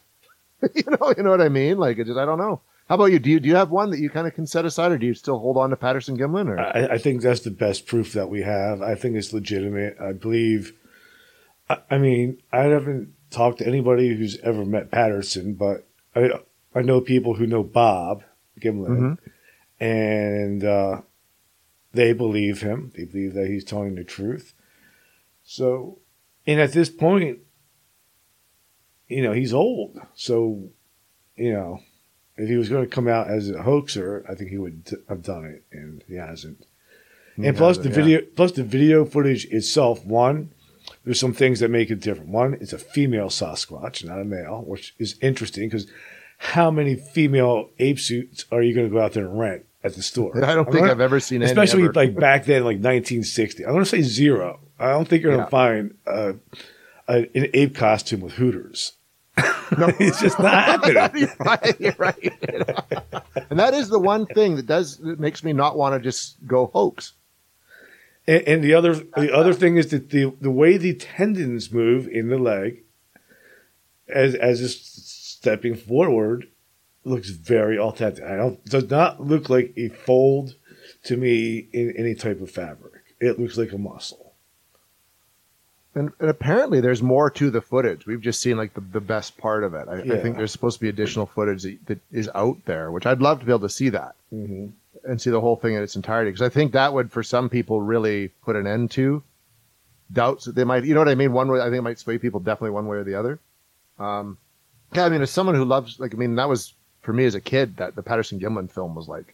you 0.75 0.83
know, 0.85 1.13
you 1.17 1.23
know 1.23 1.29
what 1.31 1.41
I 1.41 1.49
mean? 1.49 1.77
Like, 1.77 1.97
it 1.97 2.07
just, 2.07 2.19
I 2.19 2.25
don't 2.25 2.37
know. 2.37 2.61
How 2.89 2.95
about 2.95 3.11
you? 3.11 3.19
Do 3.19 3.29
you 3.29 3.39
do 3.39 3.49
you 3.49 3.55
have 3.55 3.69
one 3.69 3.89
that 3.91 3.99
you 3.99 4.09
kind 4.09 4.27
of 4.27 4.33
can 4.33 4.47
set 4.47 4.63
aside, 4.65 4.91
or 4.91 4.97
do 4.97 5.05
you 5.05 5.13
still 5.13 5.39
hold 5.39 5.57
on 5.57 5.69
to 5.71 5.75
Patterson 5.75 6.17
Gimlin? 6.17 6.47
Or 6.49 6.59
I, 6.59 6.93
I 6.93 6.97
think 6.97 7.21
that's 7.21 7.41
the 7.41 7.51
best 7.51 7.85
proof 7.85 8.13
that 8.13 8.29
we 8.29 8.41
have. 8.43 8.81
I 8.81 8.95
think 8.95 9.15
it's 9.15 9.33
legitimate. 9.33 9.97
I 9.99 10.13
believe. 10.13 10.73
I, 11.69 11.77
I 11.91 11.97
mean, 11.97 12.41
I 12.51 12.63
haven't 12.63 13.13
talked 13.29 13.57
to 13.59 13.67
anybody 13.67 14.15
who's 14.15 14.37
ever 14.39 14.63
met 14.65 14.89
Patterson, 14.91 15.53
but 15.55 15.85
I 16.15 16.29
I 16.73 16.81
know 16.81 17.01
people 17.01 17.33
who 17.35 17.45
know 17.45 17.63
Bob 17.63 18.23
Gimlin, 18.61 19.17
Mhm. 19.17 19.17
and 19.81 20.63
uh, 20.63 21.01
they 21.91 22.13
believe 22.13 22.61
him. 22.61 22.93
They 22.95 23.03
believe 23.03 23.33
that 23.33 23.47
he's 23.47 23.65
telling 23.65 23.95
the 23.95 24.05
truth. 24.05 24.53
So, 25.43 25.99
and 26.45 26.59
at 26.61 26.71
this 26.71 26.89
point, 26.89 27.39
you 29.09 29.21
know, 29.23 29.33
he's 29.33 29.53
old. 29.53 29.99
So, 30.15 30.69
you 31.35 31.51
know, 31.53 31.79
if 32.37 32.47
he 32.49 32.55
was 32.57 32.69
going 32.69 32.83
to 32.83 32.89
come 32.89 33.07
out 33.07 33.29
as 33.29 33.49
a 33.49 33.63
hoaxer, 33.63 34.23
I 34.29 34.35
think 34.35 34.49
he 34.51 34.57
would 34.57 34.85
t- 34.85 34.95
have 35.09 35.23
done 35.23 35.45
it, 35.45 35.63
and 35.71 36.03
he 36.07 36.15
hasn't. 36.15 36.65
He 37.35 37.45
and 37.45 37.55
plus 37.57 37.77
hasn't, 37.77 37.93
the 37.95 37.99
yeah. 38.01 38.05
video, 38.05 38.21
plus 38.35 38.51
the 38.53 38.63
video 38.63 39.05
footage 39.05 39.45
itself. 39.45 40.05
One, 40.05 40.51
there's 41.03 41.19
some 41.19 41.33
things 41.33 41.59
that 41.59 41.69
make 41.69 41.89
it 41.91 41.99
different. 41.99 42.29
One, 42.29 42.53
it's 42.55 42.73
a 42.73 42.77
female 42.77 43.27
Sasquatch, 43.29 44.03
not 44.05 44.19
a 44.19 44.25
male, 44.25 44.63
which 44.65 44.95
is 44.99 45.15
interesting 45.21 45.67
because 45.69 45.87
how 46.37 46.69
many 46.71 46.95
female 46.95 47.69
ape 47.79 47.99
suits 47.99 48.45
are 48.51 48.61
you 48.61 48.73
going 48.73 48.87
to 48.87 48.93
go 48.93 49.01
out 49.01 49.13
there 49.13 49.25
and 49.25 49.39
rent 49.39 49.65
at 49.83 49.95
the 49.95 50.01
store? 50.03 50.35
I 50.43 50.53
don't 50.55 50.59
I'm 50.59 50.65
think 50.65 50.77
gonna- 50.79 50.91
I've 50.91 51.01
ever 51.01 51.19
seen 51.19 51.41
any. 51.41 51.51
especially 51.51 51.83
ever. 51.83 51.93
like 51.93 52.15
back 52.15 52.45
then, 52.45 52.61
like 52.61 52.77
1960. 52.77 53.65
I'm 53.65 53.71
going 53.73 53.83
to 53.83 53.89
say 53.89 54.01
zero. 54.01 54.59
I 54.79 54.89
don't 54.91 55.07
think 55.07 55.23
you're 55.23 55.31
going 55.31 55.39
Yeah. 55.41 55.45
to 55.45 55.51
find 55.51 55.97
uh, 56.05 56.33
a, 57.07 57.17
an 57.37 57.49
ape 57.53 57.75
costume 57.75 58.21
with 58.21 58.33
Hooters. 58.33 58.93
No, 59.77 59.91
it's 59.99 60.19
just 60.19 60.39
not 60.39 60.53
happening. 60.53 61.29
right. 61.39 61.79
You're 61.79 61.95
right. 61.97 62.17
and 63.49 63.59
that 63.59 63.73
is 63.73 63.89
the 63.89 63.99
one 63.99 64.25
thing 64.25 64.55
that 64.55 64.65
does 64.65 64.97
that 64.97 65.19
makes 65.19 65.43
me 65.43 65.53
not 65.53 65.77
want 65.77 65.95
to 65.95 65.99
just 65.99 66.37
go 66.45 66.67
hoax. 66.67 67.13
And, 68.27 68.41
and 68.47 68.63
the 68.63 68.73
other 68.73 68.95
the 68.95 69.33
other 69.33 69.53
thing 69.53 69.77
is 69.77 69.89
that 69.91 70.09
the 70.09 70.33
the 70.41 70.51
way 70.51 70.77
the 70.77 70.93
tendons 70.93 71.71
move 71.71 72.07
in 72.07 72.29
the 72.29 72.37
leg, 72.37 72.83
as 74.07 74.35
as 74.35 74.61
it's 74.61 74.75
stepping 74.75 75.75
forward, 75.75 76.47
looks 77.03 77.29
very 77.29 77.77
authentic. 77.77 78.23
I 78.23 78.35
don't 78.35 78.63
does 78.65 78.89
not 78.89 79.21
look 79.21 79.49
like 79.49 79.73
a 79.77 79.89
fold 79.89 80.55
to 81.03 81.17
me 81.17 81.67
in 81.73 81.93
any 81.97 82.15
type 82.15 82.41
of 82.41 82.51
fabric. 82.51 82.93
It 83.19 83.39
looks 83.39 83.57
like 83.57 83.71
a 83.71 83.77
muscle. 83.77 84.26
And, 85.97 86.11
and 86.19 86.29
apparently, 86.29 86.79
there's 86.79 87.01
more 87.01 87.31
to 87.31 87.49
the 87.49 87.59
footage. 87.59 88.05
We've 88.05 88.21
just 88.21 88.39
seen 88.39 88.55
like 88.55 88.73
the, 88.75 88.81
the 88.81 89.01
best 89.01 89.35
part 89.37 89.63
of 89.63 89.73
it. 89.73 89.87
I, 89.89 90.01
I 90.01 90.21
think 90.21 90.37
there's 90.37 90.51
supposed 90.51 90.77
to 90.77 90.81
be 90.81 90.89
additional 90.89 91.25
footage 91.25 91.63
that, 91.63 91.85
that 91.87 91.99
is 92.11 92.29
out 92.35 92.57
there, 92.65 92.91
which 92.91 93.07
I'd 93.07 93.19
love 93.19 93.39
to 93.39 93.45
be 93.45 93.51
able 93.51 93.67
to 93.67 93.69
see 93.69 93.89
that 93.89 94.15
hmm 94.29 94.67
and 95.03 95.21
see 95.21 95.29
the 95.29 95.39
whole 95.39 95.55
thing 95.55 95.73
in 95.73 95.81
its 95.81 95.95
entirety. 95.95 96.31
Because 96.31 96.45
I 96.45 96.49
think 96.49 96.73
that 96.73 96.91
would, 96.91 97.11
for 97.11 97.23
some 97.23 97.49
people, 97.49 97.81
really 97.81 98.27
put 98.43 98.57
an 98.57 98.67
end 98.67 98.91
to 98.91 99.23
doubts 100.11 100.45
that 100.45 100.55
they 100.55 100.65
might. 100.65 100.83
You 100.83 100.93
know 100.93 100.99
what 100.99 101.07
I 101.07 101.15
mean? 101.15 101.33
One 101.33 101.49
way 101.49 101.61
I 101.61 101.65
think 101.65 101.75
it 101.75 101.81
might 101.81 101.99
sway 101.99 102.17
people 102.17 102.39
definitely 102.41 102.71
one 102.71 102.87
way 102.87 102.97
or 102.97 103.03
the 103.03 103.15
other. 103.15 103.39
Um, 103.99 104.37
yeah, 104.93 105.05
I 105.05 105.09
mean, 105.09 105.21
as 105.21 105.31
someone 105.31 105.55
who 105.55 105.65
loves, 105.65 105.99
like, 105.99 106.13
I 106.13 106.17
mean, 106.17 106.35
that 106.35 106.49
was 106.49 106.73
for 107.01 107.13
me 107.13 107.25
as 107.25 107.35
a 107.35 107.41
kid 107.41 107.77
that 107.77 107.95
the 107.95 108.03
Patterson 108.03 108.39
Gimlin 108.39 108.69
film 108.69 108.95
was 108.95 109.07
like 109.07 109.33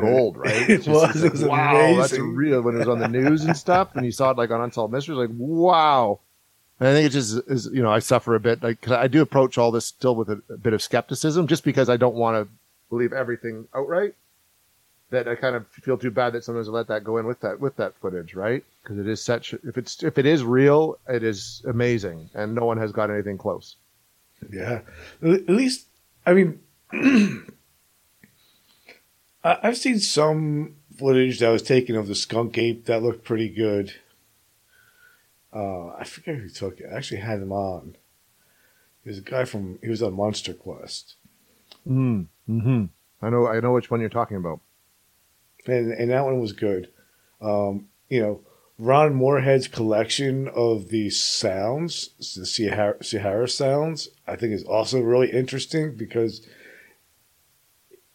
gold, 0.00 0.36
right? 0.36 0.52
It 0.70 0.76
just- 0.82 0.88
was. 0.88 1.16
It 1.16 1.22
like, 1.24 1.32
was 1.32 1.44
wow, 1.44 1.96
that's 1.96 2.18
real. 2.18 2.62
When 2.62 2.74
it 2.76 2.78
was 2.78 2.88
on 2.88 2.98
the 2.98 3.08
news 3.08 3.44
and 3.44 3.56
stuff, 3.56 3.94
and 3.96 4.04
you 4.04 4.12
saw 4.12 4.30
it 4.30 4.36
like 4.36 4.50
on 4.50 4.60
Unsolved 4.60 4.92
Mysteries, 4.92 5.18
like 5.18 5.30
wow. 5.32 6.20
And 6.80 6.88
I 6.88 6.92
think 6.94 7.06
it 7.06 7.10
just 7.10 7.38
is, 7.48 7.66
you 7.72 7.82
know, 7.82 7.92
I 7.92 8.00
suffer 8.00 8.34
a 8.34 8.40
bit. 8.40 8.62
Like 8.62 8.80
'cause 8.80 8.92
I 8.92 9.06
do 9.08 9.22
approach 9.22 9.56
all 9.58 9.70
this 9.70 9.86
still 9.86 10.16
with 10.16 10.28
a, 10.28 10.42
a 10.50 10.56
bit 10.56 10.72
of 10.72 10.82
skepticism, 10.82 11.46
just 11.46 11.62
because 11.64 11.88
I 11.88 11.96
don't 11.96 12.16
want 12.16 12.36
to 12.44 12.52
believe 12.90 13.12
everything 13.12 13.68
outright. 13.74 14.14
That 15.10 15.28
I 15.28 15.34
kind 15.34 15.54
of 15.54 15.68
feel 15.68 15.98
too 15.98 16.10
bad 16.10 16.32
that 16.32 16.42
sometimes 16.42 16.68
I 16.68 16.72
let 16.72 16.88
that 16.88 17.04
go 17.04 17.18
in 17.18 17.26
with 17.26 17.40
that 17.40 17.60
with 17.60 17.76
that 17.76 17.94
footage, 18.00 18.34
right? 18.34 18.64
Because 18.82 18.98
it 18.98 19.06
is 19.06 19.22
such. 19.22 19.52
If 19.52 19.76
it's 19.76 20.02
if 20.02 20.16
it 20.16 20.24
is 20.24 20.42
real, 20.42 20.98
it 21.06 21.22
is 21.22 21.62
amazing, 21.68 22.30
and 22.34 22.54
no 22.54 22.64
one 22.64 22.78
has 22.78 22.92
got 22.92 23.10
anything 23.10 23.36
close. 23.36 23.76
Yeah. 24.50 24.80
At 25.22 25.48
least, 25.50 25.86
I 26.26 26.32
mean, 26.32 26.60
I've 29.44 29.76
seen 29.76 29.98
some 29.98 30.76
footage 30.96 31.40
that 31.40 31.48
was 31.48 31.62
taken 31.62 31.96
of 31.96 32.06
the 32.06 32.14
skunk 32.14 32.56
ape 32.58 32.86
that 32.86 33.02
looked 33.02 33.24
pretty 33.24 33.48
good. 33.48 33.94
Uh, 35.52 35.88
I 35.88 36.04
forget 36.04 36.36
who 36.36 36.48
took 36.48 36.80
it. 36.80 36.86
I 36.90 36.96
actually 36.96 37.20
had 37.20 37.40
him 37.40 37.52
on. 37.52 37.96
He 39.02 39.10
was 39.10 39.18
a 39.18 39.22
guy 39.22 39.44
from, 39.44 39.78
he 39.82 39.88
was 39.88 40.02
on 40.02 40.14
Monster 40.14 40.54
Quest. 40.54 41.16
Mm. 41.88 42.26
Hmm. 42.46 42.84
I 43.20 43.30
know. 43.30 43.46
I 43.48 43.60
know 43.60 43.72
which 43.72 43.90
one 43.90 44.00
you're 44.00 44.08
talking 44.08 44.36
about. 44.36 44.60
And, 45.66 45.92
and 45.92 46.10
that 46.10 46.24
one 46.24 46.40
was 46.40 46.52
good. 46.52 46.88
Um, 47.40 47.88
you 48.08 48.20
know, 48.20 48.40
Ron 48.78 49.14
Morehead's 49.14 49.68
collection 49.68 50.48
of 50.48 50.88
the 50.88 51.10
sounds, 51.10 52.10
the 52.18 52.46
Sierra, 52.46 53.02
Sierra 53.02 53.48
sounds, 53.48 54.08
I 54.26 54.36
think 54.36 54.52
is 54.52 54.64
also 54.64 55.00
really 55.00 55.30
interesting 55.30 55.94
because 55.96 56.46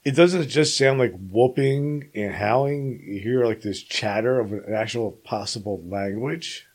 it 0.08 0.16
doesn't 0.16 0.48
just 0.48 0.78
sound 0.78 1.00
like 1.00 1.14
whooping 1.30 2.12
and 2.16 2.34
howling. 2.34 3.04
You 3.06 3.20
hear 3.20 3.46
like 3.46 3.62
this 3.62 3.84
chatter 3.84 4.40
of 4.40 4.54
an 4.54 4.74
actual 4.74 5.12
possible 5.12 5.84
language. 5.86 6.66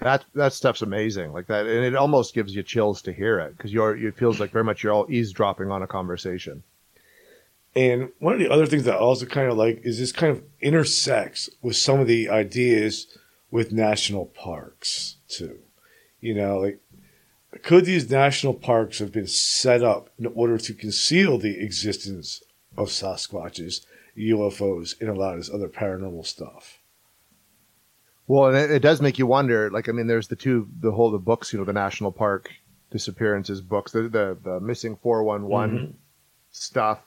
That 0.00 0.24
that 0.34 0.52
stuff's 0.52 0.82
amazing, 0.82 1.32
like 1.32 1.46
that, 1.46 1.66
and 1.66 1.84
it 1.84 1.94
almost 1.94 2.34
gives 2.34 2.56
you 2.56 2.64
chills 2.64 3.00
to 3.02 3.12
hear 3.12 3.38
it 3.38 3.56
because 3.56 3.72
you're 3.72 3.96
it 3.96 4.16
feels 4.16 4.40
like 4.40 4.50
very 4.50 4.64
much 4.64 4.82
you're 4.82 4.92
all 4.92 5.06
eavesdropping 5.08 5.70
on 5.70 5.84
a 5.84 5.86
conversation. 5.86 6.64
And 7.76 8.10
one 8.18 8.32
of 8.34 8.40
the 8.40 8.50
other 8.50 8.66
things 8.66 8.82
that 8.86 8.96
I 8.96 8.98
also 8.98 9.26
kind 9.26 9.48
of 9.48 9.56
like 9.56 9.82
is 9.84 10.00
this 10.00 10.10
kind 10.10 10.32
of 10.32 10.42
intersects 10.60 11.48
with 11.62 11.76
some 11.76 12.00
of 12.00 12.08
the 12.08 12.28
ideas 12.28 13.06
with 13.52 13.70
national 13.70 14.26
parks 14.26 15.18
too. 15.28 15.60
You 16.20 16.34
know, 16.34 16.58
like 16.58 16.80
could 17.62 17.84
these 17.84 18.10
national 18.10 18.54
parks 18.54 18.98
have 18.98 19.12
been 19.12 19.28
set 19.28 19.84
up 19.84 20.10
in 20.18 20.26
order 20.26 20.58
to 20.58 20.74
conceal 20.74 21.38
the 21.38 21.60
existence 21.60 22.42
of 22.78 22.88
Sasquatches, 22.88 23.84
UFOs, 24.16 24.98
and 25.00 25.10
a 25.10 25.14
lot 25.14 25.32
of 25.34 25.40
this 25.40 25.50
other 25.52 25.68
paranormal 25.68 26.24
stuff? 26.24 26.78
Well, 28.28 28.46
and 28.46 28.56
it, 28.56 28.70
it 28.70 28.82
does 28.82 29.02
make 29.02 29.18
you 29.18 29.26
wonder. 29.26 29.70
Like, 29.70 29.88
I 29.88 29.92
mean, 29.92 30.06
there's 30.06 30.28
the 30.28 30.36
two, 30.36 30.68
the 30.80 30.92
whole 30.92 31.10
the 31.10 31.18
books, 31.18 31.52
you 31.52 31.58
know, 31.58 31.64
the 31.64 31.72
national 31.72 32.12
park 32.12 32.50
disappearances 32.90 33.60
books, 33.60 33.92
the 33.92 34.02
the, 34.02 34.38
the 34.42 34.60
missing 34.60 34.96
four 34.96 35.24
one 35.24 35.46
one 35.46 35.96
stuff. 36.52 37.00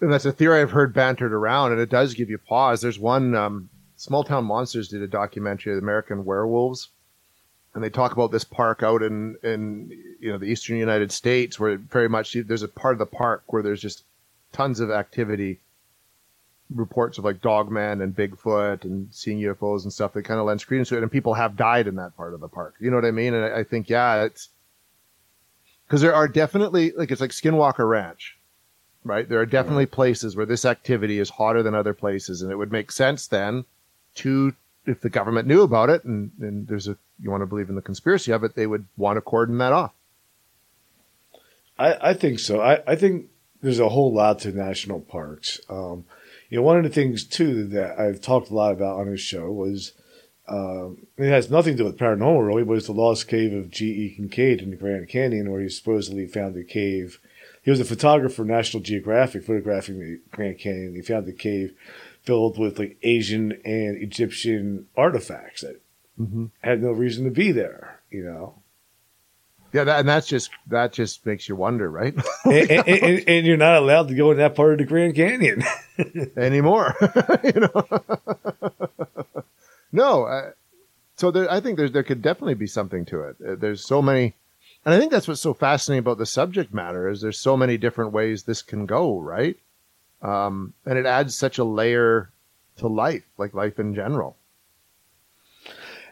And 0.00 0.12
that's 0.12 0.26
a 0.26 0.32
theory 0.32 0.60
I've 0.60 0.72
heard 0.72 0.92
bantered 0.92 1.32
around, 1.32 1.72
and 1.72 1.80
it 1.80 1.88
does 1.88 2.14
give 2.14 2.28
you 2.28 2.36
pause. 2.36 2.82
There's 2.82 2.98
one, 2.98 3.34
um, 3.34 3.70
Small 3.96 4.24
Town 4.24 4.44
Monsters 4.44 4.88
did 4.88 5.00
a 5.00 5.06
documentary, 5.06 5.72
of 5.72 5.78
American 5.78 6.26
Werewolves, 6.26 6.88
and 7.74 7.82
they 7.82 7.88
talk 7.88 8.12
about 8.12 8.30
this 8.30 8.44
park 8.44 8.82
out 8.82 9.02
in 9.02 9.36
in 9.42 9.90
you 10.20 10.32
know 10.32 10.38
the 10.38 10.46
eastern 10.46 10.76
United 10.78 11.12
States, 11.12 11.60
where 11.60 11.78
very 11.78 12.08
much 12.08 12.36
there's 12.46 12.62
a 12.62 12.68
part 12.68 12.94
of 12.94 12.98
the 12.98 13.06
park 13.06 13.44
where 13.46 13.62
there's 13.62 13.80
just 13.80 14.04
tons 14.56 14.80
of 14.80 14.90
activity, 14.90 15.60
reports 16.74 17.18
of 17.18 17.24
like 17.24 17.42
Dogman 17.42 18.00
and 18.00 18.16
Bigfoot 18.16 18.84
and 18.84 19.08
seeing 19.12 19.38
UFOs 19.40 19.82
and 19.82 19.92
stuff 19.92 20.14
that 20.14 20.24
kind 20.24 20.40
of 20.40 20.46
lends 20.46 20.64
credence 20.64 20.88
to 20.88 20.96
it, 20.96 21.02
and 21.02 21.12
people 21.12 21.34
have 21.34 21.56
died 21.56 21.86
in 21.86 21.96
that 21.96 22.16
part 22.16 22.32
of 22.32 22.40
the 22.40 22.48
park. 22.48 22.74
You 22.80 22.90
know 22.90 22.96
what 22.96 23.04
I 23.04 23.10
mean? 23.10 23.34
And 23.34 23.44
I, 23.44 23.60
I 23.60 23.64
think 23.64 23.90
yeah, 23.90 24.24
it's 24.24 24.48
because 25.86 26.00
there 26.00 26.14
are 26.14 26.26
definitely 26.26 26.92
like 26.92 27.10
it's 27.10 27.20
like 27.20 27.30
Skinwalker 27.30 27.88
Ranch, 27.88 28.38
right? 29.04 29.28
There 29.28 29.40
are 29.40 29.46
definitely 29.46 29.86
places 29.86 30.34
where 30.34 30.46
this 30.46 30.64
activity 30.64 31.18
is 31.18 31.28
hotter 31.28 31.62
than 31.62 31.74
other 31.74 31.94
places, 31.94 32.40
and 32.40 32.50
it 32.50 32.56
would 32.56 32.72
make 32.72 32.90
sense 32.90 33.26
then 33.26 33.66
to 34.16 34.54
if 34.86 35.02
the 35.02 35.10
government 35.10 35.46
knew 35.46 35.62
about 35.62 35.90
it 35.90 36.04
and, 36.04 36.30
and 36.40 36.66
there's 36.68 36.88
a 36.88 36.96
you 37.20 37.30
want 37.30 37.42
to 37.42 37.46
believe 37.46 37.68
in 37.68 37.74
the 37.74 37.82
conspiracy 37.82 38.32
of 38.32 38.42
it, 38.42 38.54
they 38.54 38.66
would 38.66 38.86
want 38.96 39.18
to 39.18 39.20
cordon 39.20 39.58
that 39.58 39.72
off. 39.72 39.92
I, 41.78 42.10
I 42.10 42.14
think 42.14 42.38
so. 42.38 42.60
I, 42.60 42.82
I 42.86 42.96
think 42.96 43.28
there's 43.66 43.80
a 43.80 43.88
whole 43.88 44.12
lot 44.14 44.38
to 44.38 44.52
national 44.52 45.00
parks. 45.00 45.60
Um, 45.68 46.04
you 46.48 46.56
know, 46.58 46.62
one 46.62 46.76
of 46.76 46.84
the 46.84 46.88
things 46.90 47.24
too 47.24 47.66
that 47.66 47.98
I've 47.98 48.20
talked 48.20 48.50
a 48.50 48.54
lot 48.54 48.70
about 48.72 49.00
on 49.00 49.10
this 49.10 49.20
show 49.20 49.50
was 49.50 49.92
um, 50.48 51.06
it 51.16 51.28
has 51.28 51.50
nothing 51.50 51.72
to 51.72 51.78
do 51.78 51.84
with 51.84 51.98
paranormal 51.98 52.46
really, 52.46 52.62
but 52.62 52.74
it's 52.74 52.86
the 52.86 52.92
lost 52.92 53.26
cave 53.26 53.52
of 53.52 53.70
G.E. 53.72 54.14
Kincaid 54.16 54.62
in 54.62 54.70
the 54.70 54.76
Grand 54.76 55.08
Canyon, 55.08 55.50
where 55.50 55.60
he 55.60 55.68
supposedly 55.68 56.26
found 56.28 56.54
the 56.54 56.62
cave. 56.62 57.18
He 57.62 57.70
was 57.72 57.80
a 57.80 57.84
photographer 57.84 58.32
for 58.36 58.44
National 58.44 58.80
Geographic, 58.80 59.42
photographing 59.42 59.98
the 59.98 60.20
Grand 60.30 60.60
Canyon. 60.60 60.94
He 60.94 61.02
found 61.02 61.26
the 61.26 61.32
cave 61.32 61.74
filled 62.22 62.58
with 62.58 62.78
like 62.78 62.96
Asian 63.02 63.50
and 63.64 63.96
Egyptian 64.00 64.86
artifacts 64.96 65.62
that 65.62 65.80
Mm-hmm. 66.18 66.46
had 66.62 66.82
no 66.82 66.92
reason 66.92 67.24
to 67.24 67.30
be 67.30 67.52
there. 67.52 68.00
You 68.10 68.24
know, 68.24 68.62
Yeah, 69.76 69.84
that, 69.84 70.00
and 70.00 70.08
that's 70.08 70.26
just 70.26 70.48
that 70.68 70.94
just 70.94 71.26
makes 71.26 71.50
you 71.50 71.54
wonder, 71.54 71.90
right? 71.90 72.14
and, 72.46 72.70
and, 72.70 72.88
and, 72.88 73.28
and 73.28 73.46
you're 73.46 73.58
not 73.58 73.76
allowed 73.76 74.08
to 74.08 74.14
go 74.14 74.30
in 74.30 74.38
that 74.38 74.54
part 74.54 74.72
of 74.72 74.78
the 74.78 74.86
Grand 74.86 75.14
Canyon. 75.14 75.62
Anymore, 76.38 76.94
you 77.44 77.60
know. 77.60 77.86
no, 79.92 80.24
uh, 80.24 80.52
so 81.16 81.30
there, 81.30 81.52
I 81.52 81.60
think 81.60 81.76
there 81.76 81.90
there 81.90 82.02
could 82.02 82.22
definitely 82.22 82.54
be 82.54 82.66
something 82.66 83.04
to 83.04 83.20
it. 83.24 83.36
Uh, 83.46 83.54
There's 83.56 83.86
so 83.86 84.00
many, 84.00 84.32
and 84.86 84.94
I 84.94 84.98
think 84.98 85.12
that's 85.12 85.28
what's 85.28 85.42
so 85.42 85.52
fascinating 85.52 85.98
about 85.98 86.16
the 86.16 86.24
subject 86.24 86.72
matter 86.72 87.10
is 87.10 87.20
there's 87.20 87.38
so 87.38 87.54
many 87.54 87.76
different 87.76 88.12
ways 88.12 88.44
this 88.44 88.62
can 88.62 88.86
go, 88.86 89.18
right? 89.20 89.58
Um, 90.22 90.72
and 90.86 90.98
it 90.98 91.04
adds 91.04 91.34
such 91.34 91.58
a 91.58 91.64
layer 91.64 92.30
to 92.78 92.88
life, 92.88 93.24
like 93.36 93.52
life 93.52 93.78
in 93.78 93.94
general. 93.94 94.38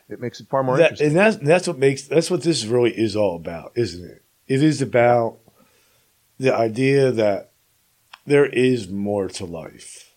It 0.08 0.20
makes 0.20 0.40
it 0.40 0.48
far 0.48 0.62
more 0.62 0.76
That- 0.76 0.92
interesting. 0.92 1.06
and 1.08 1.16
that's 1.16 1.36
that's 1.38 1.66
what 1.68 1.78
makes 1.78 2.02
that's 2.06 2.30
what 2.30 2.42
this 2.42 2.64
really 2.66 2.92
is 2.92 3.16
all 3.16 3.36
about, 3.36 3.72
isn't 3.76 4.04
it? 4.04 4.22
It 4.46 4.62
is 4.62 4.82
about 4.82 5.38
the 6.38 6.54
idea 6.54 7.10
that 7.10 7.52
there 8.26 8.46
is 8.46 8.88
more 8.88 9.28
to 9.28 9.44
life. 9.44 10.14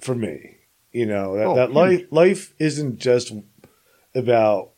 For 0.00 0.14
me, 0.14 0.56
you 0.92 1.06
know 1.06 1.36
that, 1.36 1.46
Oh, 1.46 1.54
that 1.56 1.72
life 1.72 2.04
life 2.10 2.54
isn't 2.58 2.98
just 2.98 3.32
about 4.14 4.72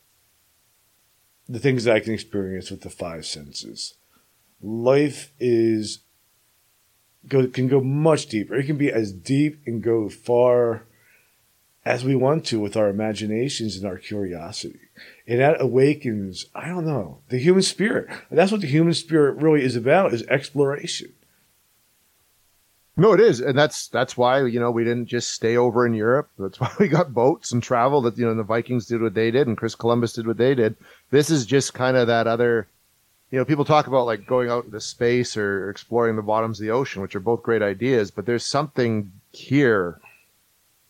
the 1.47 1.59
things 1.59 1.83
that 1.83 1.95
I 1.95 1.99
can 1.99 2.13
experience 2.13 2.71
with 2.71 2.81
the 2.81 2.89
five 2.89 3.25
senses. 3.25 3.95
Life 4.61 5.33
is 5.39 5.99
go 7.27 7.47
can 7.47 7.67
go 7.67 7.81
much 7.81 8.27
deeper. 8.27 8.55
It 8.55 8.65
can 8.67 8.77
be 8.77 8.91
as 8.91 9.11
deep 9.11 9.59
and 9.65 9.83
go 9.83 10.07
far 10.07 10.83
as 11.89 12.05
we 12.05 12.13
want 12.13 12.45
to 12.45 12.59
with 12.59 12.77
our 12.77 12.87
imaginations 12.87 13.75
and 13.75 13.83
our 13.83 13.97
curiosity. 13.97 14.79
And 15.27 15.39
that 15.39 15.59
awakens, 15.59 16.45
I 16.53 16.67
don't 16.67 16.85
know, 16.85 17.21
the 17.29 17.39
human 17.39 17.63
spirit. 17.63 18.07
That's 18.29 18.51
what 18.51 18.61
the 18.61 18.67
human 18.67 18.93
spirit 18.93 19.41
really 19.41 19.63
is 19.63 19.75
about 19.75 20.13
is 20.13 20.21
exploration. 20.27 21.13
No, 22.95 23.13
it 23.13 23.19
is, 23.19 23.39
and 23.39 23.57
that's 23.57 23.87
that's 23.87 24.15
why 24.15 24.45
you 24.45 24.59
know 24.59 24.69
we 24.69 24.83
didn't 24.83 25.07
just 25.07 25.33
stay 25.33 25.57
over 25.57 25.83
in 25.87 25.95
Europe. 25.95 26.29
That's 26.37 26.59
why 26.59 26.71
we 26.79 26.89
got 26.89 27.11
boats 27.11 27.51
and 27.51 27.63
travel. 27.63 28.01
That 28.01 28.17
you 28.19 28.25
know 28.25 28.35
the 28.35 28.43
Vikings 28.43 28.85
did 28.85 29.01
what 29.01 29.15
they 29.15 29.31
did, 29.31 29.47
and 29.47 29.57
Chris 29.57 29.73
Columbus 29.73 30.13
did 30.13 30.27
what 30.27 30.37
they 30.37 30.53
did. 30.53 30.75
This 31.09 31.31
is 31.31 31.47
just 31.47 31.73
kind 31.73 31.97
of 31.97 32.05
that 32.05 32.27
other, 32.27 32.67
you 33.31 33.39
know, 33.39 33.45
people 33.45 33.65
talk 33.65 33.87
about 33.87 34.05
like 34.05 34.27
going 34.27 34.51
out 34.51 34.65
into 34.65 34.79
space 34.79 35.35
or 35.35 35.71
exploring 35.71 36.17
the 36.17 36.21
bottoms 36.21 36.59
of 36.59 36.65
the 36.65 36.71
ocean, 36.71 37.01
which 37.01 37.15
are 37.15 37.19
both 37.19 37.41
great 37.41 37.63
ideas. 37.63 38.11
But 38.11 38.27
there's 38.27 38.45
something 38.45 39.11
here 39.31 39.99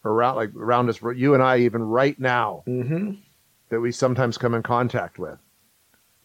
around, 0.06 0.36
like 0.36 0.54
around 0.56 0.90
us, 0.90 1.00
you 1.16 1.34
and 1.34 1.44
I, 1.44 1.58
even 1.60 1.82
right 1.84 2.18
now, 2.20 2.64
Mm-hmm. 2.68 3.12
that 3.70 3.80
we 3.82 3.92
sometimes 3.92 4.38
come 4.38 4.54
in 4.54 4.64
contact 4.64 5.20
with. 5.20 5.38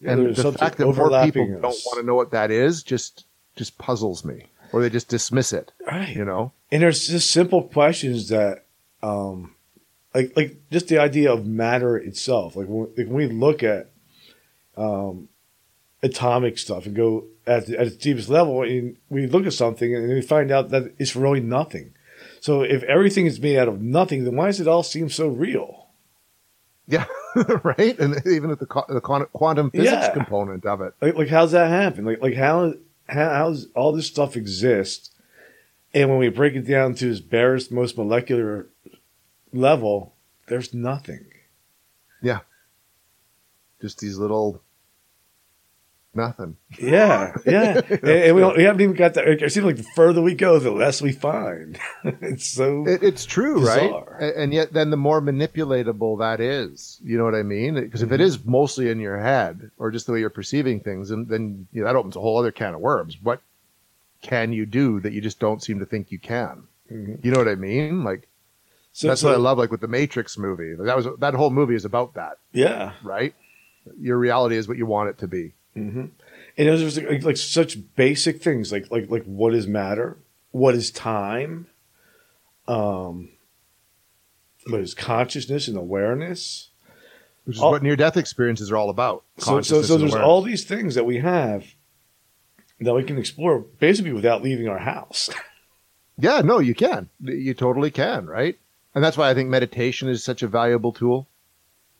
and 0.03 0.35
the 0.35 0.51
fact 0.53 0.77
that 0.77 0.85
more 0.85 0.93
people 0.93 1.05
overlapping 1.05 1.51
don't 1.61 1.63
want 1.85 1.99
to 1.99 2.03
know 2.05 2.15
what 2.15 2.31
that 2.31 2.51
is 2.51 2.83
just 2.83 3.25
just 3.55 3.77
puzzles 3.77 4.25
me, 4.25 4.47
or 4.73 4.81
they 4.81 4.89
just 4.89 5.07
dismiss 5.07 5.53
it. 5.53 5.71
Right. 5.87 6.15
You 6.15 6.25
know. 6.25 6.51
And 6.71 6.81
there's 6.81 7.07
just 7.07 7.31
simple 7.31 7.63
questions 7.63 8.29
that, 8.29 8.65
um, 9.01 9.55
like, 10.13 10.33
like 10.35 10.57
just 10.71 10.87
the 10.89 10.97
idea 10.99 11.31
of 11.31 11.45
matter 11.45 11.95
itself. 11.97 12.55
Like 12.55 12.67
when, 12.67 12.87
like 12.97 13.07
when 13.07 13.13
we 13.13 13.27
look 13.27 13.63
at 13.63 13.91
um, 14.75 15.29
atomic 16.03 16.57
stuff 16.57 16.85
and 16.85 16.95
go 16.95 17.25
at, 17.47 17.67
the, 17.67 17.79
at 17.79 17.87
its 17.87 17.95
deepest 17.97 18.29
level, 18.29 18.63
and 18.63 18.97
we 19.09 19.27
look 19.27 19.45
at 19.45 19.53
something 19.53 19.95
and 19.95 20.09
we 20.09 20.21
find 20.21 20.51
out 20.51 20.69
that 20.71 20.93
it's 20.97 21.15
really 21.15 21.39
nothing. 21.39 21.93
So 22.45 22.61
if 22.61 22.83
everything 22.83 23.25
is 23.25 23.39
made 23.41 23.57
out 23.57 23.67
of 23.67 23.81
nothing, 23.81 24.23
then 24.23 24.35
why 24.35 24.45
does 24.45 24.59
it 24.61 24.67
all 24.67 24.83
seem 24.83 25.09
so 25.09 25.27
real? 25.27 25.87
Yeah, 26.87 27.05
right. 27.63 27.97
And 27.97 28.21
even 28.27 28.51
with 28.51 28.59
the, 28.59 28.67
co- 28.67 28.85
the 28.87 29.01
quantum 29.01 29.71
physics 29.71 29.91
Yeah. 29.91 30.13
component 30.13 30.63
of 30.63 30.79
it. 30.81 30.93
Like, 31.01 31.15
like 31.15 31.27
how's 31.29 31.53
that 31.53 31.71
happen? 31.71 32.05
Like, 32.05 32.21
like 32.21 32.35
how, 32.35 32.75
how 33.09 33.29
how's 33.29 33.65
all 33.73 33.93
this 33.93 34.05
stuff 34.05 34.35
exist? 34.37 35.11
And 35.91 36.07
when 36.11 36.19
we 36.19 36.29
break 36.29 36.53
it 36.53 36.67
down 36.67 36.93
to 36.95 37.09
its 37.09 37.19
barest, 37.19 37.71
most 37.71 37.97
molecular 37.97 38.67
level, 39.51 40.13
there's 40.45 40.71
nothing. 40.71 41.25
Yeah, 42.21 42.41
just 43.81 43.97
these 44.01 44.19
little 44.19 44.61
nothing. 46.15 46.57
Yeah, 46.79 47.35
yeah. 47.45 47.81
and, 47.89 48.03
and 48.09 48.35
we, 48.35 48.43
we 48.43 48.63
haven't 48.63 48.81
even 48.81 48.95
got 48.95 49.13
that. 49.15 49.27
It 49.27 49.51
seems 49.51 49.65
like 49.65 49.77
the 49.77 49.85
further 49.95 50.21
we 50.21 50.33
go, 50.35 50.57
the 50.59 50.71
less 50.71 51.01
we 51.01 51.11
find. 51.11 51.77
it's 52.03 52.47
so. 52.47 52.87
It, 52.87 53.03
it's 53.03 53.25
true, 53.25 53.59
Bizarre. 53.59 54.17
right? 54.19 54.35
And 54.35 54.53
yet, 54.53 54.73
then 54.73 54.89
the 54.89 54.97
more 54.97 55.21
manipulatable 55.21 56.19
that 56.19 56.39
is, 56.39 56.99
you 57.03 57.17
know 57.17 57.23
what 57.25 57.35
I 57.35 57.43
mean? 57.43 57.75
Because 57.75 58.01
if 58.01 58.11
it 58.11 58.15
Mm-hmm. 58.15 58.23
is 58.23 58.45
mostly 58.45 58.89
in 58.89 58.99
your 58.99 59.19
head 59.19 59.71
or 59.77 59.91
just 59.91 60.05
the 60.05 60.13
way 60.13 60.19
you're 60.19 60.29
perceiving 60.29 60.79
things, 60.79 61.11
and 61.11 61.27
then 61.27 61.67
you 61.71 61.81
know, 61.81 61.87
that 61.87 61.95
opens 61.95 62.15
a 62.15 62.19
whole 62.21 62.37
other 62.37 62.51
can 62.51 62.73
of 62.73 62.79
worms. 62.81 63.17
What 63.21 63.41
can 64.21 64.53
you 64.53 64.65
do 64.65 64.99
that 65.01 65.13
you 65.13 65.21
just 65.21 65.39
don't 65.39 65.61
seem 65.61 65.79
to 65.79 65.85
think 65.85 66.11
you 66.11 66.19
can? 66.19 66.63
Mhm. 66.91 67.23
You 67.23 67.31
know 67.31 67.37
what 67.39 67.47
I 67.47 67.55
mean? 67.55 68.03
Like 68.03 68.27
so, 68.93 69.07
that's 69.09 69.21
so- 69.21 69.27
what 69.29 69.35
I 69.35 69.39
love. 69.39 69.57
Like 69.57 69.71
with 69.71 69.81
the 69.81 69.87
Matrix 69.87 70.37
movie, 70.37 70.73
that 70.75 70.95
was 70.95 71.07
that 71.19 71.33
whole 71.33 71.49
movie 71.49 71.75
is 71.75 71.85
about 71.85 72.13
that, 72.15 72.37
Yeah. 72.53 72.93
right? 73.03 73.33
Your 73.99 74.17
reality 74.17 74.55
is 74.55 74.67
what 74.67 74.77
you 74.77 74.85
want 74.87 75.09
it 75.09 75.17
to 75.19 75.27
be. 75.27 75.53
Hmm 75.75 76.05
And 76.57 76.67
those 76.67 76.81
are 76.81 76.89
just 76.89 77.07
like, 77.09 77.23
like 77.23 77.37
such 77.37 77.77
basic 77.95 78.41
things, 78.41 78.71
like 78.71 78.89
like 78.91 79.09
like 79.09 79.23
what 79.25 79.53
is 79.53 79.67
matter, 79.67 80.17
what 80.51 80.73
is 80.75 80.89
time, 80.91 81.67
um, 82.67 83.29
what 84.67 84.81
is 84.81 84.93
consciousness 84.93 85.67
and 85.67 85.77
awareness. 85.77 86.69
which 87.43 87.57
is 87.57 87.61
All- 87.61 87.71
what 87.71 87.83
near 87.83 87.95
death 87.95 88.17
experiences 88.17 88.71
are 88.71 88.77
all 88.77 88.89
about. 88.89 89.23
So 89.37 89.61
so 89.61 89.81
so 89.81 89.97
there's 89.97 90.15
all 90.15 90.41
these 90.41 90.63
things 90.63 90.95
that 90.95 91.05
we 91.05 91.17
have 91.19 91.65
that 92.79 92.93
we 92.93 93.03
can 93.03 93.17
explore 93.17 93.59
basically 93.59 94.13
without 94.13 94.41
leaving 94.41 94.67
our 94.67 94.79
house. 94.79 95.29
Yeah, 96.17 96.39
no, 96.39 96.59
you 96.59 96.73
can. 96.73 97.09
You 97.21 97.53
totally 97.53 97.91
can, 97.91 98.25
right? 98.25 98.57
And 98.93 99.03
that's 99.03 99.17
why 99.17 99.29
I 99.29 99.33
think 99.33 99.49
meditation 99.49 100.07
is 100.07 100.23
such 100.23 100.43
a 100.43 100.47
valuable 100.47 100.93
tool 100.93 101.27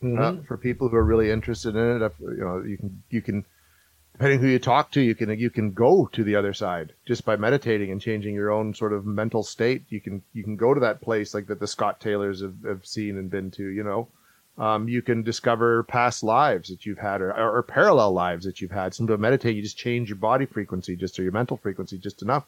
uh, 0.02 0.38
for 0.48 0.56
people 0.56 0.88
who 0.88 0.96
are 0.96 1.04
really 1.04 1.30
interested 1.30 1.76
in 1.76 2.02
it. 2.02 2.12
You 2.22 2.38
know, 2.38 2.64
you 2.64 2.78
can 2.78 3.04
you 3.10 3.22
can 3.22 3.46
depending 4.18 4.40
who 4.40 4.48
you 4.48 4.60
talk 4.60 4.92
to, 4.92 5.02
you 5.02 5.14
can 5.14 5.38
you 5.38 5.50
can 5.50 5.72
go 5.72 6.08
to 6.14 6.24
the 6.24 6.36
other 6.38 6.54
side 6.54 6.94
just 7.06 7.26
by 7.26 7.36
meditating 7.36 7.92
and 7.92 8.00
changing 8.00 8.34
your 8.34 8.50
own 8.50 8.74
sort 8.74 8.94
of 8.94 9.06
mental 9.06 9.44
state. 9.44 9.84
You 9.90 10.00
can 10.00 10.22
you 10.34 10.42
can 10.44 10.56
go 10.56 10.74
to 10.74 10.80
that 10.80 11.02
place 11.02 11.34
like 11.34 11.48
that 11.48 11.60
the 11.60 11.68
Scott 11.68 12.00
Taylors 12.00 12.42
have, 12.42 12.56
have 12.66 12.86
seen 12.86 13.18
and 13.18 13.30
been 13.30 13.52
to. 13.52 13.68
You 13.68 13.84
know, 13.84 14.08
um, 14.58 14.88
you 14.88 15.02
can 15.02 15.22
discover 15.22 15.84
past 15.84 16.24
lives 16.24 16.70
that 16.70 16.86
you've 16.86 16.98
had 16.98 17.22
or, 17.22 17.32
or, 17.32 17.58
or 17.58 17.64
parallel 17.64 18.14
lives 18.14 18.46
that 18.46 18.62
you've 18.62 18.72
had. 18.72 18.94
Some 18.94 19.08
to 19.08 19.18
meditate, 19.18 19.56
you 19.58 19.62
just 19.62 19.78
change 19.78 20.08
your 20.08 20.18
body 20.18 20.46
frequency 20.46 20.96
just 20.96 21.20
or 21.20 21.24
your 21.24 21.34
mental 21.34 21.58
frequency 21.58 21.98
just 21.98 22.22
enough. 22.22 22.46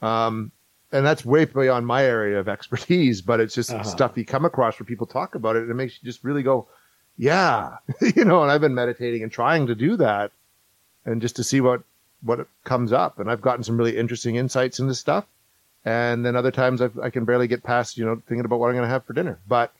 Um, 0.00 0.52
and 0.92 1.04
that's 1.04 1.24
way 1.24 1.44
beyond 1.44 1.88
my 1.88 2.04
area 2.04 2.38
of 2.38 2.48
expertise, 2.56 3.20
but 3.20 3.40
it's 3.40 3.54
just 3.56 3.72
Uh-huh. 3.72 3.82
stuff 3.82 4.16
you 4.16 4.24
come 4.24 4.44
across 4.44 4.78
where 4.78 4.86
people 4.86 5.08
talk 5.08 5.34
about 5.34 5.56
it, 5.56 5.62
and 5.62 5.70
it 5.72 5.74
makes 5.74 5.98
you 6.00 6.06
just 6.06 6.22
really 6.22 6.44
go, 6.44 6.68
yeah, 7.16 7.78
you 8.14 8.24
know. 8.24 8.42
And 8.42 8.50
I've 8.52 8.60
been 8.60 8.74
meditating 8.76 9.24
and 9.24 9.32
trying 9.32 9.66
to 9.66 9.74
do 9.74 9.96
that, 9.96 10.30
and 11.04 11.20
just 11.20 11.36
to 11.36 11.44
see 11.44 11.60
what 11.60 11.82
what 12.22 12.46
comes 12.64 12.92
up. 12.92 13.18
And 13.18 13.30
I've 13.30 13.42
gotten 13.42 13.62
some 13.62 13.76
really 13.76 13.96
interesting 13.96 14.36
insights 14.36 14.78
into 14.78 14.94
stuff. 14.94 15.26
And 15.84 16.24
then 16.24 16.36
other 16.36 16.50
times 16.50 16.80
I've, 16.80 16.98
I 16.98 17.10
can 17.10 17.26
barely 17.26 17.46
get 17.46 17.62
past, 17.62 17.98
you 17.98 18.06
know, 18.06 18.22
thinking 18.26 18.46
about 18.46 18.58
what 18.58 18.68
I'm 18.68 18.74
going 18.74 18.84
to 18.84 18.88
have 18.88 19.04
for 19.04 19.12
dinner. 19.12 19.38
But 19.46 19.74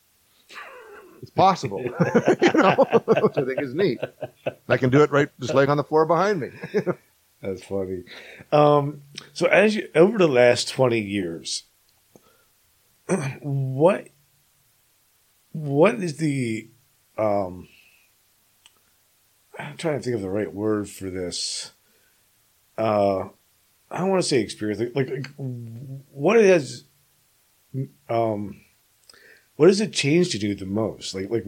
it's 1.22 1.30
possible, 1.30 1.80
you 1.82 2.52
know, 2.52 2.76
which 3.06 3.38
I 3.38 3.44
think 3.44 3.62
is 3.62 3.74
neat. 3.74 3.98
I 4.68 4.76
can 4.76 4.90
do 4.90 5.02
it 5.02 5.10
right, 5.10 5.30
just 5.40 5.54
laying 5.54 5.70
on 5.70 5.78
the 5.78 5.84
floor 5.84 6.04
behind 6.04 6.40
me. 6.40 6.50
That's 7.40 7.64
funny. 7.64 8.04
Um, 8.52 9.02
so 9.32 9.46
as 9.46 9.74
you 9.74 9.88
over 9.94 10.18
the 10.18 10.28
last 10.28 10.68
twenty 10.68 11.00
years, 11.00 11.64
what 13.40 14.08
what 15.52 15.94
is 15.94 16.18
the 16.18 16.68
um, 17.16 17.68
I'm 19.58 19.76
trying 19.76 19.98
to 19.98 20.02
think 20.02 20.16
of 20.16 20.22
the 20.22 20.30
right 20.30 20.52
word 20.52 20.88
for 20.88 21.10
this. 21.10 21.72
uh, 22.78 23.28
I 23.90 23.98
don't 23.98 24.10
want 24.10 24.22
to 24.22 24.28
say 24.28 24.40
experience, 24.40 24.80
like, 24.80 24.94
like, 24.94 25.08
like 25.08 25.30
what 26.10 26.36
it 26.36 26.46
has, 26.46 26.84
um, 28.08 28.60
what 29.56 29.68
has 29.68 29.80
it 29.80 29.92
changed 29.92 30.32
to 30.32 30.38
you 30.38 30.54
the 30.54 30.66
most? 30.66 31.14
Like, 31.14 31.30
like 31.30 31.44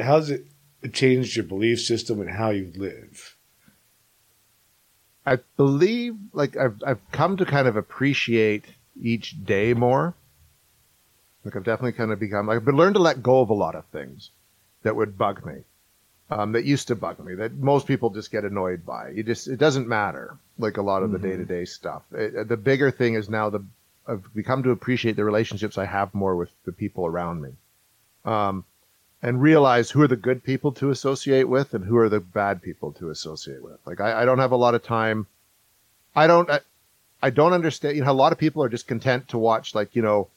how 0.00 0.16
has 0.16 0.30
it 0.30 0.46
changed 0.92 1.34
your 1.34 1.44
belief 1.44 1.80
system 1.80 2.20
and 2.20 2.30
how 2.30 2.50
you 2.50 2.72
live? 2.76 3.36
I 5.26 5.38
believe, 5.56 6.16
like, 6.32 6.56
I've 6.56 6.80
I've 6.86 7.10
come 7.10 7.36
to 7.36 7.44
kind 7.44 7.66
of 7.66 7.76
appreciate 7.76 8.64
each 9.00 9.44
day 9.44 9.74
more. 9.74 10.14
Like, 11.44 11.56
I've 11.56 11.64
definitely 11.64 11.92
kind 11.92 12.12
of 12.12 12.20
become, 12.20 12.48
I've 12.48 12.66
learned 12.66 12.94
to 12.94 13.02
let 13.02 13.22
go 13.22 13.40
of 13.40 13.50
a 13.50 13.54
lot 13.54 13.74
of 13.74 13.84
things 13.86 14.30
that 14.82 14.96
would 14.96 15.18
bug 15.18 15.44
me 15.44 15.64
um, 16.30 16.52
that 16.52 16.64
used 16.64 16.88
to 16.88 16.94
bug 16.94 17.18
me 17.24 17.34
that 17.34 17.54
most 17.54 17.86
people 17.86 18.10
just 18.10 18.30
get 18.30 18.44
annoyed 18.44 18.84
by. 18.84 19.10
You 19.10 19.22
just 19.22 19.48
it 19.48 19.58
doesn't 19.58 19.88
matter 19.88 20.36
like 20.58 20.76
a 20.76 20.82
lot 20.82 21.02
of 21.02 21.10
the 21.12 21.18
day 21.18 21.36
to 21.36 21.44
day 21.44 21.64
stuff. 21.64 22.02
It, 22.12 22.48
the 22.48 22.56
bigger 22.56 22.90
thing 22.90 23.14
is 23.14 23.28
now 23.28 23.50
the 23.50 23.64
I've 24.06 24.32
become 24.34 24.62
to 24.62 24.70
appreciate 24.70 25.16
the 25.16 25.24
relationships 25.24 25.78
I 25.78 25.84
have 25.84 26.14
more 26.14 26.36
with 26.36 26.50
the 26.64 26.72
people 26.72 27.06
around 27.06 27.42
me, 27.42 27.50
um, 28.24 28.64
and 29.22 29.40
realize 29.40 29.90
who 29.90 30.02
are 30.02 30.08
the 30.08 30.16
good 30.16 30.42
people 30.42 30.72
to 30.72 30.90
associate 30.90 31.48
with 31.48 31.74
and 31.74 31.84
who 31.84 31.96
are 31.96 32.08
the 32.08 32.20
bad 32.20 32.62
people 32.62 32.92
to 32.92 33.10
associate 33.10 33.62
with. 33.62 33.78
Like 33.86 34.00
I, 34.00 34.22
I 34.22 34.24
don't 34.24 34.38
have 34.38 34.52
a 34.52 34.56
lot 34.56 34.74
of 34.74 34.82
time. 34.82 35.26
I 36.14 36.26
don't. 36.26 36.50
I, 36.50 36.60
I 37.22 37.30
don't 37.30 37.52
understand. 37.52 37.96
You 37.96 38.04
know, 38.04 38.10
a 38.10 38.12
lot 38.12 38.32
of 38.32 38.38
people 38.38 38.62
are 38.62 38.68
just 38.68 38.86
content 38.86 39.28
to 39.28 39.38
watch 39.38 39.74
like 39.74 39.96
you 39.96 40.02
know, 40.02 40.28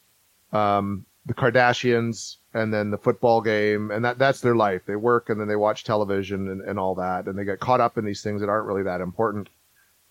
um, 0.54 1.06
the 1.26 1.34
Kardashians 1.34 2.38
and 2.54 2.74
then 2.74 2.92
the 2.92 2.98
football 2.98 3.42
game 3.42 3.92
and 3.92 4.04
that 4.06 4.18
that's 4.18 4.42
their 4.42 4.56
life. 4.56 4.82
They 4.86 4.96
work 4.96 5.30
and 5.30 5.40
then 5.40 5.48
they 5.48 5.56
watch 5.56 5.84
television 5.84 6.50
and, 6.50 6.62
and 6.62 6.80
all 6.80 6.96
that 6.96 7.28
and 7.28 7.38
they 7.38 7.46
get 7.46 7.60
caught 7.60 7.82
up 7.82 7.98
in 7.98 8.06
these 8.06 8.22
things 8.22 8.42
that 8.42 8.50
aren't 8.50 8.68
really 8.68 8.84
that 8.84 9.02
important. 9.02 9.50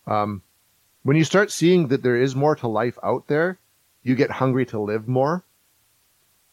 Um, 0.06 0.42
when 1.02 1.16
you 1.16 1.24
start 1.24 1.50
seeing 1.50 1.88
that 1.88 2.02
there 2.02 2.16
is 2.16 2.34
more 2.34 2.56
to 2.56 2.68
life 2.68 2.98
out 3.02 3.26
there 3.28 3.58
you 4.02 4.14
get 4.14 4.30
hungry 4.30 4.66
to 4.66 4.78
live 4.78 5.08
more. 5.08 5.44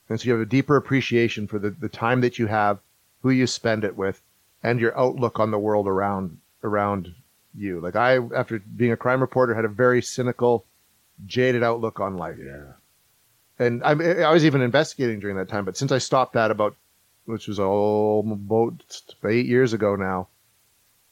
And 0.09 0.19
so 0.19 0.25
you 0.25 0.31
have 0.33 0.41
a 0.41 0.45
deeper 0.45 0.75
appreciation 0.77 1.47
for 1.47 1.59
the, 1.59 1.69
the 1.69 1.89
time 1.89 2.21
that 2.21 2.39
you 2.39 2.47
have 2.47 2.79
who 3.21 3.29
you 3.29 3.47
spend 3.47 3.83
it 3.83 3.97
with 3.97 4.21
and 4.63 4.79
your 4.79 4.97
outlook 4.97 5.39
on 5.39 5.51
the 5.51 5.59
world 5.59 5.87
around 5.87 6.39
around 6.63 7.13
you. 7.55 7.79
Like 7.79 7.95
i 7.95 8.17
after 8.35 8.59
being 8.59 8.91
a 8.91 8.97
crime 8.97 9.21
reporter 9.21 9.53
had 9.53 9.65
a 9.65 9.69
very 9.69 10.01
cynical 10.01 10.65
jaded 11.25 11.63
outlook 11.63 11.99
on 11.99 12.17
life. 12.17 12.37
Yeah. 12.39 12.73
And 13.59 13.83
I, 13.83 13.91
I 13.91 14.31
was 14.31 14.45
even 14.45 14.61
investigating 14.61 15.19
during 15.19 15.37
that 15.37 15.49
time. 15.49 15.65
But 15.65 15.77
since 15.77 15.91
I 15.91 15.97
stopped 15.97 16.33
that 16.33 16.51
about, 16.51 16.75
which 17.25 17.47
was 17.47 17.59
oh, 17.59 18.19
about 18.19 18.83
eight 19.25 19.45
years 19.45 19.73
ago 19.73 19.95
now, 19.95 20.27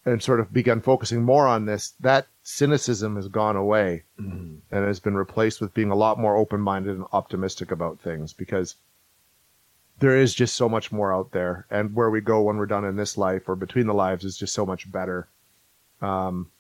and 0.06 0.22
sort 0.22 0.40
of 0.40 0.54
begun 0.54 0.82
focusing 0.82 1.24
more 1.24 1.48
on 1.48 1.66
this, 1.66 1.94
that 2.00 2.28
cynicism 2.44 3.16
has 3.16 3.28
gone 3.28 3.56
away 3.56 4.04
Mhm. 4.20 4.60
and 4.72 4.86
has 4.86 5.00
been 5.00 5.16
replaced 5.16 5.60
with 5.60 5.74
being 5.74 5.90
a 5.90 5.96
lot 5.96 6.20
more 6.20 6.38
open-minded 6.38 6.96
and 6.96 7.06
optimistic 7.12 7.72
about 7.72 8.00
things 8.00 8.32
because 8.32 8.76
there 9.98 10.16
is 10.16 10.36
just 10.36 10.56
so 10.56 10.70
much 10.70 10.92
more 10.92 11.12
out 11.12 11.32
there, 11.32 11.66
and 11.72 11.96
where 11.96 12.12
we 12.12 12.22
go 12.22 12.42
when 12.44 12.58
we're 12.58 12.66
done 12.68 12.86
in 12.86 12.98
this 12.98 13.18
life 13.18 13.50
or 13.50 13.56
between 13.56 13.88
the 13.88 13.94
lives 13.94 14.24
is 14.24 14.38
just 14.38 14.54
so 14.54 14.66
much 14.66 14.92
better. 14.92 15.28
Um, 16.02 16.52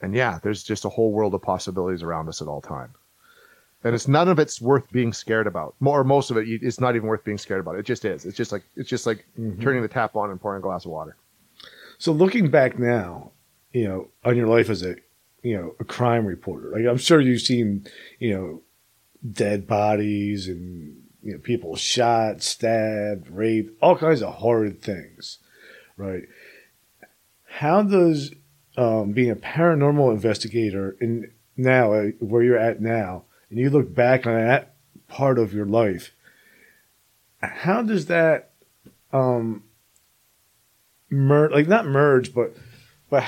and 0.00 0.14
yeah, 0.14 0.38
there's 0.42 0.62
just 0.62 0.84
a 0.84 0.88
whole 0.90 1.12
world 1.12 1.34
of 1.34 1.42
possibilities 1.42 2.02
around 2.02 2.28
us 2.28 2.40
at 2.40 2.48
all 2.48 2.62
time 2.62 2.94
and 3.84 3.94
it's 3.94 4.08
none 4.08 4.28
of 4.28 4.38
it's 4.38 4.60
worth 4.60 4.90
being 4.90 5.12
scared 5.12 5.46
about. 5.46 5.74
More, 5.80 6.00
or 6.00 6.04
most 6.04 6.30
of 6.30 6.36
it, 6.36 6.48
it's 6.48 6.80
not 6.80 6.96
even 6.96 7.06
worth 7.08 7.22
being 7.24 7.38
scared 7.38 7.60
about. 7.60 7.76
It 7.76 7.84
just 7.84 8.04
is. 8.04 8.24
It's 8.24 8.36
just 8.36 8.50
like 8.50 8.62
it's 8.76 8.88
just 8.88 9.06
like 9.06 9.24
Mhm. 9.38 9.60
turning 9.62 9.82
the 9.82 9.88
tap 9.88 10.16
on 10.16 10.30
and 10.30 10.40
pouring 10.40 10.58
a 10.58 10.62
glass 10.62 10.84
of 10.84 10.90
water. 10.90 11.16
So 11.98 12.12
looking 12.12 12.50
back 12.50 12.78
now, 12.78 13.30
you 13.72 13.84
know, 13.84 14.08
on 14.24 14.36
your 14.36 14.48
life 14.48 14.68
as 14.70 14.82
a, 14.82 14.96
you 15.42 15.56
know, 15.56 15.74
a 15.78 15.84
crime 15.84 16.26
reporter, 16.26 16.70
like 16.70 16.86
I'm 16.86 16.96
sure 16.96 17.20
you've 17.20 17.42
seen, 17.42 17.86
you 18.18 18.34
know, 18.34 18.62
dead 19.30 19.66
bodies 19.66 20.48
and 20.48 20.96
you 21.22 21.32
know 21.32 21.38
people 21.38 21.76
shot, 21.76 22.42
stabbed, 22.42 23.28
raped, 23.30 23.72
all 23.80 23.96
kinds 23.96 24.22
of 24.22 24.34
horrid 24.34 24.82
things, 24.82 25.38
right? 25.96 26.24
How 27.44 27.82
does 27.82 28.32
um, 28.76 29.12
being 29.12 29.30
a 29.30 29.36
paranormal 29.36 30.12
investigator 30.12 30.96
in 31.00 31.30
now 31.56 31.92
uh, 31.92 32.06
where 32.18 32.42
you're 32.42 32.58
at 32.58 32.82
now, 32.82 33.24
and 33.54 33.62
you 33.62 33.70
look 33.70 33.94
back 33.94 34.26
on 34.26 34.34
that 34.34 34.74
part 35.06 35.38
of 35.38 35.54
your 35.54 35.64
life, 35.64 36.10
how 37.40 37.82
does 37.82 38.06
that 38.06 38.50
um, 39.12 39.62
merge, 41.08 41.52
like 41.52 41.68
not 41.68 41.86
merge, 41.86 42.34
but 42.34 42.56
but 43.08 43.22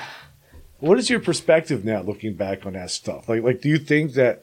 what 0.81 0.99
is 0.99 1.09
your 1.09 1.21
perspective 1.21 1.85
now 1.85 2.03
looking 2.03 2.35
back 2.35 2.67
on 2.67 2.73
that 2.73 2.91
stuff? 2.91 3.29
Like 3.29 3.45
like 3.45 3.61
do 3.61 3.69
you 3.69 3.79
think 3.79 4.15
that 4.15 4.43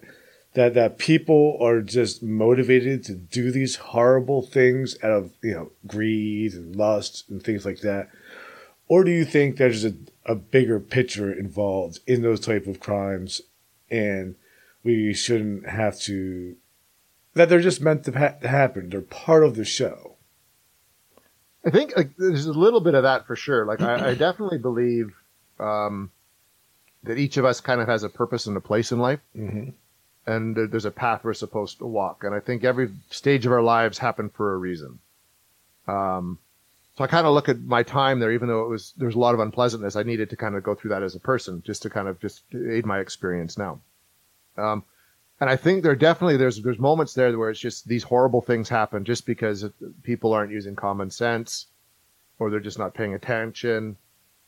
that 0.53 0.73
that 0.75 0.99
people 0.99 1.57
are 1.59 1.81
just 1.81 2.23
motivated 2.23 3.03
to 3.03 3.13
do 3.13 3.51
these 3.51 3.75
horrible 3.75 4.41
things 4.41 4.95
out 5.03 5.11
of 5.11 5.33
you 5.41 5.51
know 5.51 5.71
greed 5.85 6.53
and 6.53 6.77
lust 6.77 7.25
and 7.29 7.43
things 7.43 7.65
like 7.65 7.81
that, 7.81 8.07
or 8.87 9.03
do 9.03 9.11
you 9.11 9.25
think 9.25 9.57
there's 9.57 9.83
a 9.83 9.93
a 10.25 10.35
bigger 10.35 10.79
picture 10.79 11.33
involved 11.33 11.99
in 12.07 12.21
those 12.21 12.39
type 12.39 12.67
of 12.67 12.79
crimes, 12.79 13.41
and 13.91 14.35
we 14.83 15.13
shouldn't 15.13 15.67
have 15.67 15.99
to 16.01 16.55
that 17.35 17.49
they're 17.49 17.61
just 17.61 17.81
meant 17.81 18.03
to 18.05 18.11
ha- 18.11 18.47
happen. 18.47 18.89
They're 18.89 19.01
part 19.01 19.43
of 19.43 19.55
the 19.55 19.65
show. 19.65 20.15
I 21.65 21.69
think 21.71 21.95
like 21.95 22.15
there's 22.17 22.45
a 22.45 22.53
little 22.53 22.81
bit 22.81 22.93
of 22.93 23.03
that 23.03 23.25
for 23.25 23.35
sure. 23.35 23.65
Like 23.65 23.81
I, 23.81 24.09
I 24.11 24.13
definitely 24.27 24.57
believe 24.59 25.13
um, 25.59 26.11
that 27.03 27.17
each 27.17 27.37
of 27.37 27.45
us 27.45 27.61
kind 27.61 27.81
of 27.81 27.87
has 27.87 28.03
a 28.03 28.09
purpose 28.09 28.45
and 28.47 28.55
a 28.57 28.61
place 28.61 28.91
in 28.91 28.99
life, 28.99 29.19
Mm-hmm. 29.35 29.69
and 30.27 30.55
there- 30.55 30.67
there's 30.67 30.85
a 30.85 30.91
path 30.91 31.23
we're 31.23 31.33
supposed 31.33 31.79
to 31.79 31.85
walk. 31.87 32.23
And 32.23 32.35
I 32.35 32.39
think 32.39 32.63
every 32.63 32.91
stage 33.09 33.45
of 33.45 33.51
our 33.51 33.61
lives 33.63 33.97
happen 33.97 34.29
for 34.29 34.53
a 34.53 34.57
reason. 34.57 34.99
Um, 35.87 36.37
so 36.97 37.03
I 37.03 37.07
kind 37.07 37.25
of 37.25 37.33
look 37.33 37.49
at 37.49 37.59
my 37.61 37.81
time 37.83 38.19
there, 38.19 38.31
even 38.31 38.47
though 38.47 38.63
it 38.65 38.69
was 38.69 38.93
there's 38.97 39.15
a 39.15 39.19
lot 39.19 39.33
of 39.33 39.39
unpleasantness. 39.39 39.95
I 39.95 40.03
needed 40.03 40.29
to 40.29 40.35
kind 40.35 40.55
of 40.55 40.61
go 40.63 40.75
through 40.75 40.89
that 40.89 41.01
as 41.03 41.15
a 41.15 41.19
person, 41.19 41.63
just 41.65 41.81
to 41.81 41.89
kind 41.89 42.07
of 42.07 42.19
just 42.19 42.43
aid 42.53 42.85
my 42.85 42.99
experience 42.99 43.57
now. 43.57 43.79
Um, 44.57 44.83
and 45.39 45.49
I 45.49 45.55
think 45.55 45.83
there 45.83 45.95
definitely 45.95 46.37
there's 46.37 46.61
there's 46.61 46.79
moments 46.79 47.13
there 47.13 47.37
where 47.37 47.49
it's 47.49 47.59
just 47.59 47.87
these 47.87 48.03
horrible 48.03 48.41
things 48.41 48.69
happen 48.69 49.03
just 49.03 49.25
because 49.25 49.65
people 50.03 50.31
aren't 50.31 50.51
using 50.51 50.75
common 50.75 51.09
sense, 51.09 51.67
or 52.39 52.49
they're 52.49 52.59
just 52.59 52.79
not 52.79 52.93
paying 52.93 53.13
attention, 53.13 53.97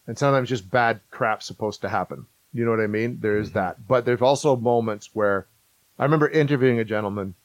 and 0.08 0.18
sometimes 0.18 0.50
just 0.50 0.70
bad 0.70 1.02
crap's 1.12 1.46
supposed 1.46 1.82
to 1.82 1.90
happen. 1.90 2.26
You 2.54 2.64
know 2.64 2.72
what 2.72 2.80
I 2.80 2.88
mean? 2.88 3.20
There 3.20 3.38
is 3.38 3.52
that, 3.52 3.88
but 3.88 4.06
there's 4.06 4.22
also 4.22 4.56
moments 4.56 5.10
where 5.14 5.48
I 6.00 6.04
remember 6.04 6.30
interviewing 6.30 6.80
a 6.80 6.86
gentleman 6.86 7.36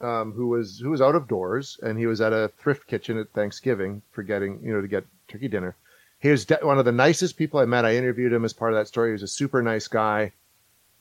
um, 0.00 0.32
who 0.32 0.48
was 0.48 0.78
who 0.78 0.90
was 0.90 1.00
out 1.00 1.14
of 1.14 1.28
doors 1.28 1.80
and 1.82 1.98
he 1.98 2.06
was 2.06 2.20
at 2.20 2.32
a 2.32 2.50
thrift 2.58 2.86
kitchen 2.86 3.18
at 3.18 3.30
Thanksgiving 3.30 4.02
for 4.12 4.22
getting 4.22 4.60
you 4.62 4.72
know 4.72 4.80
to 4.80 4.88
get 4.88 5.06
turkey 5.28 5.48
dinner. 5.48 5.74
He 6.18 6.30
was 6.30 6.44
de- 6.44 6.58
one 6.62 6.78
of 6.78 6.84
the 6.84 6.92
nicest 6.92 7.36
people 7.36 7.60
I 7.60 7.64
met. 7.64 7.84
I 7.84 7.96
interviewed 7.96 8.32
him 8.32 8.44
as 8.44 8.52
part 8.52 8.72
of 8.72 8.78
that 8.78 8.88
story. 8.88 9.10
He 9.10 9.12
was 9.12 9.22
a 9.22 9.28
super 9.28 9.62
nice 9.62 9.88
guy, 9.88 10.32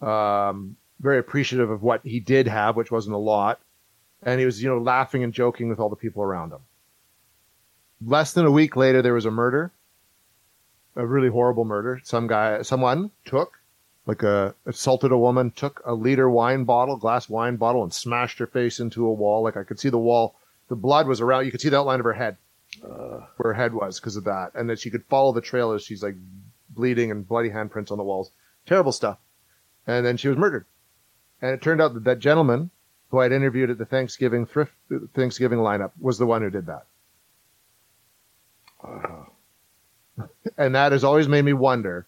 um, 0.06 0.78
very 1.00 1.18
appreciative 1.20 1.70
of 1.70 1.82
what 1.82 2.02
he 2.04 2.20
did 2.20 2.48
have, 2.48 2.76
which 2.76 2.92
wasn't 2.92 3.16
a 3.16 3.20
lot, 3.20 3.60
and 4.24 4.40
he 4.40 4.46
was 4.46 4.62
you 4.62 4.70
know 4.70 4.80
laughing 4.80 5.24
and 5.24 5.34
joking 5.34 5.70
with 5.70 5.80
all 5.80 5.90
the 5.90 5.96
people 5.96 6.24
around 6.24 6.52
him. 6.52 6.62
Less 8.06 8.34
than 8.34 8.46
a 8.46 8.52
week 8.52 8.76
later, 8.76 9.02
there 9.02 9.14
was 9.14 9.26
a 9.26 9.32
murder, 9.32 9.72
a 10.96 11.06
really 11.06 11.30
horrible 11.30 11.66
murder. 11.66 12.00
Some 12.04 12.28
guy, 12.28 12.62
someone 12.62 13.12
took 13.26 13.60
like 14.06 14.22
a 14.22 14.54
assaulted 14.66 15.12
a 15.12 15.18
woman, 15.18 15.52
took 15.52 15.82
a 15.86 15.94
liter 15.94 16.30
wine 16.30 16.64
bottle, 16.64 16.98
glass 16.98 17.28
wine 17.28 17.56
bottle, 17.56 17.84
and 17.84 17.94
smashed 17.94 18.38
her 18.40 18.48
face 18.48 18.80
into 18.80 19.06
a 19.08 19.14
wall. 19.14 19.44
Like 19.44 19.58
I 19.58 19.64
could 19.64 19.80
see 19.80 19.90
the 19.90 19.98
wall, 19.98 20.36
the 20.68 20.76
blood 20.76 21.08
was 21.08 21.22
around. 21.22 21.46
You 21.46 21.52
could 21.52 21.62
see 21.62 21.70
the 21.70 21.80
outline 21.80 22.00
of 22.00 22.06
her 22.06 22.14
head, 22.14 22.38
Uh, 22.84 23.26
where 23.38 23.54
her 23.54 23.54
head 23.54 23.74
was 23.74 24.00
because 24.00 24.18
of 24.18 24.26
that, 24.26 24.52
and 24.54 24.70
then 24.70 24.78
she 24.78 24.90
could 24.90 25.06
follow 25.06 25.32
the 25.34 25.42
trail 25.42 25.72
as 25.72 25.82
she's 25.84 26.04
like 26.04 26.16
bleeding 26.70 27.10
and 27.12 27.28
bloody 27.28 27.50
handprints 27.50 27.92
on 27.92 27.98
the 27.98 28.04
walls. 28.04 28.32
Terrible 28.66 28.92
stuff. 28.92 29.18
And 29.88 30.06
then 30.06 30.18
she 30.18 30.28
was 30.28 30.38
murdered. 30.38 30.66
And 31.42 31.52
it 31.52 31.62
turned 31.62 31.82
out 31.82 31.94
that 31.94 32.04
that 32.06 32.20
gentleman 32.20 32.72
who 33.10 33.20
I'd 33.20 33.32
interviewed 33.32 33.70
at 33.70 33.78
the 33.78 33.86
Thanksgiving 33.86 34.46
thrift 34.46 34.74
Thanksgiving 35.14 35.60
lineup 35.60 35.92
was 36.00 36.18
the 36.18 36.26
one 36.26 36.42
who 36.42 36.50
did 36.50 36.66
that. 36.66 36.86
And 40.58 40.76
that 40.76 40.92
has 40.92 41.04
always 41.04 41.28
made 41.28 41.44
me 41.44 41.54
wonder 41.54 42.08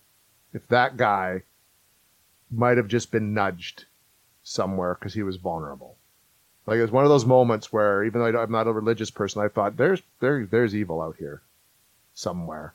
if 0.54 0.68
that 0.68 0.98
guy 0.98 1.44
might 2.50 2.78
have 2.78 2.88
just 2.88 3.12
been 3.12 3.34
nudged 3.34 3.86
somewhere 4.44 4.96
because 4.96 5.14
he 5.14 5.24
was 5.24 5.36
vulnerable. 5.36 5.98
Like 6.66 6.78
it 6.78 6.82
was 6.82 6.92
one 6.92 7.04
of 7.04 7.10
those 7.10 7.26
moments 7.26 7.72
where, 7.72 8.04
even 8.04 8.22
though 8.22 8.42
I'm 8.42 8.52
not 8.52 8.68
a 8.68 8.74
religious 8.74 9.10
person, 9.10 9.42
I 9.42 9.48
thought 9.48 9.78
there's 9.78 10.02
there 10.20 10.46
there's 10.46 10.76
evil 10.76 11.02
out 11.02 11.16
here 11.18 11.42
somewhere, 12.14 12.74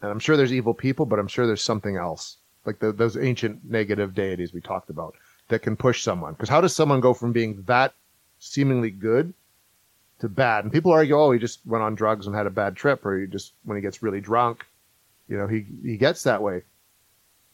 and 0.00 0.10
I'm 0.10 0.18
sure 0.18 0.36
there's 0.36 0.52
evil 0.52 0.74
people, 0.74 1.06
but 1.06 1.18
I'm 1.18 1.28
sure 1.28 1.46
there's 1.46 1.62
something 1.62 1.96
else, 1.96 2.38
like 2.64 2.78
the, 2.78 2.92
those 2.92 3.16
ancient 3.16 3.64
negative 3.68 4.14
deities 4.14 4.52
we 4.52 4.60
talked 4.60 4.90
about, 4.90 5.14
that 5.48 5.60
can 5.62 5.76
push 5.76 6.02
someone. 6.02 6.32
Because 6.34 6.48
how 6.48 6.60
does 6.60 6.74
someone 6.74 7.00
go 7.00 7.14
from 7.14 7.32
being 7.32 7.62
that 7.66 7.94
seemingly 8.38 8.90
good 8.90 9.34
to 10.20 10.28
bad? 10.28 10.64
And 10.64 10.72
people 10.72 10.92
argue, 10.92 11.16
oh, 11.16 11.32
he 11.32 11.38
just 11.38 11.60
went 11.66 11.82
on 11.82 11.94
drugs 11.94 12.26
and 12.26 12.34
had 12.36 12.46
a 12.46 12.50
bad 12.50 12.76
trip, 12.76 13.04
or 13.04 13.18
he 13.20 13.26
just 13.26 13.52
when 13.64 13.76
he 13.76 13.82
gets 13.82 14.02
really 14.02 14.20
drunk, 14.20 14.64
you 15.28 15.36
know, 15.36 15.46
he 15.46 15.66
he 15.82 15.96
gets 15.96 16.22
that 16.24 16.42
way. 16.42 16.62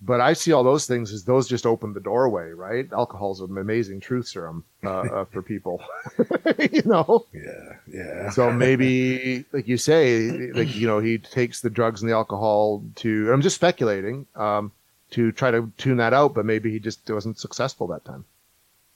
but 0.01 0.21
I 0.21 0.33
see 0.35 0.53
all 0.53 0.63
those 0.63 0.87
things 0.87 1.13
as 1.13 1.25
those 1.25 1.49
just 1.49 1.67
open 1.67 1.93
the 1.93 2.01
doorway, 2.01 2.51
right? 2.53 2.89
Alcohol's 2.93 3.41
an 3.41 3.59
amazing 3.59 4.01
truth 4.01 4.29
serum 4.29 4.65
uh, 4.85 5.01
uh, 5.01 5.25
for 5.33 5.43
people, 5.43 5.83
you 6.71 6.83
know. 6.85 7.27
Yeah, 7.33 7.75
yeah. 7.93 8.31
So 8.31 8.53
maybe, 8.53 9.45
like 9.53 9.67
you 9.67 9.77
say, 9.77 10.53
like 10.53 10.75
you 10.77 10.87
know, 10.87 11.01
he 11.01 11.19
takes 11.19 11.61
the 11.63 11.71
drugs 11.71 12.01
and 12.01 12.09
the 12.11 12.15
alcohol 12.15 12.85
to. 12.97 13.33
I'm 13.33 13.43
just 13.43 13.57
speculating 13.57 14.27
um, 14.37 14.71
to 15.11 15.33
try 15.33 15.51
to 15.51 15.71
tune 15.79 15.97
that 15.99 16.13
out, 16.13 16.35
but 16.35 16.45
maybe 16.45 16.71
he 16.71 16.79
just 16.79 17.09
wasn't 17.11 17.39
successful 17.39 17.87
that 17.89 18.05
time, 18.05 18.25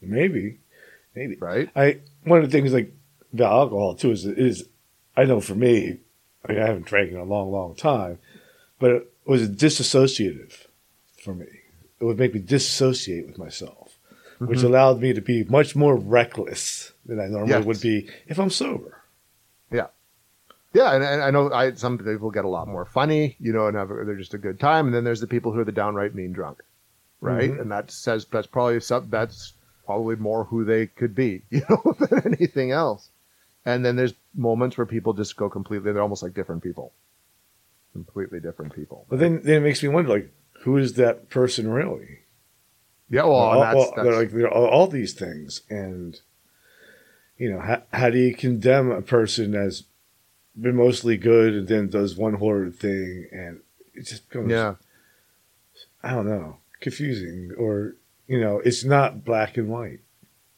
maybe, 0.01 0.59
maybe. 1.15 1.37
right? 1.37 1.71
I 1.75 2.01
one 2.25 2.43
of 2.43 2.51
the 2.51 2.57
things 2.57 2.73
like 2.73 2.93
the 3.33 3.45
alcohol 3.45 3.95
too 3.95 4.11
is 4.11 4.25
is 4.27 4.69
I 5.17 5.25
know 5.25 5.41
for 5.41 5.55
me, 5.55 5.99
I, 6.47 6.53
mean, 6.53 6.63
I 6.63 6.67
haven't 6.67 6.87
drank 6.87 7.11
in 7.11 7.17
a 7.19 7.25
long, 7.25 7.51
long 7.53 7.75
time, 7.75 8.19
but 8.79 8.91
it 8.91 9.07
was 9.27 9.49
disassociative 9.49 10.67
for 11.23 11.35
me. 11.35 11.47
It 12.01 12.05
would 12.05 12.19
make 12.19 12.35
me 12.35 12.41
disassociate 12.41 13.27
with 13.27 13.39
myself, 13.39 13.97
which 14.39 14.59
Mhm. 14.61 14.65
allowed 14.65 15.01
me 15.01 15.13
to 15.13 15.21
be 15.21 15.45
much 15.45 15.77
more 15.77 15.97
reckless 15.97 16.93
than 17.07 17.21
I 17.21 17.27
normally 17.29 17.51
Yes. 17.51 17.65
would 17.65 17.81
be 17.81 18.09
if 18.27 18.39
I'm 18.41 18.51
sober. 18.51 18.99
Yeah, 20.75 20.95
and, 20.95 21.05
and 21.05 21.23
I 21.23 21.31
know 21.31 21.53
I 21.53 21.75
some 21.75 21.99
people 21.99 22.31
get 22.31 22.45
a 22.45 22.49
lot 22.49 22.67
more 22.69 22.85
funny, 22.87 23.37
you 23.39 23.53
know, 23.53 23.67
and 23.67 23.77
have 23.77 23.89
they're 23.89 24.17
just 24.17 24.35
a 24.35 24.39
good 24.39 24.59
time, 24.59 24.87
and 24.87 24.95
then 24.95 25.05
there's 25.05 25.21
the 25.21 25.27
people 25.27 25.53
who 25.53 25.61
are 25.61 25.65
the 25.65 25.73
downright 25.73 26.15
mean 26.15 26.33
drunk, 26.33 26.63
right? 27.21 27.51
Mhm. 27.51 27.61
And 27.61 27.73
that 27.73 27.91
says 27.91 28.25
that's 28.25 28.47
probably 28.47 28.81
some, 28.81 29.09
that's 29.11 29.53
probably 29.85 30.17
more 30.17 30.45
who 30.45 30.65
they 30.65 30.87
could 30.87 31.15
be, 31.15 31.43
you 31.51 31.63
know, 31.69 31.95
than 31.99 32.35
anything 32.35 32.71
else. 32.71 33.11
And 33.65 33.85
then 33.85 33.97
there's 33.97 34.15
moments 34.35 34.77
where 34.79 34.87
people 34.87 35.13
just 35.13 35.37
go 35.37 35.49
completely, 35.49 35.93
they're 35.93 36.03
almost 36.03 36.23
like 36.23 36.35
different 36.35 36.63
people, 36.63 36.93
completely 37.93 38.41
different 38.41 38.75
people. 38.75 39.07
But 39.09 39.21
then, 39.21 39.43
then 39.45 39.57
it 39.57 39.61
makes 39.61 39.83
me 39.83 39.89
wonder, 39.89 40.11
like, 40.11 40.33
who 40.63 40.77
is 40.79 40.95
that 40.95 41.29
person 41.29 41.69
really? 41.71 42.21
Yeah, 43.11 43.25
well, 43.25 43.35
all, 43.35 43.61
that's, 43.61 43.91
that's 43.91 44.03
they're 44.03 44.17
like 44.17 44.31
they're 44.31 44.51
all, 44.51 44.67
all 44.67 44.87
these 44.87 45.13
things, 45.13 45.63
and 45.69 46.19
you 47.37 47.53
know, 47.53 47.61
how, 47.61 47.83
how 47.93 48.09
do 48.11 48.19
you 48.19 48.35
condemn 48.35 48.91
a 48.91 49.03
person 49.03 49.51
that's 49.51 49.85
been 50.61 50.77
mostly 50.77 51.17
good 51.17 51.55
and 51.55 51.69
then 51.69 51.89
does 51.89 52.17
one 52.17 52.35
horrid 52.35 52.77
thing, 52.77 53.29
and 53.33 53.61
it 53.95 54.07
just 54.07 54.29
becomes, 54.29 54.51
yeah, 54.51 54.75
I 56.03 56.11
don't 56.11 56.27
know, 56.27 56.59
confusing, 56.81 57.53
or 57.59 57.97
you 58.27 58.41
know, 58.41 58.61
it's 58.65 58.85
not 58.85 59.25
black 59.25 59.57
and 59.57 59.69
white. 59.69 60.01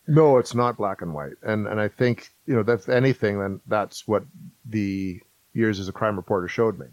No, 0.06 0.38
it's 0.38 0.54
not 0.54 0.76
black 0.76 1.00
and 1.00 1.14
white, 1.14 1.36
and 1.42 1.66
and 1.66 1.80
I 1.80 1.88
think 1.88 2.30
you 2.46 2.54
know 2.54 2.62
that's 2.62 2.88
anything. 2.88 3.38
Then 3.38 3.60
that's 3.66 4.06
what 4.06 4.24
the 4.64 5.20
years 5.52 5.80
as 5.80 5.88
a 5.88 5.92
crime 5.92 6.16
reporter 6.16 6.48
showed 6.48 6.78
me. 6.78 6.86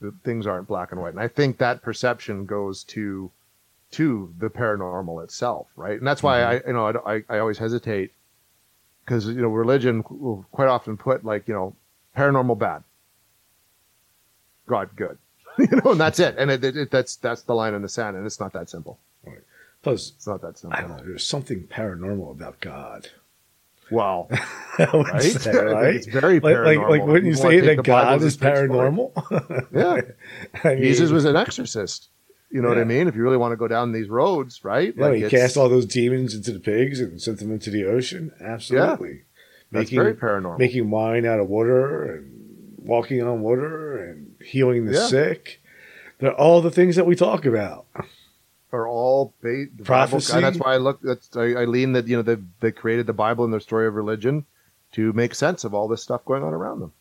That 0.00 0.14
things 0.24 0.46
aren't 0.46 0.68
black 0.68 0.92
and 0.92 1.00
white, 1.00 1.12
and 1.12 1.20
I 1.20 1.28
think 1.28 1.58
that 1.58 1.82
perception 1.82 2.46
goes 2.46 2.84
to 2.84 3.30
to 3.92 4.32
the 4.38 4.48
paranormal 4.48 5.24
itself, 5.24 5.68
right? 5.74 5.98
And 5.98 6.06
that's 6.06 6.22
why 6.22 6.40
mm-hmm. 6.40 6.66
I 6.66 6.68
you 6.68 6.72
know 6.74 6.86
I, 6.86 7.14
I, 7.14 7.24
I 7.28 7.38
always 7.38 7.58
hesitate 7.58 8.12
because 9.04 9.26
you 9.26 9.40
know 9.40 9.48
religion 9.48 10.04
will 10.08 10.46
quite 10.52 10.68
often 10.68 10.96
put 10.96 11.24
like 11.24 11.48
you 11.48 11.54
know 11.54 11.76
paranormal 12.16 12.58
bad, 12.58 12.82
God 14.66 14.90
good, 14.96 15.18
you 15.58 15.66
know, 15.84 15.92
and 15.92 16.00
that's 16.00 16.18
it, 16.18 16.36
and 16.38 16.50
it, 16.50 16.64
it, 16.64 16.76
it, 16.76 16.90
that's 16.90 17.16
that's 17.16 17.42
the 17.42 17.54
line 17.54 17.74
in 17.74 17.82
the 17.82 17.88
sand, 17.88 18.16
and 18.16 18.26
it's 18.26 18.40
not 18.40 18.52
that 18.52 18.68
simple. 18.70 18.98
Right. 19.24 19.38
Plus, 19.82 20.12
It's 20.16 20.26
not 20.26 20.42
that 20.42 20.58
simple. 20.58 20.78
I 20.78 20.82
don't 20.82 20.90
know, 20.96 21.02
there's 21.04 21.26
something 21.26 21.64
paranormal 21.66 22.30
about 22.32 22.60
God. 22.60 23.08
Wow. 23.90 24.28
I 24.78 24.84
right? 24.92 25.22
say, 25.22 25.52
right? 25.56 25.94
it's 25.96 26.06
very 26.06 26.38
Like, 26.38 26.54
paranormal. 26.54 26.64
like, 26.80 26.88
like, 27.00 27.06
wouldn't 27.06 27.34
you 27.34 27.42
wanna 27.42 27.60
say 27.60 27.74
that 27.74 27.82
God 27.82 28.22
is 28.22 28.36
paranormal? 28.36 29.66
Yeah. 29.72 30.00
I 30.62 30.74
mean, 30.74 30.82
Jesus 30.84 31.10
was 31.10 31.24
an 31.24 31.34
exorcist. 31.34 32.08
You 32.52 32.60
know 32.62 32.68
what 32.68 32.78
I 32.78 32.84
mean? 32.84 33.06
If 33.06 33.14
you 33.14 33.22
really 33.22 33.36
want 33.36 33.52
to 33.52 33.56
go 33.56 33.68
down 33.68 33.92
these 33.92 34.08
roads, 34.08 34.64
right? 34.64 34.92
Yeah, 34.96 35.14
he 35.14 35.28
cast 35.28 35.56
all 35.56 35.68
those 35.68 35.86
demons 35.86 36.34
into 36.34 36.50
the 36.52 36.58
pigs 36.58 37.00
and 37.00 37.22
sent 37.22 37.38
them 37.38 37.52
into 37.52 37.70
the 37.70 37.84
ocean. 37.84 38.32
Absolutely. 38.40 39.22
That's 39.72 39.90
making, 39.90 39.98
very 40.00 40.14
paranormal. 40.14 40.58
making 40.58 40.90
wine 40.90 41.24
out 41.26 41.40
of 41.40 41.48
water 41.48 42.14
and 42.16 42.76
walking 42.78 43.22
on 43.22 43.40
water 43.42 44.04
and 44.04 44.34
healing 44.44 44.86
the 44.86 44.92
Yeah. 44.94 45.06
sick. 45.06 45.60
They're 46.18 46.34
all 46.34 46.60
the 46.60 46.70
things 46.70 46.96
that 46.96 47.06
we 47.06 47.14
talk 47.16 47.44
about. 47.46 47.86
are 48.72 48.86
all 48.86 49.34
ba- 49.42 49.66
Prophecy. 49.82 50.32
Bible, 50.32 50.42
that's 50.42 50.58
why 50.58 50.74
I 50.74 50.76
look. 50.76 51.00
That's 51.02 51.36
I, 51.36 51.62
I 51.62 51.64
lean 51.64 51.92
that 51.94 52.06
you 52.06 52.16
know 52.16 52.22
they 52.22 52.36
they 52.60 52.70
created 52.70 53.06
the 53.06 53.12
Bible 53.12 53.42
and 53.44 53.52
their 53.52 53.58
story 53.60 53.86
of 53.88 53.94
religion 53.94 54.44
to 54.92 55.12
make 55.12 55.34
sense 55.34 55.64
of 55.64 55.74
all 55.74 55.88
this 55.88 56.02
stuff 56.02 56.24
going 56.24 56.44
on 56.44 56.52
around 56.54 56.78
them. 56.80 56.92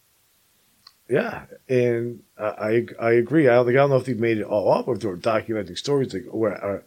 Yeah, 1.08 1.44
and 1.68 2.22
uh, 2.38 2.54
I 2.58 2.88
I 3.00 3.12
agree. 3.12 3.48
I 3.48 3.54
don't 3.56 3.66
think 3.66 3.78
I 3.78 3.82
don't 3.82 3.90
know 3.92 3.98
if 3.98 4.06
they 4.06 4.14
made 4.14 4.38
it 4.40 4.44
all 4.46 4.72
up 4.74 4.88
or 4.88 4.96
if 4.96 5.02
they 5.02 5.08
were 5.08 5.18
documenting 5.18 5.78
stories 5.78 6.14
like 6.14 6.26
where. 6.32 6.64
Uh, 6.64 6.80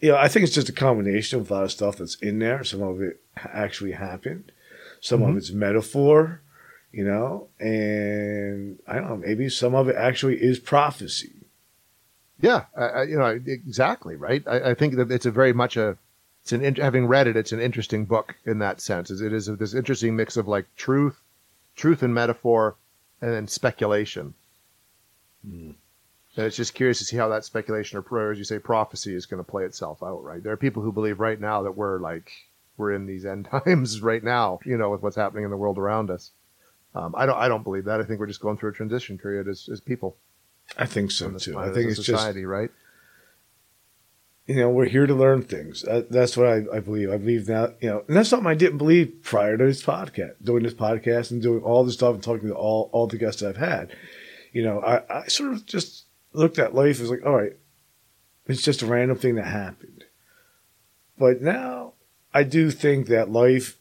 you 0.00 0.12
know, 0.12 0.16
I 0.16 0.28
think 0.28 0.44
it's 0.44 0.54
just 0.54 0.70
a 0.70 0.72
combination 0.72 1.40
of 1.40 1.50
a 1.50 1.54
lot 1.54 1.64
of 1.64 1.72
stuff 1.72 1.96
that's 1.96 2.14
in 2.22 2.38
there. 2.38 2.64
Some 2.64 2.80
of 2.80 3.02
it 3.02 3.20
actually 3.36 3.92
happened. 3.92 4.50
Some 5.00 5.22
of 5.22 5.30
Mhm. 5.30 5.38
it's 5.38 5.50
metaphor, 5.50 6.40
you 6.92 7.04
know, 7.04 7.48
and 7.58 8.78
I 8.86 8.96
don't 8.96 9.08
know. 9.08 9.16
Maybe 9.16 9.48
some 9.48 9.74
of 9.74 9.88
it 9.88 9.96
actually 9.96 10.42
is 10.42 10.58
prophecy. 10.58 11.32
Yeah, 12.40 12.64
I, 12.76 12.84
I, 12.84 13.02
you 13.04 13.18
know 13.18 13.26
exactly 13.46 14.16
right. 14.16 14.42
I, 14.46 14.70
I 14.70 14.74
think 14.74 14.96
that 14.96 15.10
it's 15.10 15.26
a 15.26 15.30
very 15.30 15.52
much 15.52 15.76
a. 15.76 15.96
It's 16.42 16.52
an 16.52 16.74
having 16.76 17.06
read 17.06 17.26
it, 17.26 17.36
it's 17.36 17.52
an 17.52 17.60
interesting 17.60 18.06
book 18.06 18.34
in 18.46 18.60
that 18.60 18.80
sense. 18.80 19.10
It 19.10 19.32
is 19.32 19.46
this 19.46 19.74
interesting 19.74 20.16
mix 20.16 20.38
of 20.38 20.48
like 20.48 20.66
truth, 20.74 21.20
truth 21.76 22.02
and 22.02 22.14
metaphor, 22.14 22.76
and 23.20 23.30
then 23.30 23.46
speculation. 23.46 24.32
Mm. 25.46 25.74
And 26.36 26.46
it's 26.46 26.56
just 26.56 26.74
curious 26.74 26.98
to 26.98 27.04
see 27.04 27.18
how 27.18 27.28
that 27.28 27.44
speculation 27.44 27.98
or, 27.98 28.04
or 28.10 28.32
as 28.32 28.38
you 28.38 28.44
say, 28.44 28.58
prophecy 28.58 29.14
is 29.14 29.26
going 29.26 29.42
to 29.44 29.50
play 29.50 29.64
itself 29.64 30.02
out. 30.02 30.24
Right? 30.24 30.42
There 30.42 30.52
are 30.52 30.56
people 30.56 30.82
who 30.82 30.92
believe 30.92 31.20
right 31.20 31.38
now 31.38 31.62
that 31.62 31.76
we're 31.76 31.98
like 31.98 32.32
we're 32.80 32.92
in 32.92 33.06
these 33.06 33.24
end 33.24 33.48
times 33.64 34.00
right 34.00 34.24
now. 34.24 34.58
You 34.64 34.76
know, 34.76 34.90
with 34.90 35.02
what's 35.02 35.16
happening 35.16 35.44
in 35.44 35.50
the 35.50 35.56
world 35.56 35.78
around 35.78 36.10
us. 36.10 36.32
Um, 36.94 37.14
I 37.16 37.26
don't. 37.26 37.38
I 37.38 37.46
don't 37.46 37.62
believe 37.62 37.84
that. 37.84 38.00
I 38.00 38.04
think 38.04 38.18
we're 38.18 38.26
just 38.26 38.40
going 38.40 38.56
through 38.56 38.70
a 38.70 38.74
transition 38.74 39.16
period 39.16 39.46
as, 39.46 39.68
as 39.70 39.80
people. 39.80 40.16
I 40.76 40.86
think 40.86 41.10
so 41.10 41.30
too. 41.30 41.58
I 41.58 41.70
think 41.70 41.90
it's 41.90 42.00
a 42.00 42.02
just 42.02 42.36
right? 42.44 42.70
you 44.46 44.56
know 44.56 44.68
we're 44.68 44.86
here 44.86 45.06
to 45.06 45.14
learn 45.14 45.42
things. 45.42 45.82
That, 45.82 46.10
that's 46.10 46.36
what 46.36 46.48
I, 46.48 46.62
I 46.74 46.80
believe. 46.80 47.10
I 47.10 47.18
believe 47.18 47.48
now. 47.48 47.68
You 47.80 47.90
know, 47.90 48.04
and 48.08 48.16
that's 48.16 48.28
something 48.28 48.48
I 48.48 48.54
didn't 48.54 48.78
believe 48.78 49.20
prior 49.22 49.56
to 49.56 49.64
this 49.64 49.82
podcast, 49.82 50.42
doing 50.42 50.64
this 50.64 50.74
podcast 50.74 51.30
and 51.30 51.40
doing 51.40 51.62
all 51.62 51.84
this 51.84 51.94
stuff 51.94 52.14
and 52.14 52.22
talking 52.22 52.48
to 52.48 52.54
all 52.54 52.90
all 52.92 53.06
the 53.06 53.18
guests 53.18 53.42
I've 53.42 53.56
had. 53.56 53.94
You 54.52 54.64
know, 54.64 54.80
I, 54.80 55.20
I 55.20 55.26
sort 55.28 55.52
of 55.52 55.64
just 55.66 56.06
looked 56.32 56.58
at 56.58 56.74
life 56.74 57.00
as 57.00 57.10
like, 57.10 57.24
all 57.24 57.36
right, 57.36 57.52
it's 58.46 58.62
just 58.62 58.82
a 58.82 58.86
random 58.86 59.16
thing 59.16 59.36
that 59.36 59.46
happened. 59.46 60.04
But 61.16 61.40
now 61.40 61.92
I 62.32 62.44
do 62.44 62.70
think 62.70 63.06
that 63.08 63.30
life, 63.30 63.78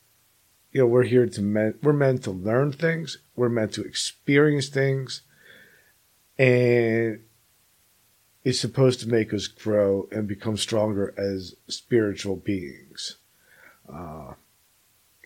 you 0.72 0.82
know, 0.82 0.88
we're 0.88 1.04
here 1.04 1.28
to 1.28 1.74
we're 1.82 1.94
meant 1.94 2.24
to 2.24 2.32
learn 2.32 2.72
things. 2.72 3.20
We're 3.36 3.50
meant 3.50 3.74
to 3.74 3.84
experience 3.84 4.70
things, 4.70 5.22
and 6.38 7.22
it's 8.44 8.60
supposed 8.60 9.00
to 9.02 9.10
make 9.10 9.34
us 9.34 9.48
grow 9.48 10.08
and 10.12 10.28
become 10.28 10.58
stronger 10.58 11.14
as 11.18 11.56
spiritual 11.68 12.36
beings. 12.36 13.18
Uh, 13.92 14.34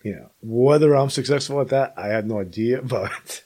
you 0.02 0.14
know, 0.14 0.30
whether 0.42 0.94
I'm 0.94 1.10
successful 1.10 1.60
at 1.60 1.68
that, 1.68 1.94
I 1.96 2.08
have 2.08 2.26
no 2.26 2.40
idea, 2.40 2.82
but 2.82 3.44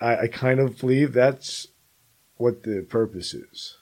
I, 0.00 0.16
I 0.16 0.26
kind 0.28 0.60
of 0.60 0.78
believe 0.78 1.12
that's 1.12 1.68
what 2.36 2.62
the 2.62 2.86
purpose 2.88 3.34
is. 3.34 3.77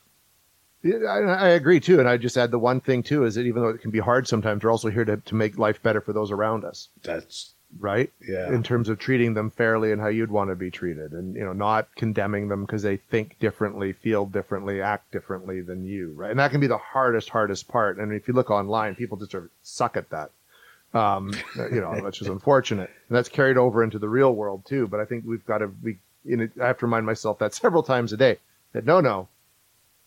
I, 0.95 1.19
I 1.19 1.49
agree 1.51 1.81
too, 1.81 2.01
and 2.01 2.09
I 2.09 2.17
just 2.17 2.37
add 2.37 2.51
the 2.51 2.59
one 2.59 2.81
thing 2.81 3.03
too 3.03 3.25
is 3.25 3.35
that 3.35 3.47
even 3.47 3.63
though 3.63 3.69
it 3.69 3.81
can 3.81 3.91
be 3.91 3.99
hard 3.99 4.29
sometimes, 4.29 4.63
we're 4.65 4.71
also 4.71 4.91
here 4.91 5.05
to, 5.05 5.17
to 5.17 5.35
make 5.35 5.59
life 5.59 5.83
better 5.83 6.01
for 6.01 6.13
those 6.13 6.31
around 6.31 6.65
us, 6.65 6.89
That's 7.03 7.55
right? 7.79 8.13
yeah, 8.27 8.53
In 8.53 8.63
terms 8.63 8.89
of 8.89 8.99
treating 8.99 9.35
them 9.35 9.51
fairly 9.51 9.93
and 9.93 10.01
how 10.01 10.09
you'd 10.09 10.31
want 10.31 10.51
to 10.51 10.57
be 10.57 10.71
treated, 10.71 11.13
and 11.13 11.35
you 11.35 11.45
know, 11.45 11.53
not 11.53 11.95
condemning 11.97 12.49
them 12.49 12.65
because 12.65 12.83
they 12.83 12.97
think 12.97 13.39
differently, 13.39 13.93
feel 13.93 14.27
differently, 14.27 14.81
act 14.81 15.11
differently 15.13 15.61
than 15.61 15.85
you, 15.85 16.13
right? 16.13 16.31
And 16.31 16.39
that 16.41 16.51
can 16.51 16.61
be 16.61 16.67
the 16.67 16.79
hardest, 16.79 17.29
hardest 17.31 17.69
part. 17.69 17.99
And 17.99 18.13
if 18.13 18.29
you 18.29 18.35
look 18.35 18.51
online, 18.51 18.95
people 18.95 19.17
just 19.17 19.33
sort 19.33 19.45
of 19.45 19.51
suck 19.63 19.97
at 19.97 20.11
that. 20.11 20.31
Um, 20.95 21.33
you 21.57 21.81
know, 21.81 21.93
which 22.03 22.23
is 22.23 22.29
unfortunate, 22.29 22.91
and 23.09 23.17
that's 23.17 23.29
carried 23.29 23.59
over 23.59 23.83
into 23.83 23.99
the 23.99 24.09
real 24.09 24.35
world 24.35 24.65
too. 24.67 24.87
But 24.87 25.01
I 25.01 25.05
think 25.05 25.25
we've 25.27 25.45
got 25.45 25.59
to 25.59 25.69
be. 25.69 25.99
You 26.25 26.37
know, 26.37 26.49
I 26.61 26.67
have 26.67 26.79
to 26.79 26.87
remind 26.87 27.07
myself 27.07 27.39
that 27.41 27.55
several 27.55 27.83
times 27.83 28.13
a 28.13 28.17
day. 28.17 28.39
That 28.73 28.85
no, 28.85 29.01
no, 29.01 29.29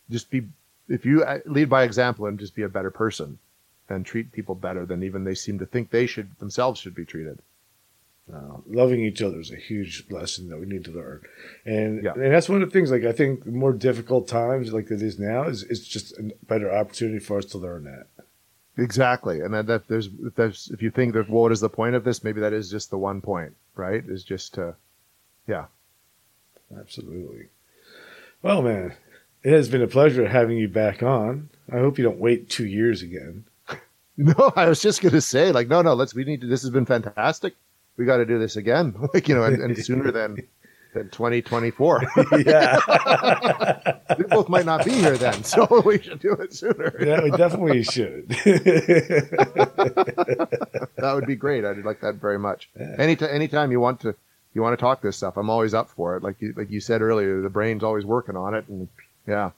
just 0.09 0.29
be 0.29 0.47
if 0.89 1.05
you 1.05 1.23
uh, 1.23 1.39
lead 1.45 1.69
by 1.69 1.83
example 1.83 2.25
and 2.25 2.37
just 2.39 2.55
be 2.55 2.63
a 2.63 2.69
better 2.69 2.91
person 2.91 3.39
and 3.87 4.05
treat 4.05 4.31
people 4.31 4.55
better 4.55 4.85
than 4.85 5.03
even 5.03 5.23
they 5.23 5.35
seem 5.35 5.57
to 5.59 5.65
think 5.65 5.89
they 5.89 6.05
should 6.05 6.37
themselves 6.39 6.79
should 6.79 6.95
be 6.95 7.05
treated. 7.05 7.39
Uh, 8.31 8.57
loving 8.67 8.99
each 9.03 9.23
other 9.23 9.39
is 9.39 9.51
a 9.51 9.55
huge 9.55 10.05
lesson 10.11 10.49
that 10.49 10.59
we 10.59 10.65
need 10.67 10.85
to 10.85 10.91
learn, 10.91 11.21
and 11.65 12.03
Yeah. 12.03 12.13
and 12.13 12.31
that's 12.31 12.47
one 12.49 12.61
of 12.61 12.69
the 12.69 12.73
things. 12.73 12.91
Like 12.91 13.03
I 13.03 13.11
think 13.11 13.45
more 13.47 13.73
difficult 13.73 14.27
times 14.27 14.71
like 14.71 14.91
it 14.91 15.01
is 15.01 15.17
now 15.17 15.43
is 15.47 15.63
it's 15.63 15.87
just 15.87 16.15
a 16.19 16.31
better 16.47 16.71
opportunity 16.71 17.17
for 17.17 17.39
us 17.39 17.45
to 17.45 17.57
learn 17.57 17.85
that. 17.85 18.05
Exactly, 18.77 19.41
and 19.41 19.51
that, 19.55 19.65
that 19.65 19.87
there's 19.87 20.09
if 20.23 20.35
there's 20.35 20.69
if 20.71 20.81
you 20.83 20.91
think 20.91 21.13
that 21.15 21.27
well, 21.27 21.41
what 21.43 21.51
is 21.51 21.59
the 21.59 21.69
point 21.69 21.95
of 21.95 22.03
this? 22.03 22.23
Maybe 22.23 22.39
that 22.41 22.53
is 22.53 22.69
just 22.69 22.91
the 22.91 22.99
one 22.99 23.19
point, 23.19 23.55
right? 23.75 24.03
Is 24.07 24.23
just 24.23 24.53
to 24.53 24.75
yeah, 25.47 25.65
Absolutely. 26.77 27.47
Well, 28.43 28.61
man, 28.61 28.93
It 29.43 29.53
has 29.53 29.69
been 29.69 29.81
a 29.81 29.87
pleasure 29.87 30.27
having 30.27 30.57
you 30.57 30.67
back 30.67 31.01
on. 31.01 31.49
I 31.71 31.77
hope 31.77 31.97
you 31.97 32.03
don't 32.03 32.19
wait 32.19 32.49
two 32.49 32.65
years 32.65 33.01
again. 33.01 33.45
No, 34.21 34.51
I 34.53 34.67
was 34.67 34.81
just 34.81 35.01
going 35.01 35.13
to 35.13 35.21
say, 35.21 35.53
like, 35.53 35.69
no, 35.69 35.81
no, 35.81 35.93
let's, 35.93 36.13
we 36.13 36.25
need 36.25 36.41
to, 36.41 36.47
this 36.47 36.61
has 36.63 36.71
been 36.71 36.85
fantastic. 36.85 37.55
We 37.95 38.03
got 38.03 38.17
to 38.17 38.25
do 38.25 38.37
this 38.37 38.57
again, 38.57 38.93
like, 39.13 39.29
you 39.29 39.35
know, 39.35 39.43
and, 39.45 39.63
and 39.63 39.77
sooner 39.77 40.11
than, 40.11 40.45
than 40.93 41.09
2024. 41.09 42.03
yeah. 42.45 43.97
we 44.17 44.25
both 44.25 44.49
might 44.49 44.65
not 44.65 44.83
be 44.83 44.91
here 44.91 45.15
then, 45.15 45.41
so 45.45 45.81
we 45.85 46.01
should 46.01 46.19
do 46.19 46.33
it 46.33 46.53
sooner. 46.53 46.93
yeah, 46.99 47.23
we 47.23 47.31
definitely 47.31 47.81
should. 47.81 48.27
That 50.97 51.13
would 51.15 51.25
be 51.25 51.35
great. 51.37 51.63
I'd 51.63 51.85
like 51.85 52.01
that 52.01 52.15
very 52.15 52.39
much. 52.39 52.69
Anytime, 52.77 53.29
anytime 53.31 53.71
you 53.71 53.79
want 53.79 54.01
to, 54.01 54.15
you 54.53 54.61
want 54.61 54.77
to 54.77 54.81
talk 54.81 55.01
this 55.01 55.15
stuff, 55.15 55.37
I'm 55.37 55.49
always 55.49 55.73
up 55.73 55.89
for 55.89 56.17
it. 56.17 56.23
Like 56.23 56.41
you, 56.41 56.53
like 56.57 56.69
you 56.69 56.81
said 56.81 57.01
earlier, 57.01 57.39
the 57.41 57.49
brain's 57.49 57.85
always 57.85 58.03
working 58.03 58.35
on 58.35 58.53
it, 58.53 58.67
and 58.67 58.89
yeah, 59.27 59.51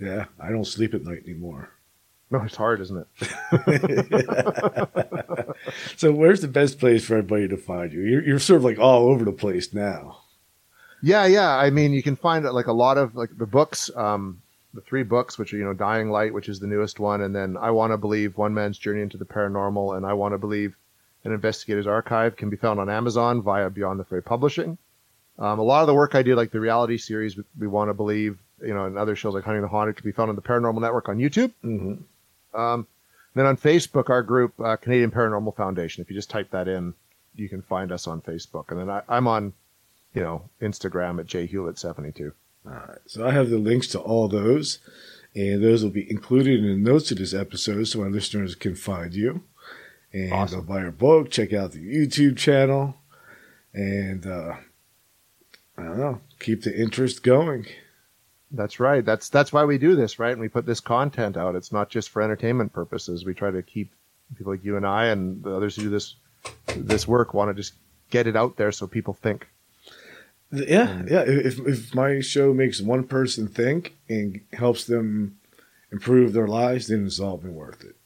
yeah, 0.00 0.24
I 0.40 0.50
don't 0.50 0.66
sleep 0.66 0.94
at 0.94 1.04
night 1.04 1.22
anymore. 1.24 1.70
no, 2.30 2.42
it's 2.42 2.56
hard, 2.56 2.80
isn't 2.80 3.06
it? 3.18 5.56
So, 5.96 6.12
where's 6.12 6.40
the 6.40 6.48
best 6.48 6.78
place 6.78 7.04
for 7.04 7.16
everybody 7.16 7.48
to 7.48 7.56
find 7.56 7.92
you? 7.92 8.02
You're, 8.02 8.22
you're 8.22 8.38
sort 8.38 8.58
of 8.58 8.64
like 8.64 8.78
all 8.78 9.08
over 9.08 9.24
the 9.24 9.32
place 9.32 9.74
now. 9.74 10.18
Yeah, 11.02 11.26
yeah. 11.26 11.56
I 11.56 11.70
mean, 11.70 11.92
you 11.92 12.02
can 12.02 12.16
find 12.16 12.44
like 12.44 12.66
a 12.66 12.72
lot 12.72 12.98
of 12.98 13.14
like 13.14 13.30
the 13.36 13.46
books, 13.46 13.90
um, 13.96 14.42
the 14.74 14.80
three 14.80 15.02
books, 15.02 15.38
which 15.38 15.52
are 15.52 15.56
you 15.56 15.64
know, 15.64 15.74
Dying 15.74 16.10
Light, 16.10 16.32
which 16.32 16.48
is 16.48 16.60
the 16.60 16.66
newest 16.66 17.00
one, 17.00 17.22
and 17.22 17.34
then 17.34 17.56
I 17.56 17.70
Want 17.70 17.92
to 17.92 17.96
Believe, 17.96 18.36
One 18.36 18.54
Man's 18.54 18.78
Journey 18.78 19.02
into 19.02 19.16
the 19.16 19.24
Paranormal, 19.24 19.96
and 19.96 20.06
I 20.06 20.12
Want 20.12 20.34
to 20.34 20.38
Believe, 20.38 20.76
an 21.24 21.32
Investigator's 21.32 21.86
Archive, 21.86 22.36
can 22.36 22.50
be 22.50 22.56
found 22.56 22.78
on 22.78 22.90
Amazon 22.90 23.42
via 23.42 23.70
Beyond 23.70 23.98
the 23.98 24.04
Fray 24.04 24.20
Publishing. 24.20 24.78
Um, 25.38 25.58
a 25.58 25.62
lot 25.62 25.82
of 25.82 25.86
the 25.86 25.94
work 25.94 26.14
I 26.14 26.22
did, 26.22 26.36
like 26.36 26.50
the 26.50 26.60
reality 26.60 26.98
series, 26.98 27.38
we 27.58 27.66
Want 27.66 27.90
to 27.90 27.94
Believe, 27.94 28.38
you 28.62 28.74
know, 28.74 28.86
and 28.86 28.98
other 28.98 29.16
shows 29.16 29.34
like 29.34 29.44
Hunting 29.44 29.62
the 29.62 29.68
Haunted, 29.68 29.96
can 29.96 30.04
be 30.04 30.12
found 30.12 30.28
on 30.30 30.36
the 30.36 30.42
Paranormal 30.42 30.80
Network 30.80 31.08
on 31.08 31.18
YouTube. 31.18 31.52
Mm-hmm. 31.64 32.58
Um, 32.58 32.86
then 33.34 33.46
on 33.46 33.56
Facebook, 33.56 34.10
our 34.10 34.22
group, 34.22 34.58
uh, 34.60 34.76
Canadian 34.76 35.10
Paranormal 35.10 35.54
Foundation. 35.56 36.02
If 36.02 36.10
you 36.10 36.16
just 36.16 36.30
type 36.30 36.50
that 36.50 36.66
in, 36.66 36.94
you 37.36 37.48
can 37.48 37.62
find 37.62 37.92
us 37.92 38.06
on 38.06 38.20
Facebook. 38.20 38.70
And 38.70 38.80
then 38.80 38.90
I, 38.90 39.02
I'm 39.08 39.28
on, 39.28 39.52
you 40.14 40.22
know, 40.22 40.48
Instagram 40.60 41.20
at 41.20 41.26
jhewlett72. 41.26 42.32
All 42.66 42.72
right. 42.72 42.98
So 43.06 43.26
I 43.26 43.30
have 43.32 43.50
the 43.50 43.58
links 43.58 43.86
to 43.88 44.00
all 44.00 44.28
those, 44.28 44.78
and 45.34 45.62
those 45.62 45.82
will 45.82 45.90
be 45.90 46.10
included 46.10 46.64
in 46.64 46.66
the 46.82 46.90
notes 46.90 47.10
of 47.10 47.18
this 47.18 47.34
episode 47.34 47.84
so 47.84 48.00
my 48.00 48.08
listeners 48.08 48.54
can 48.54 48.74
find 48.74 49.14
you. 49.14 49.44
And 50.12 50.32
Awesome. 50.32 50.64
buy 50.64 50.80
your 50.80 50.90
book, 50.90 51.30
check 51.30 51.52
out 51.52 51.72
the 51.72 51.78
YouTube 51.78 52.38
channel, 52.38 52.96
and 53.74 54.26
uh, 54.26 54.54
I 55.76 55.82
don't 55.82 55.98
know, 55.98 56.20
keep 56.40 56.62
the 56.62 56.76
interest 56.76 57.22
going. 57.22 57.66
That's 58.50 58.80
right. 58.80 59.04
That's 59.04 59.28
that's 59.28 59.52
why 59.52 59.64
we 59.64 59.78
do 59.78 59.94
this, 59.94 60.18
right? 60.18 60.32
And 60.32 60.40
we 60.40 60.48
put 60.48 60.66
this 60.66 60.80
content 60.80 61.36
out. 61.36 61.54
It's 61.54 61.72
not 61.72 61.90
just 61.90 62.08
for 62.08 62.22
entertainment 62.22 62.72
purposes. 62.72 63.24
We 63.24 63.34
try 63.34 63.50
to 63.50 63.62
keep 63.62 63.92
people 64.36 64.52
like 64.52 64.64
you 64.64 64.76
and 64.76 64.86
I 64.86 65.06
and 65.06 65.42
the 65.42 65.54
others 65.54 65.76
who 65.76 65.82
do 65.82 65.90
this 65.90 66.14
this 66.76 67.06
work 67.06 67.34
want 67.34 67.50
to 67.50 67.54
just 67.54 67.74
get 68.10 68.26
it 68.26 68.36
out 68.36 68.56
there 68.56 68.72
so 68.72 68.86
people 68.86 69.14
think. 69.14 69.48
Yeah, 70.50 71.02
yeah. 71.08 71.24
If 71.26 71.58
if 71.66 71.94
my 71.94 72.20
show 72.20 72.54
makes 72.54 72.80
one 72.80 73.04
person 73.04 73.48
think 73.48 73.94
and 74.08 74.40
helps 74.54 74.84
them 74.84 75.38
improve 75.92 76.32
their 76.32 76.48
lives, 76.48 76.88
then 76.88 77.06
it's 77.06 77.20
all 77.20 77.36
been 77.36 77.54
worth 77.54 77.84
it. 77.84 77.96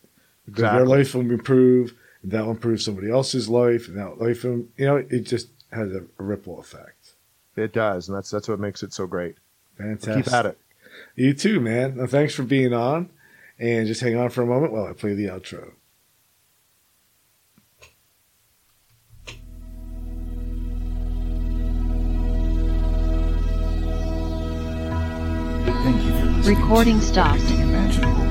Because 0.46 0.62
their 0.62 0.86
life 0.86 1.14
will 1.14 1.20
improve, 1.20 1.94
and 2.22 2.32
that 2.32 2.44
will 2.44 2.50
improve 2.50 2.82
somebody 2.82 3.10
else's 3.10 3.48
life, 3.48 3.86
and 3.86 3.96
that 3.96 4.20
life, 4.20 4.42
will, 4.42 4.66
you 4.76 4.86
know, 4.86 4.96
it 4.96 5.20
just 5.20 5.48
has 5.70 5.92
a 5.92 6.04
ripple 6.18 6.58
effect. 6.58 7.12
It 7.54 7.72
does, 7.72 8.08
and 8.08 8.16
that's 8.16 8.30
that's 8.30 8.48
what 8.48 8.58
makes 8.58 8.82
it 8.82 8.92
so 8.92 9.06
great. 9.06 9.36
Fantastic. 9.82 10.24
Keep 10.24 10.32
at 10.32 10.46
it. 10.46 10.58
You 11.16 11.34
too, 11.34 11.58
man. 11.60 11.96
Now, 11.96 12.06
thanks 12.06 12.34
for 12.34 12.44
being 12.44 12.72
on, 12.72 13.10
and 13.58 13.86
just 13.86 14.00
hang 14.00 14.16
on 14.16 14.30
for 14.30 14.42
a 14.42 14.46
moment 14.46 14.72
while 14.72 14.86
I 14.86 14.92
play 14.92 15.14
the 15.14 15.26
outro. 15.26 15.72
Thank 25.82 26.04
you 26.04 26.12
for 26.12 26.26
listening. 26.26 26.60
Recording 26.60 27.00
to 27.00 27.04
stopped. 27.04 27.50
Imaginable. 27.50 28.22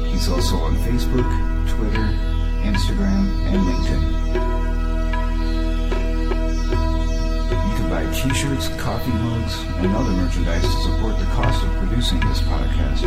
He's 0.05 0.27
also 0.29 0.57
on 0.57 0.75
Facebook, 0.77 1.27
Twitter, 1.69 2.07
Instagram, 2.63 3.27
and 3.47 3.61
LinkedIn. 3.67 4.01
You 7.69 7.75
can 7.77 7.89
buy 7.89 8.05
t-shirts, 8.13 8.67
coffee 8.81 9.11
mugs, 9.11 9.55
and 9.77 9.95
other 9.95 10.11
merchandise 10.11 10.61
to 10.61 10.81
support 10.81 11.17
the 11.19 11.25
cost 11.25 11.63
of 11.63 11.69
producing 11.77 12.19
this 12.21 12.41
podcast. 12.41 13.01